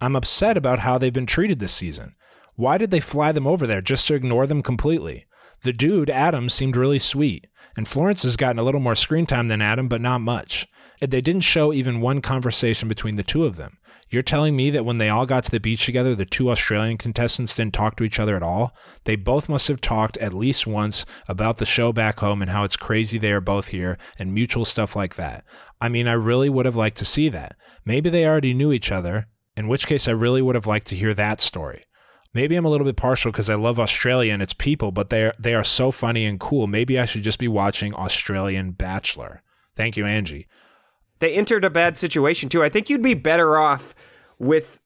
I'm 0.00 0.16
upset 0.16 0.56
about 0.56 0.80
how 0.80 0.98
they've 0.98 1.12
been 1.12 1.26
treated 1.26 1.58
this 1.58 1.72
season. 1.72 2.14
Why 2.54 2.78
did 2.78 2.90
they 2.90 3.00
fly 3.00 3.32
them 3.32 3.46
over 3.46 3.66
there 3.66 3.80
just 3.80 4.06
to 4.08 4.14
ignore 4.14 4.46
them 4.46 4.62
completely? 4.62 5.26
The 5.62 5.72
dude, 5.72 6.10
Adam, 6.10 6.48
seemed 6.48 6.76
really 6.76 7.00
sweet, 7.00 7.48
and 7.76 7.86
Florence 7.86 8.22
has 8.22 8.36
gotten 8.36 8.60
a 8.60 8.62
little 8.62 8.80
more 8.80 8.94
screen 8.94 9.26
time 9.26 9.48
than 9.48 9.60
Adam, 9.60 9.88
but 9.88 10.00
not 10.00 10.20
much. 10.20 10.68
They 11.00 11.20
didn't 11.20 11.42
show 11.42 11.72
even 11.72 12.00
one 12.00 12.20
conversation 12.20 12.88
between 12.88 13.16
the 13.16 13.24
two 13.24 13.44
of 13.44 13.56
them. 13.56 13.78
You're 14.10 14.22
telling 14.22 14.56
me 14.56 14.70
that 14.70 14.84
when 14.84 14.98
they 14.98 15.10
all 15.10 15.26
got 15.26 15.44
to 15.44 15.50
the 15.50 15.60
beach 15.60 15.84
together, 15.84 16.14
the 16.14 16.24
two 16.24 16.50
Australian 16.50 16.96
contestants 16.96 17.54
didn't 17.54 17.74
talk 17.74 17.96
to 17.96 18.04
each 18.04 18.18
other 18.18 18.36
at 18.36 18.42
all? 18.42 18.74
They 19.04 19.16
both 19.16 19.48
must 19.48 19.68
have 19.68 19.80
talked 19.80 20.16
at 20.16 20.32
least 20.32 20.66
once 20.66 21.04
about 21.28 21.58
the 21.58 21.66
show 21.66 21.92
back 21.92 22.20
home 22.20 22.40
and 22.40 22.50
how 22.50 22.64
it's 22.64 22.76
crazy 22.76 23.18
they 23.18 23.32
are 23.32 23.40
both 23.40 23.68
here 23.68 23.98
and 24.18 24.32
mutual 24.32 24.64
stuff 24.64 24.96
like 24.96 25.16
that. 25.16 25.44
I 25.80 25.88
mean, 25.88 26.08
I 26.08 26.14
really 26.14 26.48
would 26.48 26.66
have 26.66 26.76
liked 26.76 26.96
to 26.98 27.04
see 27.04 27.28
that. 27.28 27.56
Maybe 27.84 28.08
they 28.08 28.26
already 28.26 28.54
knew 28.54 28.72
each 28.72 28.90
other, 28.90 29.26
in 29.58 29.66
which 29.66 29.88
case 29.88 30.06
I 30.06 30.12
really 30.12 30.40
would 30.40 30.54
have 30.54 30.68
liked 30.68 30.86
to 30.88 30.96
hear 30.96 31.12
that 31.14 31.40
story. 31.40 31.82
Maybe 32.32 32.54
I'm 32.54 32.64
a 32.64 32.68
little 32.68 32.84
bit 32.84 32.96
partial 32.96 33.32
because 33.32 33.50
I 33.50 33.56
love 33.56 33.80
Australia 33.80 34.32
and 34.32 34.40
its 34.40 34.52
people, 34.52 34.92
but 34.92 35.10
they 35.10 35.24
are, 35.24 35.34
they 35.36 35.52
are 35.52 35.64
so 35.64 35.90
funny 35.90 36.24
and 36.24 36.38
cool. 36.38 36.68
Maybe 36.68 36.96
I 36.96 37.06
should 37.06 37.24
just 37.24 37.40
be 37.40 37.48
watching 37.48 37.92
Australian 37.92 38.70
Bachelor. 38.70 39.42
Thank 39.74 39.96
you, 39.96 40.06
Angie. 40.06 40.46
They 41.18 41.34
entered 41.34 41.64
a 41.64 41.70
bad 41.70 41.96
situation 41.96 42.48
too. 42.48 42.62
I 42.62 42.68
think 42.68 42.88
you'd 42.88 43.02
be 43.02 43.14
better 43.14 43.58
off 43.58 43.96
with 44.38 44.78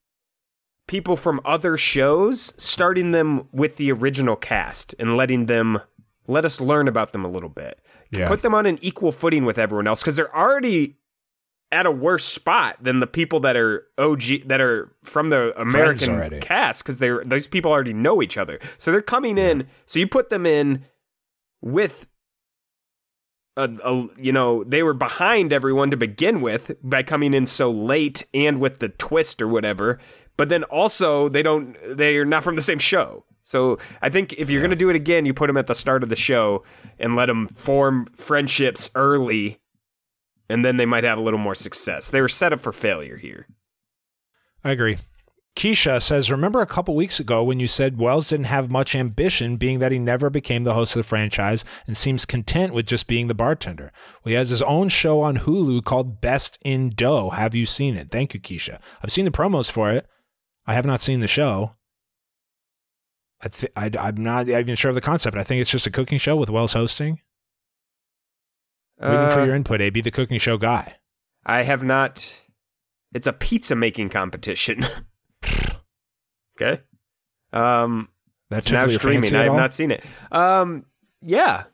people 0.87 1.17
from 1.17 1.43
other 1.45 1.77
shows 1.77 2.55
starting 2.57 3.11
them 3.11 3.49
with 3.53 3.77
the 3.77 3.93
original 3.93 4.37
cast 4.37 4.95
and 4.99 5.19
letting 5.19 5.47
them 5.47 5.83
let 6.27 6.47
us 6.47 6.63
learn 6.63 6.89
about 6.89 7.13
them 7.13 7.27
a 7.27 7.29
little 7.29 7.51
bit. 7.51 7.79
Yeah. 8.11 8.27
Put 8.27 8.41
them 8.41 8.55
on 8.55 8.65
an 8.65 8.79
equal 8.81 9.13
footing 9.13 9.45
with 9.45 9.59
everyone 9.59 9.87
else 9.87 10.01
because 10.01 10.17
they're 10.17 10.35
already 10.35 10.97
at 11.73 11.87
a 11.87 11.91
worse 11.91 12.25
spot 12.25 12.77
than 12.81 13.01
the 13.01 13.07
people 13.07 13.41
that 13.41 13.57
are 13.57 13.87
OG 13.97 14.43
that 14.47 14.61
are 14.61 14.95
from 15.03 15.31
the 15.31 15.59
American 15.59 16.39
cast 16.41 16.85
because 16.85 16.99
they're 16.99 17.25
those 17.25 17.49
people 17.49 17.73
already 17.73 17.95
know 17.95 18.23
each 18.23 18.37
other. 18.37 18.61
So 18.77 18.93
they're 18.93 19.01
coming 19.01 19.39
in. 19.39 19.67
So 19.87 19.99
you 19.99 20.07
put 20.07 20.29
them 20.29 20.45
in 20.45 20.85
with 21.63 22.07
a, 23.57 23.71
a 23.83 24.09
you 24.19 24.33
know 24.33 24.63
they 24.65 24.83
were 24.83 24.95
behind 24.95 25.53
everyone 25.53 25.91
to 25.91 25.97
begin 25.97 26.43
with 26.43 26.73
by 26.83 27.03
coming 27.03 27.33
in 27.33 27.47
so 27.47 27.71
late 27.71 28.23
and 28.35 28.61
with 28.61 28.79
the 28.79 28.91
twist 28.91 29.41
or 29.41 29.49
whatever. 29.49 29.99
But 30.37 30.51
then 30.51 30.65
also 30.65 31.31
they 31.31 31.43
don't 31.43 31.77
they're 31.97 32.27
not 32.27 32.45
from 32.45 32.55
the 32.55 32.63
same 32.63 32.79
show. 32.79 33.25
So 33.45 33.79
I 34.03 34.11
think 34.11 34.35
if 34.35 34.51
you're 34.51 34.63
gonna 34.63 34.77
do 34.77 34.91
it 34.91 34.97
again, 34.97 35.25
you 35.25 35.33
put 35.33 35.47
them 35.47 35.57
at 35.57 35.67
the 35.67 35.75
start 35.75 36.03
of 36.03 36.11
the 36.11 36.17
show 36.17 36.65
and 36.99 37.17
let 37.17 37.27
them 37.27 37.49
form 37.49 38.07
friendships 38.15 38.91
early 38.95 39.62
and 40.49 40.65
then 40.65 40.77
they 40.77 40.87
might 40.87 41.05
have 41.05 41.19
a 41.19 41.23
little 41.23 41.39
more 41.39 41.55
success. 41.55 42.11
They 42.11 42.21
were 42.21 42.29
set 42.29 42.53
up 42.53 42.61
for 42.61 42.73
failure 42.73 43.17
here. 43.17 43.47
I 44.65 44.71
agree. 44.71 44.99
Keisha 45.55 46.01
says, 46.01 46.31
Remember 46.31 46.61
a 46.63 46.67
couple 46.67 46.95
weeks 46.95 47.21
ago 47.21 47.45
when 47.45 47.61
you 47.61 47.67
said 47.67 47.99
Wells 47.99 48.29
didn't 48.29 48.47
have 48.47 48.71
much 48.71 48.95
ambition, 48.95 49.57
being 49.57 49.81
that 49.81 49.93
he 49.93 49.99
never 49.99 50.31
became 50.31 50.65
the 50.65 50.75
host 50.75 50.97
of 50.97 51.01
the 51.01 51.09
franchise 51.09 51.65
and 51.87 51.97
seems 51.97 52.25
content 52.25 52.73
with 52.73 52.87
just 52.87 53.07
being 53.07 53.27
the 53.27 53.35
bartender? 53.35 53.93
Well, 54.25 54.31
he 54.31 54.35
has 54.35 54.49
his 54.49 54.63
own 54.63 54.89
show 54.89 55.21
on 55.21 55.39
Hulu 55.39 55.85
called 55.85 56.21
Best 56.21 56.59
in 56.65 56.91
Dough. 56.91 57.31
Have 57.31 57.55
you 57.55 57.67
seen 57.67 57.97
it? 57.97 58.11
Thank 58.11 58.33
you, 58.33 58.41
Keisha. 58.41 58.81
I've 59.03 59.13
seen 59.13 59.27
the 59.27 59.31
promos 59.31 59.71
for 59.71 59.91
it. 59.91 60.07
I 60.67 60.73
have 60.75 60.87
not 60.87 61.03
seen 61.03 61.21
the 61.21 61.29
show. 61.29 61.73
I 63.43 63.49
th- 63.49 63.73
I, 63.77 63.91
I'm 63.99 64.23
not 64.23 64.49
even 64.49 64.77
sure 64.77 64.89
of 64.89 64.95
the 64.95 65.01
concept. 65.01 65.37
I 65.37 65.43
think 65.43 65.61
it's 65.61 65.71
just 65.71 65.87
a 65.87 65.91
cooking 65.91 66.19
show 66.19 66.37
with 66.37 66.49
Wells 66.49 66.73
hosting. 66.73 67.21
Waiting 69.03 69.31
for 69.31 69.41
Uh, 69.41 69.45
your 69.47 69.55
input, 69.57 69.81
AB, 69.81 70.01
the 70.01 70.11
cooking 70.11 70.39
show 70.39 70.57
guy. 70.59 70.95
I 71.45 71.63
have 71.63 71.83
not. 71.83 72.41
It's 73.13 73.27
a 73.27 73.33
pizza 73.33 73.75
making 73.75 74.09
competition. 74.11 74.85
okay. 76.57 76.83
Um, 77.53 78.09
That's 78.51 78.71
now 78.71 78.87
streaming. 78.89 79.35
I 79.35 79.43
have 79.45 79.53
all? 79.53 79.59
not 79.59 79.75
seen 79.75 79.91
it. 79.91 80.05
Um, 80.31 80.87
yeah, 81.23 81.65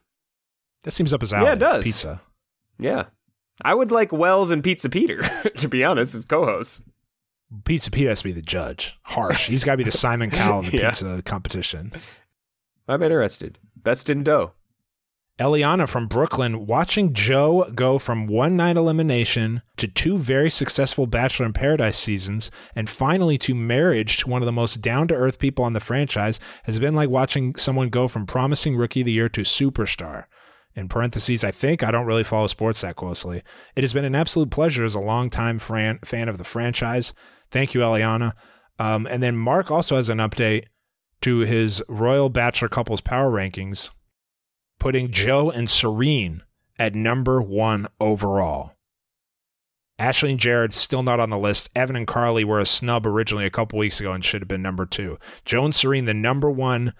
That 0.83 0.91
seems 0.91 1.13
up 1.13 1.21
his 1.21 1.31
alley. 1.33 1.45
Yeah, 1.45 1.53
it 1.53 1.59
does. 1.59 1.83
Pizza. 1.83 2.21
yeah. 2.79 3.05
I 3.61 3.73
would 3.73 3.91
like 3.91 4.11
Wells 4.13 4.51
and 4.51 4.63
Pizza 4.63 4.89
Peter 4.89 5.21
to 5.57 5.67
be 5.67 5.83
honest 5.83 6.15
as 6.15 6.23
co-hosts. 6.25 6.81
Pizza 7.65 7.91
Pete 7.91 8.07
has 8.07 8.19
to 8.19 8.23
be 8.25 8.31
the 8.31 8.41
judge. 8.41 8.97
Harsh. 9.03 9.47
He's 9.47 9.63
got 9.63 9.73
to 9.73 9.77
be 9.77 9.83
the 9.83 9.91
Simon 9.91 10.29
Cowell 10.31 10.59
of 10.59 10.71
the 10.71 10.77
Yeah. 10.77 10.89
pizza 10.91 11.21
competition. 11.23 11.91
I'm 12.87 13.03
interested. 13.03 13.59
Best 13.75 14.09
in 14.09 14.23
dough. 14.23 14.53
Eliana 15.39 15.87
from 15.87 16.07
Brooklyn 16.07 16.67
watching 16.67 17.13
Joe 17.13 17.71
go 17.73 17.97
from 17.97 18.27
one 18.27 18.57
night 18.57 18.75
elimination 18.75 19.61
to 19.77 19.87
two 19.87 20.17
very 20.17 20.49
successful 20.49 21.07
Bachelor 21.07 21.45
in 21.45 21.53
Paradise 21.53 21.97
seasons 21.97 22.51
and 22.75 22.89
finally 22.89 23.37
to 23.39 23.55
marriage 23.55 24.17
to 24.17 24.29
one 24.29 24.41
of 24.41 24.45
the 24.45 24.51
most 24.51 24.81
down 24.81 25.07
to 25.07 25.15
earth 25.15 25.39
people 25.39 25.63
on 25.63 25.71
the 25.71 25.79
franchise 25.79 26.41
has 26.65 26.77
been 26.77 26.93
like 26.93 27.09
watching 27.09 27.55
someone 27.55 27.87
go 27.87 28.09
from 28.09 28.25
promising 28.25 28.75
rookie 28.75 28.99
of 28.99 29.05
the 29.05 29.13
year 29.13 29.29
to 29.29 29.41
superstar. 29.41 30.25
In 30.75 30.89
parentheses, 30.89 31.45
I 31.45 31.51
think 31.51 31.83
I 31.83 31.91
don't 31.91 32.05
really 32.05 32.25
follow 32.25 32.47
sports 32.47 32.81
that 32.81 32.97
closely. 32.97 33.41
It 33.77 33.85
has 33.85 33.93
been 33.93 34.05
an 34.05 34.15
absolute 34.15 34.51
pleasure 34.51 34.83
as 34.83 34.93
a 34.93 34.99
longtime 34.99 35.59
fran- 35.59 35.99
fan 36.03 36.27
of 36.27 36.37
the 36.37 36.43
franchise. 36.43 37.13
Thank 37.49 37.73
you, 37.73 37.79
Eliana. 37.79 38.33
Um, 38.77 39.07
and 39.07 39.23
then 39.23 39.37
Mark 39.37 39.71
also 39.71 39.95
has 39.95 40.09
an 40.09 40.17
update 40.17 40.65
to 41.21 41.39
his 41.39 41.81
Royal 41.87 42.29
Bachelor 42.29 42.67
Couples 42.67 42.99
Power 42.99 43.31
Rankings 43.31 43.89
putting 44.79 45.11
Joe 45.11 45.49
and 45.49 45.69
Serene 45.69 46.43
at 46.77 46.95
number 46.95 47.41
one 47.41 47.87
overall. 47.99 48.73
Ashley 49.99 50.31
and 50.31 50.39
Jared 50.39 50.73
still 50.73 51.03
not 51.03 51.19
on 51.19 51.29
the 51.29 51.37
list. 51.37 51.69
Evan 51.75 51.97
and 51.97 52.07
Carly 52.07 52.45
were 52.45 52.59
a 52.59 52.65
snub 52.65 53.05
originally 53.05 53.45
a 53.45 53.49
couple 53.49 53.77
weeks 53.77 53.99
ago 53.99 54.13
and 54.13 54.23
should 54.23 54.41
have 54.41 54.47
been 54.47 54.61
number 54.61 54.85
two. 54.85 55.19
Joe 55.43 55.65
and 55.65 55.75
Serene, 55.75 56.05
the 56.05 56.13
number 56.13 56.49
one 56.49 56.93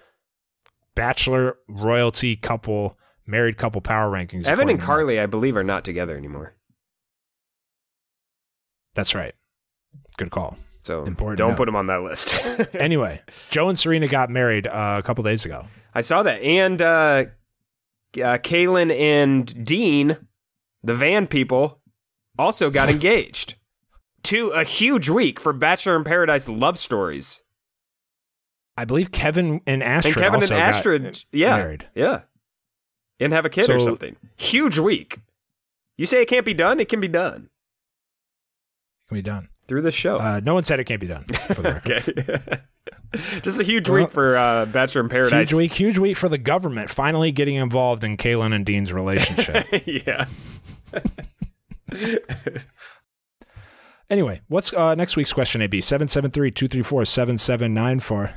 bachelor 0.94 1.56
royalty 1.66 2.36
couple, 2.36 2.98
married 3.26 3.56
couple 3.56 3.80
power 3.80 4.10
rankings. 4.10 4.46
Evan 4.46 4.68
and 4.68 4.80
Carly, 4.80 5.18
I 5.18 5.24
believe, 5.24 5.56
are 5.56 5.64
not 5.64 5.82
together 5.82 6.14
anymore. 6.14 6.54
That's 8.94 9.14
right. 9.14 9.34
Good 10.18 10.30
call. 10.30 10.58
So 10.82 11.04
Important 11.04 11.38
don't 11.38 11.56
put 11.56 11.66
them 11.66 11.76
on 11.76 11.86
that 11.86 12.02
list. 12.02 12.34
Anyway, 12.74 13.22
Joe 13.50 13.68
and 13.68 13.78
Serena 13.78 14.08
got 14.08 14.28
married 14.28 14.66
uh, 14.66 14.96
a 14.98 15.02
couple 15.02 15.24
days 15.24 15.46
ago. 15.46 15.66
I 15.94 16.02
saw 16.02 16.22
that. 16.22 16.42
And 16.42 16.80
uh, 16.82 17.24
uh, 18.16 18.38
Caelynn 18.38 18.92
and 18.96 19.64
Dean, 19.64 20.16
the 20.82 20.94
van 20.94 21.26
people, 21.26 21.80
also 22.38 22.70
got 22.70 22.88
engaged. 22.90 23.54
To 24.24 24.48
a 24.50 24.64
huge 24.64 25.08
week 25.08 25.40
for 25.40 25.52
Bachelor 25.52 25.96
in 25.96 26.04
Paradise 26.04 26.46
love 26.48 26.76
stories. 26.78 27.42
I 28.76 28.84
believe 28.84 29.10
Kevin 29.12 29.60
and 29.66 29.82
Astrid 29.82 30.16
and 30.16 30.24
Kevin 30.24 30.42
and 30.42 30.52
Astrid, 30.52 31.24
yeah, 31.32 31.56
married. 31.56 31.88
yeah, 31.94 32.20
and 33.18 33.32
have 33.32 33.44
a 33.44 33.50
kid 33.50 33.68
or 33.68 33.80
something. 33.80 34.16
Huge 34.36 34.78
week. 34.78 35.18
You 35.98 36.06
say 36.06 36.22
it 36.22 36.28
can't 36.28 36.46
be 36.46 36.54
done? 36.54 36.80
It 36.80 36.88
can 36.88 36.98
be 37.00 37.08
done 37.08 37.50
It 39.02 39.08
Can 39.08 39.14
be 39.16 39.22
done. 39.22 39.48
through 39.68 39.82
this 39.82 39.94
show. 39.94 40.16
Uh, 40.16 40.40
no 40.42 40.54
one 40.54 40.62
said 40.64 40.80
it 40.80 40.84
can't 40.84 41.00
be 41.00 41.06
done. 41.08 41.24
For 41.24 41.60
the 41.62 41.76
okay. 42.48 42.62
Just 43.42 43.60
a 43.60 43.64
huge 43.64 43.88
Well, 43.88 44.02
week 44.02 44.10
for 44.10 44.36
uh, 44.36 44.66
Bachelor 44.66 45.00
in 45.02 45.08
Paradise. 45.08 45.50
Huge 45.50 45.58
week, 45.58 45.72
huge 45.72 45.98
week 45.98 46.16
for 46.16 46.28
the 46.28 46.38
government 46.38 46.90
finally 46.90 47.32
getting 47.32 47.56
involved 47.56 48.04
in 48.04 48.16
Caelynn 48.16 48.54
and 48.54 48.64
Dean's 48.64 48.92
relationship. 48.92 49.66
yeah. 49.86 50.26
anyway, 54.10 54.40
what's 54.48 54.72
uh, 54.72 54.94
next 54.94 55.16
week's 55.16 55.32
question, 55.32 55.60
AB? 55.62 55.80
773-234-7794. 55.80 58.32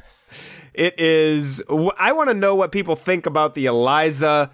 It 0.73 0.99
is. 0.99 1.61
I 1.99 2.13
want 2.13 2.29
to 2.29 2.33
know 2.33 2.55
what 2.55 2.71
people 2.71 2.95
think 2.95 3.27
about 3.27 3.53
the 3.53 3.67
Eliza, 3.67 4.49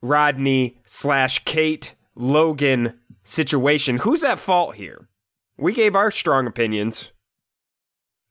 Rodney 0.00 0.78
slash 0.86 1.44
Kate 1.44 1.94
Logan 2.14 2.98
situation. 3.24 3.98
Who's 3.98 4.24
at 4.24 4.38
fault 4.38 4.76
here? 4.76 5.10
We 5.58 5.74
gave 5.74 5.94
our 5.94 6.10
strong 6.10 6.46
opinions. 6.46 7.10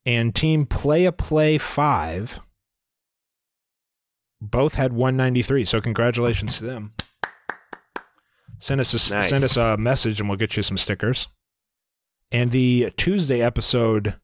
and 0.05 0.35
Team 0.35 0.67
Play 0.67 1.05
a 1.05 1.11
Play 1.11 1.57
5 1.57 2.41
both 4.51 4.75
had 4.75 4.93
193. 4.93 5.65
So 5.65 5.79
congratulations 5.81 6.57
to 6.57 6.65
them. 6.65 6.93
Send 8.59 8.79
us 8.81 8.93
a 8.93 9.13
Nice. 9.15 9.29
send 9.29 9.43
us 9.43 9.57
a 9.57 9.77
message 9.77 10.19
and 10.19 10.29
we'll 10.29 10.37
get 10.37 10.55
you 10.55 10.63
some 10.63 10.77
stickers. 10.77 11.27
And 12.31 12.51
the 12.51 12.91
Tuesday 12.97 13.41
episode, 13.41 14.15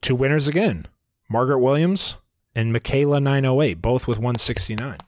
two 0.00 0.14
winners 0.14 0.48
again: 0.48 0.86
Margaret 1.30 1.58
Williams 1.60 2.16
and 2.54 2.72
Michaela 2.72 3.20
908, 3.20 3.80
both 3.80 4.06
with 4.06 4.18
169. 4.18 4.98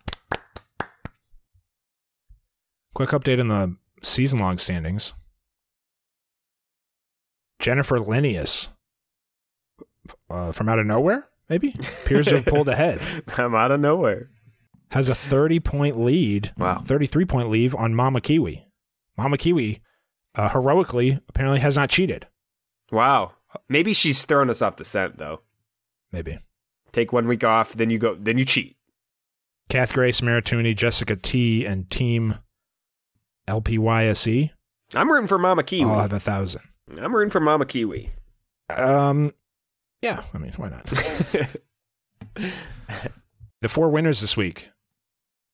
Quick 2.94 3.10
update 3.10 3.40
on 3.40 3.48
the 3.48 3.76
season 4.02 4.38
long 4.38 4.56
standings. 4.58 5.12
Jennifer 7.58 7.98
Linnaeus, 7.98 8.68
uh, 10.30 10.52
from 10.52 10.68
out 10.68 10.78
of 10.78 10.86
nowhere, 10.86 11.28
maybe 11.48 11.74
appears 12.02 12.26
to 12.26 12.36
have 12.36 12.46
pulled 12.46 12.68
ahead. 12.68 13.00
I'm 13.38 13.54
out 13.54 13.70
of 13.72 13.80
nowhere. 13.80 14.30
Has 14.90 15.08
a 15.08 15.14
30 15.14 15.60
point 15.60 15.98
lead, 15.98 16.52
Wow. 16.56 16.82
33 16.84 17.24
point 17.24 17.48
lead 17.50 17.74
on 17.74 17.94
Mama 17.94 18.20
Kiwi. 18.20 18.66
Mama 19.16 19.36
Kiwi, 19.38 19.80
uh, 20.34 20.48
heroically, 20.50 21.20
apparently 21.28 21.60
has 21.60 21.76
not 21.76 21.90
cheated. 21.90 22.26
Wow. 22.92 23.32
Maybe 23.68 23.92
she's 23.92 24.24
throwing 24.24 24.50
us 24.50 24.62
off 24.62 24.76
the 24.76 24.84
scent 24.84 25.18
though. 25.18 25.42
Maybe. 26.12 26.38
Take 26.92 27.12
one 27.12 27.26
week 27.26 27.42
off, 27.44 27.72
then 27.74 27.90
you 27.90 27.98
go, 27.98 28.14
then 28.14 28.38
you 28.38 28.44
cheat. 28.44 28.76
Kath 29.68 29.92
Grace, 29.92 30.20
Marituni, 30.20 30.76
Jessica 30.76 31.16
T, 31.16 31.64
and 31.64 31.90
Team 31.90 32.36
LPYSE. 33.48 34.50
I'm 34.94 35.10
rooting 35.10 35.26
for 35.28 35.38
Mama 35.38 35.62
Kiwi. 35.62 35.90
I'll 35.90 36.00
have 36.00 36.12
a 36.12 36.20
thousand. 36.20 36.62
I'm 37.00 37.14
rooting 37.14 37.30
for 37.30 37.40
Mama 37.40 37.66
Kiwi. 37.66 38.10
Um, 38.76 39.32
yeah. 40.04 40.22
I 40.34 40.38
mean, 40.38 40.52
why 40.56 40.68
not? 40.68 40.84
the 43.60 43.68
four 43.68 43.88
winners 43.88 44.20
this 44.20 44.36
week. 44.36 44.70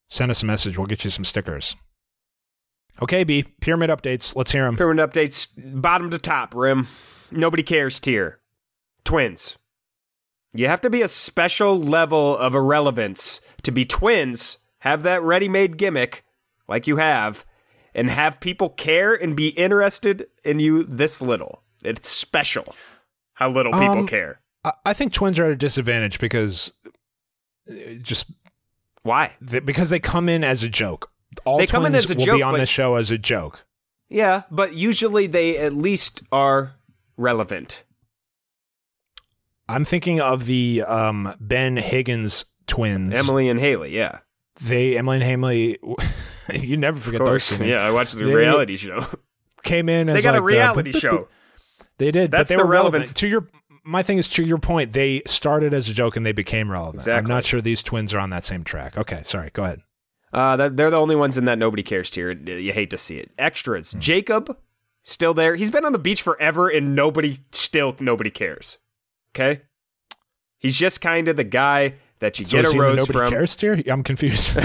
Send 0.09 0.31
us 0.31 0.43
a 0.43 0.47
message. 0.47 0.77
We'll 0.77 0.89
get 0.89 1.05
you 1.05 1.11
some 1.11 1.25
stickers. 1.25 1.77
Okay, 3.01 3.25
B. 3.25 3.45
Pyramid 3.61 3.89
updates. 3.91 4.35
Let's 4.35 4.53
hear 4.53 4.65
them. 4.65 4.77
Pyramid 4.77 5.09
updates, 5.11 5.49
bottom 5.57 6.11
to 6.11 6.19
top, 6.19 6.55
Rim. 6.55 6.89
Nobody 7.31 7.63
cares 7.63 8.01
tier. 8.01 8.41
Twins. 9.05 9.57
You 10.53 10.67
have 10.67 10.81
to 10.81 10.91
be 10.91 11.01
a 11.01 11.09
special 11.09 11.79
level 11.79 12.37
of 12.37 12.55
irrelevance 12.55 13.41
to 13.63 13.71
be 13.71 13.85
twins, 13.85 14.59
have 14.81 15.05
that 15.05 15.23
ready 15.23 15.49
made 15.49 15.77
gimmick 15.77 16.25
like 16.67 16.89
you 16.89 16.97
have, 16.97 17.47
and 17.95 18.11
have 18.11 18.41
people 18.41 18.69
care 18.69 19.15
and 19.15 19.37
be 19.37 19.51
interested 19.51 20.27
in 20.45 20.59
you 20.59 20.83
this 20.83 21.23
little. 21.23 21.63
It's 21.85 22.09
special 22.09 22.75
how 23.35 23.49
little 23.49 23.73
people 23.73 23.99
Um, 23.99 24.07
care. 24.09 24.40
I, 24.65 24.73
I 24.87 24.93
think 24.93 25.13
twins 25.13 25.39
are 25.39 25.45
at 25.47 25.53
a 25.53 25.57
disadvantage 25.57 26.19
because 26.19 26.73
uh, 27.71 27.75
just 28.03 28.31
Why? 29.03 29.33
th- 29.47 29.65
because 29.65 29.91
they 29.91 29.99
come 30.01 30.29
in 30.29 30.45
as 30.45 30.63
a 30.63 30.69
joke. 30.69 31.11
All 31.45 31.59
They 31.59 31.67
come 31.67 31.87
in 31.87 31.93
twins 31.93 32.05
as 32.07 32.11
a 32.11 32.15
will 32.17 32.25
joke, 32.27 32.37
be 32.39 32.43
on 32.43 32.55
this 32.55 32.69
show 32.69 32.97
as 32.97 33.11
a 33.11 33.19
joke. 33.19 33.65
Yeah, 34.09 34.43
but 34.51 34.75
usually 34.75 35.27
they 35.29 35.57
at 35.59 35.73
least 35.73 36.23
are 36.33 36.75
relevant. 37.17 37.85
I'm 39.69 39.85
thinking 39.85 40.21
of 40.21 40.47
the 40.47 40.83
um, 40.87 41.35
Ben 41.41 41.77
Higgins 41.77 42.45
twins. 42.67 43.15
Emily 43.15 43.49
and 43.49 43.61
Haley, 43.61 43.95
yeah. 43.95 44.19
They 44.61 44.99
Emily 44.99 45.17
and 45.19 45.25
Hamley. 45.25 45.79
you 46.53 46.77
never 46.77 46.99
forget 46.99 47.25
those. 47.25 47.61
Yeah, 47.61 47.77
I 47.87 47.93
watched 47.93 48.17
the 48.17 48.25
They- 48.25 48.35
reality 48.35 48.77
show. 48.77 49.07
Came 49.63 49.89
in 49.89 50.09
as 50.09 50.17
They 50.17 50.23
got 50.23 50.31
a 50.35 50.41
like 50.41 50.41
the- 50.41 50.45
reality 50.57 50.93
show. 50.99 51.29
They 51.99 52.11
did. 52.11 52.31
That's 52.31 52.51
but 52.51 52.57
they 52.57 52.61
the 52.63 52.67
were 52.67 52.71
relevance. 52.73 53.11
relevant. 53.11 53.17
To 53.19 53.29
your 53.29 53.49
my 53.85 54.03
thing 54.03 54.19
is 54.19 54.29
to 54.31 54.43
your 54.45 54.59
point. 54.59 54.93
They 54.93 55.23
started 55.27 55.73
as 55.75 55.89
a 55.89 55.95
joke 55.95 56.17
and 56.17 56.25
they 56.25 56.33
became 56.33 56.71
relevant. 56.71 56.97
Exactly. 57.03 57.19
I'm 57.19 57.35
not 57.37 57.45
sure 57.45 57.61
these 57.61 57.83
twins 57.83 58.13
are 58.15 58.19
on 58.19 58.31
that 58.31 58.45
same 58.45 58.65
track. 58.65 58.97
Okay, 58.99 59.23
sorry. 59.27 59.51
Go 59.53 59.65
ahead. 59.65 59.81
Uh, 60.33 60.57
that, 60.57 60.77
they're 60.77 60.91
the 60.91 61.01
only 61.01 61.17
ones 61.17 61.37
in 61.37 61.45
that 61.47 61.59
nobody 61.59 61.83
cares 61.83 62.11
tier. 62.11 62.31
You 62.33 62.73
hate 62.73 62.91
to 62.91 62.99
see 62.99 63.19
it. 63.19 63.31
Extras. 63.39 63.93
Hmm. 63.93 64.01
Jacob, 64.01 64.57
still 65.03 65.35
there. 65.35 65.57
He's 65.57 65.71
been 65.71 65.85
on 65.85 65.93
the 65.93 65.99
beach 65.99 66.23
forever 66.23 66.69
and 66.69 66.95
nobody, 66.95 67.39
still 67.53 67.97
nobody 67.99 68.31
cares. 68.31 68.79
Okay? 69.35 69.63
He's 70.59 70.79
just 70.79 71.01
kind 71.01 71.27
of 71.29 71.37
the 71.37 71.45
guy 71.45 71.95
that 72.21 72.39
you 72.39 72.45
So 72.47 72.59
get 72.63 72.67
a 72.67 72.69
he 72.69 72.73
in 72.73 72.79
the 72.79 72.83
rose 72.85 72.97
nobody 72.99 73.19
from. 73.19 73.29
cares 73.31 73.57
tier? 73.57 73.83
I'm 73.91 74.03
confused. 74.05 74.57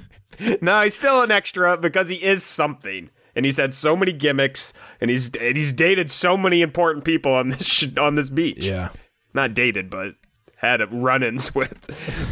no, 0.62 0.82
he's 0.82 0.94
still 0.94 1.22
an 1.22 1.30
extra 1.30 1.76
because 1.76 2.08
he 2.08 2.16
is 2.22 2.42
something. 2.42 3.10
And 3.34 3.44
he's 3.44 3.56
had 3.56 3.72
so 3.72 3.96
many 3.96 4.12
gimmicks 4.12 4.72
and 5.00 5.10
he's 5.10 5.34
and 5.36 5.56
he's 5.56 5.72
dated 5.72 6.10
so 6.10 6.36
many 6.36 6.60
important 6.62 7.04
people 7.04 7.32
on 7.32 7.48
this 7.48 7.64
sh- 7.64 7.96
on 7.98 8.14
this 8.14 8.28
beach. 8.30 8.66
yeah. 8.66 8.90
not 9.34 9.54
dated, 9.54 9.88
but 9.90 10.14
had 10.56 10.80
run-ins 10.92 11.54
with. 11.54 11.74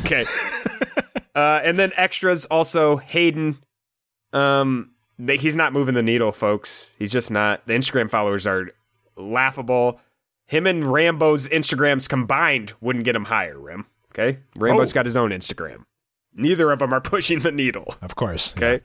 Okay. 0.04 0.26
uh, 1.34 1.60
and 1.64 1.78
then 1.78 1.92
extras 1.96 2.44
also 2.46 2.96
Hayden. 2.98 3.58
Um, 4.32 4.90
they, 5.18 5.36
he's 5.36 5.56
not 5.56 5.72
moving 5.72 5.94
the 5.94 6.02
needle, 6.02 6.32
folks. 6.32 6.90
He's 6.98 7.10
just 7.12 7.30
not. 7.30 7.66
The 7.66 7.72
Instagram 7.74 8.08
followers 8.10 8.46
are 8.46 8.70
laughable. 9.16 10.00
Him 10.46 10.66
and 10.66 10.84
Rambo's 10.84 11.46
Instagrams 11.48 12.08
combined 12.08 12.72
wouldn't 12.80 13.04
get 13.04 13.14
him 13.16 13.24
higher. 13.26 13.58
Rim. 13.58 13.86
Okay. 14.12 14.38
Rambo's 14.56 14.92
Oh. 14.92 14.94
got 14.94 15.06
his 15.06 15.16
own 15.16 15.30
Instagram. 15.30 15.84
Neither 16.34 16.70
of 16.70 16.78
them 16.80 16.92
are 16.92 17.00
pushing 17.00 17.40
the 17.40 17.52
needle. 17.52 17.94
Of 18.02 18.14
course. 18.16 18.52
Okay. 18.56 18.80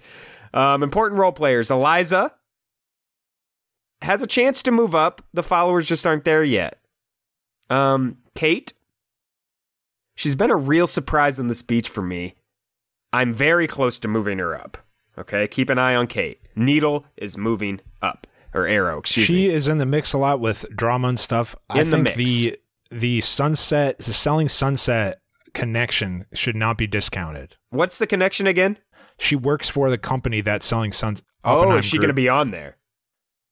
Um, 0.56 0.82
important 0.82 1.20
role 1.20 1.32
players. 1.32 1.70
Eliza 1.70 2.34
has 4.02 4.22
a 4.22 4.28
chance 4.28 4.64
to 4.64 4.72
move 4.72 4.96
up. 4.96 5.22
The 5.34 5.44
followers 5.44 5.88
just 5.88 6.08
aren't 6.08 6.26
there 6.26 6.44
yet. 6.44 6.80
Um, 7.70 8.18
Kate. 8.34 8.74
She's 10.16 10.36
been 10.36 10.50
a 10.52 10.56
real 10.56 10.88
surprise 10.88 11.40
on 11.40 11.48
this 11.48 11.62
beach 11.62 11.90
for 11.90 12.02
me. 12.02 12.36
I'm 13.12 13.34
very 13.34 13.68
close 13.68 14.00
to 14.00 14.08
moving 14.08 14.38
her 14.40 14.56
up. 14.56 14.78
Okay. 15.18 15.48
Keep 15.48 15.70
an 15.70 15.78
eye 15.78 15.96
on 15.96 16.08
Kate. 16.08 16.42
Needle 16.56 17.06
is 17.18 17.38
moving 17.38 17.82
up. 18.02 18.26
Or 18.54 18.66
arrow, 18.66 19.00
excuse 19.00 19.26
she 19.28 19.34
me. 19.34 19.40
She 19.48 19.50
is 19.50 19.68
in 19.68 19.80
the 19.80 19.86
mix 19.86 20.14
a 20.14 20.18
lot 20.18 20.40
with 20.40 20.66
drama 20.74 21.10
and 21.10 21.20
stuff. 21.20 21.58
I 21.70 21.82
In 21.82 21.90
the 21.90 21.98
think 21.98 22.18
mix. 22.18 22.18
the 22.18 22.58
the 22.90 23.20
sunset, 23.20 23.98
the 23.98 24.14
selling 24.14 24.48
sunset 24.48 25.20
connection 25.54 26.26
should 26.34 26.56
not 26.56 26.78
be 26.78 26.88
discounted. 26.88 27.58
What's 27.72 27.98
the 28.00 28.08
connection 28.08 28.48
again? 28.48 28.78
She 29.18 29.36
works 29.36 29.70
for 29.70 29.90
the 29.90 29.98
company 29.98 30.42
that's 30.42 30.66
selling 30.66 30.92
sun. 30.92 31.18
Oh, 31.44 31.78
is 31.78 31.86
she 31.86 31.98
going 31.98 32.08
to 32.10 32.14
be 32.14 32.28
on 32.30 32.52
there? 32.52 32.78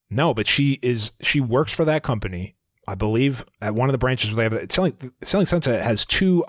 No, 0.09 0.33
but 0.33 0.47
she 0.47 0.79
is. 0.81 1.11
She 1.21 1.39
works 1.39 1.73
for 1.73 1.85
that 1.85 2.03
company. 2.03 2.55
I 2.87 2.95
believe 2.95 3.45
at 3.61 3.73
one 3.73 3.87
of 3.87 3.93
the 3.93 3.97
branches 3.97 4.33
where 4.33 4.49
they 4.49 4.57
have 4.57 4.71
selling. 4.71 5.11
Selling 5.21 5.45
Sunset 5.45 5.83
has 5.83 6.05
two 6.05 6.43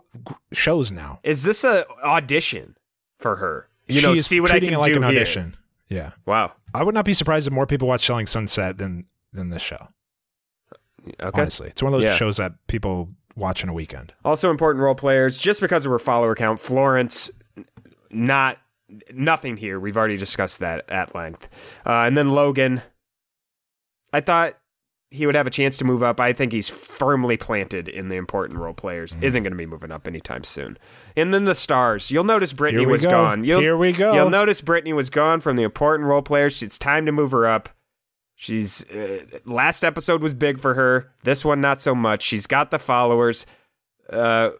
shows 0.53 0.91
now. 0.91 1.21
Is 1.23 1.45
this 1.45 1.63
a 1.65 1.85
audition 2.03 2.77
for 3.19 3.37
her? 3.37 3.69
You 3.87 4.01
she 4.01 4.07
know, 4.07 4.15
see 4.17 4.41
what 4.41 4.51
I 4.51 4.59
can 4.61 4.73
it 4.73 4.79
like 4.79 4.93
do 4.93 5.03
an 5.03 5.15
here. 5.15 5.53
Yeah, 5.89 6.13
Wow. 6.27 6.53
I 6.73 6.83
would 6.83 6.95
not 6.95 7.05
be 7.05 7.13
surprised 7.13 7.47
if 7.47 7.53
more 7.53 7.67
people 7.67 7.87
watch 7.87 8.05
Selling 8.05 8.27
Sunset 8.27 8.79
than 8.79 9.05
than 9.33 9.51
this 9.51 9.63
show. 9.63 9.89
Okay. 11.21 11.41
Honestly, 11.43 11.69
it's 11.69 11.83
one 11.83 11.93
of 11.93 12.01
those 12.01 12.05
Yeah. 12.09 12.17
shows 12.17 12.39
that 12.39 12.55
people 12.67 13.11
watch 13.37 13.63
in 13.63 13.69
a 13.69 13.75
weekend. 13.75 14.13
Also 14.25 14.51
important 14.51 14.83
role 14.83 14.95
players, 14.95 15.39
just 15.39 15.61
because 15.61 15.85
of 15.85 15.93
her 15.93 15.99
follower 15.99 16.35
count. 16.35 16.59
Florence, 16.59 17.31
not 18.11 18.59
nothing 19.13 19.57
here. 19.57 19.79
We've 19.81 19.97
already 19.97 20.17
discussed 20.17 20.61
that 20.61 20.89
at 20.91 21.15
length. 21.15 21.49
Uh, 21.87 22.03
and 22.03 22.17
then 22.17 22.31
Logan, 22.33 22.83
I 24.13 24.21
thought 24.21 24.55
he 25.11 25.27
would 25.27 25.35
have 25.37 25.47
a 25.47 25.51
chance 25.51 25.77
to 25.79 25.85
move 25.85 26.03
up. 26.03 26.19
I 26.19 26.33
think 26.33 26.53
he's 26.53 26.69
firmly 26.69 27.37
planted 27.37 27.89
in 27.89 28.09
the 28.09 28.17
important 28.17 28.59
role 28.59 28.75
players. 28.75 29.13
Mm-hmm. 29.13 29.25
Isn't 29.25 29.43
going 29.45 29.53
to 29.53 29.57
be 29.57 29.67
moving 29.67 29.93
up 29.93 30.09
anytime 30.09 30.43
soon. 30.43 30.77
And 31.17 31.33
then 31.33 31.45
the 31.45 31.55
stars. 31.55 32.11
You'll 32.11 32.25
notice 32.25 32.53
Brittany 32.53 32.85
was 32.85 33.05
go. 33.05 33.11
gone. 33.11 33.45
You'll, 33.45 33.61
Here 33.61 33.77
we 33.77 33.93
go. 33.93 34.13
You'll 34.13 34.31
notice 34.31 34.61
Brittany 34.61 34.93
was 34.93 35.11
gone 35.11 35.41
from 35.41 35.57
the 35.57 35.63
important 35.63 36.09
role 36.09 36.23
players. 36.23 36.63
It's 36.63 36.79
time 36.79 37.07
to 37.07 37.13
move 37.13 37.31
her 37.31 37.47
up. 37.47 37.69
She's 38.35 38.91
uh, 38.91 39.25
last 39.45 39.85
episode 39.85 40.21
was 40.21 40.35
big 40.35 40.59
for 40.59 40.75
her. 40.75 41.13
This 41.23 41.45
one 41.45 41.61
not 41.61 41.81
so 41.81 41.95
much. 41.95 42.23
She's 42.23 42.49
got 42.49 42.73
the 42.73 42.81
followers. 42.81 43.47
Uh, 44.11 44.51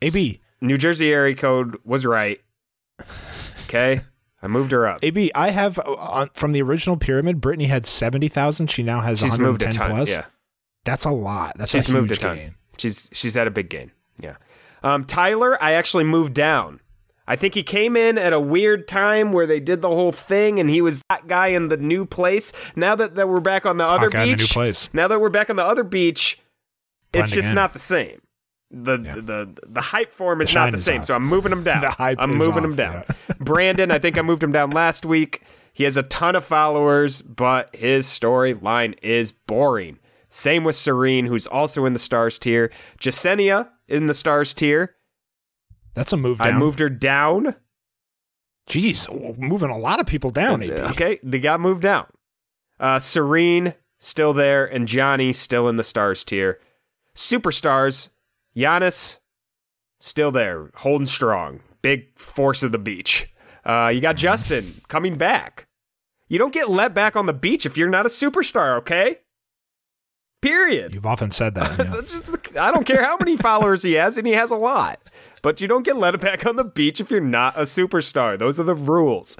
AB, 0.00 0.40
New 0.62 0.78
Jersey 0.78 1.12
area 1.12 1.34
code 1.34 1.76
was 1.84 2.06
right. 2.06 2.40
Okay, 3.64 4.00
I 4.42 4.46
moved 4.46 4.72
her 4.72 4.86
up. 4.86 5.00
AB, 5.02 5.32
I 5.34 5.50
have 5.50 5.78
uh, 5.78 5.94
on, 5.94 6.30
from 6.34 6.52
the 6.52 6.62
original 6.62 6.96
pyramid. 6.96 7.40
Brittany 7.40 7.66
had 7.66 7.86
seventy 7.86 8.28
thousand. 8.28 8.70
She 8.70 8.82
now 8.82 9.00
has 9.00 9.20
She's 9.20 9.38
moved 9.38 9.62
a 9.62 9.70
ton. 9.70 9.90
plus. 9.90 10.10
Yeah, 10.10 10.26
That's 10.84 11.04
a 11.04 11.10
lot. 11.10 11.54
That's 11.56 11.72
she's 11.72 11.88
a 11.88 11.92
moved 11.92 12.12
a 12.12 12.16
ton. 12.16 12.36
gain. 12.36 12.54
She's 12.78 13.10
she's 13.12 13.34
had 13.34 13.46
a 13.46 13.50
big 13.50 13.68
gain. 13.70 13.90
Yeah. 14.18 14.36
Um, 14.82 15.04
Tyler, 15.04 15.60
I 15.62 15.72
actually 15.72 16.04
moved 16.04 16.34
down. 16.34 16.80
I 17.26 17.36
think 17.36 17.54
he 17.54 17.62
came 17.62 17.96
in 17.96 18.18
at 18.18 18.34
a 18.34 18.40
weird 18.40 18.86
time 18.86 19.32
where 19.32 19.46
they 19.46 19.58
did 19.58 19.80
the 19.80 19.88
whole 19.88 20.12
thing, 20.12 20.60
and 20.60 20.68
he 20.68 20.82
was 20.82 21.00
that 21.08 21.26
guy 21.26 21.46
in 21.48 21.68
the 21.68 21.78
new 21.78 22.04
place. 22.04 22.52
Now 22.76 22.94
that, 22.96 23.14
that 23.14 23.30
we're 23.30 23.40
back 23.40 23.64
on 23.64 23.78
the 23.78 23.84
other 23.84 24.10
the 24.10 24.18
beach, 24.18 24.40
new 24.40 24.46
place. 24.46 24.90
now 24.92 25.08
that 25.08 25.18
we're 25.20 25.30
back 25.30 25.48
on 25.48 25.56
the 25.56 25.64
other 25.64 25.84
beach, 25.84 26.38
it's 27.14 27.30
just 27.30 27.48
in. 27.48 27.54
not 27.54 27.72
the 27.72 27.78
same. 27.78 28.20
The, 28.76 28.98
Yeah. 28.98 29.14
the 29.16 29.56
the 29.68 29.80
hype 29.80 30.12
form 30.12 30.40
is 30.40 30.48
The 30.52 30.54
not 30.54 30.72
the 30.72 30.78
same, 30.78 31.04
so 31.04 31.14
I'm 31.14 31.24
moving 31.26 31.52
him 31.52 31.62
down. 31.70 31.80
The 31.82 31.90
hype 31.90 32.18
I'm 32.20 32.34
moving 32.36 32.58
off, 32.58 32.64
him 32.64 32.76
down. 32.76 33.04
yeah. 33.08 33.34
Brandon, 33.38 33.90
I 33.90 33.98
think 33.98 34.18
I 34.18 34.22
moved 34.22 34.42
him 34.42 34.52
down 34.52 34.70
last 34.70 35.06
week. 35.06 35.42
He 35.72 35.84
has 35.84 35.96
a 35.96 36.02
ton 36.02 36.34
of 36.36 36.44
followers, 36.44 37.22
but 37.22 37.74
his 37.74 38.06
storyline 38.06 38.96
is 39.02 39.32
boring. 39.32 39.98
Same 40.30 40.64
with 40.64 40.76
Serene, 40.76 41.26
who's 41.26 41.46
also 41.46 41.84
in 41.84 41.92
the 41.92 41.98
stars 41.98 42.38
tier. 42.38 42.70
Jessenia 43.00 43.70
in 43.88 44.06
the 44.06 44.14
stars 44.14 44.52
tier. 44.54 44.96
That's 45.94 46.12
a 46.12 46.16
move 46.16 46.38
down. 46.38 46.46
I 46.48 46.52
moved 46.52 46.80
her 46.80 46.88
down. 46.88 47.54
Jeez, 48.68 49.38
moving 49.38 49.70
a 49.70 49.78
lot 49.78 50.00
of 50.00 50.06
people 50.06 50.30
down. 50.30 50.62
AB. 50.62 50.72
Okay, 50.72 51.18
they 51.22 51.38
got 51.38 51.60
moved 51.60 51.82
down. 51.82 52.06
Uh, 52.80 52.98
Serene 52.98 53.74
still 54.00 54.32
there, 54.32 54.64
and 54.64 54.88
Johnny 54.88 55.32
still 55.32 55.68
in 55.68 55.76
the 55.76 55.84
stars 55.84 56.24
tier. 56.24 56.58
Superstars, 57.14 58.08
Giannis 58.56 59.18
still 60.00 60.30
there, 60.30 60.70
holding 60.76 61.06
strong, 61.06 61.60
big 61.82 62.16
force 62.18 62.62
of 62.62 62.72
the 62.72 62.78
beach. 62.78 63.32
Uh, 63.64 63.90
you 63.94 64.00
got 64.00 64.16
Justin 64.16 64.80
coming 64.88 65.16
back. 65.16 65.66
You 66.28 66.38
don't 66.38 66.52
get 66.52 66.68
let 66.70 66.94
back 66.94 67.16
on 67.16 67.26
the 67.26 67.32
beach 67.32 67.64
if 67.66 67.76
you're 67.76 67.88
not 67.90 68.06
a 68.06 68.08
superstar, 68.08 68.76
okay? 68.78 69.18
Period. 70.42 70.92
You've 70.94 71.06
often 71.06 71.30
said 71.30 71.54
that. 71.54 71.78
yeah. 71.78 71.84
That's 71.84 72.10
just- 72.10 72.56
I 72.56 72.70
don't 72.70 72.86
care 72.86 73.02
how 73.02 73.16
many 73.16 73.36
followers 73.36 73.82
he 73.82 73.92
has, 73.94 74.18
and 74.18 74.26
he 74.26 74.34
has 74.34 74.50
a 74.50 74.56
lot. 74.56 75.00
But 75.42 75.60
you 75.60 75.68
don't 75.68 75.84
get 75.84 75.96
let 75.96 76.18
back 76.20 76.46
on 76.46 76.56
the 76.56 76.64
beach 76.64 77.00
if 77.00 77.10
you're 77.10 77.20
not 77.20 77.56
a 77.56 77.62
superstar. 77.62 78.38
Those 78.38 78.60
are 78.60 78.64
the 78.64 78.74
rules. 78.74 79.36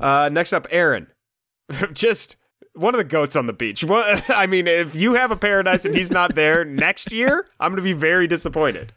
Uh, 0.00 0.28
next 0.32 0.52
up, 0.52 0.66
Aaron. 0.70 1.08
just 1.92 2.36
one 2.74 2.94
of 2.94 2.98
the 2.98 3.04
goats 3.04 3.36
on 3.36 3.46
the 3.46 3.52
beach. 3.52 3.82
What, 3.84 4.28
I 4.36 4.46
mean, 4.46 4.66
if 4.66 4.94
you 4.94 5.14
have 5.14 5.30
a 5.30 5.36
paradise 5.36 5.84
and 5.84 5.94
he's 5.94 6.10
not 6.10 6.34
there 6.34 6.64
next 6.66 7.12
year, 7.12 7.46
I'm 7.58 7.70
going 7.72 7.76
to 7.76 7.82
be 7.82 7.92
very 7.92 8.26
disappointed. 8.26 8.92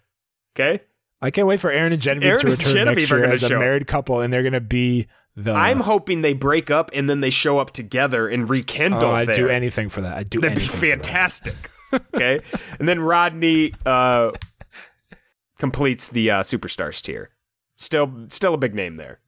Okay? 0.56 0.84
I 1.22 1.32
can't 1.32 1.48
wait 1.48 1.60
for 1.62 1.72
Aaron 1.72 1.94
and 1.94 2.02
Genevieve 2.02 2.30
Aaron 2.30 2.45
to 2.45 2.52
return 2.52 2.74
Genevieve 2.74 2.98
next 2.98 3.12
year 3.12 3.26
as 3.26 3.44
a 3.44 3.48
show 3.50 3.60
married 3.60 3.88
couple, 3.88 4.20
and 4.20 4.32
they're 4.34 4.44
going 4.44 4.54
to 4.54 4.60
be 4.62 5.08
the. 5.36 5.54
I'm 5.54 5.80
hoping 5.80 6.22
they 6.22 6.34
break 6.34 6.70
up 6.70 6.91
and 6.94 7.10
then 7.10 7.22
they 7.22 7.30
show 7.30 7.60
up 7.60 7.72
together 7.72 8.28
and 8.28 8.50
rekindle. 8.50 9.04
Oh, 9.04 9.12
I'd 9.12 9.30
there. 9.30 9.36
do 9.36 9.48
anything 9.48 9.88
for 9.90 10.02
that. 10.02 10.18
I'd 10.18 10.30
do 10.30 10.41
That'd 10.41 10.58
be 10.58 10.62
anything 10.64 10.80
for 10.80 10.86
that. 10.86 10.91
fantastic. 11.06 11.56
okay, 12.14 12.40
and 12.78 12.90
then 12.90 13.00
Rodney 13.00 13.74
uh, 13.86 14.32
completes 15.58 16.10
the 16.10 16.30
uh, 16.30 16.44
superstars 16.44 17.02
tier. 17.02 17.30
Still, 17.78 18.28
still 18.30 18.54
a 18.54 18.58
big 18.58 18.76
name 18.76 18.95
there. 18.95 19.20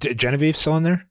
D- 0.00 0.14
Genevieve 0.14 0.56
still 0.56 0.76
in 0.76 0.82
there? 0.84 1.06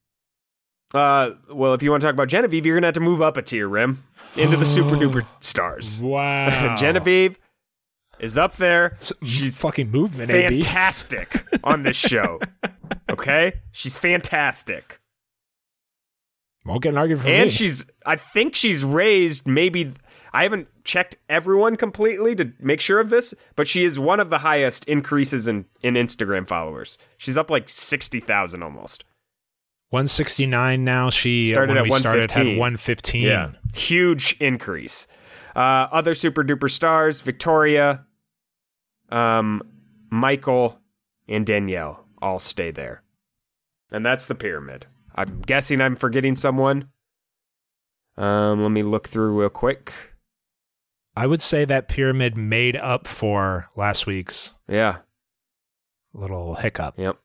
Uh, 0.93 1.31
well, 1.51 1.73
if 1.73 1.83
you 1.83 1.91
want 1.91 2.01
to 2.01 2.07
talk 2.07 2.13
about 2.13 2.27
Genevieve, 2.29 2.65
you're 2.65 2.75
gonna 2.75 2.87
have 2.87 2.93
to 2.93 2.99
move 2.99 3.21
up 3.21 3.35
a 3.37 3.41
tier, 3.41 3.67
Rim, 3.67 4.03
into 4.35 4.55
the 4.57 4.65
super 4.65 4.95
duper 4.95 5.25
stars. 5.41 6.01
Wow. 6.01 6.75
Genevieve 6.79 7.39
is 8.19 8.37
up 8.37 8.55
there. 8.57 8.95
She's 9.23 9.59
fucking 9.61 9.91
movement, 9.91 10.31
AB. 10.31 10.61
fantastic 10.61 11.43
on 11.63 11.83
this 11.83 11.97
show. 11.97 12.39
Okay, 13.09 13.53
she's 13.71 13.97
fantastic, 13.97 14.99
Won't 16.65 16.83
get 16.83 16.89
an 16.89 16.97
argument 16.97 17.21
from 17.23 17.31
and 17.31 17.45
me. 17.45 17.49
she's. 17.49 17.89
I 18.05 18.17
think 18.17 18.53
she's 18.55 18.83
raised 18.83 19.47
maybe. 19.47 19.93
I 20.33 20.43
haven't 20.43 20.67
checked 20.83 21.15
everyone 21.29 21.77
completely 21.77 22.35
to 22.35 22.51
make 22.59 22.81
sure 22.81 22.99
of 22.99 23.09
this, 23.09 23.33
but 23.55 23.65
she 23.67 23.85
is 23.85 23.97
one 23.97 24.19
of 24.19 24.29
the 24.29 24.39
highest 24.39 24.85
increases 24.85 25.47
in 25.47 25.65
in 25.81 25.93
Instagram 25.95 26.45
followers. 26.47 26.97
She's 27.17 27.37
up 27.37 27.49
like 27.49 27.69
sixty 27.69 28.19
thousand 28.19 28.61
almost. 28.61 29.05
169 29.89 30.83
now. 30.83 31.09
She 31.09 31.49
Started 31.49 31.69
when 31.75 31.77
at 31.77 31.83
we 31.85 31.91
started 31.91 32.31
had 32.33 32.45
115. 32.57 32.57
115. 32.57 33.21
Yeah, 33.23 33.51
huge 33.73 34.35
increase. 34.39 35.07
Uh, 35.55 35.87
other 35.91 36.13
super 36.13 36.43
duper 36.43 36.69
stars: 36.69 37.21
Victoria, 37.21 38.05
um, 39.09 39.61
Michael, 40.09 40.79
and 41.27 41.45
Danielle 41.45 42.05
all 42.21 42.39
stay 42.39 42.69
there, 42.71 43.01
and 43.91 44.05
that's 44.05 44.27
the 44.27 44.35
pyramid. 44.35 44.85
I'm 45.15 45.41
guessing 45.41 45.81
I'm 45.81 45.95
forgetting 45.95 46.35
someone. 46.35 46.89
Um, 48.17 48.61
let 48.61 48.69
me 48.71 48.83
look 48.83 49.07
through 49.07 49.39
real 49.39 49.49
quick. 49.49 49.93
I 51.15 51.25
would 51.25 51.41
say 51.41 51.65
that 51.65 51.87
pyramid 51.87 52.37
made 52.37 52.75
up 52.75 53.07
for 53.07 53.69
last 53.75 54.05
week's 54.05 54.53
Yeah. 54.67 54.97
little 56.13 56.55
hiccup. 56.55 56.95
Yep. 56.97 57.17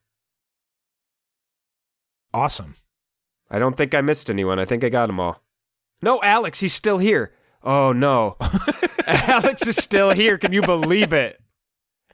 Awesome. 2.34 2.76
I 3.50 3.58
don't 3.58 3.76
think 3.76 3.94
I 3.94 4.00
missed 4.00 4.30
anyone. 4.30 4.58
I 4.58 4.64
think 4.64 4.82
I 4.82 4.88
got 4.88 5.06
them 5.06 5.20
all. 5.20 5.42
No, 6.00 6.20
Alex, 6.22 6.60
he's 6.60 6.72
still 6.72 6.98
here. 6.98 7.32
Oh 7.62 7.92
no. 7.92 8.36
Alex 9.06 9.66
is 9.66 9.76
still 9.76 10.10
here. 10.10 10.38
Can 10.38 10.52
you 10.52 10.62
believe 10.62 11.12
it? 11.12 11.40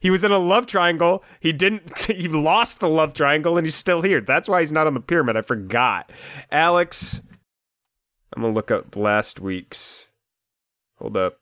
He 0.01 0.11
was 0.11 0.25
in 0.25 0.31
a 0.31 0.39
love 0.39 0.67
triangle. 0.67 1.25
He 1.41 1.53
didn't 1.53 2.01
he 2.07 2.29
lost 2.29 2.81
the 2.81 2.89
love 2.89 3.15
triangle 3.15 3.57
and 3.57 3.67
he's 3.67 3.75
still 3.75 4.03
here. 4.03 4.21
That's 4.21 4.49
why 4.49 4.61
he's 4.61 4.73
not 4.73 4.87
on 4.87 4.95
the 4.95 5.01
pyramid. 5.01 5.37
I 5.37 5.43
forgot. 5.43 6.11
Alex 6.51 7.23
I'm 8.35 8.43
going 8.43 8.53
to 8.53 8.57
look 8.57 8.71
up 8.71 8.95
last 8.97 9.41
week's. 9.41 10.09
Hold 10.99 11.17
up. 11.17 11.41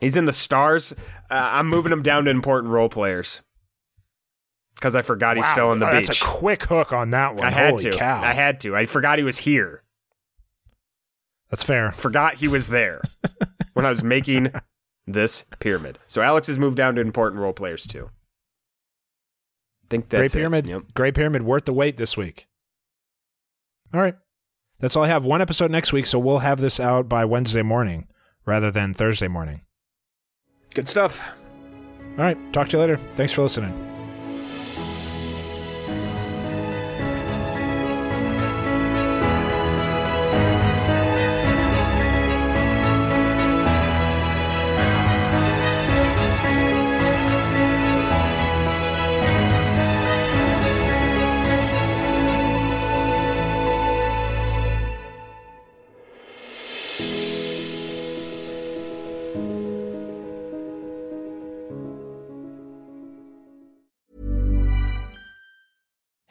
He's 0.00 0.16
in 0.16 0.24
the 0.24 0.32
stars. 0.32 0.92
Uh, 1.30 1.50
I'm 1.52 1.68
moving 1.68 1.92
him 1.92 2.02
down 2.02 2.24
to 2.24 2.30
important 2.30 2.72
role 2.72 2.88
players. 2.88 3.42
Cuz 4.82 4.94
I 4.96 5.02
forgot 5.02 5.36
he's 5.36 5.44
Wow, 5.44 5.52
still 5.52 5.68
on 5.68 5.78
the 5.78 5.88
oh, 5.88 5.92
beach. 5.92 6.08
That's 6.08 6.20
a 6.20 6.24
quick 6.24 6.64
hook 6.64 6.92
on 6.92 7.10
that 7.10 7.36
one. 7.36 7.46
I 7.46 7.50
had 7.50 7.70
Holy 7.70 7.84
to. 7.84 7.92
cow. 7.92 8.20
I 8.20 8.32
had 8.32 8.60
to. 8.62 8.74
I 8.76 8.84
forgot 8.84 9.16
he 9.18 9.24
was 9.24 9.38
here. 9.38 9.82
That's 11.50 11.62
fair. 11.62 11.92
Forgot 11.92 12.34
he 12.36 12.48
was 12.48 12.66
there 12.68 13.00
when 13.74 13.86
I 13.86 13.90
was 13.90 14.02
making 14.02 14.52
this 15.06 15.44
pyramid. 15.60 15.98
So 16.08 16.20
Alex 16.20 16.48
has 16.48 16.58
moved 16.58 16.76
down 16.76 16.96
to 16.96 17.00
important 17.00 17.40
role 17.40 17.52
players 17.52 17.86
too. 17.86 18.10
think 19.88 20.08
Great 20.08 20.20
that's 20.22 20.34
it. 20.34 20.38
pyramid. 20.38 20.66
Yep. 20.66 20.82
Great 20.94 21.14
pyramid 21.14 21.42
worth 21.42 21.64
the 21.64 21.72
wait 21.72 21.96
this 21.96 22.16
week. 22.16 22.48
All 23.94 24.00
right. 24.00 24.16
That's 24.80 24.96
all 24.96 25.04
I 25.04 25.08
have. 25.08 25.24
One 25.24 25.40
episode 25.40 25.70
next 25.70 25.92
week, 25.92 26.06
so 26.06 26.18
we'll 26.18 26.38
have 26.38 26.60
this 26.60 26.80
out 26.80 27.08
by 27.08 27.24
Wednesday 27.24 27.62
morning 27.62 28.08
rather 28.44 28.72
than 28.72 28.94
Thursday 28.94 29.28
morning. 29.28 29.60
Good 30.74 30.88
stuff. 30.88 31.20
All 32.18 32.24
right. 32.24 32.52
Talk 32.52 32.68
to 32.70 32.76
you 32.76 32.80
later. 32.80 32.98
Thanks 33.14 33.32
for 33.32 33.42
listening. 33.42 33.91